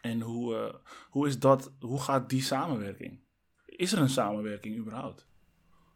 En 0.00 0.20
hoe, 0.20 0.56
eh, 0.56 0.74
hoe 1.10 1.26
is 1.26 1.38
dat, 1.38 1.72
hoe 1.80 2.00
gaat 2.00 2.28
die 2.28 2.42
samenwerking? 2.42 3.18
Is 3.66 3.92
er 3.92 3.98
een 3.98 4.08
samenwerking 4.08 4.78
überhaupt? 4.78 5.28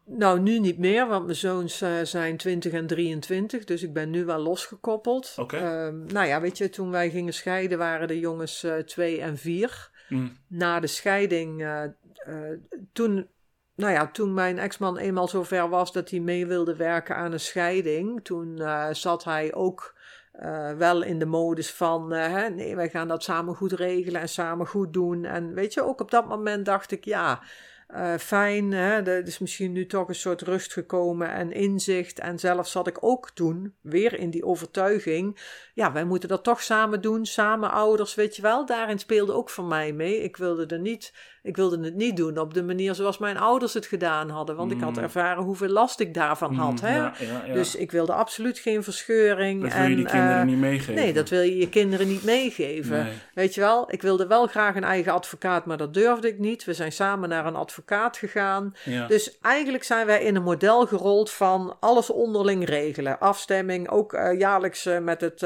Nou, 0.07 0.41
nu 0.41 0.59
niet 0.59 0.79
meer, 0.79 1.07
want 1.09 1.25
mijn 1.25 1.37
zoons 1.37 1.81
eh, 1.81 2.03
zijn 2.03 2.37
20 2.37 2.73
en 2.73 2.87
23, 2.87 3.65
dus 3.65 3.83
ik 3.83 3.93
ben 3.93 4.11
nu 4.11 4.25
wel 4.25 4.39
losgekoppeld. 4.39 5.35
Oké. 5.37 5.57
Ehm, 5.57 6.05
nou 6.05 6.27
ja, 6.27 6.41
weet 6.41 6.59
je, 6.59 6.71
toen 6.71 6.91
wij 6.91 7.11
gingen 7.11 7.35
scheiden 7.35 7.79
waren 7.79 8.09
de 8.09 8.19
jongens 8.19 8.63
eh 8.63 8.77
2 8.77 9.21
en 9.21 9.39
4. 9.39 9.93
Hm, 10.09 10.27
Na 10.47 10.81
de 10.81 10.87
scheiding, 10.87 11.63
eh, 11.63 11.85
eh, 11.85 12.59
toen, 12.93 13.29
nou 13.75 13.93
ja, 13.93 14.11
toen 14.11 14.35
mijn 14.35 14.59
ex-man 14.59 14.99
eenmaal 14.99 15.29
zover 15.29 15.69
was 15.69 15.93
dat 15.93 16.11
hij 16.11 16.21
mee 16.21 16.47
wilde 16.47 16.77
werken 16.77 17.17
aan 17.17 17.33
een 17.33 17.41
scheiding, 17.41 18.25
toen 18.25 18.59
eh, 18.59 18.89
zat 18.93 19.25
hij 19.25 19.55
ook 19.55 19.95
eh, 20.35 20.73
wel 20.73 21.03
in 21.03 21.19
de 21.19 21.27
modus 21.27 21.71
van, 21.71 22.13
eh, 22.13 22.33
hè, 22.33 22.49
nee, 22.49 22.77
wij 22.77 22.89
gaan 22.89 23.09
dat 23.09 23.23
samen 23.23 23.55
goed 23.55 23.73
regelen 23.73 24.21
en 24.21 24.29
samen 24.29 24.67
goed 24.67 24.93
doen. 24.93 25.25
En 25.25 25.55
weet 25.55 25.75
je, 25.75 25.83
ook 25.83 26.01
op 26.01 26.11
dat 26.11 26.29
moment 26.29 26.65
dacht 26.65 26.91
ik, 26.91 27.05
ja, 27.05 27.43
eh, 27.87 28.15
fijn, 28.15 28.73
hè, 28.73 29.03
er 29.03 29.27
is 29.27 29.39
misschien 29.39 29.73
nu 29.73 29.87
toch 29.87 30.09
een 30.09 30.15
soort 30.15 30.43
rust 30.43 30.73
gekomen 30.73 31.31
en 31.31 31.53
inzicht. 31.53 32.19
En 32.19 32.39
zelf 32.39 32.69
zat 32.69 32.87
ik 32.87 32.97
ook 33.01 33.31
toen 33.31 33.75
weer 33.81 34.19
in 34.19 34.31
die 34.31 34.45
overtuiging, 34.45 35.41
ja, 35.75 35.93
wij 35.93 36.05
moeten 36.05 36.29
dat 36.29 36.45
toch 36.45 36.63
samen 36.63 37.01
doen, 37.01 37.27
samen 37.27 37.71
ouders, 37.71 38.15
weet 38.15 38.37
je 38.37 38.43
wel. 38.43 38.67
Daarin 38.67 38.99
speelde 38.99 39.33
ook 39.33 39.51
voor 39.51 39.65
mij 39.65 39.93
mee. 39.93 40.23
Ik 40.23 40.37
wilde, 40.37 40.67
er 40.67 40.81
niet, 40.81 41.13
ik 41.45 41.57
wilde 41.57 41.85
het 41.85 41.95
niet 41.95 42.17
doen 42.17 42.39
op 42.39 42.55
de 42.55 42.63
manier 42.63 42.95
zoals 42.95 43.19
mijn 43.19 43.39
ouders 43.39 43.75
het 43.75 43.87
gedaan 43.87 44.29
hadden, 44.31 44.57
want 44.57 44.71
ik 44.73 44.81
had 44.81 44.97
Mm. 44.97 45.03
ervaren 45.03 45.43
hoeveel 45.43 45.69
last 45.69 46.01
ik 46.01 46.15
daarvan 46.15 46.55
had. 46.55 46.81
hm, 46.81 46.87
Hè? 46.87 46.97
Ja, 46.97 47.13
ja, 47.19 47.43
ja. 47.47 47.53
Dus 47.53 47.75
ik 47.77 47.91
wilde 47.91 48.13
absoluut 48.13 48.59
geen 48.59 48.83
verscheuring. 48.83 49.63
dat 49.63 49.73
wil 49.75 49.87
je 49.87 49.97
die 49.97 50.05
kinderen 50.07 50.39
eh, 50.41 50.45
niet 50.45 50.59
meegeven. 50.59 50.95
Nee, 50.95 51.13
dat 51.13 51.29
wil 51.29 51.41
je 51.41 51.57
je 51.57 51.69
kinderen 51.69 52.09
niet 52.09 52.25
meegeven. 52.25 53.03
Nee. 53.05 53.13
Weet 53.35 53.55
je 53.55 53.61
wel, 53.61 53.93
ik 53.93 54.03
wilde 54.03 54.27
wel 54.27 54.47
graag 54.47 54.75
een 54.77 54.85
eigen 54.85 55.13
advocaat, 55.13 55.67
maar 55.67 55.77
dat 55.77 55.95
durfde 55.95 56.29
ik 56.29 56.39
niet. 56.39 56.65
We 56.65 56.75
zijn 56.75 56.93
samen 56.93 57.29
naar 57.29 57.47
een 57.47 57.57
advocaat 57.57 58.17
gegaan. 58.17 58.75
Dus 59.09 59.39
eigenlijk 59.41 59.85
zijn 59.85 60.07
wij 60.07 60.23
in 60.23 60.37
een 60.37 60.43
model 60.43 60.87
gerold 60.87 61.31
van 61.31 61.77
alles 61.81 62.11
onderling 62.11 62.69
regelen. 62.69 63.19
Afstemming, 63.21 63.89
ook 63.91 64.13
eh, 64.13 64.39
jaarlijks 64.39 64.87
eh, 64.87 64.99
met 64.99 65.21
het 65.21 65.43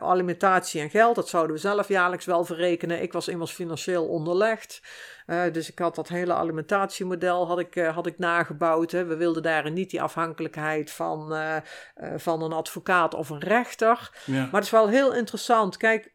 alimentatie 0.00 0.80
en 0.80 0.90
geld. 0.90 1.14
Dat 1.14 1.28
zouden 1.28 1.54
we 1.54 1.60
zelf 1.60 1.88
jaarlijks 1.88 2.24
wel 2.24 2.44
verrekenen. 2.44 3.02
Ik 3.02 3.12
was 3.12 3.28
immers 3.28 3.52
financieel 3.52 4.06
onderlegd. 4.06 4.80
Eh, 5.30 5.52
dus 5.52 5.70
ik 5.70 5.78
had 5.78 5.94
dat 5.94 6.08
hele 6.08 6.32
alimentatiemodel 6.32 7.46
had 7.46 7.58
ik, 7.58 7.76
eh, 7.76 7.94
had 7.94 8.06
ik 8.06 8.18
nagebouwd. 8.18 8.90
Hè. 8.90 9.04
We 9.04 9.16
wilden 9.16 9.42
daarin 9.42 9.72
niet 9.72 9.90
die 9.90 10.02
afhankelijkheid 10.02 10.90
van, 10.90 11.34
eh, 11.34 11.56
van 12.16 12.42
een 12.42 12.52
advocaat 12.52 13.14
of 13.14 13.28
een 13.28 13.40
rechter. 13.40 14.10
ja. 14.24 14.42
Maar 14.42 14.52
het 14.52 14.64
is 14.64 14.70
wel 14.70 14.88
heel 14.88 15.14
interessant. 15.14 15.76
Kijk, 15.76 16.14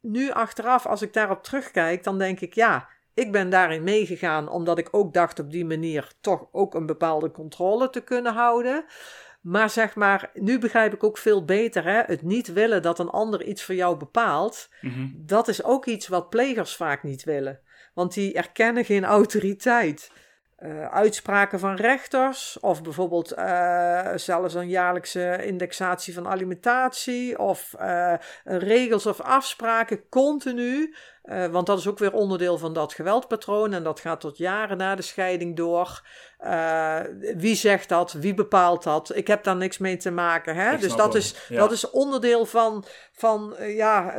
nu 0.00 0.30
achteraf, 0.30 0.86
als 0.86 1.02
ik 1.02 1.12
daarop 1.12 1.42
terugkijk, 1.42 2.04
dan 2.04 2.18
denk 2.18 2.40
ik 2.40 2.54
ja, 2.54 2.88
ik 3.14 3.32
ben 3.32 3.50
daarin 3.50 3.82
meegegaan 3.82 4.48
omdat 4.48 4.78
ik 4.78 4.88
ook 4.90 5.14
dacht 5.14 5.38
op 5.38 5.50
die 5.50 5.64
manier 5.64 6.12
toch 6.20 6.46
ook 6.52 6.74
een 6.74 6.86
bepaalde 6.86 7.30
controle 7.30 7.90
te 7.90 8.00
kunnen 8.00 8.32
houden. 8.32 8.84
Maar 9.40 9.70
zeg 9.70 9.94
maar, 9.94 10.30
nu 10.34 10.58
begrijp 10.58 10.94
ik 10.94 11.04
ook 11.04 11.18
veel 11.18 11.44
beter 11.44 11.84
hè, 11.84 12.02
het 12.06 12.22
niet 12.22 12.52
willen 12.52 12.82
dat 12.82 12.98
een 12.98 13.10
ander 13.10 13.42
iets 13.42 13.62
voor 13.62 13.74
jou 13.74 13.96
bepaalt. 13.96 14.68
Mhm. 14.80 15.06
Dat 15.14 15.48
is 15.48 15.64
ook 15.64 15.86
iets 15.86 16.08
wat 16.08 16.30
plegers 16.30 16.76
vaak 16.76 17.02
niet 17.02 17.24
willen. 17.24 17.60
Want 17.94 18.14
die 18.14 18.34
erkennen 18.34 18.84
geen 18.84 19.04
autoriteit. 19.04 20.10
Eh, 20.60 20.86
uitspraken 20.86 21.58
van 21.58 21.74
rechters, 21.76 22.58
of 22.60 22.82
bijvoorbeeld 22.82 23.32
eh, 23.32 24.12
zelfs 24.14 24.54
een 24.54 24.68
jaarlijkse 24.68 25.44
indexatie 25.44 26.14
van 26.14 26.28
alimentatie, 26.28 27.38
of 27.38 27.74
eh, 27.74 28.14
regels 28.44 29.06
of 29.06 29.20
afspraken 29.20 30.08
continu. 30.08 30.94
Eh, 31.22 31.46
want 31.46 31.66
dat 31.66 31.78
is 31.78 31.88
ook 31.88 31.98
weer 31.98 32.12
onderdeel 32.12 32.58
van 32.58 32.72
dat 32.72 32.92
geweldpatroon 32.92 33.72
en 33.72 33.82
dat 33.82 34.00
gaat 34.00 34.20
tot 34.20 34.36
jaren 34.38 34.76
na 34.76 34.94
de 34.94 35.02
scheiding 35.02 35.56
door. 35.56 36.02
Eh, 36.38 37.00
wie 37.36 37.54
zegt 37.54 37.88
dat? 37.88 38.12
Wie 38.12 38.34
bepaalt 38.34 38.82
dat? 38.82 39.16
Ik 39.16 39.26
heb 39.26 39.44
daar 39.44 39.56
niks 39.56 39.78
mee 39.78 39.96
te 39.96 40.10
maken. 40.10 40.54
Hè? 40.54 40.72
Ik 40.72 40.80
Dus 40.80 40.96
dat 40.96 41.12
wel, 41.12 41.22
is, 41.22 41.34
ja. 41.48 41.58
dat 41.58 41.72
is 41.72 41.90
onderdeel 41.90 42.46
van, 42.46 42.84
van 43.12 43.56
eh, 43.56 43.76
ja, 43.76 44.14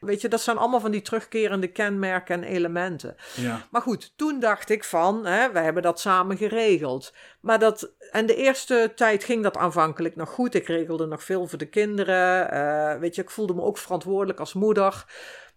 weet 0.00 0.20
je, 0.20 0.28
dat 0.28 0.40
zijn 0.40 0.56
allemaal 0.56 0.80
van 0.80 0.90
die 0.90 1.02
terugkerende 1.02 1.66
kenmerken 1.68 2.34
en 2.34 2.48
elementen. 2.48 3.16
ja. 3.34 3.66
Maar 3.70 3.82
goed, 3.82 4.12
toen 4.16 4.40
dacht 4.40 4.70
ik 4.70 4.84
van, 4.84 5.26
hè, 5.26 5.52
we 5.52 5.58
hebben 5.58 5.82
dat 5.82 6.00
samen 6.00 6.36
geregeld. 6.36 7.12
Maar 7.40 7.58
dat, 7.58 7.92
en 8.10 8.26
de 8.26 8.36
eerste 8.36 8.92
tijd 8.94 9.24
ging 9.24 9.42
dat 9.42 9.56
aanvankelijk 9.56 10.16
nog 10.16 10.28
goed. 10.28 10.54
Ik 10.54 10.66
regelde 10.66 11.06
nog 11.06 11.22
veel 11.22 11.46
voor 11.46 11.58
de 11.58 11.68
kinderen. 11.68 13.00
weet 13.00 13.14
je, 13.14 13.22
ik 13.22 13.30
voelde 13.30 13.54
me 13.54 13.62
ook 13.62 13.78
verantwoordelijk 13.78 14.40
als 14.40 14.52
moeder. 14.52 15.04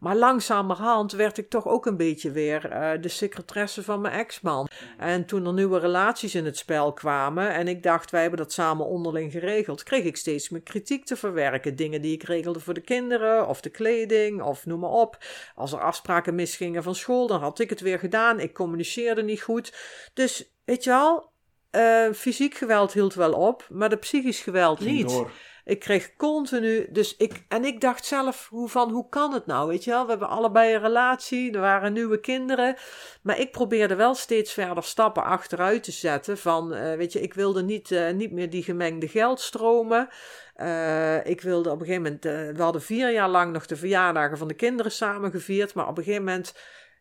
Maar 0.05 0.15
langzamerhand 0.15 1.11
werd 1.11 1.37
ik 1.37 1.49
toch 1.49 1.67
ook 1.67 1.85
een 1.85 1.97
beetje 1.97 2.31
weer 2.31 2.69
eh, 2.69 3.01
de 3.01 3.07
secretaresse 3.07 3.83
van 3.83 4.01
mijn 4.01 4.13
ex-man. 4.13 4.69
En 4.97 5.25
toen 5.25 5.45
er 5.45 5.53
nieuwe 5.53 5.79
relaties 5.79 6.35
in 6.35 6.45
het 6.45 6.57
spel 6.57 6.93
kwamen 6.93 7.53
en 7.53 7.67
ik 7.67 7.83
dacht, 7.83 8.11
wij 8.11 8.21
hebben 8.21 8.39
dat 8.39 8.51
samen 8.51 8.85
onderling 8.85 9.31
geregeld, 9.31 9.83
kreeg 9.83 10.03
ik 10.03 10.17
steeds 10.17 10.49
meer 10.49 10.61
kritiek 10.61 11.05
te 11.05 11.15
verwerken. 11.15 11.75
Dingen 11.75 12.01
die 12.01 12.13
ik 12.13 12.23
regelde 12.23 12.59
voor 12.59 12.73
de 12.73 12.81
kinderen 12.81 13.47
of 13.47 13.61
de 13.61 13.69
kleding 13.69 14.41
of 14.41 14.65
noem 14.65 14.79
maar 14.79 14.89
op. 14.89 15.17
Als 15.55 15.71
er 15.71 15.79
afspraken 15.79 16.35
misgingen 16.35 16.83
van 16.83 16.95
school, 16.95 17.27
dan 17.27 17.41
had 17.41 17.59
ik 17.59 17.69
het 17.69 17.81
weer 17.81 17.99
gedaan. 17.99 18.39
Ik 18.39 18.53
communiceerde 18.53 19.23
niet 19.23 19.41
goed. 19.41 19.73
Dus 20.13 20.53
weet 20.65 20.83
je 20.83 20.89
wel, 20.89 21.31
uh, 21.71 22.13
fysiek 22.13 22.55
geweld 22.55 22.93
hield 22.93 23.13
wel 23.13 23.33
op, 23.33 23.67
maar 23.69 23.89
de 23.89 23.97
psychisch 23.97 24.41
geweld 24.41 24.79
niet. 24.79 25.09
Door. 25.09 25.31
Ik 25.65 25.79
kreeg 25.79 26.15
continu, 26.15 26.87
dus 26.91 27.17
ik, 27.17 27.43
en 27.47 27.65
ik 27.65 27.81
dacht 27.81 28.05
zelf, 28.05 28.47
hoe, 28.49 28.69
van, 28.69 28.91
hoe 28.91 29.09
kan 29.09 29.33
het 29.33 29.45
nou, 29.45 29.67
weet 29.67 29.83
je 29.83 29.89
wel? 29.91 30.03
We 30.03 30.09
hebben 30.09 30.29
allebei 30.29 30.73
een 30.73 30.81
relatie, 30.81 31.51
er 31.51 31.59
waren 31.59 31.93
nieuwe 31.93 32.19
kinderen, 32.19 32.75
maar 33.21 33.39
ik 33.39 33.51
probeerde 33.51 33.95
wel 33.95 34.15
steeds 34.15 34.53
verder 34.53 34.83
stappen 34.83 35.23
achteruit 35.23 35.83
te 35.83 35.91
zetten 35.91 36.37
van, 36.37 36.73
uh, 36.73 36.93
weet 36.93 37.13
je, 37.13 37.21
ik 37.21 37.33
wilde 37.33 37.63
niet, 37.63 37.91
uh, 37.91 38.11
niet 38.11 38.31
meer 38.31 38.49
die 38.49 38.63
gemengde 38.63 39.07
geldstromen. 39.07 40.09
Uh, 40.57 41.25
ik 41.25 41.41
wilde 41.41 41.69
op 41.71 41.79
een 41.79 41.85
gegeven 41.85 42.19
moment, 42.21 42.57
we 42.57 42.63
hadden 42.63 42.81
vier 42.81 43.11
jaar 43.11 43.29
lang 43.29 43.53
nog 43.53 43.65
de 43.65 43.75
verjaardagen 43.75 44.37
van 44.37 44.47
de 44.47 44.53
kinderen 44.53 44.91
samen 44.91 45.31
gevierd, 45.31 45.73
maar 45.73 45.87
op 45.87 45.97
een 45.97 46.03
gegeven 46.03 46.25
moment, 46.25 46.55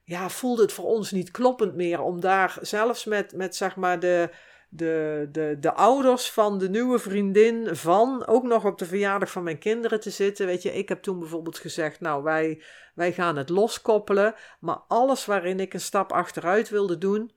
ja, 0.05 0.29
voelde 0.29 0.63
het 0.63 0.73
voor 0.73 0.85
ons 0.85 1.11
niet 1.11 1.31
kloppend 1.31 1.75
meer 1.75 2.01
om 2.01 2.21
daar 2.21 2.59
zelfs 2.61 3.05
met, 3.05 3.33
met 3.33 3.57
zeg 3.57 3.77
maar 3.77 4.01
de 4.01 4.31
de, 4.77 5.29
de, 5.33 5.57
de 5.61 5.73
ouders 5.73 6.31
van 6.31 6.59
de 6.59 6.69
nieuwe 6.69 6.99
vriendin 6.99 7.77
van 7.77 8.27
ook 8.27 8.43
nog 8.43 8.65
op 8.65 8.79
de 8.79 8.87
verjaardag 8.87 9.31
van 9.31 9.43
mijn 9.43 9.59
kinderen 9.59 10.01
te 10.01 10.11
zitten. 10.11 10.47
Weet 10.47 10.63
je, 10.63 10.75
ik 10.75 10.89
heb 10.89 11.03
toen 11.03 11.19
bijvoorbeeld 11.19 11.59
gezegd, 11.59 12.01
nou 12.01 12.23
wij, 12.23 12.63
wij 12.95 13.13
gaan 13.13 13.37
het 13.37 13.49
loskoppelen. 13.49 14.35
Maar 14.61 14.79
alles 14.89 15.27
waarin 15.27 15.61
ik 15.61 15.75
een 15.75 15.81
stap 15.81 16.13
achteruit 16.13 16.69
wilde 16.69 16.99
doen, 16.99 17.33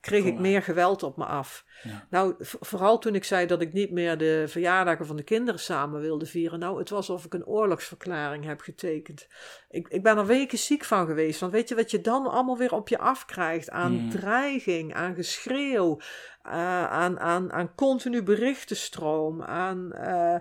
kreeg 0.00 0.24
ik 0.24 0.38
meer 0.38 0.62
geweld 0.62 1.02
op 1.02 1.16
me 1.16 1.24
af. 1.24 1.64
Nou, 2.10 2.34
vooral 2.38 2.98
toen 2.98 3.14
ik 3.14 3.24
zei 3.24 3.46
dat 3.46 3.60
ik 3.60 3.72
niet 3.72 3.90
meer 3.90 4.18
de 4.18 4.44
verjaardagen 4.48 5.06
van 5.06 5.16
de 5.16 5.22
kinderen 5.22 5.60
samen 5.60 6.00
wilde 6.00 6.26
vieren. 6.26 6.58
Nou, 6.58 6.78
het 6.78 6.90
was 6.90 7.08
alsof 7.08 7.24
ik 7.24 7.34
een 7.34 7.46
oorlogsverklaring 7.46 8.44
heb 8.44 8.60
getekend. 8.60 9.26
Ik, 9.68 9.88
ik 9.88 10.02
ben 10.02 10.18
er 10.18 10.26
weken 10.26 10.58
ziek 10.58 10.84
van 10.84 11.06
geweest. 11.06 11.40
Want 11.40 11.52
weet 11.52 11.68
je 11.68 11.74
wat 11.74 11.90
je 11.90 12.00
dan 12.00 12.26
allemaal 12.26 12.58
weer 12.58 12.72
op 12.72 12.88
je 12.88 12.98
afkrijgt? 12.98 13.70
Aan 13.70 13.92
mm. 13.92 14.10
dreiging, 14.10 14.94
aan 14.94 15.14
geschreeuw, 15.14 16.00
uh, 16.46 16.90
aan, 16.90 17.20
aan, 17.20 17.52
aan 17.52 17.74
continu 17.74 18.22
berichtenstroom, 18.22 19.42
aan... 19.42 19.90
Uh, 19.94 20.36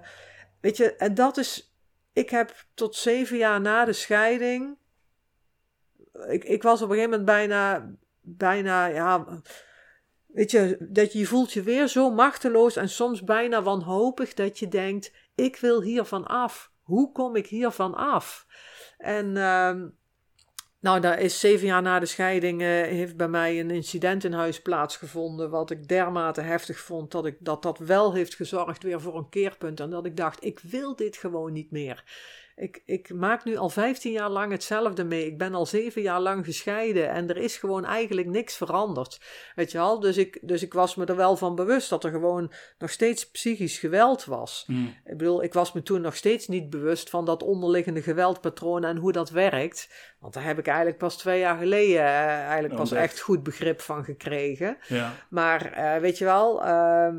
weet 0.61 0.77
je, 0.77 0.95
en 0.95 1.13
dat 1.13 1.37
is... 1.37 1.75
Ik 2.13 2.29
heb 2.29 2.65
tot 2.73 2.95
zeven 2.95 3.37
jaar 3.37 3.61
na 3.61 3.85
de 3.85 3.93
scheiding... 3.93 4.77
Ik, 6.27 6.43
ik 6.43 6.63
was 6.63 6.81
op 6.81 6.89
een 6.89 6.95
gegeven 6.95 7.19
moment 7.19 7.25
bijna 7.25 7.95
bijna, 8.23 8.85
ja, 8.85 9.41
weet 10.25 10.51
je, 10.51 10.77
dat 10.79 11.13
je, 11.13 11.25
voelt 11.25 11.53
je 11.53 11.61
weer 11.61 11.87
zo 11.87 12.11
machteloos 12.11 12.75
en 12.75 12.89
soms 12.89 13.23
bijna 13.23 13.61
wanhopig 13.61 14.33
dat 14.33 14.59
je 14.59 14.67
denkt, 14.67 15.13
ik 15.35 15.57
wil 15.57 15.81
hiervan 15.81 16.25
af. 16.25 16.71
Hoe 16.81 17.11
kom 17.11 17.35
ik 17.35 17.47
hiervan 17.47 17.95
af? 17.95 18.47
En 18.97 19.35
uh, 19.35 19.81
nou, 20.83 20.99
daar 20.99 21.19
is 21.19 21.39
zeven 21.39 21.67
jaar 21.67 21.81
na 21.81 21.99
de 21.99 22.05
scheiding 22.05 22.61
uh, 22.61 22.67
heeft 22.67 23.17
bij 23.17 23.27
mij 23.27 23.59
een 23.59 23.71
incident 23.71 24.23
in 24.23 24.33
huis 24.33 24.61
plaatsgevonden. 24.61 25.49
Wat 25.49 25.71
ik 25.71 25.87
dermate 25.87 26.41
heftig 26.41 26.79
vond 26.79 27.11
dat 27.11 27.25
ik, 27.25 27.35
dat, 27.39 27.61
dat 27.61 27.77
wel 27.77 28.13
heeft 28.13 28.35
gezorgd 28.35 28.83
weer 28.83 29.01
voor 29.01 29.17
een 29.17 29.29
keerpunt. 29.29 29.79
En 29.79 29.89
dat 29.89 30.05
ik 30.05 30.17
dacht, 30.17 30.43
ik 30.43 30.59
wil 30.59 30.95
dit 30.95 31.17
gewoon 31.17 31.53
niet 31.53 31.71
meer. 31.71 32.03
Ik, 32.55 32.81
ik 32.85 33.13
maak 33.13 33.43
nu 33.43 33.55
al 33.55 33.69
15 33.69 34.11
jaar 34.11 34.29
lang 34.29 34.51
hetzelfde 34.51 35.03
mee. 35.03 35.25
Ik 35.25 35.37
ben 35.37 35.53
al 35.53 35.65
zeven 35.65 36.01
jaar 36.01 36.19
lang 36.19 36.45
gescheiden 36.45 37.09
en 37.09 37.29
er 37.29 37.37
is 37.37 37.57
gewoon 37.57 37.85
eigenlijk 37.85 38.27
niks 38.27 38.57
veranderd. 38.57 39.21
Weet 39.55 39.71
je 39.71 39.77
wel? 39.77 39.99
Dus 39.99 40.17
ik, 40.17 40.39
dus 40.41 40.63
ik 40.63 40.73
was 40.73 40.95
me 40.95 41.05
er 41.05 41.15
wel 41.15 41.37
van 41.37 41.55
bewust 41.55 41.89
dat 41.89 42.03
er 42.03 42.11
gewoon 42.11 42.51
nog 42.77 42.89
steeds 42.89 43.31
psychisch 43.31 43.77
geweld 43.77 44.25
was. 44.25 44.63
Mm. 44.67 44.95
Ik 45.05 45.17
bedoel, 45.17 45.43
ik 45.43 45.53
was 45.53 45.71
me 45.71 45.83
toen 45.83 46.01
nog 46.01 46.15
steeds 46.15 46.47
niet 46.47 46.69
bewust 46.69 47.09
van 47.09 47.25
dat 47.25 47.43
onderliggende 47.43 48.01
geweldpatroon 48.01 48.83
en 48.83 48.97
hoe 48.97 49.11
dat 49.11 49.29
werkt. 49.29 50.13
Want 50.19 50.33
daar 50.33 50.43
heb 50.43 50.59
ik 50.59 50.67
eigenlijk 50.67 50.97
pas 50.97 51.17
twee 51.17 51.39
jaar 51.39 51.57
geleden 51.57 51.95
uh, 51.95 52.27
eigenlijk 52.27 52.75
pas 52.75 52.91
echt 52.91 53.19
goed 53.19 53.43
begrip 53.43 53.81
van 53.81 54.03
gekregen. 54.03 54.77
Ja. 54.87 55.13
Maar 55.29 55.77
uh, 55.77 56.01
weet 56.01 56.17
je 56.17 56.25
wel, 56.25 56.65
uh, 56.65 57.13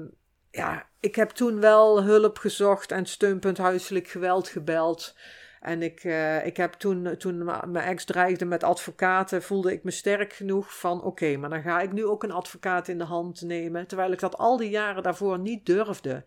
ja, 0.51 0.89
ik 1.05 1.15
heb 1.15 1.31
toen 1.31 1.61
wel 1.61 2.03
hulp 2.03 2.39
gezocht 2.39 2.91
en 2.91 3.07
steunpunt 3.07 3.59
huiselijk 3.59 4.09
geweld 4.09 4.49
gebeld. 4.49 5.15
En 5.61 5.83
ik, 5.83 6.05
uh, 6.05 6.47
ik 6.47 6.57
heb 6.57 6.73
toen, 6.73 7.17
toen 7.17 7.45
mijn 7.45 7.77
ex 7.77 8.05
dreigde 8.05 8.45
met 8.45 8.63
advocaten, 8.63 9.43
voelde 9.43 9.73
ik 9.73 9.85
me 9.85 9.91
sterk 9.91 10.33
genoeg 10.33 10.79
van 10.79 11.03
oké, 11.03 11.37
maar 11.37 11.51
dan 11.51 11.63
ga 11.63 11.81
ik 11.81 11.93
nu 11.93 12.05
ook 12.05 12.23
een 12.23 12.31
advocaat 12.31 12.89
in 12.89 12.99
de 12.99 13.05
hand 13.05 13.43
nemen. 13.43 13.87
Terwijl 13.87 14.13
ik 14.13 14.21
dat 14.21 14.39
al 14.39 14.57
die 14.57 14.71
jaren 14.71 15.03
daarvoor 15.03 15.39
niet 15.39 15.67
durfde. 15.67 16.25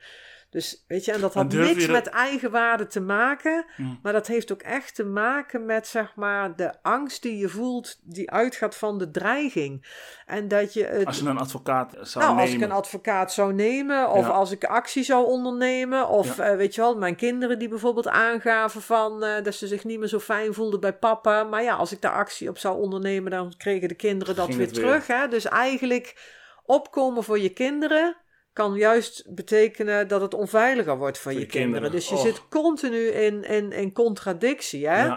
Dus 0.50 0.84
weet 0.88 1.06
je, 1.06 1.12
en 1.12 1.22
dat 1.22 1.34
had 1.34 1.54
niks 1.54 1.88
met 1.88 2.08
eigenwaarde 2.08 2.88
te 2.88 3.02
maken, 3.02 3.66
hmm. 3.76 4.00
maar 4.04 4.14
dat 4.14 4.28
heeft 4.28 4.52
ook 4.52 4.62
echt 4.62 4.96
te 4.96 5.06
maken 5.06 5.66
met 5.66 5.88
zeg 5.88 6.16
maar 6.16 6.56
de 6.56 6.74
angst 6.82 7.22
die 7.22 7.38
je 7.38 7.50
voelt, 7.50 8.00
die 8.02 8.32
uitgaat 8.32 8.76
van 8.76 8.98
de 8.98 9.12
dreiging. 9.12 9.86
En 10.26 10.48
dat 10.48 10.74
je 10.74 10.84
het, 10.84 11.06
als 11.06 11.20
je 11.20 11.26
een 11.26 11.38
advocaat 11.38 11.92
zou 12.02 12.26
nou, 12.26 12.36
nemen. 12.36 12.42
als 12.42 12.54
ik 12.54 12.62
een 12.62 12.72
advocaat 12.72 13.34
zou 13.34 13.54
nemen, 13.54 14.10
of 14.10 14.30
als 14.30 14.52
ik 14.52 14.64
actie 14.64 15.04
zou 15.04 15.26
ondernemen, 15.26 16.08
of 16.08 16.40
eh, 16.40 16.56
weet 16.56 16.76
je 16.76 16.82
wel, 16.82 16.98
mijn 16.98 17.16
kinderen 17.16 17.60
die 17.60 17.70
bijvoorbeeld 17.70 18.08
aangaven 18.08 18.82
van 18.82 19.24
uh, 19.24 19.44
dat 19.44 19.54
ze 19.56 19.68
zich 19.68 19.84
niet 19.84 20.00
meer 20.00 20.08
zo 20.08 20.20
fijn 20.20 20.54
voelden 20.54 20.80
bij 20.80 20.94
papa. 20.94 21.44
Maar 21.44 21.64
ja, 21.64 21.76
als 21.76 21.92
ik 21.92 22.02
daar 22.02 22.14
actie 22.14 22.50
op 22.50 22.58
zou 22.58 22.80
ondernemen, 22.80 23.32
dan 23.32 23.54
kregen 23.58 23.88
de 23.88 23.96
kinderen 23.96 24.36
dat 24.36 24.48
weer, 24.48 24.58
weer 24.58 24.72
terug. 24.72 25.08
Hè? 25.08 25.28
Dus 25.28 25.46
eigenlijk 25.46 26.36
opkomen 26.66 27.24
voor 27.24 27.40
je 27.40 27.50
kinderen 27.50 28.16
kan 28.58 28.76
juist 28.76 29.24
betekenen 29.36 30.08
dat 30.08 30.22
het 30.22 30.34
onveiliger 30.34 30.98
wordt 30.98 31.18
voor, 31.18 31.34
je, 31.34 31.46
kinderen. 31.46 31.92
Dus 31.92 32.10
je 32.10 32.18
zit 32.18 32.48
continu 32.50 33.08
in, 33.08 33.44
in, 33.44 33.72
in 33.72 33.94
contradictie. 33.94 34.88
Hè? 34.88 35.16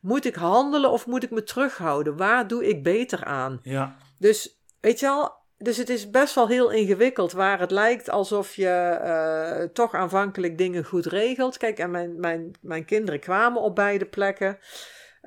Moet 0.00 0.24
ik 0.24 0.34
handelen 0.34 0.90
of 0.90 1.06
moet 1.06 1.22
ik 1.22 1.30
me 1.30 1.42
terughouden? 1.42 2.16
Waar 2.16 2.46
doe 2.46 2.68
ik 2.68 2.82
beter 2.82 3.24
aan? 3.24 3.60
Ja. 3.62 3.96
Dus 4.18 4.62
weet 4.80 5.00
je 5.00 5.06
wel, 5.06 5.32
dus 5.58 5.76
het 5.76 5.88
is 5.88 6.10
best 6.10 6.34
wel 6.34 6.48
heel 6.48 6.70
ingewikkeld, 6.70 7.32
waar 7.32 7.60
het 7.60 7.70
lijkt 7.70 8.10
alsof 8.10 8.54
je 8.54 8.98
uh, 9.04 9.68
toch 9.72 9.94
aanvankelijk 9.94 10.58
dingen 10.58 10.84
goed 10.84 11.06
regelt. 11.06 11.56
Kijk, 11.56 11.78
en 11.78 11.90
mijn, 11.90 12.20
mijn, 12.20 12.50
mijn 12.60 12.84
kinderen 12.84 13.20
kwamen 13.20 13.62
op 13.62 13.74
beide 13.74 14.06
plekken. 14.06 14.58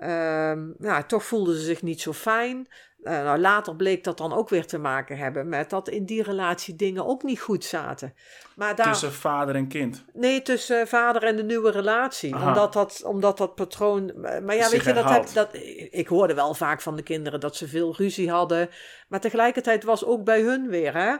Um, 0.04 0.76
nou, 0.78 1.04
toch 1.08 1.24
voelden 1.24 1.56
ze 1.56 1.62
zich 1.62 1.82
niet 1.82 2.02
zo 2.02 2.14
fijn. 2.14 2.68
Uh, 3.06 3.24
nou, 3.24 3.40
later 3.40 3.76
bleek 3.76 4.04
dat 4.04 4.18
dan 4.18 4.34
ook 4.34 4.50
weer 4.50 4.66
te 4.66 4.78
maken 4.78 5.18
hebben 5.18 5.50
met 5.50 5.70
dat 5.70 5.90
in 5.90 6.06
die 6.06 6.24
relatie 6.24 6.76
dingen 6.76 7.06
ook 7.06 7.24
niet 7.24 7.40
goed 7.40 7.64
zaten. 7.64 8.14
Maar 8.56 8.76
daar... 8.76 8.92
Tussen 8.92 9.14
vader 9.14 9.56
en 9.56 9.68
kind? 9.68 10.06
Nee, 10.14 10.42
tussen 10.42 10.88
vader 10.88 11.24
en 11.24 11.36
de 11.36 11.44
nieuwe 11.44 11.72
relatie. 11.72 12.36
Omdat 12.36 12.74
dat, 12.74 13.04
omdat 13.06 13.38
dat 13.38 13.56
patroon. 13.56 14.12
Maar 14.22 14.56
ja, 14.56 14.70
weet 14.70 14.84
je, 14.84 14.94
dat, 14.94 15.10
heb, 15.10 15.34
dat, 15.34 15.50
ik 15.92 16.08
hoorde 16.08 16.34
wel 16.34 16.54
vaak 16.54 16.82
van 16.82 16.96
de 16.96 17.04
kinderen 17.04 17.40
dat 17.40 17.56
ze 17.56 17.68
veel 17.68 17.96
ruzie 17.96 18.32
hadden. 18.32 18.70
Maar 19.08 19.20
tegelijkertijd 19.20 19.84
was 19.84 20.06
ook 20.06 20.24
bij 20.24 20.42
hun 20.42 20.70
weer 20.70 20.94
hè, 20.94 21.16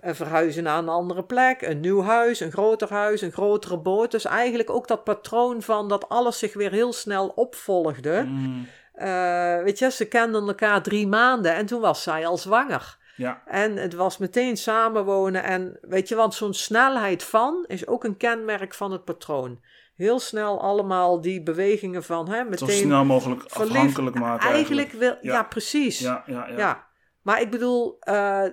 een 0.00 0.14
verhuizen 0.14 0.62
naar 0.62 0.78
een 0.78 0.88
andere 0.88 1.24
plek, 1.24 1.62
een 1.62 1.80
nieuw 1.80 2.02
huis, 2.02 2.40
een 2.40 2.52
groter 2.52 2.90
huis, 2.90 3.20
een 3.20 3.32
grotere 3.32 3.78
boot. 3.78 4.10
Dus 4.10 4.24
eigenlijk 4.24 4.70
ook 4.70 4.88
dat 4.88 5.04
patroon 5.04 5.62
van 5.62 5.88
dat 5.88 6.08
alles 6.08 6.38
zich 6.38 6.54
weer 6.54 6.70
heel 6.70 6.92
snel 6.92 7.28
opvolgde. 7.28 8.22
Mm. 8.26 8.66
Uh, 8.94 9.62
weet 9.62 9.78
je, 9.78 9.90
ze 9.90 10.08
kenden 10.08 10.46
elkaar 10.46 10.82
drie 10.82 11.06
maanden 11.06 11.54
en 11.54 11.66
toen 11.66 11.80
was 11.80 12.02
zij 12.02 12.26
al 12.26 12.36
zwanger. 12.36 13.00
Ja. 13.16 13.42
En 13.46 13.76
het 13.76 13.94
was 13.94 14.18
meteen 14.18 14.56
samenwonen. 14.56 15.42
En 15.42 15.78
weet 15.80 16.08
je, 16.08 16.14
want 16.14 16.34
zo'n 16.34 16.54
snelheid 16.54 17.22
van 17.22 17.64
is 17.66 17.86
ook 17.86 18.04
een 18.04 18.16
kenmerk 18.16 18.74
van 18.74 18.92
het 18.92 19.04
patroon. 19.04 19.60
Heel 19.94 20.20
snel 20.20 20.60
allemaal 20.60 21.20
die 21.20 21.42
bewegingen 21.42 22.02
van 22.04 22.28
hè, 22.28 22.44
meteen. 22.44 22.68
Zo 22.68 22.74
snel 22.74 23.04
mogelijk 23.04 23.42
afhankelijk 23.44 24.18
maken. 24.18 24.50
Eigenlijk, 24.50 24.92
wil, 24.92 25.16
ja. 25.20 25.42
precies. 25.42 25.98
Ja, 25.98 26.22
ja, 26.26 26.48
ja. 26.48 26.86
Maar 27.22 27.40
ik 27.40 27.50
bedoel, 27.50 27.96
uh, 28.08 28.44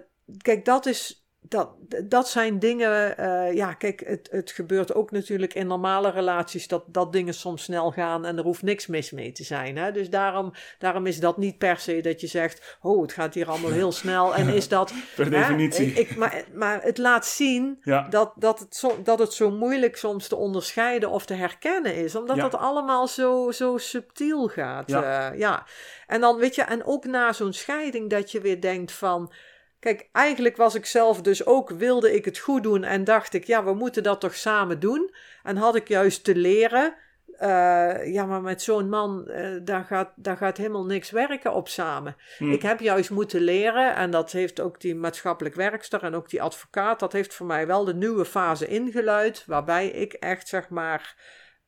kijk, 0.41 0.65
dat 0.65 0.85
is 0.85 1.18
dat, 1.41 1.69
dat 2.03 2.29
zijn 2.29 2.59
dingen, 2.59 3.15
uh, 3.19 3.53
ja, 3.53 3.73
kijk, 3.73 4.03
het, 4.05 4.27
het 4.31 4.51
gebeurt 4.51 4.93
ook 4.93 5.11
natuurlijk 5.11 5.53
in 5.53 5.67
normale 5.67 6.09
relaties 6.09 6.67
dat, 6.67 6.83
dat 6.87 7.13
dingen 7.13 7.33
soms 7.33 7.63
snel 7.63 7.91
gaan 7.91 8.25
en 8.25 8.37
er 8.37 8.43
hoeft 8.43 8.61
niks 8.61 8.87
mis 8.87 9.11
mee 9.11 9.31
te 9.31 9.43
zijn. 9.43 9.77
Hè? 9.77 9.91
Dus 9.91 10.09
daarom, 10.09 10.53
daarom 10.79 11.05
is 11.05 11.19
dat 11.19 11.37
niet 11.37 11.57
per 11.57 11.77
se 11.77 12.01
dat 12.01 12.21
je 12.21 12.27
zegt, 12.27 12.77
oh, 12.81 13.01
het 13.01 13.13
gaat 13.13 13.33
hier 13.33 13.47
allemaal 13.47 13.71
heel 13.71 13.91
snel 13.91 14.35
en 14.35 14.47
is 14.47 14.67
dat... 14.67 14.93
per 15.15 15.29
definitie. 15.29 15.93
Ik, 15.93 16.15
maar, 16.15 16.43
maar 16.53 16.81
het 16.81 16.97
laat 16.97 17.25
zien 17.25 17.83
dat, 18.09 18.33
dat, 18.35 18.59
het 18.59 18.75
zo, 18.75 18.99
dat 19.03 19.19
het 19.19 19.33
zo 19.33 19.51
moeilijk 19.51 19.97
soms 19.97 20.27
te 20.27 20.35
onderscheiden 20.35 21.09
of 21.09 21.25
te 21.25 21.33
herkennen 21.33 21.95
is, 21.95 22.15
omdat 22.15 22.37
dat 22.37 22.55
allemaal 22.55 23.07
zo, 23.07 23.51
zo 23.51 23.77
subtiel 23.77 24.47
gaat. 24.47 24.89
Ja. 24.89 25.31
Uh, 25.31 25.39
ja. 25.39 25.65
En 26.07 26.21
dan 26.21 26.37
weet 26.37 26.55
je, 26.55 26.61
en 26.61 26.85
ook 26.85 27.05
na 27.05 27.33
zo'n 27.33 27.53
scheiding 27.53 28.09
dat 28.09 28.31
je 28.31 28.41
weer 28.41 28.61
denkt 28.61 28.91
van 28.91 29.31
Kijk, 29.80 30.10
eigenlijk 30.11 30.57
was 30.57 30.76
ik 30.76 30.85
zelf 30.85 31.22
dus 31.22 31.45
ook, 31.45 31.69
wilde 31.69 32.15
ik 32.15 32.26
het 32.26 32.38
goed 32.38 32.64
doen 32.64 32.84
en 32.84 33.03
dacht 33.03 33.34
ik, 33.34 33.43
ja, 33.43 33.64
we 33.64 33.73
moeten 33.73 34.03
dat 34.03 34.19
toch 34.19 34.35
samen 34.35 34.80
doen. 34.80 35.14
En 35.43 35.57
had 35.57 35.76
ik 35.76 35.88
juist 35.88 36.23
te 36.23 36.35
leren 36.35 36.95
eh, 37.39 38.14
ja, 38.14 38.26
maar 38.26 38.41
met 38.41 38.61
zo'n 38.61 38.89
man, 38.89 39.27
eh, 39.27 39.57
daar, 39.64 39.84
gaat, 39.84 40.11
daar 40.15 40.38
gaat 40.38 40.57
helemaal 40.57 40.85
niks 40.85 41.11
werken 41.11 41.53
op 41.53 41.68
samen. 41.68 42.15
Hm. 42.38 42.51
Ik 42.51 42.61
heb 42.61 42.80
juist 42.80 43.10
moeten 43.10 43.41
leren, 43.41 43.95
en 43.95 44.11
dat 44.11 44.31
heeft 44.31 44.60
ook 44.60 44.81
die 44.81 44.95
maatschappelijk 44.95 45.56
werkster 45.56 46.03
en 46.03 46.15
ook 46.15 46.30
die 46.30 46.41
advocaat, 46.41 46.99
dat 46.99 47.14
heeft 47.14 47.34
voor 47.34 47.45
mij 47.45 47.68
wel 47.68 47.85
de 47.85 47.93
nieuwe 47.93 48.26
fase 48.26 48.68
ingeluid, 48.68 49.43
waarbij 49.45 49.88
ik 49.88 50.14
echt, 50.14 50.47
zeg 50.47 50.69
maar, 50.69 51.15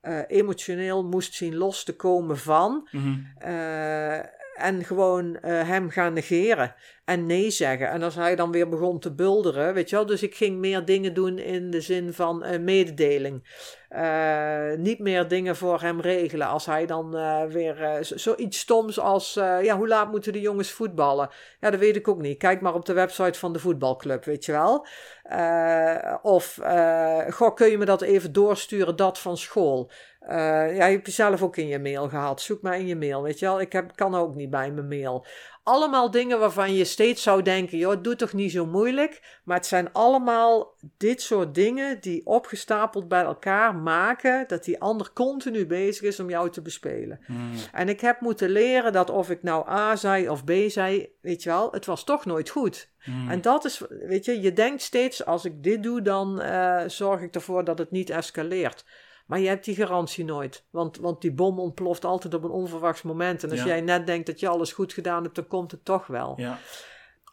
eh, 0.01 0.19
emotioneel 0.27 1.03
moest 1.03 1.33
zien 1.33 1.55
los 1.55 1.83
te 1.83 1.95
komen 1.95 2.37
van. 2.37 2.87
Mhm. 2.91 3.15
En 4.61 4.83
gewoon 4.83 5.35
eh, 5.35 5.67
hem 5.67 5.89
gaan 5.89 6.13
negeren 6.13 6.75
en 7.05 7.25
nee 7.25 7.49
zeggen. 7.49 7.89
En 7.89 8.03
als 8.03 8.15
hij 8.15 8.35
dan 8.35 8.51
weer 8.51 8.69
begon 8.69 8.99
te 8.99 9.13
bulderen, 9.13 9.73
weet 9.73 9.89
je 9.89 9.95
wel. 9.95 10.05
Dus 10.05 10.23
ik 10.23 10.35
ging 10.35 10.57
meer 10.57 10.85
dingen 10.85 11.13
doen 11.13 11.37
in 11.37 11.71
de 11.71 11.81
zin 11.81 12.13
van 12.13 12.43
eh, 12.43 12.59
mededeling. 12.59 13.69
Eh, 13.89 14.73
niet 14.77 14.99
meer 14.99 15.27
dingen 15.27 15.55
voor 15.55 15.81
hem 15.81 16.01
regelen. 16.01 16.47
Als 16.47 16.65
hij 16.65 16.85
dan 16.85 17.11
weer 17.47 18.03
zo- 18.03 18.17
zoiets 18.17 18.59
stoms 18.59 18.99
als... 18.99 19.33
ja, 19.33 19.77
hoe 19.77 19.87
laat 19.87 20.11
moeten 20.11 20.33
de 20.33 20.41
jongens 20.41 20.71
voetballen? 20.71 21.29
Ja, 21.59 21.69
dat 21.69 21.79
weet 21.79 21.95
ik 21.95 22.07
ook 22.07 22.21
niet. 22.21 22.37
Kijk 22.37 22.61
maar 22.61 22.73
op 22.73 22.85
de 22.85 22.93
website 22.93 23.39
van 23.39 23.53
de 23.53 23.59
voetbalclub, 23.59 24.25
weet 24.25 24.45
je 24.45 24.51
wel. 24.51 24.85
Of, 26.21 26.59
goh, 27.29 27.55
kun 27.55 27.69
je 27.69 27.77
me 27.77 27.85
dat 27.85 28.01
even 28.01 28.31
doorsturen, 28.33 28.95
dat 28.95 29.19
van 29.19 29.37
school? 29.37 29.91
Eh, 30.21 30.75
ja, 30.75 30.85
je 30.85 30.93
hebt 30.93 31.05
je 31.05 31.11
zelf 31.11 31.41
ook 31.41 31.57
in 31.57 31.67
je 31.67 31.79
mail 31.79 32.09
gehad. 32.09 32.41
Zoek 32.41 32.61
maar 32.61 32.79
in 32.79 32.87
je 32.87 32.95
mail, 32.95 33.21
weet 33.21 33.39
je 33.39 33.45
wel. 33.45 33.61
Ik 33.61 33.71
heb, 33.71 33.95
kan 33.95 34.15
ook 34.15 34.35
niet 34.35 34.49
bij 34.49 34.71
mijn 34.71 34.87
mail. 34.87 35.25
Allemaal 35.63 36.11
dingen 36.11 36.39
waarvan 36.39 36.73
je 36.73 36.83
steeds 36.83 37.23
zou 37.23 37.41
denken, 37.41 37.77
joh, 37.77 38.01
doe 38.01 38.15
toch 38.15 38.33
niet 38.33 38.51
zo 38.51 38.65
moeilijk. 38.65 39.39
Maar 39.43 39.57
het 39.57 39.65
zijn 39.65 39.93
allemaal 39.93 40.75
dit 40.97 41.21
soort 41.21 41.55
dingen 41.55 42.01
die 42.01 42.25
opgestapeld 42.25 43.07
bij 43.07 43.23
elkaar 43.23 43.75
maken 43.75 44.45
dat 44.47 44.63
die 44.63 44.81
ander 44.81 45.13
continu 45.13 45.65
bezig 45.65 46.07
is 46.07 46.19
om 46.19 46.29
jou 46.29 46.49
te 46.49 46.61
bespelen. 46.61 47.19
Hm. 47.25 47.33
En 47.71 47.89
ik 47.89 48.01
heb 48.01 48.21
moeten 48.21 48.49
leren 48.49 48.93
dat 48.93 49.09
of 49.09 49.29
ik 49.29 49.43
nou 49.43 49.69
A 49.69 49.95
zei 49.95 50.29
of 50.29 50.43
B 50.43 50.51
zei, 50.67 51.09
weet 51.21 51.43
je 51.43 51.49
wel, 51.49 51.71
het 51.71 51.85
was 51.85 52.03
toch 52.03 52.25
nooit 52.25 52.49
goed. 52.49 52.89
Hm. 52.99 53.29
En 53.29 53.41
dat 53.41 53.65
is, 53.65 53.81
weet 53.89 54.25
je, 54.25 54.41
je 54.41 54.53
denkt 54.53 54.81
steeds, 54.81 55.25
als 55.25 55.45
ik 55.45 55.63
dit 55.63 55.83
doe, 55.83 56.01
dan 56.01 56.41
eh, 56.41 56.83
zorg 56.87 57.21
ik 57.21 57.35
ervoor 57.35 57.63
dat 57.63 57.77
het 57.77 57.91
niet 57.91 58.09
escaleert. 58.09 58.85
Maar 59.31 59.39
je 59.39 59.47
hebt 59.47 59.65
die 59.65 59.75
garantie 59.75 60.25
nooit. 60.25 60.65
Want, 60.69 60.97
want 60.97 61.21
die 61.21 61.31
bom 61.33 61.59
ontploft 61.59 62.05
altijd 62.05 62.33
op 62.33 62.43
een 62.43 62.49
onverwachts 62.49 63.01
moment. 63.01 63.43
En 63.43 63.49
als 63.49 63.59
Ja. 63.59 63.65
jij 63.65 63.81
net 63.81 64.05
denkt 64.07 64.25
dat 64.25 64.39
je 64.39 64.47
alles 64.47 64.73
goed 64.73 64.93
gedaan 64.93 65.23
hebt, 65.23 65.35
dan 65.35 65.47
komt 65.47 65.71
het 65.71 65.85
toch 65.85 66.07
wel. 66.07 66.33
Ja. 66.37 66.57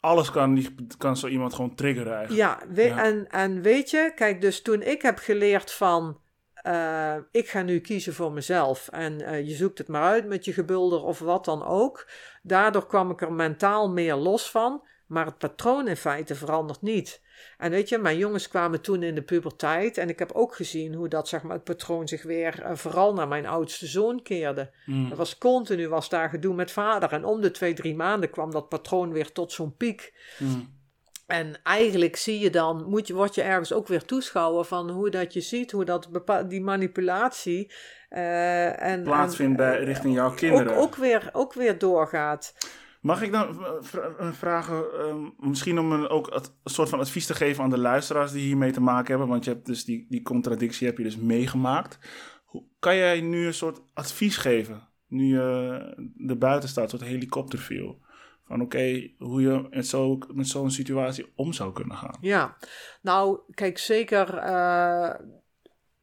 Alles 0.00 0.30
kan, 0.30 0.54
die- 0.54 0.74
kan 0.98 1.16
zo 1.16 1.26
iemand 1.26 1.54
gewoon 1.54 1.74
triggeren 1.74 2.16
eigenlijk. 2.16 2.40
Ja, 2.48 2.72
we- 2.74 2.82
Ja. 2.82 3.04
En, 3.04 3.28
en 3.28 3.62
weet 3.62 3.90
je, 3.90 4.12
kijk, 4.14 4.40
dus 4.40 4.62
toen 4.62 4.82
ik 4.82 5.02
heb 5.02 5.18
geleerd 5.18 5.72
van. 5.72 6.20
eh, 6.62 7.14
ik 7.30 7.48
ga 7.48 7.62
nu 7.62 7.80
kiezen 7.80 8.14
voor 8.14 8.32
mezelf. 8.32 8.88
En 8.88 9.20
eh, 9.20 9.46
je 9.48 9.54
zoekt 9.54 9.78
het 9.78 9.88
maar 9.88 10.02
uit 10.02 10.26
met 10.26 10.44
je 10.44 10.52
gebulder 10.52 11.02
of 11.02 11.18
wat 11.18 11.44
dan 11.44 11.64
ook. 11.66 12.08
Daardoor 12.42 12.86
kwam 12.86 13.10
ik 13.10 13.20
er 13.20 13.32
mentaal 13.32 13.90
meer 13.90 14.14
los 14.14 14.50
van. 14.50 14.82
Maar 15.08 15.26
het 15.26 15.38
patroon 15.38 15.88
in 15.88 15.96
feite 15.96 16.34
verandert 16.34 16.82
niet. 16.82 17.20
En 17.58 17.70
weet 17.70 17.88
je, 17.88 17.98
mijn 17.98 18.18
jongens 18.18 18.48
kwamen 18.48 18.80
toen 18.80 19.02
in 19.02 19.14
de 19.14 19.22
puberteit. 19.22 19.98
En 19.98 20.08
ik 20.08 20.18
heb 20.18 20.32
ook 20.32 20.54
gezien 20.54 20.94
hoe 20.94 21.08
dat, 21.08 21.28
zeg 21.28 21.42
maar, 21.42 21.54
het 21.54 21.64
patroon 21.64 22.08
zich 22.08 22.22
weer 22.22 22.62
eh, 22.62 22.76
vooral 22.76 23.14
naar 23.14 23.28
mijn 23.28 23.46
oudste 23.46 23.86
zoon 23.86 24.22
keerde. 24.22 24.70
Hm. 24.84 25.10
Er 25.10 25.16
was 25.16 25.38
continu 25.38 25.88
was 25.88 26.08
daar 26.08 26.28
gedoe 26.28 26.54
met 26.54 26.70
vader. 26.70 27.12
En 27.12 27.24
om 27.24 27.40
de 27.40 27.50
twee, 27.50 27.74
drie 27.74 27.94
maanden 27.94 28.30
kwam 28.30 28.50
dat 28.50 28.68
patroon 28.68 29.12
weer 29.12 29.32
tot 29.32 29.52
zo'n 29.52 29.76
piek. 29.76 30.14
Hm. 30.36 30.44
En 31.26 31.60
eigenlijk 31.62 32.16
zie 32.16 32.38
je 32.38 32.50
dan, 32.50 32.84
moet 32.84 33.06
je, 33.06 33.14
word 33.14 33.34
je 33.34 33.42
ergens 33.42 33.72
ook 33.72 33.88
weer 33.88 34.04
toeschouwer 34.04 34.64
van 34.64 34.90
hoe 34.90 35.10
dat 35.10 35.32
je 35.32 35.40
ziet, 35.40 35.70
hoe 35.70 35.84
dat 35.84 36.08
die 36.48 36.62
manipulatie 36.62 37.72
eh, 38.08 38.82
en, 38.82 39.02
Plaatsvindt 39.02 39.60
en, 39.60 39.66
bij, 39.66 39.78
eh, 39.78 39.84
richting 39.84 40.14
jouw 40.14 40.34
kinderen. 40.34 40.76
Ook, 40.76 40.82
ook, 40.82 40.96
weer, 40.96 41.30
ook 41.32 41.52
weer 41.52 41.78
doorgaat. 41.78 42.54
Mag 43.00 43.22
ik 43.22 43.32
dan 43.32 43.64
eh, 43.64 43.70
vra- 43.80 44.32
vragen, 44.32 44.84
ehm, 44.98 45.48
misschien 45.48 45.78
om 45.78 45.92
een, 45.92 46.08
ook 46.08 46.30
een 46.34 46.70
soort 46.70 46.88
van 46.88 46.98
advies 47.00 47.26
te 47.26 47.34
geven 47.34 47.64
aan 47.64 47.70
de 47.70 47.78
luisteraars 47.78 48.32
die 48.32 48.46
hiermee 48.46 48.72
te 48.72 48.80
maken 48.80 49.08
hebben, 49.10 49.28
want 49.28 49.44
je 49.44 49.50
hebt 49.50 49.66
dus 49.66 49.84
die, 49.84 50.06
die 50.08 50.22
contradictie 50.22 50.86
heb 50.86 50.96
je 50.98 51.02
dus 51.04 51.16
meegemaakt. 51.16 51.98
Hoe, 52.44 52.64
kan 52.78 52.96
jij 52.96 53.20
nu 53.20 53.46
een 53.46 53.54
soort 53.54 53.80
advies 53.94 54.36
geven, 54.36 54.88
nu 55.06 55.26
je 55.26 56.36
buiten 56.38 56.68
staat, 56.68 56.90
soort 56.90 57.02
helikopterview? 57.02 57.92
Van 58.46 58.60
oké, 58.60 59.10
hoe 59.18 59.40
je 59.42 59.66
met 59.70 59.86
zo- 59.86 60.18
met 60.34 60.48
zo'n 60.48 60.70
situatie 60.70 61.32
om 61.34 61.52
zou 61.52 61.72
kunnen 61.72 61.96
gaan. 61.96 62.16
Ja, 62.20 62.56
nou, 63.02 63.38
kijk, 63.50 63.78
zeker, 63.78 64.34
eh, 64.34 65.14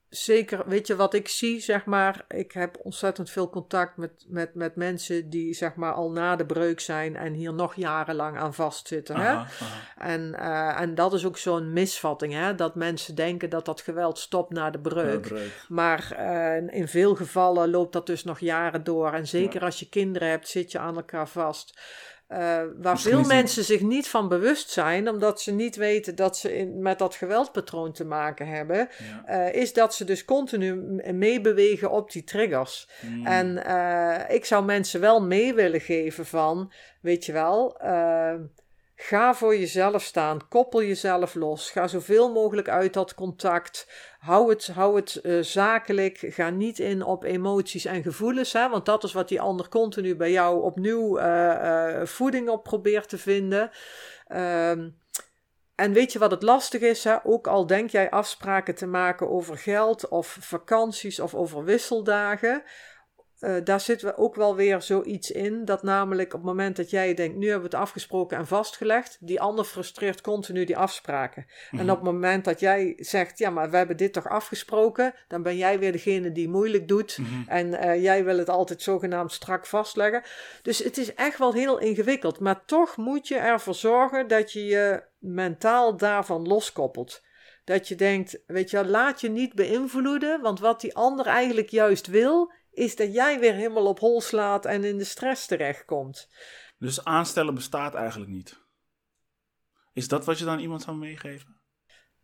zeker, 0.10 0.64
weet 0.66 0.88
je 0.88 0.96
wat 0.96 1.14
ik 1.14 1.28
zie, 1.28 1.60
zeg 1.60 1.86
maar, 1.86 2.26
ik 2.28 2.52
heb 2.52 2.78
ontzettend 2.84 3.30
veel 3.30 3.50
contact 3.50 3.98
met, 3.98 4.26
met, 4.28 4.56
met 4.56 4.76
mensen 4.76 5.30
die, 5.30 5.54
zeg 5.54 5.76
maar, 5.76 5.94
al 5.94 6.12
na 6.12 6.36
de 6.36 6.46
breuk 6.46 6.80
zijn 6.80 7.16
en 7.16 7.34
hier 7.34 7.54
nog 7.54 7.76
jarenlang 7.76 8.38
aan 8.38 8.54
vastzitten, 8.54 9.16
hè? 9.16 9.30
Aha, 9.30 9.48
aha. 9.62 10.08
En, 10.08 10.34
eh, 10.34 10.82
en 10.82 10.96
dat 10.96 11.14
is 11.14 11.26
ook 11.26 11.38
zo'n 11.38 11.74
misvatting, 11.74 12.34
hè? 12.34 12.56
dat 12.56 12.76
mensen 12.76 13.16
denken 13.16 13.50
dat 13.50 13.66
dat 13.66 13.82
geweld 13.82 14.20
stopt 14.20 14.52
na 14.52 14.70
de 14.70 14.80
breuk. 14.80 15.34
Maar 15.68 16.12
eh, 16.12 16.80
in 16.80 16.88
veel 16.88 17.16
gevallen 17.16 17.70
loopt 17.70 17.94
dat 17.94 18.06
dus 18.06 18.24
nog 18.24 18.40
jaren 18.40 18.84
door. 18.84 19.14
En 19.14 19.28
zeker 19.28 19.62
als 19.62 19.80
je 19.80 19.90
kinderen 19.90 20.30
hebt, 20.30 20.48
zit 20.48 20.72
je 20.72 20.80
aan 20.80 20.96
elkaar 20.96 21.28
vast. 21.28 21.80
Eh, 22.28 22.40
waar 22.78 22.92
Misschien 22.92 23.14
veel 23.14 23.24
mensen 23.24 23.64
zich 23.64 23.82
niet 23.82 24.08
van 24.08 24.28
bewust 24.28 24.70
zijn, 24.70 25.10
omdat 25.10 25.42
ze 25.42 25.52
niet 25.52 25.76
weten 25.76 26.16
dat 26.16 26.38
ze 26.38 26.58
in, 26.58 26.82
met 26.82 27.00
dat 27.00 27.16
geweldpatroon 27.16 27.92
te 27.92 28.06
maken 28.06 28.48
hebben, 28.48 28.90
Ja. 29.26 29.26
eh, 29.26 29.62
is 29.62 29.74
dat 29.74 29.96
ze 29.96 30.04
dus 30.04 30.26
continu 30.26 30.76
meebewegen 31.14 31.92
op 31.92 32.12
die 32.12 32.24
triggers. 32.24 32.90
Hm. 33.00 33.26
En 33.26 33.66
eh, 33.66 34.36
ik 34.36 34.46
zou 34.46 34.66
mensen 34.66 35.00
wel 35.00 35.22
mee 35.22 35.54
willen 35.54 35.82
geven 35.82 36.26
van, 36.26 36.72
weet 37.02 37.26
je 37.26 37.32
wel, 37.32 37.78
ga 38.96 39.34
voor 39.34 39.58
jezelf 39.58 40.04
staan, 40.04 40.48
koppel 40.48 40.84
jezelf 40.84 41.36
los, 41.36 41.72
ga 41.72 41.88
zoveel 41.88 42.32
mogelijk 42.34 42.70
uit 42.70 42.94
dat 42.94 43.14
contact, 43.14 43.88
hou 44.26 44.50
het, 44.50 44.68
hou 44.68 44.96
het 44.96 45.16
eh, 45.16 45.40
zakelijk, 45.40 46.18
ga 46.18 46.50
niet 46.50 46.80
in 46.80 47.04
op 47.04 47.24
emoties 47.24 47.86
en 47.86 48.04
gevoelens, 48.04 48.54
hè, 48.54 48.70
want 48.70 48.86
dat 48.86 49.04
is 49.04 49.14
wat 49.14 49.28
die 49.28 49.42
ander 49.42 49.70
continu 49.70 50.16
bij 50.16 50.32
jou 50.32 50.62
opnieuw 50.62 51.18
eh, 51.18 52.00
eh, 52.00 52.08
voeding 52.08 52.50
op 52.50 52.64
probeert 52.64 53.10
te 53.10 53.18
vinden. 53.18 53.72
Ehm, 54.28 54.90
en 55.76 55.94
weet 55.94 56.12
je 56.12 56.20
wat 56.20 56.32
het 56.32 56.44
lastig 56.44 56.82
is? 56.82 57.04
Hè? 57.04 57.16
Ook 57.24 57.48
al 57.48 57.68
denk 57.68 57.90
jij 57.90 58.10
afspraken 58.10 58.76
te 58.76 58.88
maken 58.88 59.30
over 59.30 59.58
geld 59.58 60.08
of 60.08 60.38
vakanties 60.42 61.20
of 61.20 61.36
over 61.36 61.64
wisseldagen. 61.64 62.64
Eh, 63.40 63.56
daar 63.64 63.80
zit 63.80 64.02
we 64.02 64.18
ook 64.18 64.36
wel 64.36 64.56
weer 64.56 64.82
zoiets 64.82 65.32
in. 65.32 65.66
Dat 65.66 65.84
namelijk 65.84 66.34
op 66.34 66.40
het 66.40 66.50
moment 66.50 66.76
dat 66.76 66.90
jij 66.90 67.14
denkt, 67.14 67.38
nu 67.38 67.50
hebben 67.50 67.70
we 67.70 67.76
het 67.76 67.86
afgesproken 67.86 68.38
en 68.38 68.48
vastgelegd. 68.48 69.18
Die 69.20 69.42
ander 69.42 69.66
frustreert 69.66 70.22
continu 70.22 70.66
die 70.66 70.78
afspraken. 70.78 71.46
Mhm. 71.72 71.82
En 71.82 71.92
op 71.92 71.96
het 71.96 72.06
moment 72.06 72.46
dat 72.46 72.60
jij 72.60 72.94
zegt, 72.98 73.38
ja 73.38 73.50
maar 73.50 73.70
we 73.70 73.78
hebben 73.78 73.98
dit 73.98 74.14
toch 74.14 74.28
afgesproken. 74.28 75.14
Dan 75.28 75.44
ben 75.44 75.58
jij 75.58 75.80
weer 75.80 75.92
degene 75.92 76.32
die 76.32 76.50
moeilijk 76.50 76.88
doet. 76.88 77.18
Mhm. 77.18 77.50
En 77.50 77.74
eh, 77.74 78.02
jij 78.04 78.24
wil 78.24 78.38
het 78.38 78.50
altijd 78.50 78.82
zogenaamd 78.82 79.32
strak 79.32 79.66
vastleggen. 79.66 80.24
Dus 80.62 80.80
het 80.80 80.98
is 80.98 81.14
echt 81.14 81.38
wel 81.38 81.54
heel 81.54 81.80
ingewikkeld. 81.80 82.40
Maar 82.40 82.66
toch 82.66 82.98
moet 82.98 83.28
je 83.28 83.36
ervoor 83.36 83.76
zorgen 83.76 84.28
dat 84.28 84.52
je 84.52 84.66
je 84.66 85.04
mentaal 85.20 85.98
daarvan 85.98 86.48
loskoppelt. 86.48 87.24
Dat 87.64 87.88
je 87.88 87.96
denkt, 87.96 88.40
weet 88.48 88.70
je, 88.70 88.86
laat 88.86 89.22
je 89.22 89.30
niet 89.30 89.54
beïnvloeden. 89.54 90.42
Want 90.42 90.60
wat 90.60 90.82
die 90.82 90.96
ander 90.96 91.26
eigenlijk 91.26 91.70
juist 91.70 92.08
wil, 92.08 92.52
is 92.76 92.96
dat 92.96 93.14
jij 93.14 93.40
weer 93.40 93.54
helemaal 93.54 93.88
op 93.88 94.00
hol 94.00 94.22
slaat 94.22 94.66
en 94.66 94.84
in 94.84 94.98
de 94.98 95.04
stress 95.04 95.46
terechtkomt. 95.46 96.30
Dus 96.78 97.04
aanstellen 97.04 97.54
bestaat 97.54 97.94
eigenlijk 97.94 98.32
niet. 98.32 98.64
Is 99.94 100.08
dat 100.08 100.26
wat 100.26 100.40
je 100.40 100.46
dan 100.46 100.60
iemand 100.60 100.82
zou 100.82 100.98
meegeven? 100.98 101.60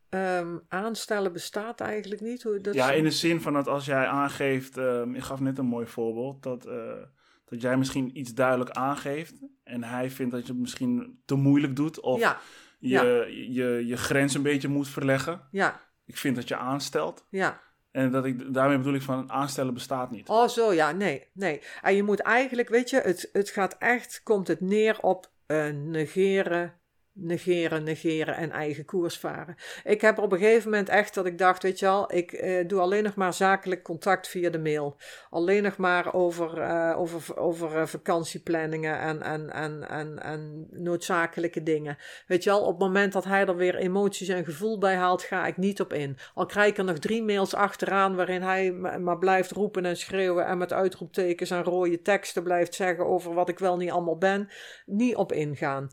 Ehm, 0.09 0.57
aanstellen 0.67 1.33
bestaat 1.33 1.79
eigenlijk 1.79 2.21
niet. 2.21 2.43
Hoe 2.43 2.61
dat 2.61 2.73
Ja, 2.73 2.91
in 2.91 3.03
de 3.03 3.11
zin 3.11 3.41
van 3.41 3.53
dat 3.53 3.67
als 3.67 3.85
jij 3.85 4.07
aangeeft, 4.07 4.77
ehm, 4.77 5.15
ik 5.15 5.21
gaf 5.21 5.39
net 5.39 5.57
een 5.57 5.65
mooi 5.65 5.85
voorbeeld, 5.85 6.43
dat, 6.43 6.65
eh, 6.65 7.03
dat 7.45 7.61
jij 7.61 7.77
misschien 7.77 8.17
iets 8.17 8.33
duidelijk 8.33 8.69
aangeeft 8.69 9.33
en 9.63 9.83
hij 9.83 10.09
vindt 10.09 10.31
dat 10.31 10.45
je 10.45 10.51
het 10.51 10.61
misschien 10.61 11.21
te 11.25 11.35
moeilijk 11.35 11.75
doet 11.75 11.99
of 11.99 12.19
ja, 12.19 12.39
je, 12.79 12.89
ja. 12.89 13.03
je, 13.25 13.85
je 13.85 13.97
grens 13.97 14.33
een 14.33 14.41
beetje 14.41 14.67
moet 14.67 14.87
verleggen. 14.87 15.47
ja, 15.51 15.81
Ik 16.05 16.17
vind 16.17 16.35
dat 16.35 16.47
je 16.47 16.55
aanstelt 16.55 17.25
ja. 17.29 17.61
En 17.91 18.11
dat 18.11 18.25
ik, 18.25 18.53
daarmee 18.53 18.77
bedoel 18.77 18.93
ik 18.93 19.01
van 19.01 19.31
aanstellen 19.31 19.73
bestaat 19.73 20.11
niet. 20.11 20.29
Oh, 20.29 20.47
zo 20.47 20.73
ja, 20.73 20.91
nee, 20.91 21.27
nee. 21.33 21.61
En 21.81 21.95
je 21.95 22.03
moet 22.03 22.19
eigenlijk, 22.19 22.69
weet 22.69 22.89
je, 22.89 22.99
het, 22.99 23.29
het 23.33 23.49
gaat 23.49 23.75
echt, 23.79 24.21
komt 24.23 24.47
het 24.47 24.61
neer 24.61 24.97
op 25.01 25.31
eh, 25.45 25.69
negeren, 25.69 26.73
negeren, 27.13 27.83
negeren 27.83 28.35
en 28.35 28.51
eigen 28.51 28.85
koers 28.85 29.17
varen. 29.17 29.55
Ik 29.83 30.01
heb 30.01 30.17
op 30.17 30.31
een 30.31 30.39
gegeven 30.39 30.69
moment 30.69 30.89
echt 30.89 31.13
dat 31.13 31.25
ik 31.25 31.37
dacht, 31.37 31.63
weet 31.63 31.79
je 31.79 31.85
wel, 31.85 32.13
ik 32.13 32.31
eh, 32.31 32.67
doe 32.67 32.79
alleen 32.79 33.03
nog 33.03 33.15
maar 33.15 33.33
zakelijk 33.33 33.83
contact 33.83 34.27
via 34.27 34.49
de 34.49 34.59
mail. 34.59 34.97
Alleen 35.29 35.63
nog 35.63 35.77
maar 35.77 36.13
over, 36.13 36.61
eh, 36.61 36.99
over, 36.99 37.37
over 37.37 37.75
uh, 37.75 37.85
vakantieplanningen 37.85 38.99
en, 38.99 39.21
en, 39.21 39.49
en, 39.49 39.89
en, 39.89 40.19
en 40.19 40.67
noodzakelijke 40.69 41.63
dingen. 41.63 41.97
Weet 42.27 42.43
je 42.43 42.49
wel, 42.49 42.61
op 42.61 42.71
het 42.71 42.79
moment 42.79 43.13
dat 43.13 43.25
hij 43.25 43.45
er 43.45 43.55
weer 43.55 43.75
emoties 43.75 44.27
en 44.27 44.45
gevoel 44.45 44.77
bij 44.77 44.95
haalt, 44.95 45.23
ga 45.23 45.45
ik 45.45 45.57
niet 45.57 45.81
op 45.81 45.93
in. 45.93 46.17
Al 46.33 46.45
krijg 46.45 46.69
ik 46.69 46.77
er 46.77 46.83
nog 46.83 46.99
drie 46.99 47.23
mails 47.23 47.53
achteraan 47.53 48.15
waarin 48.15 48.41
hij 48.41 48.71
maar 48.71 49.17
blijft 49.17 49.51
roepen 49.51 49.85
en 49.85 49.97
schreeuwen 49.97 50.45
en 50.45 50.57
met 50.57 50.73
uitroeptekens 50.73 51.51
en 51.51 51.63
rode 51.63 52.01
teksten 52.01 52.43
blijft 52.43 52.73
zeggen 52.73 53.05
over 53.05 53.33
wat 53.33 53.49
ik 53.49 53.59
wel 53.59 53.77
niet 53.77 53.91
allemaal 53.91 54.17
ben, 54.17 54.49
niet 54.85 55.15
op 55.15 55.31
ingaan 55.31 55.89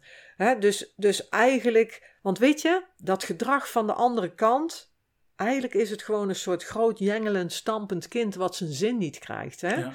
dus, 0.58 0.92
dus 0.96 1.28
eigenlijk, 1.28 2.16
want 2.22 2.38
weet 2.38 2.62
je, 2.62 2.84
dat 2.96 3.24
gedrag 3.24 3.70
van 3.70 3.86
de 3.86 3.92
andere 3.92 4.34
kant, 4.34 4.94
eigenlijk 5.36 5.74
is 5.74 5.90
het 5.90 6.02
gewoon 6.02 6.28
een 6.28 6.34
soort 6.34 6.64
groot 6.64 6.98
jengelend, 6.98 7.52
stampend 7.52 8.08
kind 8.08 8.34
wat 8.34 8.56
zijn 8.56 8.70
zin 8.70 8.98
niet 8.98 9.18
krijgt. 9.18 9.60
Hè? 9.60 9.74
Ja. 9.74 9.92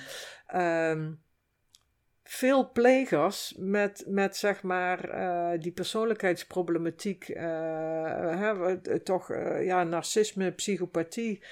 Ehm, 0.48 1.12
veel 2.24 2.72
plegers 2.72 3.54
met, 3.58 4.04
met 4.08 4.38
zeg 4.38 4.62
maar 4.62 5.16
uh, 5.16 5.62
die 5.62 5.72
persoonlijkheidsproblematiek, 5.72 7.28
uh, 7.28 8.72
toch 9.04 9.32
uh, 9.32 9.66
ja, 9.66 9.84
narcisme, 9.84 10.52
psychopathie 10.52 11.44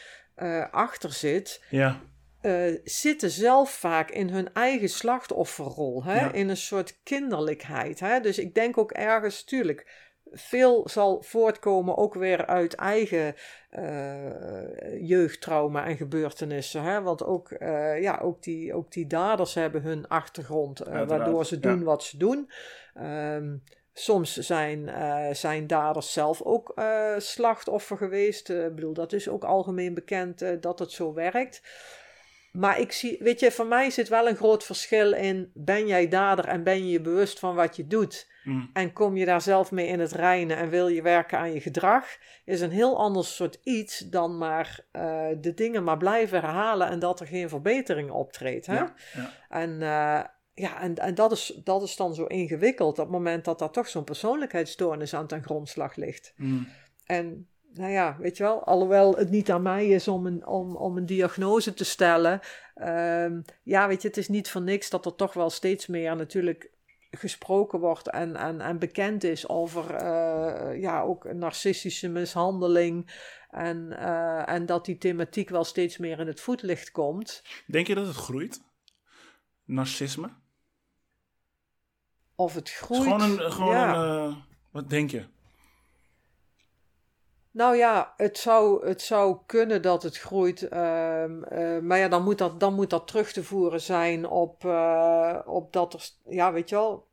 achter 0.72 1.12
zit. 1.12 1.64
Ja 1.70 2.02
uh, 2.42 2.78
zitten 2.84 3.30
zelf 3.30 3.72
vaak 3.72 4.12
in 4.12 4.30
hun 4.30 4.54
eigen 4.54 4.90
slachtofferrol, 4.90 6.04
hè? 6.04 6.34
in 6.34 6.50
een 6.50 6.58
soort 6.58 7.00
kinderlijkheid. 7.04 8.00
Hè? 8.00 8.20
Dus 8.20 8.40
ik 8.40 8.56
denk 8.56 8.78
ook 8.78 8.92
ergens, 8.92 9.44
tuurlijk, 9.44 10.10
veel 10.32 10.90
zal 10.90 11.22
voortkomen 11.22 11.98
ook 11.98 12.14
weer 12.14 12.46
uit 12.46 12.74
eigen 12.74 13.36
uh, 13.80 15.08
jeugdtrauma 15.08 15.86
en 15.86 15.98
gebeurtenissen. 15.98 16.84
Hè? 16.84 17.02
Want 17.02 17.24
ook, 17.24 17.52
uh, 17.52 18.02
ja, 18.02 18.20
ook, 18.22 18.44
die, 18.44 18.74
ook 18.74 18.92
die 18.92 19.08
daders 19.08 19.54
hebben 19.54 19.82
hun 19.82 20.08
achtergrond, 20.08 20.80
waardoor 20.80 21.46
ze 21.46 21.60
doen 21.60 21.84
wat 21.84 22.04
ze 22.04 22.18
doen. 22.18 22.52
Um, 23.02 23.64
Soms 23.94 24.38
zijn, 24.38 24.90
zijn 25.36 25.68
daders 25.68 26.14
zelf 26.14 26.42
ook 26.42 26.74
slachtoffer 27.18 27.98
geweest. 27.98 28.50
Ik 28.50 28.76
bedoel, 28.76 28.94
dat 28.94 29.14
is 29.14 29.30
ook 29.30 29.44
algemeen 29.44 29.94
bekend 29.94 30.62
dat 30.62 30.80
het 30.80 30.92
zo 30.92 31.14
werkt. 31.14 31.62
Maar 32.52 32.80
ik 32.80 32.92
zie, 32.92 33.18
weet 33.20 33.40
je, 33.40 33.52
voor 33.52 33.66
mij 33.66 33.90
zit 33.90 34.10
wel 34.10 34.28
een 34.28 34.36
groot 34.36 34.64
verschil 34.64 35.14
in: 35.14 35.52
ben 35.54 35.88
jij 35.88 36.08
dader 36.08 36.46
en 36.46 36.64
ben 36.64 36.86
je 36.86 36.92
je 36.92 37.02
bewust 37.02 37.40
van 37.40 37.56
wat 37.56 37.76
je 37.76 37.88
doet? 37.88 38.30
Mm. 38.44 38.70
En 38.74 38.94
kom 38.94 39.18
je 39.18 39.26
daar 39.26 39.42
zelf 39.42 39.72
mee 39.72 39.88
in 39.88 40.00
het 40.00 40.12
reinen 40.12 40.58
en 40.58 40.70
wil 40.70 40.88
je 40.88 41.02
werken 41.02 41.38
aan 41.38 41.54
je 41.54 41.62
gedrag? 41.62 42.06
Is 42.46 42.62
een 42.62 42.72
heel 42.72 42.98
ander 42.98 43.26
soort 43.26 43.60
iets 43.64 44.00
dan 44.00 44.38
maar 44.38 44.80
uh, 44.92 45.28
de 45.38 45.54
dingen 45.54 45.84
maar 45.84 45.98
blijven 45.98 46.40
herhalen 46.40 46.88
en 46.88 47.00
dat 47.00 47.20
er 47.20 47.28
geen 47.28 47.50
verbetering 47.50 48.12
optreedt. 48.12 48.66
Hè? 48.66 48.76
Ja, 48.76 48.94
ja. 49.14 49.32
En, 49.50 49.70
uh, 49.72 50.22
ja, 50.54 50.82
en, 50.82 50.96
en 50.96 51.16
dat, 51.16 51.32
is, 51.32 51.60
dat 51.64 51.82
is 51.82 51.96
dan 51.96 52.16
zo 52.16 52.26
ingewikkeld 52.26 53.00
op 53.00 53.06
het 53.06 53.14
moment 53.14 53.46
dat 53.46 53.60
daar 53.60 53.72
toch 53.72 53.88
zo'n 53.88 54.04
persoonlijkheidsstoornis 54.04 55.14
aan 55.14 55.28
ten 55.28 55.44
grondslag 55.44 55.96
ligt. 55.96 56.34
Mm. 56.36 56.68
En 57.06 57.48
nou 57.74 57.92
ja, 57.92 58.18
weet 58.20 58.38
je 58.38 58.44
wel, 58.44 58.64
alhoewel 58.64 59.16
het 59.16 59.30
niet 59.30 59.52
aan 59.52 59.62
mij 59.62 59.88
is 59.88 60.08
om 60.08 60.26
een, 60.26 60.48
om, 60.48 60.76
om 60.76 60.98
een 60.98 61.06
diagnose 61.06 61.74
te 61.74 61.86
stellen. 61.86 62.40
Um, 62.76 63.44
ja, 63.64 63.88
weet 63.88 64.02
je, 64.02 64.08
het 64.08 64.18
is 64.18 64.28
niet 64.28 64.50
voor 64.50 64.62
niks 64.62 64.90
dat 64.90 65.06
er 65.06 65.16
toch 65.16 65.34
wel 65.34 65.50
steeds 65.50 65.88
meer 65.88 66.16
natuurlijk 66.16 66.70
gesproken 67.12 67.80
wordt 67.80 68.10
en, 68.10 68.36
en, 68.36 68.62
en 68.62 68.80
bekend 68.80 69.24
is 69.24 69.48
over 69.48 69.92
uh, 69.92 70.82
ja, 70.82 71.02
ook 71.02 71.34
narcistische 71.34 72.08
mishandeling. 72.08 73.12
En, 73.50 73.88
uh, 73.92 74.50
en 74.50 74.66
dat 74.66 74.86
die 74.86 74.98
thematiek 74.98 75.50
wel 75.50 75.64
steeds 75.64 75.98
meer 75.98 76.20
in 76.20 76.28
het 76.28 76.42
voetlicht 76.42 76.92
komt. 76.92 77.44
Denk 77.68 77.88
je 77.88 77.96
dat 77.96 78.08
het 78.08 78.16
groeit? 78.16 78.62
Narcisme? 79.66 80.30
Of 82.36 82.54
het 82.54 82.70
groeit? 82.70 83.02
gewoon 83.02 83.22
een. 83.22 83.52
Gewoon 83.52 83.78
een 83.78 84.30
uh, 84.30 84.36
wat 84.72 84.90
denk 84.90 85.12
je? 85.12 85.26
Nou 87.52 87.76
ja, 87.76 88.14
het 88.18 88.38
zou, 88.38 88.88
het 88.88 89.02
zou 89.02 89.38
kunnen 89.46 89.82
dat 89.82 90.04
het 90.04 90.18
groeit. 90.18 90.68
Ehm, 90.68 91.44
eh, 91.44 91.80
maar 91.80 91.98
ja, 91.98 92.08
dan 92.08 92.24
moet, 92.24 92.38
dat, 92.38 92.60
dan 92.60 92.74
moet 92.74 92.90
dat 92.90 93.08
terug 93.08 93.32
te 93.32 93.44
voeren 93.44 93.82
zijn 93.82 94.28
op, 94.28 94.64
uh, 94.64 95.40
op 95.46 95.74
dat 95.74 95.94
er. 95.94 96.10
Ja, 96.34 96.54
weet 96.54 96.70
je 96.70 96.76
wel. 96.76 97.08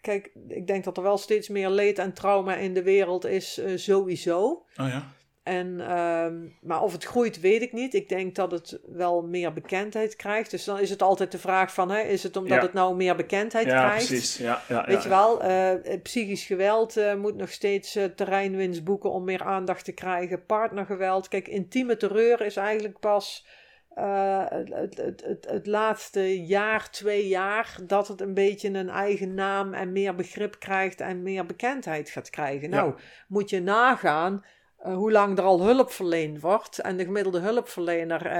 Kijk, 0.00 0.30
ik 0.48 0.66
denk 0.66 0.84
dat 0.84 0.96
er 0.96 1.02
wel 1.02 1.18
steeds 1.18 1.48
meer 1.48 1.68
leed 1.68 1.98
en 1.98 2.12
trauma 2.12 2.54
in 2.54 2.74
de 2.74 2.82
wereld 2.82 3.24
is, 3.24 3.58
uh, 3.58 3.76
sowieso. 3.76 4.64
Oh 4.76 4.88
ja. 4.88 5.12
En, 5.48 5.80
ehm, 5.80 6.34
maar 6.60 6.82
of 6.82 6.92
het 6.92 7.04
groeit, 7.04 7.40
weet 7.40 7.62
ik 7.62 7.72
niet. 7.72 7.94
Ik 7.94 8.08
denk 8.08 8.34
dat 8.34 8.50
het 8.50 8.78
wel 8.86 9.22
meer 9.22 9.52
bekendheid 9.52 10.16
krijgt. 10.16 10.50
Dus 10.50 10.64
dan 10.64 10.78
is 10.78 10.90
het 10.90 11.02
altijd 11.02 11.32
de 11.32 11.38
vraag 11.38 11.74
van, 11.74 11.90
hè, 11.90 12.00
is 12.00 12.22
het 12.22 12.36
omdat 12.36 12.62
het 12.62 12.72
nou 12.72 12.96
meer 12.96 13.16
bekendheid 13.16 13.66
ja, 13.66 13.86
krijgt? 13.86 14.06
Precies. 14.06 14.36
Ja, 14.36 14.62
ja, 14.68 14.84
weet 14.86 15.02
je 15.02 15.08
wel, 15.08 15.44
uh, 15.44 15.70
psychisch 16.02 16.44
geweld 16.44 16.96
uh, 16.96 17.14
moet 17.14 17.36
nog 17.36 17.50
steeds 17.50 17.98
terreinwinst 18.16 18.84
boeken 18.84 19.10
om 19.10 19.24
meer 19.24 19.42
aandacht 19.42 19.84
te 19.84 19.92
krijgen. 19.92 20.46
Partnergeweld. 20.46 21.28
Kijk, 21.28 21.48
intieme 21.48 21.96
terreur 21.96 22.40
is 22.40 22.56
eigenlijk 22.56 22.98
pas 22.98 23.46
het, 23.94 24.96
het, 24.96 25.22
het, 25.24 25.46
het, 25.48 25.66
laatste 25.66 26.44
jaar, 26.44 26.90
twee 26.90 27.28
jaar, 27.28 27.76
dat 27.86 28.08
het 28.08 28.20
een 28.20 28.34
beetje 28.34 28.68
een 28.68 28.88
eigen 28.88 29.34
naam 29.34 29.74
en 29.74 29.92
meer 29.92 30.14
begrip 30.14 30.58
krijgt 30.58 31.00
en 31.00 31.22
meer 31.22 31.46
bekendheid 31.46 32.10
gaat 32.10 32.30
krijgen. 32.30 32.70
Nou, 32.70 32.94
moet 33.28 33.50
je 33.50 33.60
nagaan 33.60 34.44
uh, 34.86 34.94
hoe 34.94 35.12
lang 35.12 35.38
er 35.38 35.44
al 35.44 35.62
hulp 35.62 35.90
verleend 35.90 36.40
wordt 36.40 36.78
en 36.78 36.96
de 36.96 37.04
gemiddelde 37.04 37.38
hulpverlener 37.38 38.26
uh, 38.26 38.32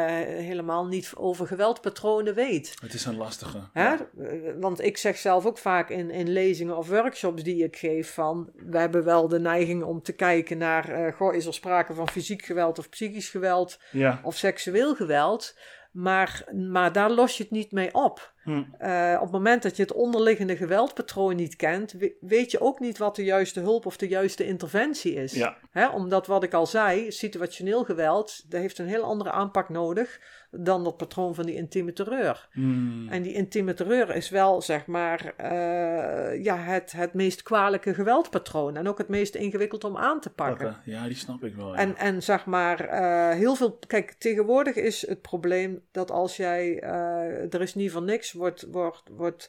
helemaal 0.45 0.87
niet 0.87 1.13
over 1.17 1.47
geweldpatronen 1.47 2.35
weet. 2.35 2.77
Het 2.83 2.95
is 2.95 3.05
een 3.05 3.17
lastige. 3.17 3.59
Hè? 3.73 3.83
Ja. 3.83 4.09
Eh, 4.19 4.31
want 4.61 4.81
ik 4.81 4.97
zeg 4.97 5.17
zelf 5.17 5.47
ook 5.47 5.59
vaak 5.59 5.91
in, 5.91 6.11
in 6.11 6.29
lezingen 6.33 6.77
of 6.77 6.89
workshops 6.89 7.43
die 7.43 7.65
ik 7.65 7.77
geef 7.77 8.15
van, 8.15 8.51
we 8.55 8.79
hebben 8.79 9.05
wel 9.05 9.29
de 9.29 9.41
neiging 9.41 9.83
om 9.83 10.03
te 10.03 10.13
kijken 10.13 10.59
naar, 10.59 11.07
uh, 11.07 11.13
goh, 11.13 11.35
is 11.35 11.47
er 11.47 11.55
sprake 11.55 11.95
van 11.95 12.09
fysiek 12.09 12.45
geweld 12.45 12.79
of 12.79 12.89
psychisch 12.89 13.31
geweld 13.31 13.81
ja. 13.91 14.21
of 14.23 14.37
seksueel 14.37 14.95
geweld. 14.95 15.57
Maar, 15.93 16.45
maar 16.71 16.93
daar 16.93 17.11
los 17.11 17.37
je 17.37 17.43
het 17.43 17.53
niet 17.53 17.73
mee 17.73 17.95
op. 17.95 18.35
Hm. 18.49 18.87
Uh, 18.87 19.15
op 19.15 19.23
het 19.23 19.33
moment 19.33 19.63
dat 19.63 19.77
je 19.77 19.83
het 19.83 19.93
onderliggende 19.93 20.57
geweldpatroon 20.57 21.37
niet 21.37 21.57
kent, 21.57 21.95
weet 22.21 22.51
je 22.51 22.61
ook 22.61 22.81
niet 22.81 22.99
wat 22.99 23.17
de 23.17 23.25
juiste 23.25 23.61
hulp 23.61 23.87
of 23.87 23.97
de 23.97 24.09
juiste 24.09 24.45
interventie 24.45 25.15
is. 25.15 25.33
Ja. 25.33 25.57
Hè? 25.71 25.89
Omdat 25.89 26.27
wat 26.27 26.43
ik 26.43 26.55
al 26.55 26.67
zei, 26.67 27.13
situationeel 27.13 27.85
geweld, 27.85 28.51
dat 28.51 28.61
heeft 28.61 28.79
een 28.79 28.87
heel 28.87 29.03
andere 29.03 29.31
aanpak 29.31 29.69
nodig 29.69 30.21
dan 30.51 30.85
dat 30.85 30.97
patroon 30.97 31.35
van 31.35 31.47
die 31.47 31.55
intieme 31.55 31.93
terreur. 31.93 32.49
Hmm. 32.53 33.09
En 33.09 33.23
die 33.23 33.33
intieme 33.33 33.75
terreur 33.75 34.17
is 34.17 34.31
wel, 34.31 34.63
zeg 34.63 34.87
maar, 34.87 35.35
uh, 35.41 36.45
ja, 36.45 36.57
het, 36.57 36.93
het 36.93 37.15
meest 37.15 37.43
kwalijke 37.43 37.95
geweldpatroon. 37.95 38.77
En 38.77 38.89
ook 38.89 38.99
het 38.99 39.09
meest 39.09 39.35
ingewikkeld 39.35 39.85
om 39.85 39.97
aan 39.97 40.21
te 40.21 40.31
pakken. 40.31 40.77
Ja, 40.85 41.07
die 41.07 41.17
snap 41.17 41.45
ik 41.45 41.55
wel. 41.55 41.73
Ja. 41.73 41.75
En, 41.75 41.97
en 41.97 42.23
zeg 42.23 42.47
maar, 42.47 42.85
uh, 42.85 43.31
heel 43.37 43.55
veel. 43.55 43.79
Kijk, 43.87 44.13
tegenwoordig 44.13 44.75
is 44.75 45.07
het 45.07 45.23
probleem 45.23 45.83
dat 45.91 46.11
als 46.11 46.37
jij. 46.37 46.83
Uh, 46.83 47.55
er 47.55 47.61
is 47.61 47.75
niet 47.75 47.93
van 47.93 48.05
niks, 48.05 48.33
wordt, 48.39 48.67
wordt, 48.71 49.03
wordt 49.11 49.49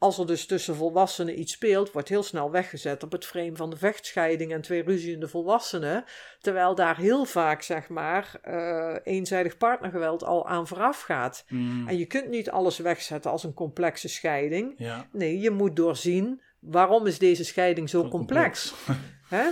als 0.00 0.18
er 0.18 0.26
dus 0.26 0.46
tussen 0.46 0.74
volwassenen 0.74 1.40
iets 1.40 1.52
speelt, 1.52 1.92
wordt 1.92 2.08
heel 2.08 2.22
snel 2.22 2.50
weggezet 2.50 3.02
op 3.02 3.12
het 3.12 3.26
frame 3.26 3.56
van 3.56 3.70
de 3.70 3.76
vechtscheiding 3.76 4.52
en 4.52 4.60
twee 4.60 4.82
ruziende 4.82 5.28
volwassenen. 5.28 6.04
Terwijl 6.40 6.74
daar 6.74 6.96
heel 6.96 7.24
vaak, 7.24 7.62
zeg 7.62 7.88
maar, 7.88 8.40
uh, 8.48 8.96
eenzijdig 9.04 9.56
partnergeweld 9.56 10.24
al 10.24 10.48
aan 10.48 10.66
vooraf 10.66 11.00
gaat. 11.00 11.44
Mm. 11.48 11.88
En 11.88 11.98
je 11.98 12.06
kunt 12.06 12.28
niet 12.28 12.50
alles 12.50 12.78
wegzetten 12.78 13.30
als 13.30 13.44
een 13.44 13.54
complexe 13.54 14.08
scheiding. 14.08 14.74
Ja. 14.76 15.08
Nee, 15.12 15.38
je 15.38 15.50
moet 15.50 15.76
doorzien 15.76 16.40
waarom 16.60 17.06
is 17.06 17.18
deze 17.18 17.44
scheiding 17.44 17.88
zo, 17.88 18.08
complex. 18.08 18.74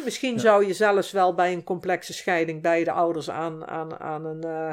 Misschien 0.05 0.41
zou 0.41 0.67
je 0.67 0.75
zelfs 0.75 1.13
wel 1.13 1.35
bij 1.35 1.53
een 1.53 1.65
complexe 1.65 2.13
scheiding 2.13 2.63
beide 2.63 2.93
ouders 2.93 3.31
aan, 3.31 3.67
aan, 3.67 4.01
aan 4.01 4.25
een. 4.25 4.47
Uh, 4.47 4.71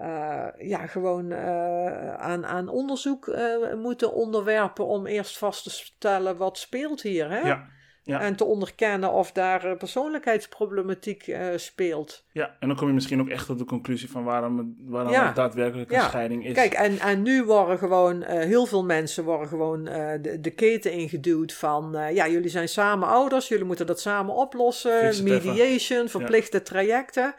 uh, 0.00 0.68
ja, 0.68 0.86
gewoon 0.86 1.30
uh, 1.30 2.14
aan, 2.14 2.46
aan 2.46 2.68
onderzoek 2.68 3.36
moeten 3.76 4.12
onderwerpen 4.12 4.86
om 4.86 5.06
eerst 5.06 5.38
vast 5.38 5.62
te 5.62 5.70
stellen 5.70 6.36
wat 6.36 6.58
speelt 6.58 7.02
hier. 7.02 7.30
Hè? 7.30 7.38
Ja. 7.38 7.68
Ja. 8.08 8.20
En 8.20 8.36
te 8.36 8.44
onderkennen 8.44 9.12
of 9.12 9.32
daar 9.32 9.76
persoonlijkheidsproblematiek 9.76 11.26
uh, 11.26 11.46
speelt. 11.56 12.24
Ja, 12.32 12.56
en 12.60 12.68
dan 12.68 12.76
kom 12.76 12.86
je 12.86 12.94
misschien 12.94 13.20
ook 13.20 13.28
echt 13.28 13.46
tot 13.46 13.58
de 13.58 13.64
conclusie 13.64 14.10
van 14.10 14.24
waarom, 14.24 14.76
waarom 14.80 15.12
het 15.12 15.36
daadwerkelijk 15.36 15.92
een 15.92 16.00
scheiding 16.00 16.46
is. 16.46 16.54
Kijk, 16.54 16.72
en, 16.72 16.98
en 16.98 17.22
nu 17.22 17.44
worden 17.44 17.78
gewoon, 17.78 18.22
uh, 18.22 18.28
heel 18.28 18.66
veel 18.66 18.84
mensen 18.84 19.24
worden 19.24 19.48
gewoon 19.48 19.88
uh, 19.88 20.10
de, 20.20 20.40
de 20.40 20.50
keten 20.50 20.92
ingeduwd 20.92 21.52
van, 21.52 21.96
ja, 22.12 22.28
jullie 22.28 22.50
zijn 22.50 22.68
samen 22.68 23.08
ouders, 23.08 23.48
jullie 23.48 23.64
moeten 23.64 23.86
dat 23.86 24.00
samen 24.00 24.34
oplossen, 24.34 25.24
mediation, 25.24 26.08
verplichte 26.08 26.56
ja. 26.56 26.62
trajecten. 26.62 27.34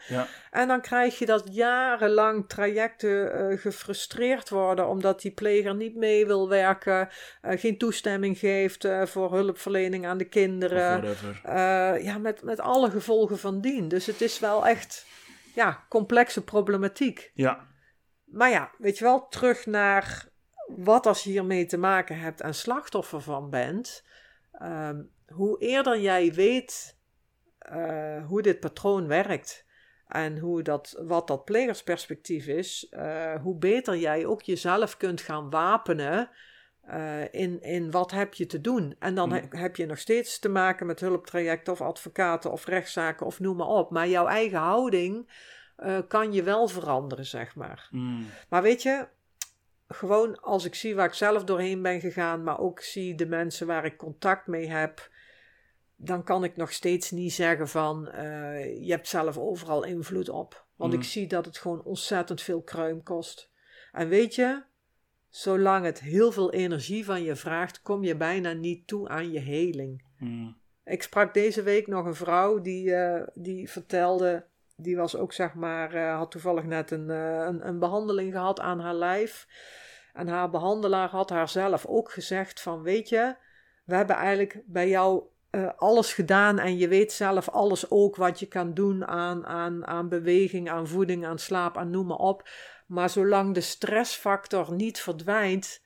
En 0.50 0.68
dan 0.68 0.80
krijg 0.80 1.18
je 1.18 1.26
dat 1.26 1.48
jarenlang 1.50 2.48
trajecten 2.48 3.58
gefrustreerd 3.58 4.48
worden 4.48 4.88
omdat 4.88 5.20
die 5.20 5.30
pleger 5.30 5.74
niet 5.74 5.96
mee 5.96 6.26
wil 6.26 6.48
werken, 6.48 7.08
geen 7.42 7.78
toestemming 7.78 8.38
geeft 8.38 8.88
voor 9.04 9.32
hulpverlening 9.32 10.06
aan 10.06 10.18
de 10.18 10.28
kinderen 10.28 11.16
ja, 12.02 12.18
met, 12.18 12.42
met 12.42 12.60
alle 12.60 12.90
gevolgen 12.90 13.38
van 13.38 13.60
dien. 13.60 13.88
Dus 13.88 14.06
het 14.06 14.20
is 14.20 14.38
wel 14.38 14.66
echt 14.66 15.06
ja, 15.54 15.84
complexe 15.88 16.44
problematiek. 16.44 17.30
Ja. 17.34 17.68
Maar 18.24 18.50
ja, 18.50 18.70
weet 18.78 18.98
je 18.98 19.04
wel, 19.04 19.28
terug 19.28 19.66
naar 19.66 20.28
wat 20.76 21.06
als 21.06 21.24
je 21.24 21.30
hiermee 21.30 21.66
te 21.66 21.78
maken 21.78 22.18
hebt 22.18 22.40
en 22.40 22.54
slachtoffer 22.54 23.20
van 23.20 23.50
bent. 23.50 24.04
Ehm, 24.52 25.02
hoe 25.26 25.58
eerder 25.58 26.00
jij 26.00 26.32
weet 26.32 26.98
hoe 28.26 28.42
dit 28.42 28.60
patroon 28.60 29.06
werkt 29.06 29.68
en 30.10 30.38
hoe 30.38 30.62
dat, 30.62 31.02
wat 31.06 31.26
dat 31.26 31.44
plegersperspectief 31.44 32.46
is, 32.46 32.86
uh, 32.90 33.34
hoe 33.42 33.56
beter 33.56 33.96
jij 33.96 34.26
ook 34.26 34.42
jezelf 34.42 34.96
kunt 34.96 35.20
gaan 35.20 35.50
wapenen 35.50 36.30
uh, 36.88 37.22
in, 37.30 37.62
in 37.62 37.90
wat 37.90 38.10
heb 38.10 38.34
je 38.34 38.46
te 38.46 38.60
doen. 38.60 38.96
En 38.98 39.14
dan 39.14 39.28
mm. 39.28 39.42
heb 39.50 39.76
je 39.76 39.86
nog 39.86 39.98
steeds 39.98 40.38
te 40.38 40.48
maken 40.48 40.86
met 40.86 41.00
hulptrajecten 41.00 41.72
of 41.72 41.80
advocaten 41.80 42.52
of 42.52 42.66
rechtszaken 42.66 43.26
of 43.26 43.40
noem 43.40 43.56
maar 43.56 43.66
op. 43.66 43.90
Maar 43.90 44.08
jouw 44.08 44.26
eigen 44.26 44.58
houding 44.58 45.30
uh, 45.78 45.98
kan 46.08 46.32
je 46.32 46.42
wel 46.42 46.68
veranderen, 46.68 47.26
zeg 47.26 47.54
maar. 47.54 47.88
Mm. 47.90 48.26
Maar 48.48 48.62
weet 48.62 48.82
je, 48.82 49.08
gewoon 49.88 50.40
als 50.40 50.64
ik 50.64 50.74
zie 50.74 50.94
waar 50.94 51.06
ik 51.06 51.14
zelf 51.14 51.44
doorheen 51.44 51.82
ben 51.82 52.00
gegaan, 52.00 52.42
maar 52.42 52.58
ook 52.58 52.80
zie 52.80 53.14
de 53.14 53.26
mensen 53.26 53.66
waar 53.66 53.84
ik 53.84 53.96
contact 53.96 54.46
mee 54.46 54.68
heb 54.68 55.09
dan 56.02 56.22
kan 56.22 56.44
ik 56.44 56.56
nog 56.56 56.72
steeds 56.72 57.10
niet 57.10 57.32
zeggen 57.32 57.68
van 57.68 58.08
uh, 58.14 58.84
je 58.84 58.90
hebt 58.90 59.08
zelf 59.08 59.38
overal 59.38 59.84
invloed 59.84 60.28
op. 60.28 60.66
Want 60.76 60.92
ik 60.92 60.98
mm. 60.98 61.04
zie 61.04 61.26
dat 61.26 61.44
het 61.44 61.58
gewoon 61.58 61.82
ontzettend 61.82 62.42
veel 62.42 62.62
kruim 62.62 63.02
kost. 63.02 63.50
En 63.92 64.08
weet 64.08 64.34
je, 64.34 64.62
zolang 65.28 65.84
het 65.84 66.00
heel 66.00 66.32
veel 66.32 66.52
energie 66.52 67.04
van 67.04 67.22
je 67.22 67.36
vraagt, 67.36 67.82
kom 67.82 68.04
je 68.04 68.16
bijna 68.16 68.52
niet 68.52 68.86
toe 68.86 69.08
aan 69.08 69.32
je 69.32 69.38
heling. 69.38 70.04
Mm. 70.18 70.56
Ik 70.84 71.02
sprak 71.02 71.34
deze 71.34 71.62
week 71.62 71.86
nog 71.86 72.06
een 72.06 72.14
vrouw 72.14 72.60
die, 72.60 72.88
uh, 72.88 73.22
die 73.34 73.70
vertelde, 73.70 74.46
die 74.76 74.96
was 74.96 75.16
ook 75.16 75.32
zeg 75.32 75.54
maar, 75.54 75.94
uh, 75.94 76.16
had 76.16 76.30
toevallig 76.30 76.64
net 76.64 76.90
een, 76.90 77.08
een, 77.08 77.66
een 77.66 77.78
behandeling 77.78 78.32
gehad 78.32 78.60
aan 78.60 78.80
haar 78.80 78.94
lijf. 78.94 79.46
En 80.12 80.28
haar 80.28 80.50
behandelaar 80.50 81.08
had 81.08 81.30
haar 81.30 81.48
zelf 81.48 81.86
ook 81.86 82.10
gezegd 82.10 82.60
van 82.60 82.82
weet 82.82 83.08
je, 83.08 83.36
we 83.84 83.94
hebben 83.94 84.16
eigenlijk 84.16 84.62
bij 84.66 84.88
jou 84.88 85.22
uh, 85.50 85.68
alles 85.76 86.12
gedaan 86.12 86.58
en 86.58 86.78
je 86.78 86.88
weet 86.88 87.12
zelf 87.12 87.48
alles 87.48 87.90
ook 87.90 88.16
wat 88.16 88.40
je 88.40 88.46
kan 88.46 88.74
doen 88.74 89.06
aan, 89.06 89.46
aan, 89.46 89.86
aan 89.86 90.08
beweging, 90.08 90.70
aan 90.70 90.88
voeding, 90.88 91.26
aan 91.26 91.38
slaap, 91.38 91.76
aan 91.76 91.90
noem 91.90 92.06
maar 92.06 92.16
op. 92.16 92.48
Maar 92.86 93.10
zolang 93.10 93.54
de 93.54 93.60
stressfactor 93.60 94.72
niet 94.72 95.00
verdwijnt, 95.00 95.82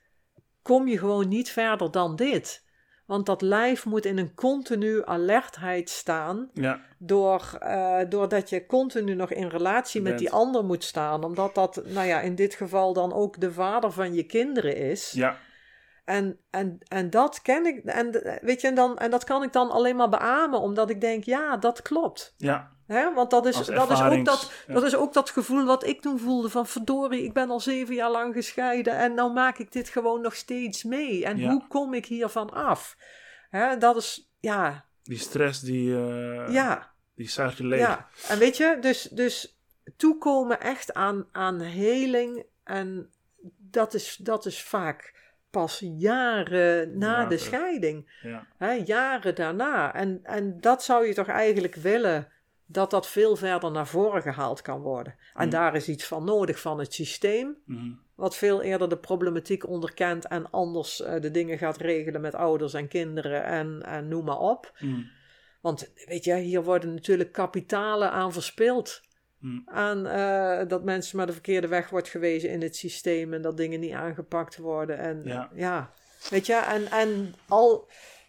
kom 0.61 0.87
je 0.87 0.97
gewoon 0.97 1.27
niet 1.27 1.49
verder 1.49 1.91
dan 1.91 2.15
dit. 2.15 2.63
Want 3.05 3.25
dat 3.25 3.41
lijf 3.41 3.85
moet 3.85 4.05
in 4.05 4.17
een 4.17 4.33
continu 4.35 5.05
alertheid 5.05 5.89
staan. 5.89 6.49
Ja. 6.53 6.81
Door, 6.97 7.57
uh, 7.63 7.99
doordat 8.09 8.49
je 8.49 8.65
continu 8.65 9.15
nog 9.15 9.31
in 9.31 9.47
relatie 9.47 10.01
met 10.01 10.19
die 10.19 10.31
ander 10.31 10.63
moet 10.63 10.83
staan. 10.83 11.23
Omdat 11.23 11.55
dat, 11.55 11.81
nou 11.85 12.07
ja, 12.07 12.21
in 12.21 12.35
dit 12.35 12.53
geval 12.53 12.93
dan 12.93 13.13
ook 13.13 13.39
de 13.39 13.51
vader 13.51 13.91
van 13.91 14.13
je 14.13 14.23
kinderen 14.23 14.75
is. 14.75 15.11
Ja. 15.11 15.37
En, 16.05 16.39
en, 16.49 16.77
en 16.87 17.09
dat 17.09 17.41
ken 17.41 17.65
ik, 17.65 17.83
en, 17.85 18.39
weet 18.41 18.61
je, 18.61 18.67
en, 18.67 18.75
dan, 18.75 18.97
en 18.97 19.11
dat 19.11 19.23
kan 19.23 19.43
ik 19.43 19.53
dan 19.53 19.71
alleen 19.71 19.95
maar 19.95 20.09
beamen, 20.09 20.59
omdat 20.59 20.89
ik 20.89 21.01
denk, 21.01 21.23
ja, 21.23 21.57
dat 21.57 21.81
klopt. 21.81 22.33
Ja. 22.37 22.71
Hè? 22.87 23.13
Want 23.13 23.29
dat 23.29 23.45
is, 23.45 23.65
dat, 23.65 23.91
is 23.91 24.01
ook 24.01 24.25
dat, 24.25 24.51
dat 24.67 24.83
is 24.83 24.95
ook 24.95 25.13
dat 25.13 25.29
gevoel 25.29 25.65
wat 25.65 25.85
ik 25.85 26.01
toen 26.01 26.19
voelde 26.19 26.49
van 26.49 26.67
verdorie, 26.67 27.23
ik 27.23 27.33
ben 27.33 27.49
al 27.49 27.59
zeven 27.59 27.95
jaar 27.95 28.11
lang 28.11 28.33
gescheiden 28.33 28.93
en 28.97 29.13
nou 29.13 29.33
maak 29.33 29.57
ik 29.57 29.71
dit 29.71 29.89
gewoon 29.89 30.21
nog 30.21 30.35
steeds 30.35 30.83
mee. 30.83 31.25
En 31.25 31.49
hoe 31.49 31.67
kom 31.67 31.93
ik 31.93 32.05
hiervan 32.05 32.49
af? 32.49 32.97
Hè? 33.49 33.77
Dat 33.77 33.95
is, 33.95 34.31
ja. 34.39 34.85
Die 35.03 35.19
stress 35.19 35.59
die, 35.59 35.89
uh, 35.89 36.49
ja. 36.49 36.91
die 37.15 37.29
zuigt 37.29 37.57
je 37.57 37.65
leeg. 37.65 37.79
Ja, 37.79 38.07
en 38.27 38.39
weet 38.39 38.57
je, 38.57 38.77
dus, 38.81 39.01
dus 39.01 39.59
toekomen 39.97 40.61
echt 40.61 40.93
aan, 40.93 41.27
aan 41.31 41.59
heling 41.59 42.45
en 42.63 43.09
dat 43.57 43.93
is, 43.93 44.15
dat 44.15 44.45
is 44.45 44.63
vaak 44.63 45.13
pas 45.55 45.83
jaren 45.97 46.97
na 46.97 47.25
de 47.25 47.37
scheiding. 47.37 48.19
Ja. 48.21 48.47
Hè, 48.57 48.71
jaren 48.71 49.35
daarna. 49.35 49.93
En, 49.93 50.19
en 50.23 50.57
dat 50.59 50.83
zou 50.83 51.07
je 51.07 51.13
toch 51.13 51.27
eigenlijk 51.27 51.75
willen 51.75 52.27
dat 52.65 52.91
dat 52.91 53.07
veel 53.07 53.35
verder 53.35 53.71
naar 53.71 53.87
voren 53.87 54.21
gehaald 54.21 54.61
kan 54.61 54.81
worden. 54.81 55.15
En 55.33 55.45
mm. 55.45 55.49
daar 55.49 55.75
is 55.75 55.87
iets 55.87 56.05
van 56.05 56.23
nodig 56.23 56.59
van 56.59 56.79
het 56.79 56.93
systeem, 56.93 57.57
mm. 57.65 57.99
wat 58.15 58.35
veel 58.35 58.61
eerder 58.61 58.89
de 58.89 58.97
problematiek 58.97 59.67
onderkent 59.67 60.27
en 60.27 60.49
anders 60.51 61.01
uh, 61.01 61.19
de 61.19 61.31
dingen 61.31 61.57
gaat 61.57 61.77
regelen 61.77 62.21
met 62.21 62.35
ouders 62.35 62.73
en 62.73 62.87
kinderen 62.87 63.43
en, 63.43 63.81
en 63.85 64.07
noem 64.07 64.25
maar 64.25 64.39
op. 64.39 64.77
Mm. 64.79 65.09
Want 65.61 65.91
weet 66.05 66.23
je, 66.23 66.35
hier 66.35 66.63
worden 66.63 66.93
natuurlijk 66.93 67.31
kapitalen 67.31 68.11
aan 68.11 68.33
verspild. 68.33 69.01
Mm. 69.45 69.61
Aan 69.65 70.05
uh, 70.05 70.67
dat 70.67 70.83
mensen 70.83 71.17
maar 71.17 71.25
de 71.25 71.31
verkeerde 71.33 71.67
weg 71.67 71.89
wordt 71.89 72.09
gewezen 72.09 72.49
in 72.49 72.61
het 72.61 72.75
systeem 72.75 73.33
en 73.33 73.41
dat 73.41 73.57
dingen 73.57 73.79
niet 73.79 73.93
aangepakt 73.93 74.57
worden. 74.57 74.97
En 74.97 75.21
ja, 75.23 75.49
ja 75.53 75.91
weet 76.29 76.45
je, 76.45 76.53
en, 76.53 76.91
en 76.91 77.35
al, 77.47 77.87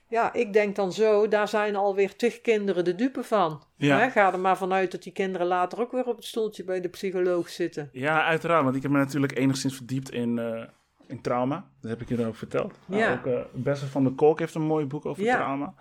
ja, 0.08 0.32
ik 0.32 0.52
denk 0.52 0.76
dan 0.76 0.92
zo, 0.92 1.28
daar 1.28 1.48
zijn 1.48 1.76
alweer 1.76 2.16
tig 2.16 2.40
kinderen 2.40 2.84
de 2.84 2.94
dupe 2.94 3.22
van. 3.22 3.62
Ja. 3.76 3.98
Hè? 3.98 4.10
Ga 4.10 4.32
er 4.32 4.40
maar 4.40 4.56
vanuit 4.56 4.90
dat 4.90 5.02
die 5.02 5.12
kinderen 5.12 5.46
later 5.46 5.80
ook 5.80 5.92
weer 5.92 6.06
op 6.06 6.16
het 6.16 6.24
stoeltje 6.24 6.64
bij 6.64 6.80
de 6.80 6.88
psycholoog 6.88 7.48
zitten. 7.48 7.88
Ja, 7.92 8.24
uiteraard, 8.24 8.64
want 8.64 8.76
ik 8.76 8.82
heb 8.82 8.90
me 8.90 8.98
natuurlijk 8.98 9.38
enigszins 9.38 9.76
verdiept 9.76 10.10
in. 10.10 10.36
Uh 10.36 10.64
in 11.08 11.20
trauma. 11.20 11.68
Dat 11.80 11.90
heb 11.90 12.00
ik 12.00 12.08
je 12.08 12.16
dan 12.16 12.26
ook 12.26 12.36
verteld. 12.36 12.78
Ja. 12.86 13.12
ook 13.12 13.26
uh, 13.26 13.40
Bessel 13.52 13.88
van 13.88 14.04
der 14.04 14.12
Kolk 14.12 14.38
heeft 14.38 14.54
een 14.54 14.62
mooi 14.62 14.86
boek 14.86 15.06
over 15.06 15.22
ja. 15.22 15.36
trauma. 15.36 15.74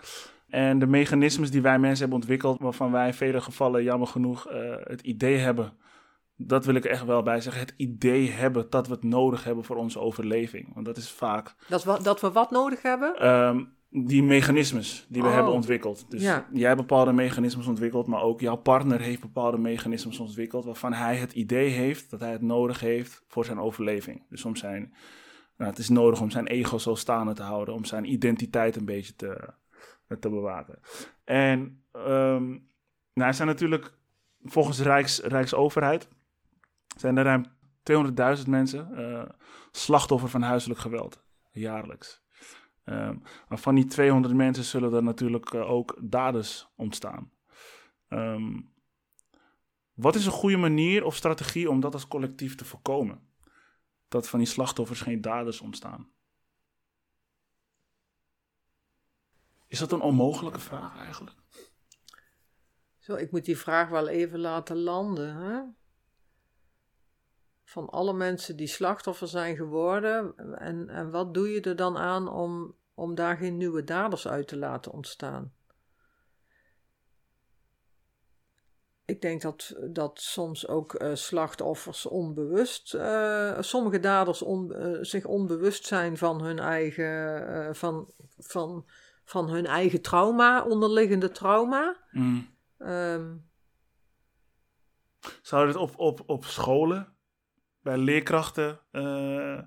En 0.48 0.78
de 0.78 0.86
mechanismes 0.86 1.50
die 1.50 1.62
wij 1.62 1.78
mensen 1.78 1.98
hebben 2.00 2.18
ontwikkeld, 2.18 2.60
waarvan 2.60 2.92
wij 2.92 3.06
in 3.06 3.14
vele 3.14 3.40
gevallen 3.40 3.82
jammer 3.82 4.08
genoeg 4.08 4.50
uh, 4.50 4.74
het 4.80 5.00
idee 5.00 5.36
hebben, 5.36 5.72
dat 6.36 6.64
wil 6.64 6.74
ik 6.74 6.84
er 6.84 6.90
echt 6.90 7.04
wel 7.04 7.22
bij 7.22 7.40
zeggen, 7.40 7.62
het 7.62 7.74
idee 7.76 8.30
hebben 8.30 8.66
dat 8.70 8.86
we 8.86 8.92
het 8.94 9.02
nodig 9.04 9.44
hebben 9.44 9.64
voor 9.64 9.76
onze 9.76 10.00
overleving. 10.00 10.74
Want 10.74 10.86
dat 10.86 10.96
is 10.96 11.10
vaak. 11.10 11.54
Dat 11.68 11.84
we, 11.84 11.98
dat 12.02 12.20
we 12.20 12.30
wat 12.32 12.50
nodig 12.50 12.82
hebben? 12.82 13.28
Um, 13.28 13.74
die 13.90 14.22
mechanismes 14.22 15.06
die 15.08 15.22
we 15.22 15.28
Oh. 15.28 15.34
hebben 15.34 15.52
ontwikkeld. 15.52 16.10
Dus 16.10 16.22
Ja. 16.22 16.46
jij 16.52 16.66
hebt 16.68 16.80
bepaalde 16.80 17.12
mechanismes 17.12 17.66
ontwikkeld, 17.66 18.06
maar 18.06 18.22
ook 18.22 18.40
jouw 18.40 18.56
partner 18.56 19.00
heeft 19.00 19.20
bepaalde 19.20 19.58
mechanismes 19.58 20.18
ontwikkeld 20.18 20.64
waarvan 20.64 20.92
hij 20.92 21.16
het 21.16 21.32
idee 21.32 21.68
heeft 21.70 22.10
dat 22.10 22.20
hij 22.20 22.32
het 22.32 22.42
nodig 22.42 22.80
heeft 22.80 23.24
voor 23.28 23.44
zijn 23.44 23.58
overleving. 23.60 24.22
Dus 24.28 24.44
om 24.44 24.56
zijn, 24.56 24.94
nou, 25.56 25.70
het 25.70 25.78
is 25.78 25.88
nodig 25.88 26.20
om 26.20 26.30
zijn 26.30 26.46
ego 26.46 26.78
zo 26.78 26.94
staande 26.94 27.32
te 27.32 27.42
houden, 27.42 27.74
om 27.74 27.84
zijn 27.84 28.12
identiteit 28.12 28.76
een 28.76 28.84
beetje 28.84 29.14
te, 29.14 29.48
te 30.20 30.28
bewaken. 30.28 30.78
En 31.24 31.84
ehm, 31.92 32.48
nou, 33.12 33.28
er 33.28 33.34
zijn 33.34 33.48
natuurlijk 33.48 33.92
volgens 34.42 34.80
Rijks, 34.80 35.20
Rijksoverheid 35.20 36.08
zijn 36.96 37.16
er 37.16 37.24
ruim 37.24 37.44
200.000 38.38 38.48
mensen 38.48 38.96
eh, 38.96 39.30
slachtoffer 39.70 40.28
van 40.28 40.42
huiselijk 40.42 40.80
geweld 40.80 41.24
jaarlijks. 41.50 42.24
Um, 42.84 43.22
maar 43.48 43.58
van 43.58 43.74
die 43.74 43.84
200 43.84 44.34
mensen 44.34 44.64
zullen 44.64 44.92
er 44.92 45.02
natuurlijk 45.02 45.52
uh, 45.52 45.70
ook 45.70 45.98
daders 46.00 46.68
ontstaan. 46.76 47.32
Um, 48.08 48.72
wat 49.94 50.14
is 50.14 50.26
een 50.26 50.32
goede 50.32 50.56
manier 50.56 51.04
of 51.04 51.16
strategie 51.16 51.70
om 51.70 51.80
dat 51.80 51.92
als 51.92 52.08
collectief 52.08 52.54
te 52.54 52.64
voorkomen? 52.64 53.20
Dat 54.08 54.28
van 54.28 54.38
die 54.38 54.48
slachtoffers 54.48 55.00
geen 55.00 55.20
daders 55.20 55.60
ontstaan. 55.60 56.10
Is 59.68 59.78
dat 59.78 59.92
een 59.92 60.00
onmogelijke 60.00 60.60
vraag 60.60 60.98
eigenlijk? 60.98 61.36
Zo, 62.98 63.14
ik 63.14 63.30
moet 63.30 63.44
die 63.44 63.58
vraag 63.58 63.88
wel 63.88 64.08
even 64.08 64.38
laten 64.38 64.78
landen. 64.78 65.36
Hè? 65.36 65.62
Van 67.64 67.88
alle 67.88 68.12
mensen 68.12 68.56
die 68.56 68.66
slachtoffer 68.66 69.28
zijn 69.28 69.56
geworden, 69.56 70.36
en, 70.58 70.88
en 70.88 71.10
wat 71.10 71.34
doe 71.34 71.48
je 71.48 71.60
er 71.60 71.76
dan 71.76 71.96
aan 71.96 72.28
om, 72.28 72.74
om 72.94 73.14
daar 73.14 73.36
geen 73.36 73.56
nieuwe 73.56 73.84
daders 73.84 74.28
uit 74.28 74.48
te 74.48 74.56
laten 74.56 74.92
ontstaan? 74.92 75.54
Ik 79.04 79.20
denk 79.20 79.42
dat, 79.42 79.76
dat 79.90 80.20
soms 80.20 80.68
ook 80.68 81.02
uh, 81.02 81.14
slachtoffers 81.14 82.06
onbewust, 82.06 82.94
uh, 82.94 83.60
sommige 83.60 84.00
daders 84.00 84.42
uh, 84.42 84.98
zich 85.00 85.24
onbewust 85.24 85.86
zijn 85.86 86.16
van 86.16 86.42
hun 86.42 86.58
eigen, 86.58 87.76
van, 87.76 88.12
van, 88.38 88.86
van 89.26 89.48
hun 89.48 89.66
eigen 89.66 90.02
trauma, 90.02 90.64
onderliggende 90.64 91.30
trauma. 91.30 91.96
Mm. 92.10 92.48
Um, 92.78 93.48
Zou 95.42 95.66
dit 95.66 95.76
op, 95.76 95.98
op, 95.98 96.22
op 96.26 96.44
scholen, 96.44 97.14
bij 97.82 97.98
leerkrachten, 97.98 98.80
uh, 98.92 99.60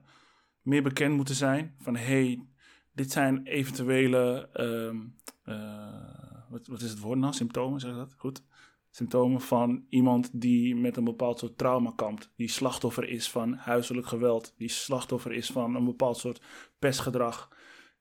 meer 0.61 0.83
bekend 0.83 1.15
moeten 1.15 1.35
zijn? 1.35 1.75
Van 1.77 1.95
hey, 1.95 2.47
dit 2.91 3.11
zijn 3.11 3.45
eventuele, 3.45 4.49
um, 4.53 5.15
uh, 5.45 6.49
wat, 6.49 6.67
wat 6.67 6.81
is 6.81 6.89
het 6.89 6.99
woord 6.99 7.19
nou? 7.19 7.33
Symptomen, 7.33 7.79
zeg 7.79 7.95
dat? 7.95 8.13
Goed. 8.17 8.43
Symptomen 8.89 9.41
van 9.41 9.85
iemand 9.89 10.41
die 10.41 10.75
met 10.75 10.97
een 10.97 11.03
bepaald 11.03 11.39
soort 11.39 11.57
trauma 11.57 11.93
kampt. 11.95 12.31
Die 12.35 12.47
slachtoffer 12.47 13.09
is 13.09 13.29
van 13.29 13.53
huiselijk 13.53 14.07
geweld. 14.07 14.53
Die 14.57 14.69
slachtoffer 14.69 15.31
is 15.31 15.49
van 15.49 15.75
een 15.75 15.85
bepaald 15.85 16.17
soort 16.17 16.41
pestgedrag 16.79 17.49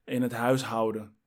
in 0.05 0.23
het 0.23 0.33
huishouden. 0.33 1.18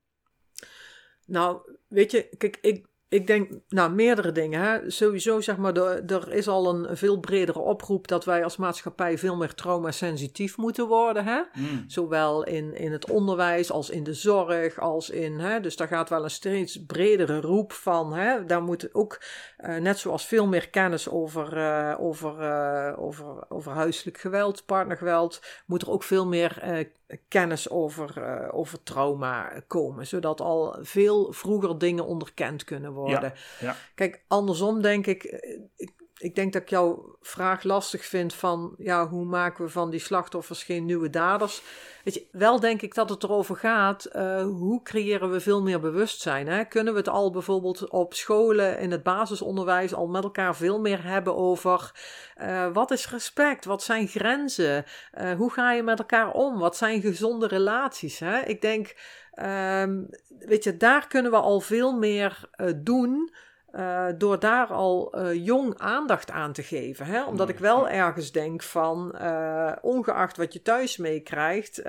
Nou, 1.32 1.58
weet 1.88 2.12
je, 2.12 2.30
kijk, 2.38 2.58
ik, 2.62 2.86
ik 3.10 3.28
denk, 3.28 3.52
nou, 3.70 3.92
meerdere 3.92 4.32
dingen. 4.32 4.62
Hè. 4.62 4.90
Sowieso, 4.90 5.42
zeg 5.42 5.58
maar, 5.58 5.76
er, 5.76 6.06
er 6.06 6.34
is 6.34 6.48
al 6.48 6.70
een 6.70 6.98
veel 6.98 7.20
bredere 7.20 7.60
oproep 7.60 8.08
dat 8.08 8.26
wij 8.26 8.44
als 8.44 8.58
maatschappij 8.58 9.18
veel 9.18 9.36
meer 9.36 9.54
traumasensitief 9.54 10.58
moeten 10.58 10.88
worden. 10.88 11.26
Hè. 11.26 11.42
Mm. 11.54 11.84
Zowel 11.88 12.44
in, 12.44 12.76
in 12.76 12.92
het 12.92 13.10
onderwijs 13.10 13.72
als 13.72 13.90
in 13.90 14.04
de 14.04 14.14
zorg, 14.14 14.80
als 14.80 15.10
in. 15.10 15.40
Hè, 15.40 15.60
dus 15.60 15.76
daar 15.76 15.88
gaat 15.88 16.10
wel 16.10 16.24
een 16.24 16.30
steeds 16.30 16.86
bredere 16.86 17.42
roep 17.42 17.72
van. 17.72 18.14
Hè, 18.14 18.46
daar 18.46 18.64
moet 18.64 18.94
ook, 18.94 19.22
eh, 19.58 19.76
net 19.76 20.00
zoals 20.00 20.26
veel 20.26 20.48
meer 20.48 20.70
kennis 20.70 21.10
over, 21.10 21.58
eh, 21.58 21.96
over, 22.00 22.40
eh, 22.40 23.00
over, 23.00 23.46
over 23.50 23.72
huiselijk 23.72 24.18
geweld, 24.18 24.66
partnergeweld, 24.66 25.42
moet 25.66 25.82
er 25.82 25.92
ook 25.92 26.04
veel 26.04 26.28
meer 26.28 26.58
eh, 26.62 26.86
kennis 27.28 27.70
over, 27.70 28.24
eh, 28.24 28.58
over 28.58 28.84
trauma 28.84 29.62
komen. 29.68 30.08
Zodat 30.08 30.42
al 30.42 30.78
veel 30.82 31.32
vroeger 31.34 31.78
dingen 31.78 32.06
onderkend 32.06 32.64
kunnen 32.64 32.92
worden. 32.92 33.34
ja. 33.60 33.76
Kijk, 33.96 34.24
andersom 34.28 34.82
denk 34.82 35.08
ik, 35.08 35.24
eh, 35.24 35.60
ik. 35.76 35.92
Ik 36.22 36.36
denk 36.36 36.54
dat 36.54 36.62
ik 36.62 36.70
jouw 36.70 37.16
vraag 37.22 37.64
lastig 37.64 38.06
vind 38.06 38.34
van, 38.34 38.76
ja, 38.78 39.08
hoe 39.08 39.26
maken 39.26 39.66
we 39.66 39.72
van 39.72 39.90
die 39.90 40.00
slachtoffers 40.00 40.64
geen 40.64 40.86
nieuwe 40.86 41.10
daders? 41.10 41.62
Weet 42.04 42.14
je, 42.14 42.26
wel 42.32 42.60
denk 42.60 42.82
ik 42.82 42.94
dat 42.94 43.10
het 43.10 43.24
erover 43.24 43.56
gaat, 43.56 44.06
eh, 44.06 44.44
hoe 44.44 44.82
creëren 44.82 45.32
we 45.32 45.40
veel 45.40 45.62
meer 45.62 45.80
bewustzijn? 45.80 46.48
Hè? 46.48 46.66
Kunnen 46.66 46.94
we 46.94 47.00
het 47.00 47.10
al 47.10 47.32
bijvoorbeeld 47.32 47.90
op 47.90 48.14
scholen, 48.14 48.80
in 48.80 48.92
het 48.92 49.04
basisonderwijs, 49.04 49.94
al 49.94 50.08
met 50.08 50.24
elkaar 50.24 50.56
veel 50.56 50.80
meer 50.80 51.04
hebben 51.04 51.36
over 51.36 51.92
eh, 52.36 52.74
wat 52.74 52.92
is 52.92 53.10
respect? 53.10 53.66
Wat 53.66 53.84
zijn 53.84 54.08
grenzen? 54.08 54.86
Eh, 55.12 55.32
hoe 55.32 55.52
ga 55.52 55.72
je 55.72 55.84
met 55.84 56.00
elkaar 56.00 56.32
om? 56.32 56.60
Wat 56.60 56.78
zijn 56.78 57.02
gezonde 57.02 57.48
relaties? 57.48 58.20
Hè? 58.20 58.40
Ik 58.40 58.62
denk, 58.62 58.96
ehm, 59.34 60.04
weet 60.40 60.64
je, 60.64 60.78
daar 60.78 61.08
kunnen 61.08 61.32
we 61.32 61.38
al 61.38 61.60
veel 61.60 61.98
meer 61.98 62.50
doen. 62.76 63.32
Eh, 63.72 64.08
door 64.18 64.40
daar 64.40 64.68
al 64.68 65.14
eh, 65.14 65.46
jong 65.46 65.78
aandacht 65.78 66.32
aan 66.32 66.54
te 66.54 66.64
geven. 66.64 67.06
Hè? 67.06 67.24
Omdat 67.24 67.50
ik 67.50 67.60
wel 67.60 67.90
ergens 67.90 68.32
denk 68.32 68.64
van, 68.64 69.16
eh, 69.16 69.72
ongeacht 69.82 70.38
wat 70.38 70.54
je 70.54 70.62
thuis 70.62 70.98
meekrijgt, 70.98 71.82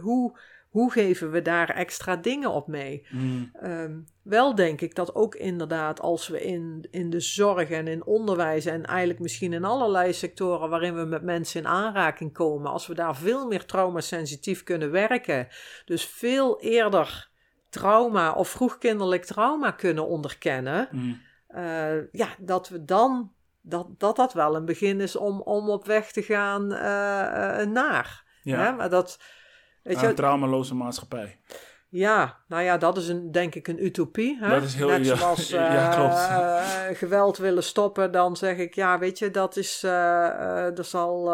hoe, 0.00 0.38
hoe 0.68 0.92
geven 0.92 1.30
we 1.30 1.42
daar 1.42 1.70
extra 1.70 2.16
dingen 2.16 2.50
op 2.50 2.66
mee? 2.66 3.06
Mm. 3.10 3.50
Ehm, 3.52 3.98
wel 4.22 4.54
denk 4.54 4.80
ik 4.80 4.94
dat 4.94 5.14
ook 5.14 5.34
inderdaad 5.34 6.00
als 6.00 6.28
we 6.28 6.40
in, 6.42 6.88
in 6.90 7.10
de 7.10 7.20
zorg 7.20 7.70
en 7.70 7.88
in 7.88 8.04
onderwijs 8.04 8.66
en 8.66 8.84
eigenlijk 8.84 9.20
misschien 9.20 9.52
in 9.52 9.64
allerlei 9.64 10.12
sectoren 10.12 10.68
waarin 10.68 10.94
we 10.94 11.04
met 11.04 11.22
mensen 11.22 11.60
in 11.60 11.66
aanraking 11.66 12.32
komen, 12.32 12.70
als 12.70 12.86
we 12.86 12.94
daar 12.94 13.16
veel 13.16 13.46
meer 13.46 13.64
traumasensitief 13.64 14.62
kunnen 14.62 14.90
werken, 14.90 15.48
dus 15.84 16.06
veel 16.06 16.60
eerder 16.60 17.32
trauma 17.74 18.32
of 18.32 18.48
vroegkinderlijk 18.48 19.24
trauma 19.24 19.70
kunnen 19.70 20.06
onderkennen, 20.06 20.88
Mm. 20.90 21.20
eh, 21.46 22.12
ja, 22.12 22.28
dat 22.38 22.68
we 22.68 22.84
dan 22.84 23.32
dat, 23.60 23.86
dat 23.98 24.16
dat 24.16 24.32
wel 24.32 24.56
een 24.56 24.64
begin 24.64 25.00
is 25.00 25.16
om, 25.16 25.40
om 25.40 25.70
op 25.70 25.86
weg 25.86 26.12
te 26.12 26.22
gaan 26.22 26.72
eh, 26.72 27.60
eh, 27.60 27.68
naar. 27.68 28.24
Ja, 28.42 28.58
Hè? 28.58 28.72
Maar 28.72 28.90
dat, 28.90 29.20
weet 29.82 29.96
Aan 29.96 30.02
een 30.02 30.08
je, 30.08 30.14
traumaloze 30.14 30.74
maatschappij. 30.74 31.40
Ja, 31.96 32.38
nou 32.48 32.62
ja, 32.62 32.78
dat 32.78 32.96
is 32.96 33.08
een, 33.08 33.32
denk 33.32 33.54
ik 33.54 33.68
een 33.68 33.84
utopie. 33.84 34.38
Hè? 34.40 34.48
Dat 34.48 34.62
is 34.62 34.74
heel- 34.74 34.88
Net 34.88 35.06
ja, 35.06 35.16
zoals 35.16 35.48
ja, 35.58 35.90
eh, 35.90 35.96
klopt. 35.96 36.14
eh, 36.14 36.98
geweld 36.98 37.36
willen 37.36 37.62
stoppen, 37.62 38.12
dan 38.12 38.36
zeg 38.36 38.56
ik, 38.56 38.74
ja, 38.74 38.98
weet 38.98 39.18
je, 39.18 39.30
dat 39.30 39.56
is, 39.56 39.82
eh, 39.82 40.78
er, 40.78 40.84
zal, 40.84 41.32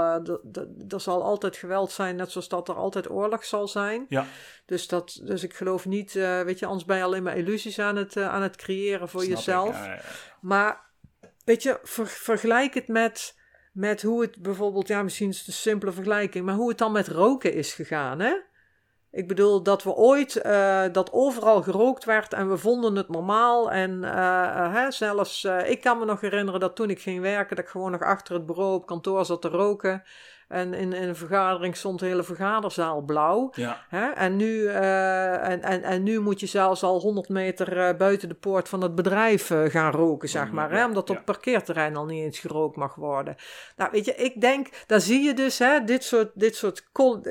er 0.89 1.01
zal 1.01 1.23
altijd 1.23 1.57
geweld 1.57 1.93
zijn, 1.93 2.16
net 2.16 2.31
zoals 2.31 2.49
dat 2.49 2.69
er 2.69 2.74
altijd 2.74 3.11
oorlog 3.11 3.45
zal 3.45 3.69
zijn. 3.69 4.07
Ja. 4.09 4.27
Dus, 4.66 4.89
dat, 4.89 5.20
dus 5.24 5.43
ik 5.43 5.55
geloof 5.55 5.87
niet, 5.87 6.12
weet 6.12 6.59
je, 6.59 6.66
anders 6.66 6.85
ben 6.85 6.97
je 6.97 7.03
alleen 7.03 7.23
maar 7.23 7.37
illusies 7.37 7.78
aan 7.78 7.97
het, 7.97 8.16
aan 8.16 8.43
het 8.43 8.57
creëren 8.57 9.09
voor 9.09 9.23
Snap 9.23 9.37
jezelf. 9.37 9.85
Ja. 9.87 9.99
Maar 10.41 10.81
weet 11.45 11.62
je, 11.62 11.78
ver- 11.82 12.07
vergelijk 12.07 12.74
het 12.74 12.89
met, 12.89 13.39
met 13.73 14.03
hoe 14.03 14.20
het 14.23 14.43
bijvoorbeeld, 14.43 14.89
ja, 14.89 15.03
misschien 15.03 15.28
is 15.28 15.39
het 15.39 15.47
een 15.47 15.53
simpele 15.53 15.93
vergelijking, 15.93 16.45
maar 16.45 16.55
hoe 16.55 16.69
het 16.69 16.78
dan 16.78 16.93
met 16.93 17.09
roken 17.09 17.53
is 17.55 17.73
gegaan, 17.74 18.20
hè? 18.20 18.32
Ik 19.12 19.28
bedoel 19.28 19.62
dat 19.62 19.82
we 19.82 19.95
ooit, 19.95 20.37
eh, 20.37 20.85
dat 20.93 21.12
overal 21.12 21.62
gerookt 21.62 22.05
werd 22.05 22.32
en 22.32 22.49
we 22.49 22.57
vonden 22.57 22.97
het 22.97 23.09
normaal. 23.09 23.70
En 23.70 24.05
eh, 24.05 24.45
eh, 24.45 24.74
hè, 24.74 24.91
zelfs, 24.91 25.45
ik 25.45 25.81
kan 25.81 25.99
me 25.99 26.05
nog 26.05 26.20
herinneren 26.20 26.61
dat 26.61 26.77
toen 26.77 26.91
ik 26.91 27.01
ging 27.01 27.20
werken, 27.20 27.57
dat 27.57 27.65
ik 27.65 27.70
gewoon 27.70 27.91
nog 27.91 28.03
achter 28.03 28.35
het 28.35 28.47
bureau 28.47 28.74
op 28.74 28.87
kantoor 28.87 29.24
zat 29.24 29.43
te 29.43 29.49
roken. 29.49 30.03
En 30.51 30.75
in, 30.75 30.93
in 30.93 31.09
een 31.09 31.17
vergadering 31.17 31.77
stond 31.77 31.99
de 31.99 32.07
hele 32.07 32.23
vergaderzaal 32.23 33.01
blauw. 33.01 33.51
Ja. 33.55 33.85
Hè? 33.89 34.09
En, 34.09 34.37
nu, 34.37 34.67
eh, 34.67 35.49
en, 35.49 35.63
en, 35.63 35.83
en 35.83 36.03
nu 36.03 36.21
moet 36.21 36.41
je 36.41 36.47
zelfs 36.47 36.83
al 36.83 37.01
100 37.01 37.29
meter 37.29 37.79
eh, 37.79 37.97
buiten 37.97 38.29
de 38.29 38.35
poort 38.35 38.69
van 38.69 38.83
het 38.83 38.95
bedrijf 38.95 39.51
eh, 39.51 39.65
gaan 39.65 39.93
roken, 39.93 40.29
zeg 40.29 40.51
maar. 40.51 40.71
Hè? 40.71 40.85
Omdat 40.85 41.11
op 41.11 41.17
het 41.17 41.25
parkeerterrein 41.25 41.97
al 41.97 42.05
niet 42.05 42.23
eens 42.23 42.39
gerookt 42.39 42.77
mag 42.77 42.95
worden. 42.95 43.37
Nou, 43.77 43.91
weet 43.91 44.05
je, 44.05 44.15
ik 44.15 44.41
denk, 44.41 44.69
daar 44.87 45.01
zie 45.01 45.23
je 45.23 45.35
dus, 45.35 45.59
hè, 45.59 45.85
dit 45.85 46.05
soort, 46.05 46.31
dit 46.35 46.57
soort 46.57 46.89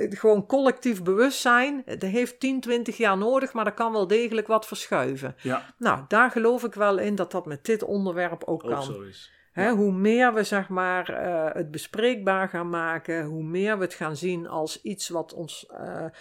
gewoon 0.10 0.46
collectief 0.46 1.04
bewustzijn. 1.04 1.84
Dat 1.86 2.02
heeft 2.02 2.40
10, 2.40 2.62
20 2.62 2.98
jaar 2.98 3.18
nodig, 3.18 3.54
maar 3.54 3.66
dat 3.66 3.74
kan 3.74 3.91
wel 3.91 4.08
degelijk 4.08 4.48
wat 4.48 4.68
verschuiven. 4.68 5.36
ja, 5.41 5.74
Nou, 5.78 6.04
daar 6.08 6.32
geloof 6.32 6.64
ik 6.64 6.74
wel 6.74 6.98
in 6.98 7.16
dat 7.16 7.32
dat 7.32 7.46
met 7.46 7.66
dit 7.66 7.84
onderwerp 7.84 8.44
ook 8.44 8.64
ook 8.64 8.72
kan. 8.72 8.84
zo 8.84 9.02
is. 9.02 9.38
Hè, 9.60 9.72
hoe 9.72 9.91
meer 9.91 10.34
we 10.34 10.44
zeg 10.44 10.69
maar, 10.69 11.10
eh, 11.10 11.56
het 11.56 11.72
bespreekbaar 11.72 12.49
gaan 12.49 12.69
maken, 12.69 13.26
hoe 13.26 13.44
meer 13.44 13.77
we 13.77 13.84
het 13.84 13.94
gaan 13.94 14.15
zien 14.15 14.48
als 14.48 14.81
iets 14.81 15.10
wat, 15.10 15.34
ons, 15.34 15.65
eh, 15.68 16.06
eh, 16.06 16.11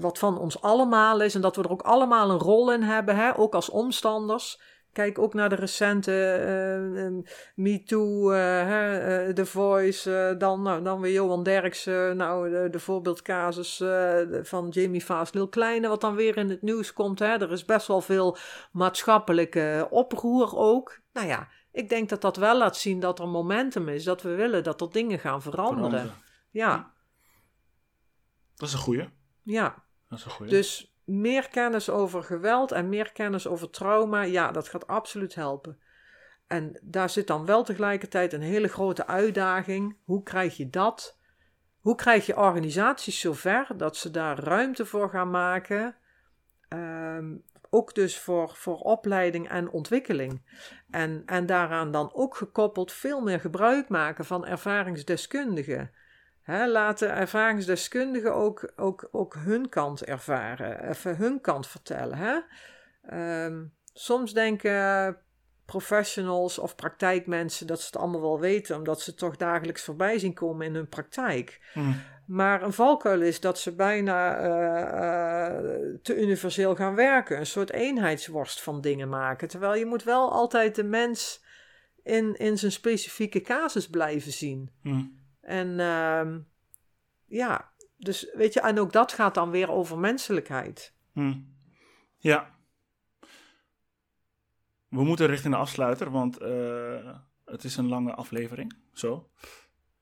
wat 0.00 0.18
van 0.18 0.38
ons 0.38 0.62
allemaal 0.62 1.20
is 1.20 1.34
en 1.34 1.40
dat 1.40 1.56
we 1.56 1.62
er 1.62 1.70
ook 1.70 1.82
allemaal 1.82 2.30
een 2.30 2.38
rol 2.38 2.72
in 2.72 2.82
hebben, 2.82 3.16
hè, 3.16 3.38
ook 3.38 3.54
als 3.54 3.70
omstanders. 3.70 4.60
Kijk 4.92 5.18
ook 5.18 5.34
naar 5.34 5.48
de 5.48 5.54
recente 5.54 6.12
eh, 6.32 7.16
The 9.34 9.46
Voice, 9.46 10.34
dan, 10.38 10.62
nou, 10.62 10.82
dan 10.82 11.00
weer 11.00 11.12
Johan 11.12 11.42
Derksen, 11.42 12.16
nou, 12.16 12.50
de, 12.50 12.70
de 12.70 12.78
voorbeeldcasus 12.78 13.84
van 14.42 14.68
Jamie 14.68 15.04
Vaas, 15.04 15.32
Lil 15.32 15.48
Kleine, 15.48 15.88
wat 15.88 16.00
dan 16.00 16.14
weer 16.14 16.36
in 16.36 16.50
het 16.50 16.62
nieuws 16.62 16.92
komt. 16.92 17.18
Hè. 17.18 17.26
Er 17.26 17.52
is 17.52 17.64
best 17.64 17.86
wel 17.86 18.00
veel 18.00 18.36
maatschappelijke 18.72 19.86
oproer 19.90 20.56
ook. 20.56 21.00
Nou 21.12 21.26
ja, 21.26 21.48
ik 21.76 21.88
denk 21.88 22.08
dat 22.08 22.20
dat 22.20 22.36
wel 22.36 22.58
laat 22.58 22.76
zien 22.76 23.00
dat 23.00 23.18
er 23.18 23.28
momentum 23.28 23.88
is, 23.88 24.04
dat 24.04 24.22
we 24.22 24.34
willen 24.34 24.62
dat 24.64 24.80
er 24.80 24.90
dingen 24.90 25.18
gaan 25.18 25.42
veranderen. 25.42 25.90
Veranderen. 25.90 26.22
Ja, 26.50 26.92
Dat 28.54 28.68
is 28.68 28.74
een 28.74 28.80
goeie. 28.80 29.08
ja. 29.42 29.84
Dat 30.08 30.18
is 30.18 30.24
een 30.24 30.30
goeie. 30.30 30.50
Dus 30.50 30.96
meer 31.04 31.48
kennis 31.48 31.90
over 31.90 32.22
geweld 32.22 32.72
en 32.72 32.88
meer 32.88 33.12
kennis 33.12 33.46
over 33.46 33.70
trauma, 33.70 34.22
ja, 34.22 34.50
dat 34.52 34.68
gaat 34.68 34.86
absoluut 34.86 35.34
helpen. 35.34 35.78
En 36.46 36.80
daar 36.82 37.10
zit 37.10 37.26
dan 37.26 37.46
wel 37.46 37.64
tegelijkertijd 37.64 38.32
een 38.32 38.40
hele 38.42 38.68
grote 38.68 39.06
uitdaging. 39.06 39.96
Hoe 40.04 40.22
krijg 40.22 40.56
je 40.56 40.70
dat? 40.70 41.18
Hoe 41.80 41.94
krijg 41.94 42.26
je 42.26 42.36
organisaties 42.36 43.20
zover 43.20 43.66
dat 43.76 43.96
ze 43.96 44.10
daar 44.10 44.38
ruimte 44.38 44.86
voor 44.86 45.10
gaan 45.10 45.30
maken? 45.30 45.96
Ehm, 46.68 47.34
ook 47.70 47.94
dus 47.94 48.18
voor, 48.18 48.50
voor 48.54 48.78
opleiding 48.78 49.48
en 49.48 49.70
ontwikkeling. 49.70 50.42
En, 50.90 51.22
en 51.26 51.46
daaraan 51.46 51.90
dan 51.90 52.10
ook 52.14 52.36
gekoppeld 52.36 52.92
veel 52.92 53.20
meer 53.20 53.40
gebruik 53.40 53.88
maken 53.88 54.24
van 54.24 54.46
ervaringsdeskundigen. 54.46 55.90
Laten 56.46 57.14
ervaringsdeskundigen 57.14 58.34
ook, 58.34 58.72
ook, 58.76 59.08
ook 59.12 59.34
hun 59.34 59.68
kant 59.68 60.04
ervaren, 60.04 60.88
even 60.88 61.16
hun 61.16 61.40
kant 61.40 61.66
vertellen. 61.66 62.44
Ehm, 63.02 63.64
soms 63.92 64.32
denken 64.32 65.16
professionals 65.64 66.58
of 66.58 66.74
praktijkmensen 66.74 67.66
dat 67.66 67.80
ze 67.80 67.86
het 67.86 67.96
allemaal 67.96 68.20
wel 68.20 68.40
weten, 68.40 68.76
omdat 68.76 69.00
ze 69.00 69.14
toch 69.14 69.36
dagelijks 69.36 69.82
voorbij 69.82 70.18
zien 70.18 70.34
komen 70.34 70.66
in 70.66 70.74
hun 70.74 70.88
praktijk. 70.88 71.60
Hm. 71.72 71.92
Maar 72.26 72.62
een 72.62 72.72
valkuil 72.72 73.22
is 73.22 73.40
dat 73.40 73.58
ze 73.58 73.74
bijna 73.74 74.36
eh, 74.36 75.46
eh, 75.46 75.94
te 76.02 76.20
universeel 76.20 76.74
gaan 76.74 76.94
werken, 76.94 77.38
een 77.38 77.46
soort 77.46 77.70
eenheidsworst 77.70 78.62
van 78.62 78.80
dingen 78.80 79.08
maken. 79.08 79.48
Terwijl 79.48 79.74
je 79.74 79.86
moet 79.86 80.02
wel 80.02 80.32
altijd 80.32 80.74
de 80.74 80.84
mens 80.84 81.44
in, 82.02 82.34
in 82.34 82.58
zijn 82.58 82.72
specifieke 82.72 83.40
casus 83.40 83.88
blijven 83.88 84.32
zien. 84.32 84.70
Hm. 84.82 85.04
En 85.40 85.80
ehm, 85.80 86.38
ja, 87.24 87.72
dus 87.96 88.30
weet 88.34 88.52
je, 88.52 88.60
en 88.60 88.78
ook 88.78 88.92
dat 88.92 89.12
gaat 89.12 89.34
dan 89.34 89.50
weer 89.50 89.70
over 89.70 89.98
menselijkheid. 89.98 90.94
Hm. 91.12 91.34
Ja. 92.18 92.54
We 94.88 95.04
moeten 95.04 95.26
richting 95.26 95.54
de 95.54 95.60
afsluiter, 95.60 96.10
want 96.10 96.38
eh, 96.38 97.16
het 97.44 97.64
is 97.64 97.76
een 97.76 97.88
lange 97.88 98.14
aflevering. 98.14 98.76
Zo. 98.92 99.30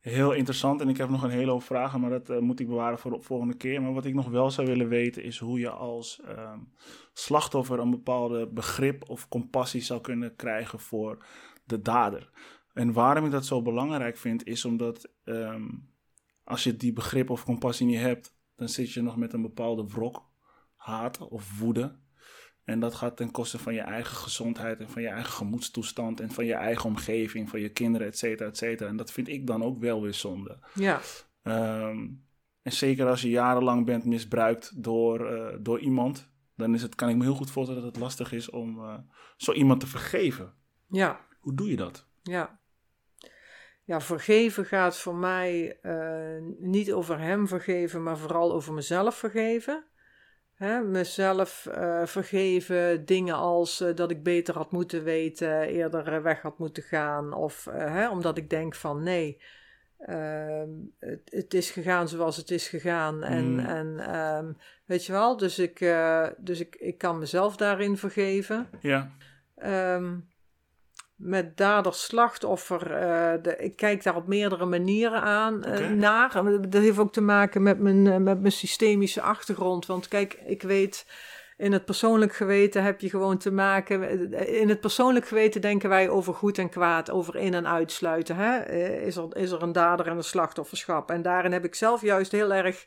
Heel 0.05 0.33
interessant 0.33 0.81
en 0.81 0.89
ik 0.89 0.97
heb 0.97 1.09
nog 1.09 1.23
een 1.23 1.31
hele 1.31 1.51
hoop 1.51 1.63
vragen, 1.63 2.01
maar 2.01 2.11
dat 2.11 2.31
eh, 2.31 2.39
moet 2.39 2.61
ik 2.61 2.69
bewaren 2.69 2.99
voor 2.99 3.11
de 3.11 3.21
volgende 3.21 3.57
keer. 3.57 3.83
Maar 3.83 3.93
wat 3.93 4.05
ik 4.05 4.15
nog 4.15 4.29
wel 4.29 4.51
zou 4.51 4.67
willen 4.67 4.89
weten 4.89 5.23
is 5.25 5.39
hoe 5.39 5.59
je 5.59 5.71
als 5.71 6.21
ehm, 6.21 6.59
slachtoffer 7.13 7.79
een 7.79 7.91
bepaalde 7.91 8.49
begrip 8.49 9.11
of 9.11 9.29
compassie 9.29 9.81
zou 9.81 10.01
kunnen 10.01 10.37
krijgen 10.37 10.81
voor 10.81 11.27
de 11.65 11.81
dader. 11.81 12.31
En 12.73 12.93
waarom 12.93 13.25
ik 13.25 13.31
dat 13.31 13.47
zo 13.47 13.63
belangrijk 13.63 14.17
vind, 14.17 14.47
is 14.47 14.65
omdat 14.65 15.11
ehm, 15.25 15.69
als 16.45 16.65
je 16.65 16.77
die 16.77 16.93
begrip 16.93 17.31
of 17.31 17.45
compassie 17.45 17.87
niet 17.87 18.01
hebt, 18.01 18.37
dan 18.57 18.69
zit 18.69 18.93
je 18.93 19.03
nog 19.03 19.17
met 19.17 19.33
een 19.33 19.43
bepaalde 19.43 19.87
wrok, 19.87 20.31
haat 20.75 21.29
of 21.29 21.59
woede. 21.59 21.99
En 22.65 22.81
dat 22.81 22.95
gaat 22.95 23.17
ten 23.17 23.31
koste 23.31 23.59
van 23.59 23.75
je 23.75 23.81
eigen 23.81 24.17
gezondheid 24.17 24.81
en 24.81 24.91
van 24.91 25.03
je 25.03 25.09
eigen 25.09 25.33
gemoedstoestand 25.33 26.21
en 26.21 26.31
van 26.31 26.45
je 26.45 26.55
eigen 26.55 26.85
omgeving, 26.85 27.49
van 27.49 27.61
je 27.61 27.69
kinderen, 27.69 28.07
et 28.07 28.19
cetera, 28.19 28.49
et 28.49 28.57
cetera. 28.57 28.89
En 28.89 28.97
dat 28.97 29.13
vind 29.13 29.29
ik 29.29 29.47
dan 29.47 29.63
ook 29.63 29.79
wel 29.79 30.03
weer 30.03 30.15
zonde. 30.15 30.59
Ja. 30.75 31.01
Ehm, 31.43 32.09
en 32.63 32.73
zeker 32.73 33.07
als 33.07 33.23
je 33.23 33.31
jarenlang 33.31 33.87
bent 33.87 34.05
misbruikt 34.05 34.83
door, 34.83 35.27
eh, 35.27 35.57
door 35.61 35.81
iemand, 35.81 36.31
dan 36.57 36.75
is 36.75 36.83
het, 36.83 36.95
kan 36.95 37.09
ik 37.09 37.17
me 37.17 37.23
heel 37.23 37.35
goed 37.35 37.51
voorstellen 37.51 37.83
dat 37.83 37.93
het 37.93 38.03
lastig 38.03 38.33
is 38.33 38.51
om 38.51 38.79
eh, 38.79 38.99
zo 39.37 39.53
iemand 39.53 39.81
te 39.81 39.87
vergeven. 39.87 40.55
Ja. 40.89 41.27
Hoe 41.41 41.55
doe 41.55 41.71
je 41.71 41.77
dat? 41.77 42.07
Ja. 42.23 42.61
Ja, 43.85 44.01
vergeven 44.01 44.65
gaat 44.65 44.99
voor 44.99 45.15
mij 45.15 45.79
eh, 45.83 46.43
niet 46.59 46.93
over 46.93 47.19
hem 47.19 47.49
vergeven, 47.49 48.03
maar 48.03 48.19
vooral 48.19 48.53
over 48.53 48.73
mezelf 48.73 49.15
vergeven. 49.15 49.85
Hè, 50.65 50.81
mezelf 50.81 51.69
uh, 51.79 52.07
vergeven, 52.07 53.05
dingen 53.05 53.35
als 53.35 53.81
uh, 53.81 53.95
dat 53.95 54.11
ik 54.11 54.23
beter 54.23 54.55
had 54.55 54.71
moeten 54.71 55.05
weten, 55.05 55.61
eerder 55.61 56.23
weg 56.23 56.43
had 56.43 56.59
moeten 56.59 56.83
gaan. 56.83 57.33
Of 57.33 57.65
hè, 57.71 58.09
omdat 58.11 58.39
ik 58.39 58.51
denk 58.51 58.75
van 58.75 59.03
nee, 59.03 59.41
ehm, 59.99 60.69
het, 60.99 61.21
het, 61.25 61.55
is 61.55 61.71
gegaan 61.71 62.09
zoals 62.09 62.37
het 62.37 62.51
is 62.51 62.69
gegaan. 62.69 63.23
En, 63.23 63.53
Mm. 63.53 63.59
en 63.59 64.17
um, 64.17 64.57
weet 64.85 65.05
je 65.05 65.13
wel, 65.13 65.37
dus, 65.37 65.59
ik, 65.59 65.79
dus 66.37 66.61
ik, 66.61 66.77
ik 66.77 66.99
kan 66.99 67.19
mezelf 67.19 67.57
daarin 67.57 67.97
vergeven. 67.97 68.69
Ja. 68.81 69.11
Um, 69.95 70.33
met 71.17 71.57
dader-slachtoffer. 71.57 72.91
Uh, 72.91 73.43
de, 73.43 73.57
ik 73.57 73.77
kijk 73.77 74.03
daar 74.03 74.17
op 74.17 74.27
meerdere 74.27 74.65
manieren 74.65 75.23
aan 75.23 75.55
uh, 75.55 75.73
okay. 75.73 75.89
naar. 75.89 76.33
Dat 76.71 76.83
heeft 76.83 76.99
ook 76.99 77.13
te 77.13 77.21
maken 77.21 77.63
met 77.63 77.79
mijn, 77.79 78.07
uh, 78.07 78.17
met 78.17 78.41
mijn 78.41 78.53
systemische 78.53 79.21
achtergrond. 79.21 79.87
Want 79.87 80.09
kijk, 80.09 80.39
ik 80.47 80.63
weet. 80.63 81.07
In 81.57 81.73
het 81.73 81.85
persoonlijk 81.85 82.35
geweten 82.35 82.83
heb 82.83 83.01
je 83.01 83.11
gewoon 83.11 83.39
te 83.39 83.51
maken. 83.51 84.33
In 84.49 84.69
het 84.69 84.81
persoonlijk 84.81 85.29
geweten 85.29 85.61
denken 85.61 85.89
wij 85.89 86.09
over 86.09 86.35
goed 86.35 86.59
en 86.59 86.69
kwaad, 86.69 87.11
over 87.11 87.37
in- 87.37 87.55
en 87.55 87.67
uitsluiten. 87.67 88.37
Hè? 88.37 88.63
Is, 89.01 89.17
er, 89.17 89.37
is 89.37 89.51
er 89.51 89.63
een 89.63 89.73
dader 89.73 90.07
en 90.07 90.17
een 90.17 90.25
slachtofferschap? 90.25 91.11
En 91.11 91.23
daarin 91.23 91.53
heb 91.53 91.65
ik 91.65 91.75
zelf 91.75 92.01
juist 92.01 92.33
heel 92.33 92.53
erg 92.53 92.87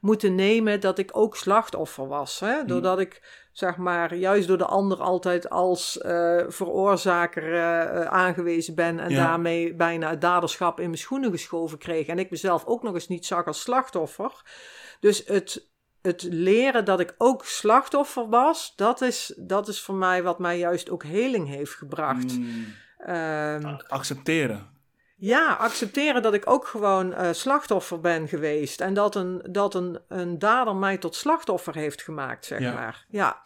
moeten 0.00 0.34
nemen 0.34 0.80
dat 0.80 0.98
ik 0.98 1.10
ook 1.12 1.36
slachtoffer 1.36 2.08
was. 2.08 2.40
Hè? 2.40 2.64
Doordat 2.64 2.98
ik 3.00 3.45
zeg 3.58 3.76
maar, 3.76 4.14
juist 4.14 4.48
door 4.48 4.58
de 4.58 4.66
ander 4.66 5.00
altijd 5.00 5.50
als 5.50 5.98
uh, 6.06 6.42
veroorzaker 6.48 7.52
uh, 7.52 8.04
aangewezen 8.04 8.74
ben 8.74 8.98
en 8.98 9.10
Ja. 9.10 9.26
daarmee 9.26 9.74
bijna 9.74 10.10
het 10.10 10.20
daderschap 10.20 10.80
in 10.80 10.86
mijn 10.86 10.98
schoenen 10.98 11.30
geschoven 11.30 11.78
kreeg. 11.78 12.06
En 12.06 12.18
ik 12.18 12.30
mezelf 12.30 12.64
ook 12.64 12.82
nog 12.82 12.94
eens 12.94 13.08
niet 13.08 13.26
zag 13.26 13.46
als 13.46 13.60
slachtoffer. 13.60 14.32
Dus 15.00 15.26
het, 15.26 15.68
het 16.02 16.22
leren 16.30 16.84
dat 16.84 17.00
ik 17.00 17.14
ook 17.18 17.44
slachtoffer 17.44 18.28
was, 18.28 18.72
dat 18.76 19.00
is, 19.00 19.34
dat 19.36 19.68
is 19.68 19.82
voor 19.82 19.94
mij 19.94 20.22
wat 20.22 20.38
mij 20.38 20.58
juist 20.58 20.90
ook 20.90 21.02
heling 21.04 21.48
heeft 21.48 21.74
gebracht. 21.74 22.38
Mm. 22.38 22.74
Um, 23.08 23.76
Accepteren. 23.88 24.74
Ja, 25.16 25.52
accepteren 25.54 26.22
dat 26.22 26.34
ik 26.34 26.50
ook 26.50 26.66
gewoon 26.66 27.12
uh, 27.12 27.28
slachtoffer 27.32 28.00
ben 28.00 28.28
geweest. 28.28 28.80
En 28.80 28.94
dat 28.94 29.14
een, 29.14 29.42
dat 29.50 29.74
een, 29.74 29.98
een 30.08 30.38
dader 30.38 30.76
mij 30.76 30.98
tot 30.98 31.14
slachtoffer 31.14 31.74
heeft 31.74 32.02
gemaakt, 32.02 32.44
zeg 32.44 32.60
Ja. 32.60 32.72
maar. 32.72 33.06
Ja. 33.08 33.42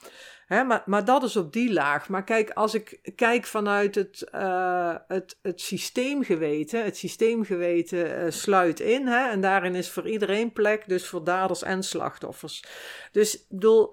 Hè, 0.46 0.64
maar, 0.64 0.82
maar 0.86 1.04
dat 1.04 1.22
is 1.22 1.36
op 1.36 1.52
die 1.52 1.72
laag. 1.72 2.08
Maar 2.08 2.24
kijk, 2.24 2.50
als 2.50 2.74
ik 2.74 3.12
kijk 3.16 3.44
vanuit 3.44 3.94
het, 3.94 4.28
uh, 4.34 4.94
het, 5.08 5.38
het 5.42 5.60
systeemgeweten, 5.60 6.84
het 6.84 6.96
systeemgeweten 6.96 8.24
uh, 8.24 8.30
sluit 8.30 8.80
in. 8.80 9.06
Hè, 9.06 9.28
en 9.28 9.40
daarin 9.40 9.74
is 9.74 9.90
voor 9.90 10.08
iedereen 10.08 10.52
plek, 10.52 10.88
dus 10.88 11.06
voor 11.06 11.24
daders 11.24 11.62
en 11.62 11.82
slachtoffers. 11.82 12.64
Dus, 13.12 13.46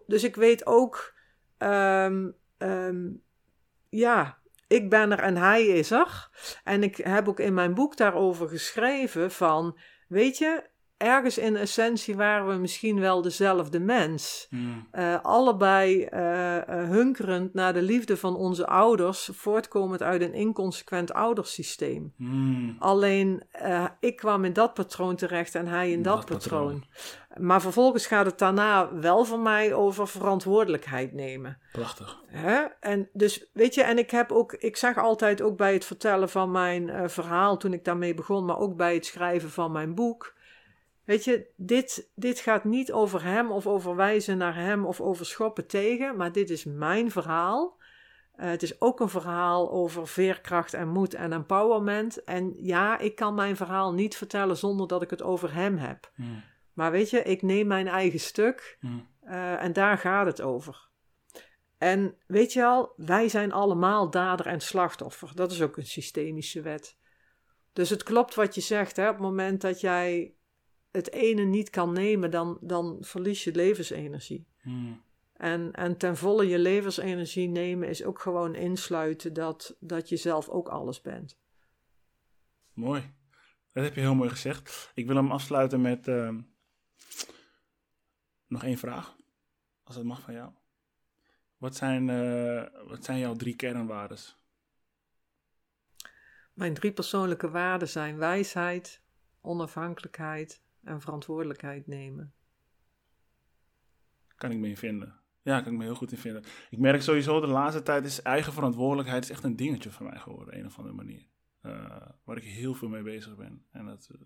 dus 0.07 0.23
ik 0.23 0.35
weet 0.35 0.65
ook, 0.65 1.13
um, 1.57 2.35
um, 2.57 3.21
ja, 3.89 4.37
ik 4.67 4.89
ben 4.89 5.11
er 5.11 5.19
en 5.19 5.37
hij 5.37 5.65
is 5.65 5.91
er. 5.91 6.29
En 6.63 6.83
ik 6.83 6.97
heb 6.97 7.27
ook 7.27 7.39
in 7.39 7.53
mijn 7.53 7.73
boek 7.73 7.97
daarover 7.97 8.47
geschreven 8.47 9.31
van, 9.31 9.79
weet 10.07 10.37
je, 10.37 10.69
ergens 10.97 11.37
in 11.37 11.55
essentie 11.55 12.15
waren 12.15 12.47
we 12.47 12.53
misschien 12.53 12.99
wel 12.99 13.21
dezelfde 13.21 13.79
mens. 13.79 14.47
Mm. 14.49 14.87
Uh, 14.93 15.15
allebei 15.21 16.07
uh, 16.13 16.55
uh, 16.55 16.61
hunkerend 16.67 17.53
naar 17.53 17.73
de 17.73 17.81
liefde 17.81 18.17
van 18.17 18.35
onze 18.35 18.67
ouders, 18.67 19.29
voortkomend 19.33 20.01
uit 20.01 20.21
een 20.21 20.33
inconsequent 20.33 21.13
oudersysteem. 21.13 22.13
Mm. 22.17 22.75
Alleen 22.79 23.43
ik 23.99 24.15
kwam 24.15 24.45
in 24.45 24.53
dat 24.53 24.73
patroon 24.73 25.15
terecht 25.15 25.55
en 25.55 25.67
hij 25.67 25.91
in 25.91 26.01
dat, 26.01 26.15
Dat 26.15 26.25
patroon. 26.25 26.63
patroon. 26.63 27.45
Maar 27.47 27.61
vervolgens 27.61 28.07
gaat 28.07 28.25
het 28.25 28.39
daarna 28.39 28.93
wel 28.93 29.25
voor 29.25 29.39
mij 29.39 29.73
over 29.73 30.07
verantwoordelijkheid 30.07 31.13
nemen. 31.13 31.57
Prachtig. 31.71 32.23
Hè? 32.27 32.63
En 32.79 33.09
dus 33.13 33.49
weet 33.53 33.75
je, 33.75 33.83
en 33.83 33.97
ik 33.97 34.11
heb 34.11 34.31
ook, 34.31 34.53
ik 34.53 34.77
zag 34.77 34.97
altijd 34.97 35.41
ook 35.41 35.57
bij 35.57 35.73
het 35.73 35.85
vertellen 35.85 36.29
van 36.29 36.51
mijn 36.51 37.09
verhaal 37.09 37.57
toen 37.57 37.73
ik 37.73 37.85
daarmee 37.85 38.13
begon, 38.13 38.45
maar 38.45 38.57
ook 38.59 38.75
bij 38.75 38.93
het 38.93 39.05
schrijven 39.05 39.49
van 39.49 39.71
mijn 39.71 39.95
boek. 39.95 40.35
Weet 41.07 41.23
je, 41.23 41.47
dit, 41.55 42.09
dit 42.15 42.39
gaat 42.39 42.63
niet 42.63 42.91
over 42.91 43.23
hem 43.23 43.51
of 43.51 43.67
over 43.67 43.95
wijzen 43.95 44.37
naar 44.37 44.55
hem 44.55 44.85
of 44.85 45.01
over 45.01 45.25
schoppen 45.25 45.67
tegen, 45.67 46.15
maar 46.15 46.31
dit 46.31 46.49
is 46.49 46.65
mijn 46.65 47.11
verhaal. 47.11 47.77
Uh, 48.35 48.49
het 48.49 48.63
is 48.63 48.81
ook 48.81 48.99
een 48.99 49.09
verhaal 49.09 49.71
over 49.71 50.07
veerkracht 50.07 50.73
en 50.73 50.87
moed 50.87 51.13
en 51.13 51.33
empowerment. 51.33 52.23
En 52.23 52.53
ja, 52.55 52.97
ik 52.97 53.15
kan 53.15 53.35
mijn 53.35 53.55
verhaal 53.55 53.93
niet 53.93 54.17
vertellen 54.17 54.57
zonder 54.57 54.87
dat 54.87 55.01
ik 55.01 55.09
het 55.09 55.21
over 55.21 55.53
hem 55.53 55.77
heb. 55.77 56.11
Mm. 56.15 56.43
Maar 56.73 56.91
weet 56.91 57.09
je, 57.09 57.23
ik 57.23 57.41
neem 57.41 57.67
mijn 57.67 57.87
eigen 57.87 58.19
stuk 58.19 58.77
Mm. 58.79 59.07
uh, 59.23 59.63
en 59.63 59.73
daar 59.73 59.97
gaat 59.97 60.25
het 60.25 60.41
over. 60.41 60.87
En 61.77 62.15
weet 62.25 62.53
je 62.53 62.65
al, 62.65 62.93
wij 62.95 63.29
zijn 63.29 63.51
allemaal 63.51 64.09
dader 64.09 64.45
en 64.45 64.61
slachtoffer. 64.61 65.31
Dat 65.35 65.51
is 65.51 65.61
ook 65.61 65.77
een 65.77 65.85
systemische 65.85 66.61
wet. 66.61 66.97
Dus 67.73 67.89
het 67.89 68.03
klopt 68.03 68.35
wat 68.35 68.55
je 68.55 68.61
zegt, 68.61 68.95
hè? 68.95 69.07
op 69.07 69.13
het 69.13 69.23
moment 69.23 69.61
dat 69.61 69.81
jij 69.81 70.36
het 70.91 71.11
ene 71.11 71.43
niet 71.43 71.69
kan 71.69 71.93
nemen, 71.93 72.31
dan, 72.31 72.57
dan 72.61 72.97
verlies 73.01 73.43
je 73.43 73.51
levensenergie. 73.55 74.47
Mm. 74.63 75.01
En, 75.33 75.71
en 75.71 75.97
ten 75.97 76.17
volle 76.17 76.47
je 76.47 76.59
levensenergie 76.59 77.47
nemen 77.47 77.89
is 77.89 78.03
ook 78.03 78.19
gewoon 78.19 78.55
insluiten 78.55 79.33
dat, 79.33 79.75
dat 79.79 80.09
je 80.09 80.17
zelf 80.17 80.49
ook 80.49 80.67
alles 80.67 81.01
bent. 81.01 81.37
Mooi. 82.73 83.13
Dat 83.73 83.83
heb 83.83 83.95
je 83.95 84.01
heel 84.01 84.15
mooi 84.15 84.29
gezegd. 84.29 84.91
Ik 84.93 85.07
wil 85.07 85.15
hem 85.15 85.31
afsluiten 85.31 85.81
met 85.81 86.07
uh, 86.07 86.35
nog 88.47 88.63
één 88.63 88.77
vraag. 88.77 89.15
Als 89.83 89.95
dat 89.95 90.05
mag 90.05 90.21
van 90.21 90.33
jou. 90.33 90.51
Wat 91.57 91.75
zijn, 91.75 92.07
uh, 92.07 92.63
wat 92.87 93.05
zijn 93.05 93.19
jouw 93.19 93.35
drie 93.35 93.55
kernwaarden? 93.55 94.17
Mijn 96.53 96.73
drie 96.73 96.91
persoonlijke 96.91 97.49
waarden 97.49 97.89
zijn 97.89 98.17
wijsheid, 98.17 99.01
onafhankelijkheid 99.41 100.61
en 100.87 101.01
verantwoordelijkheid 101.01 101.87
nemen. 101.87 102.33
Kan 104.35 104.51
ik 104.51 104.57
me 104.57 104.67
in 104.67 104.77
vinden. 104.77 105.19
Ja, 105.41 105.61
kan 105.61 105.71
ik 105.71 105.77
me 105.77 105.83
heel 105.83 105.95
goed 105.95 106.11
in 106.11 106.17
vinden. 106.17 106.43
Ik 106.69 106.79
merk 106.79 107.01
sowieso 107.01 107.39
de 107.39 107.47
laatste 107.47 107.83
tijd 107.83 108.05
is 108.05 108.21
eigen 108.21 108.53
verantwoordelijkheid 108.53 109.23
is 109.23 109.29
echt 109.29 109.43
een 109.43 109.55
dingetje 109.55 109.91
voor 109.91 110.05
mij 110.05 110.19
geworden, 110.19 110.57
een 110.57 110.65
of 110.65 110.77
andere 110.77 110.95
manier. 110.95 111.25
Uh, 111.61 112.01
waar 112.23 112.37
ik 112.37 112.43
heel 112.43 112.73
veel 112.73 112.87
mee 112.87 113.03
bezig 113.03 113.35
ben. 113.35 113.65
En 113.71 113.85
dat, 113.85 114.09
uh, 114.11 114.21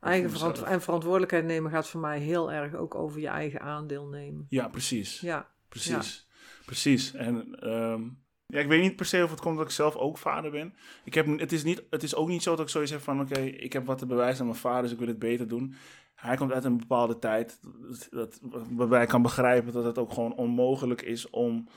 eigen 0.00 0.30
verant 0.30 0.62
en 0.62 0.82
verantwoordelijkheid 0.82 1.44
nemen 1.44 1.70
gaat 1.70 1.88
voor 1.88 2.00
mij 2.00 2.18
heel 2.18 2.52
erg 2.52 2.74
ook 2.74 2.94
over 2.94 3.20
je 3.20 3.28
eigen 3.28 3.60
aandeel 3.60 4.06
nemen. 4.06 4.46
Ja, 4.48 4.68
precies. 4.68 5.20
Ja. 5.20 5.50
Precies. 5.68 6.26
Ja. 6.28 6.64
Precies. 6.64 7.14
En 7.14 7.68
um, 7.72 8.22
ja, 8.52 8.60
ik 8.60 8.66
weet 8.66 8.82
niet 8.82 8.96
per 8.96 9.06
se 9.06 9.24
of 9.24 9.30
het 9.30 9.40
komt 9.40 9.56
dat 9.56 9.66
ik 9.66 9.72
zelf 9.72 9.96
ook 9.96 10.18
vader 10.18 10.50
ben. 10.50 10.74
Ik 11.04 11.14
heb, 11.14 11.38
het, 11.38 11.52
is 11.52 11.64
niet, 11.64 11.82
het 11.90 12.02
is 12.02 12.14
ook 12.14 12.28
niet 12.28 12.42
zo 12.42 12.50
dat 12.50 12.60
ik 12.64 12.68
zoiets 12.68 12.90
heb 12.90 13.00
van... 13.00 13.20
oké, 13.20 13.32
okay, 13.32 13.46
ik 13.46 13.72
heb 13.72 13.86
wat 13.86 13.98
te 13.98 14.06
bewijzen 14.06 14.40
aan 14.40 14.46
mijn 14.46 14.58
vader, 14.58 14.82
dus 14.82 14.92
ik 14.92 14.98
wil 14.98 15.08
het 15.08 15.18
beter 15.18 15.48
doen. 15.48 15.74
Hij 16.14 16.36
komt 16.36 16.52
uit 16.52 16.64
een 16.64 16.76
bepaalde 16.76 17.18
tijd 17.18 17.58
dat, 17.60 18.08
dat, 18.10 18.40
waarbij 18.70 19.02
ik 19.02 19.08
kan 19.08 19.22
begrijpen 19.22 19.72
dat 19.72 19.84
het 19.84 19.98
ook 19.98 20.12
gewoon 20.12 20.34
onmogelijk 20.34 21.02
is... 21.02 21.30
om 21.30 21.68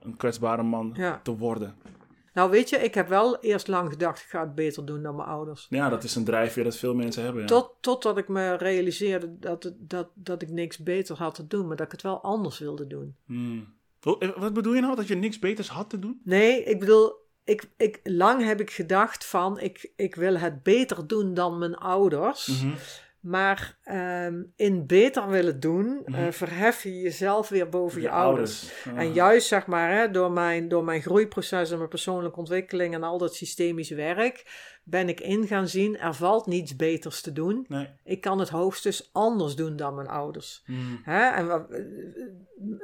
een 0.00 0.16
kwetsbare 0.16 0.62
man 0.62 0.92
ja. 0.96 1.20
te 1.22 1.36
worden. 1.36 1.74
Nou 2.32 2.50
weet 2.50 2.68
je, 2.68 2.76
ik 2.76 2.94
heb 2.94 3.08
wel 3.08 3.40
eerst 3.40 3.68
lang 3.68 3.90
gedacht... 3.90 4.20
ik 4.20 4.28
ga 4.28 4.40
het 4.40 4.54
beter 4.54 4.86
doen 4.86 5.02
dan 5.02 5.16
mijn 5.16 5.28
ouders. 5.28 5.66
Ja, 5.70 5.88
dat 5.88 6.04
is 6.04 6.14
een 6.14 6.24
drijfveer 6.24 6.64
dat 6.64 6.76
veel 6.76 6.94
mensen 6.94 7.22
hebben. 7.22 7.40
Ja. 7.40 7.48
Tot, 7.48 7.72
totdat 7.80 8.18
ik 8.18 8.28
me 8.28 8.56
realiseerde 8.56 9.38
dat, 9.38 9.72
dat, 9.78 10.08
dat 10.14 10.42
ik 10.42 10.50
niks 10.50 10.78
beter 10.78 11.16
had 11.16 11.34
te 11.34 11.46
doen... 11.46 11.66
maar 11.66 11.76
dat 11.76 11.86
ik 11.86 11.92
het 11.92 12.02
wel 12.02 12.22
anders 12.22 12.58
wilde 12.58 12.86
doen. 12.86 13.16
Hmm. 13.26 13.74
Wat 14.36 14.52
bedoel 14.52 14.74
je 14.74 14.80
nou, 14.80 14.96
dat 14.96 15.08
je 15.08 15.14
niks 15.14 15.38
beters 15.38 15.68
had 15.68 15.90
te 15.90 15.98
doen? 15.98 16.20
Nee, 16.24 16.64
ik 16.64 16.80
bedoel, 16.80 17.12
ik, 17.44 17.68
ik, 17.76 18.00
lang 18.02 18.44
heb 18.44 18.60
ik 18.60 18.70
gedacht 18.70 19.26
van, 19.26 19.60
ik, 19.60 19.92
ik 19.96 20.14
wil 20.14 20.36
het 20.36 20.62
beter 20.62 21.06
doen 21.06 21.34
dan 21.34 21.58
mijn 21.58 21.74
ouders. 21.74 22.46
Mhm. 22.46 22.64
Mm 22.64 22.70
-hmm. 22.70 22.78
Maar 23.28 23.78
ehm, 23.82 24.42
in 24.56 24.86
beter 24.86 25.28
willen 25.28 25.60
doen, 25.60 26.02
eh, 26.04 26.14
Mhm. 26.14 26.30
verhef 26.30 26.82
je 26.82 27.00
jezelf 27.00 27.48
weer 27.48 27.68
boven 27.68 28.00
je, 28.00 28.06
Je 28.06 28.12
ouders. 28.12 28.72
Ah. 28.86 28.98
En 28.98 29.12
juist 29.12 29.46
zeg 29.48 29.66
maar, 29.66 29.90
hè, 29.92 30.10
door, 30.10 30.30
mijn, 30.32 30.68
door 30.68 30.84
mijn 30.84 31.02
groeiproces 31.02 31.70
en 31.70 31.76
mijn 31.76 31.88
persoonlijke 31.88 32.38
ontwikkeling 32.38 32.94
en 32.94 33.02
al 33.02 33.18
dat 33.18 33.34
systemisch 33.34 33.90
werk, 33.90 34.44
ben 34.84 35.08
ik 35.08 35.20
in 35.20 35.46
gaan 35.46 35.68
zien, 35.68 35.98
er 35.98 36.14
valt 36.14 36.46
niets 36.46 36.76
beters 36.76 37.20
te 37.20 37.32
doen. 37.32 37.64
Nee. 37.68 37.88
Ik 38.04 38.20
kan 38.20 38.38
het 38.38 38.48
hoogstens 38.48 39.10
anders 39.12 39.54
doen 39.56 39.76
dan 39.76 39.94
mijn 39.94 40.08
ouders. 40.08 40.62
Mm. 40.66 41.00
Hè? 41.02 41.28
En 41.30 41.46
wa- 41.46 41.66
eh, 41.70 41.82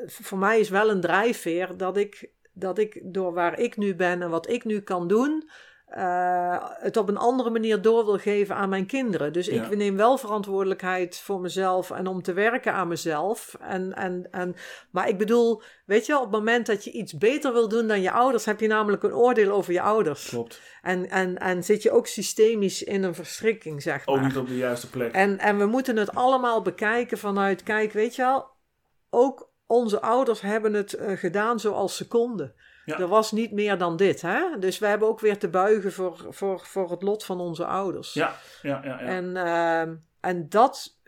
voor 0.06 0.39
mij 0.39 0.60
is 0.60 0.69
wel 0.69 0.90
een 0.90 1.01
drijfveer 1.01 1.77
dat 1.77 1.97
ik, 1.97 2.31
dat 2.52 2.78
ik 2.78 3.01
door 3.05 3.32
waar 3.32 3.59
ik 3.59 3.77
nu 3.77 3.94
ben 3.94 4.23
en 4.23 4.31
wat 4.31 4.48
ik 4.51 4.64
nu 4.64 4.81
kan 4.81 5.09
doen, 5.09 5.51
eh, 5.93 6.56
het 6.78 6.97
op 6.97 7.09
een 7.09 7.16
andere 7.16 7.51
manier 7.51 7.82
door 7.82 8.05
wil 8.05 8.19
geven 8.19 8.56
aan 8.56 8.69
mijn 8.69 8.86
kinderen. 8.86 9.32
Dus 9.32 9.47
Ja. 9.47 9.64
ik 9.64 9.77
neem 9.77 9.97
wel 9.97 10.19
verantwoordelijkheid 10.19 11.19
voor 11.19 11.40
mezelf 11.40 11.90
en 11.90 12.06
om 12.06 12.23
te 12.23 12.32
werken 12.32 12.73
aan 12.73 12.89
mezelf. 12.89 13.56
En, 13.60 13.94
en, 13.94 14.28
en, 14.31 14.56
maar 14.90 15.09
ik 15.09 15.19
bedoel, 15.19 15.62
weet 15.86 16.06
je, 16.06 16.16
op 16.16 16.23
het 16.23 16.31
moment 16.31 16.66
dat 16.66 16.85
je 16.85 16.90
iets 16.90 17.19
beter 17.19 17.52
wil 17.52 17.69
doen 17.69 17.86
dan 17.86 18.01
je 18.01 18.10
ouders, 18.10 18.44
heb 18.44 18.60
je 18.60 18.66
namelijk 18.66 19.02
een 19.02 19.14
oordeel 19.14 19.52
over 19.52 19.73
je 19.73 19.81
ouders. 19.81 20.28
Klopt. 20.28 20.60
En, 20.82 21.10
en, 21.10 21.39
en 21.39 21.64
zit 21.64 21.82
je 21.82 21.90
ook 21.90 22.06
systemisch 22.06 22.82
in 22.82 23.02
een 23.02 23.14
verstrikking, 23.14 23.82
zeg 23.82 24.06
maar. 24.06 24.14
Ook 24.14 24.20
niet 24.23 24.36
op 24.36 24.47
de 24.47 24.56
juiste 24.56 24.90
plek. 24.90 25.12
En, 25.12 25.39
en 25.39 25.59
we 25.59 25.66
moeten 25.66 25.97
het 25.97 26.14
allemaal 26.14 26.62
bekijken 26.62 27.19
vanuit, 27.19 27.62
kijk, 27.62 27.93
weet 27.93 28.14
je 28.14 28.23
wel, 28.23 28.47
ook 29.10 29.51
onze 29.66 30.01
ouders 30.01 30.40
hebben 30.40 30.74
het 30.74 30.93
eh, 30.93 31.16
gedaan 31.16 31.60
zoals 31.60 31.97
ze 31.97 32.09
konden. 32.09 32.55
Ja. 32.84 32.98
Er 32.98 33.09
was 33.09 33.32
niet 33.32 33.52
meer 33.52 33.78
dan 33.78 33.96
dit, 33.96 34.22
hè? 34.22 34.59
Dus 34.59 34.78
we 34.78 34.86
hebben 34.86 35.09
ook 35.09 35.20
weer 35.20 35.38
te 35.38 35.48
buigen 35.48 35.92
voor, 35.92 36.26
voor, 36.28 36.60
voor 36.60 36.90
het 36.90 37.02
lot 37.02 37.24
van 37.24 37.40
onze 37.40 37.66
ouders. 37.66 38.12
Ja, 38.12 38.34
ja, 38.62 38.80
ja. 38.84 39.00
ja. 39.00 39.06
En, 39.06 39.36
ehm, 39.36 39.94
en 40.20 40.48
dat, 40.48 40.98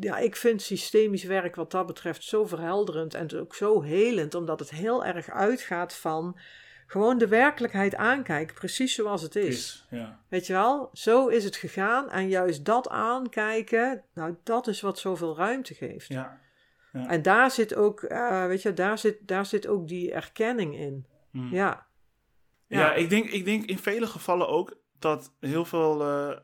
ja, 0.00 0.18
ik 0.18 0.36
vind 0.36 0.62
systemisch 0.62 1.24
werk 1.24 1.54
wat 1.54 1.70
dat 1.70 1.86
betreft 1.86 2.24
zo 2.24 2.46
verhelderend 2.46 3.14
en 3.14 3.38
ook 3.38 3.54
zo 3.54 3.82
helend, 3.82 4.34
omdat 4.34 4.58
het 4.58 4.70
heel 4.70 5.04
erg 5.04 5.30
uitgaat 5.30 5.94
van 5.94 6.38
gewoon 6.86 7.18
de 7.18 7.28
werkelijkheid 7.28 7.94
aankijken, 7.94 8.54
precies 8.54 8.94
zoals 8.94 9.22
het 9.22 9.36
is. 9.36 9.48
is. 9.48 9.86
Ja. 9.90 10.18
Weet 10.28 10.46
je 10.46 10.52
wel, 10.52 10.90
zo 10.92 11.26
is 11.26 11.44
het 11.44 11.56
gegaan. 11.56 12.10
En 12.10 12.28
juist 12.28 12.64
dat 12.64 12.88
aankijken, 12.88 14.02
nou, 14.14 14.36
dat 14.42 14.66
is 14.66 14.80
wat 14.80 14.98
zoveel 14.98 15.36
ruimte 15.36 15.74
geeft. 15.74 16.08
Ja. 16.08 16.40
En 16.92 17.22
daar 17.22 17.50
zit 17.50 17.74
ook, 17.74 18.02
eh, 18.02 18.46
weet 18.46 18.62
je, 18.62 18.72
daar 18.72 18.98
zit, 18.98 19.16
daar 19.20 19.46
zit 19.46 19.66
ook 19.66 19.88
die 19.88 20.12
erkenning 20.12 20.76
in. 20.78 21.06
Mm. 21.32 21.52
Ja. 21.52 21.86
Ja, 22.66 22.94
ik, 22.94 23.10
denk, 23.10 23.30
ik 23.30 23.44
denk 23.44 23.64
in 23.64 23.78
vele 23.78 24.06
gevallen 24.06 24.48
ook 24.48 24.80
dat 24.98 25.32
heel 25.40 25.64
veel 25.64 26.02
eh, 26.02 26.38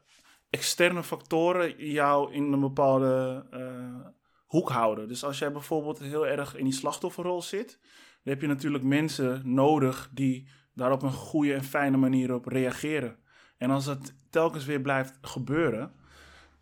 externe 0.51 1.03
factoren 1.03 1.91
jou 1.93 2.33
in 2.33 2.53
een 2.53 2.61
bepaalde 2.61 3.47
eh, 3.51 4.07
hoek 4.47 4.69
houden. 4.69 5.09
Dus 5.09 5.25
als 5.25 5.39
jij 5.39 5.53
bijvoorbeeld 5.53 5.99
heel 5.99 6.27
erg 6.27 6.57
in 6.57 6.65
die 6.65 6.73
slachtofferrol 6.73 7.43
zit, 7.43 7.79
dan 8.23 8.33
heb 8.33 8.41
je 8.41 8.47
natuurlijk 8.47 8.85
mensen 8.85 9.43
nodig 9.45 10.11
die 10.13 10.49
daar 10.75 10.93
op 10.93 11.03
een 11.03 11.13
goede 11.13 11.55
en 11.55 11.65
fijne 11.65 11.97
manier 11.97 12.35
op 12.35 12.47
reageren. 12.47 13.19
En 13.57 13.71
als 13.71 13.85
dat 13.85 14.15
telkens 14.31 14.65
weer 14.65 14.81
blijft 14.81 15.19
gebeuren. 15.21 15.93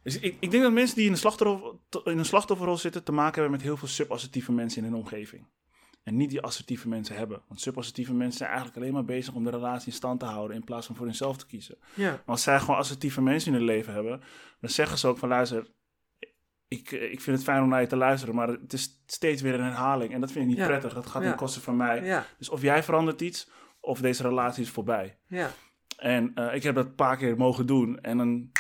Dus 0.02 0.18
ik, 0.18 0.36
ik 0.40 0.50
denk 0.50 0.62
dat 0.62 0.72
mensen 0.72 0.96
die 0.96 1.06
in 1.06 1.12
een, 1.12 1.18
slachtoffer, 1.18 1.74
in 2.04 2.18
een 2.18 2.24
slachtofferrol 2.24 2.76
zitten 2.76 3.04
te 3.04 3.12
maken 3.12 3.34
hebben 3.34 3.50
met 3.50 3.62
heel 3.62 3.76
veel 3.76 3.88
subassertieve 3.88 4.52
mensen 4.52 4.84
in 4.84 4.92
hun 4.92 5.00
omgeving. 5.00 5.46
En 6.06 6.16
niet 6.16 6.30
die 6.30 6.40
assertieve 6.40 6.88
mensen 6.88 7.16
hebben. 7.16 7.42
Want 7.48 7.60
subassertieve 7.60 8.12
mensen 8.14 8.38
zijn 8.38 8.48
eigenlijk 8.50 8.78
alleen 8.78 8.92
maar 8.92 9.04
bezig 9.04 9.34
om 9.34 9.44
de 9.44 9.50
relatie 9.50 9.86
in 9.86 9.92
stand 9.92 10.20
te 10.20 10.26
houden 10.26 10.56
in 10.56 10.64
plaats 10.64 10.86
van 10.86 10.96
voor 10.96 11.06
hunzelf 11.06 11.36
te 11.36 11.46
kiezen. 11.46 11.76
Ja. 11.94 12.10
Maar 12.10 12.20
als 12.26 12.42
zij 12.42 12.60
gewoon 12.60 12.76
assertieve 12.76 13.22
mensen 13.22 13.52
in 13.52 13.56
hun 13.58 13.66
leven 13.66 13.92
hebben, 13.92 14.20
dan 14.60 14.70
zeggen 14.70 14.98
ze 14.98 15.06
ook 15.08 15.18
van 15.18 15.28
luister, 15.28 15.66
ik, 16.68 16.90
ik 16.90 17.20
vind 17.20 17.36
het 17.36 17.44
fijn 17.46 17.62
om 17.62 17.68
naar 17.68 17.80
je 17.80 17.86
te 17.86 17.96
luisteren, 17.96 18.34
maar 18.34 18.48
het 18.48 18.72
is 18.72 19.02
steeds 19.06 19.42
weer 19.42 19.54
een 19.54 19.64
herhaling. 19.64 20.12
En 20.12 20.20
dat 20.20 20.32
vind 20.32 20.44
ik 20.44 20.50
niet 20.50 20.58
Ja. 20.60 20.66
prettig. 20.66 20.94
Dat 20.94 21.06
gaat 21.06 21.22
Ja. 21.22 21.28
ten 21.28 21.36
koste 21.38 21.60
van 21.60 21.76
mij. 21.76 22.04
Ja. 22.04 22.26
Dus 22.38 22.48
of 22.48 22.62
jij 22.62 22.82
verandert 22.82 23.20
iets, 23.20 23.50
of 23.80 24.00
deze 24.00 24.22
relatie 24.22 24.62
is 24.62 24.70
voorbij. 24.70 25.18
Ja. 25.26 25.50
En 25.96 26.34
eh, 26.34 26.54
ik 26.54 26.62
heb 26.62 26.74
dat 26.74 26.86
een 26.86 26.94
paar 26.94 27.16
keer 27.16 27.36
mogen 27.36 27.66
doen. 27.66 28.00
En 28.00 28.16
dan 28.18 28.50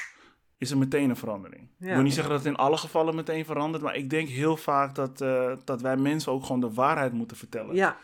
is 0.58 0.70
er 0.70 0.78
meteen 0.78 1.10
een 1.10 1.16
verandering. 1.16 1.70
Ja. 1.78 1.88
Ik 1.88 1.94
wil 1.94 2.02
niet 2.02 2.14
zeggen 2.14 2.32
dat 2.32 2.42
het 2.44 2.52
in 2.52 2.58
alle 2.58 2.76
gevallen 2.76 3.14
meteen 3.14 3.44
verandert. 3.44 3.82
Maar 3.82 3.96
ik 3.96 4.10
denk 4.10 4.28
heel 4.28 4.56
vaak 4.56 4.94
dat, 4.94 5.20
eh, 5.20 5.52
dat 5.64 5.80
wij 5.80 5.96
mensen 5.96 6.32
ook 6.32 6.42
gewoon 6.42 6.60
de 6.60 6.72
waarheid 6.72 7.12
moeten 7.12 7.36
vertellen. 7.36 7.74
ja. 7.74 7.96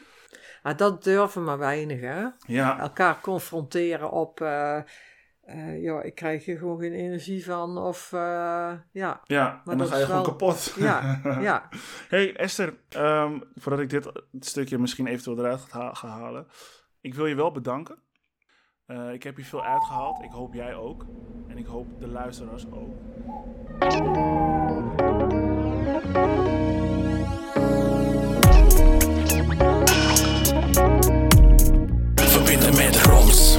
Maar 0.62 0.76
dat 0.76 1.04
durven 1.04 1.44
maar 1.44 1.58
weinig, 1.58 2.00
hè? 2.00 2.26
Ja, 2.46 2.78
Elkaar 2.78 3.20
confronteren 3.20 4.10
op, 4.10 4.40
eh, 4.40 4.82
joh, 5.82 6.04
ik 6.04 6.14
krijg 6.14 6.44
hier 6.44 6.58
gewoon 6.58 6.78
geen 6.78 6.92
energie 6.92 7.44
van. 7.44 7.78
Of, 7.78 8.08
ja, 8.10 9.20
ja. 9.24 9.62
en 9.66 9.78
dan 9.78 9.86
ga 9.86 9.96
je 9.96 10.04
gewoon 10.04 10.22
kapot. 10.22 10.74
ja, 10.78 11.20
ja. 11.40 11.68
Hey 12.08 12.36
Esther, 12.36 12.74
ehm, 12.88 13.38
voordat 13.54 13.80
ik 13.80 13.90
dit 13.90 14.10
stukje 14.40 14.78
misschien 14.78 15.06
eventueel 15.06 15.38
eruit 15.38 15.60
ga, 15.60 15.94
ga 15.94 16.08
halen. 16.08 16.46
Ik 17.00 17.14
wil 17.14 17.26
je 17.26 17.34
wel 17.34 17.52
bedanken. 17.52 17.98
Eh, 18.86 19.12
ik 19.12 19.22
heb 19.22 19.36
hier 19.36 19.44
veel 19.44 19.64
uitgehaald. 19.64 20.22
Ik 20.22 20.30
hoop 20.30 20.54
jij 20.54 20.74
ook. 20.74 21.06
En 21.48 21.58
ik 21.58 21.66
hoop 21.66 21.86
de 22.00 22.08
luisteraars 22.08 22.66
ook. 22.70 22.94
Verbinden 32.14 32.76
met 32.76 33.02
roms. 33.02 33.58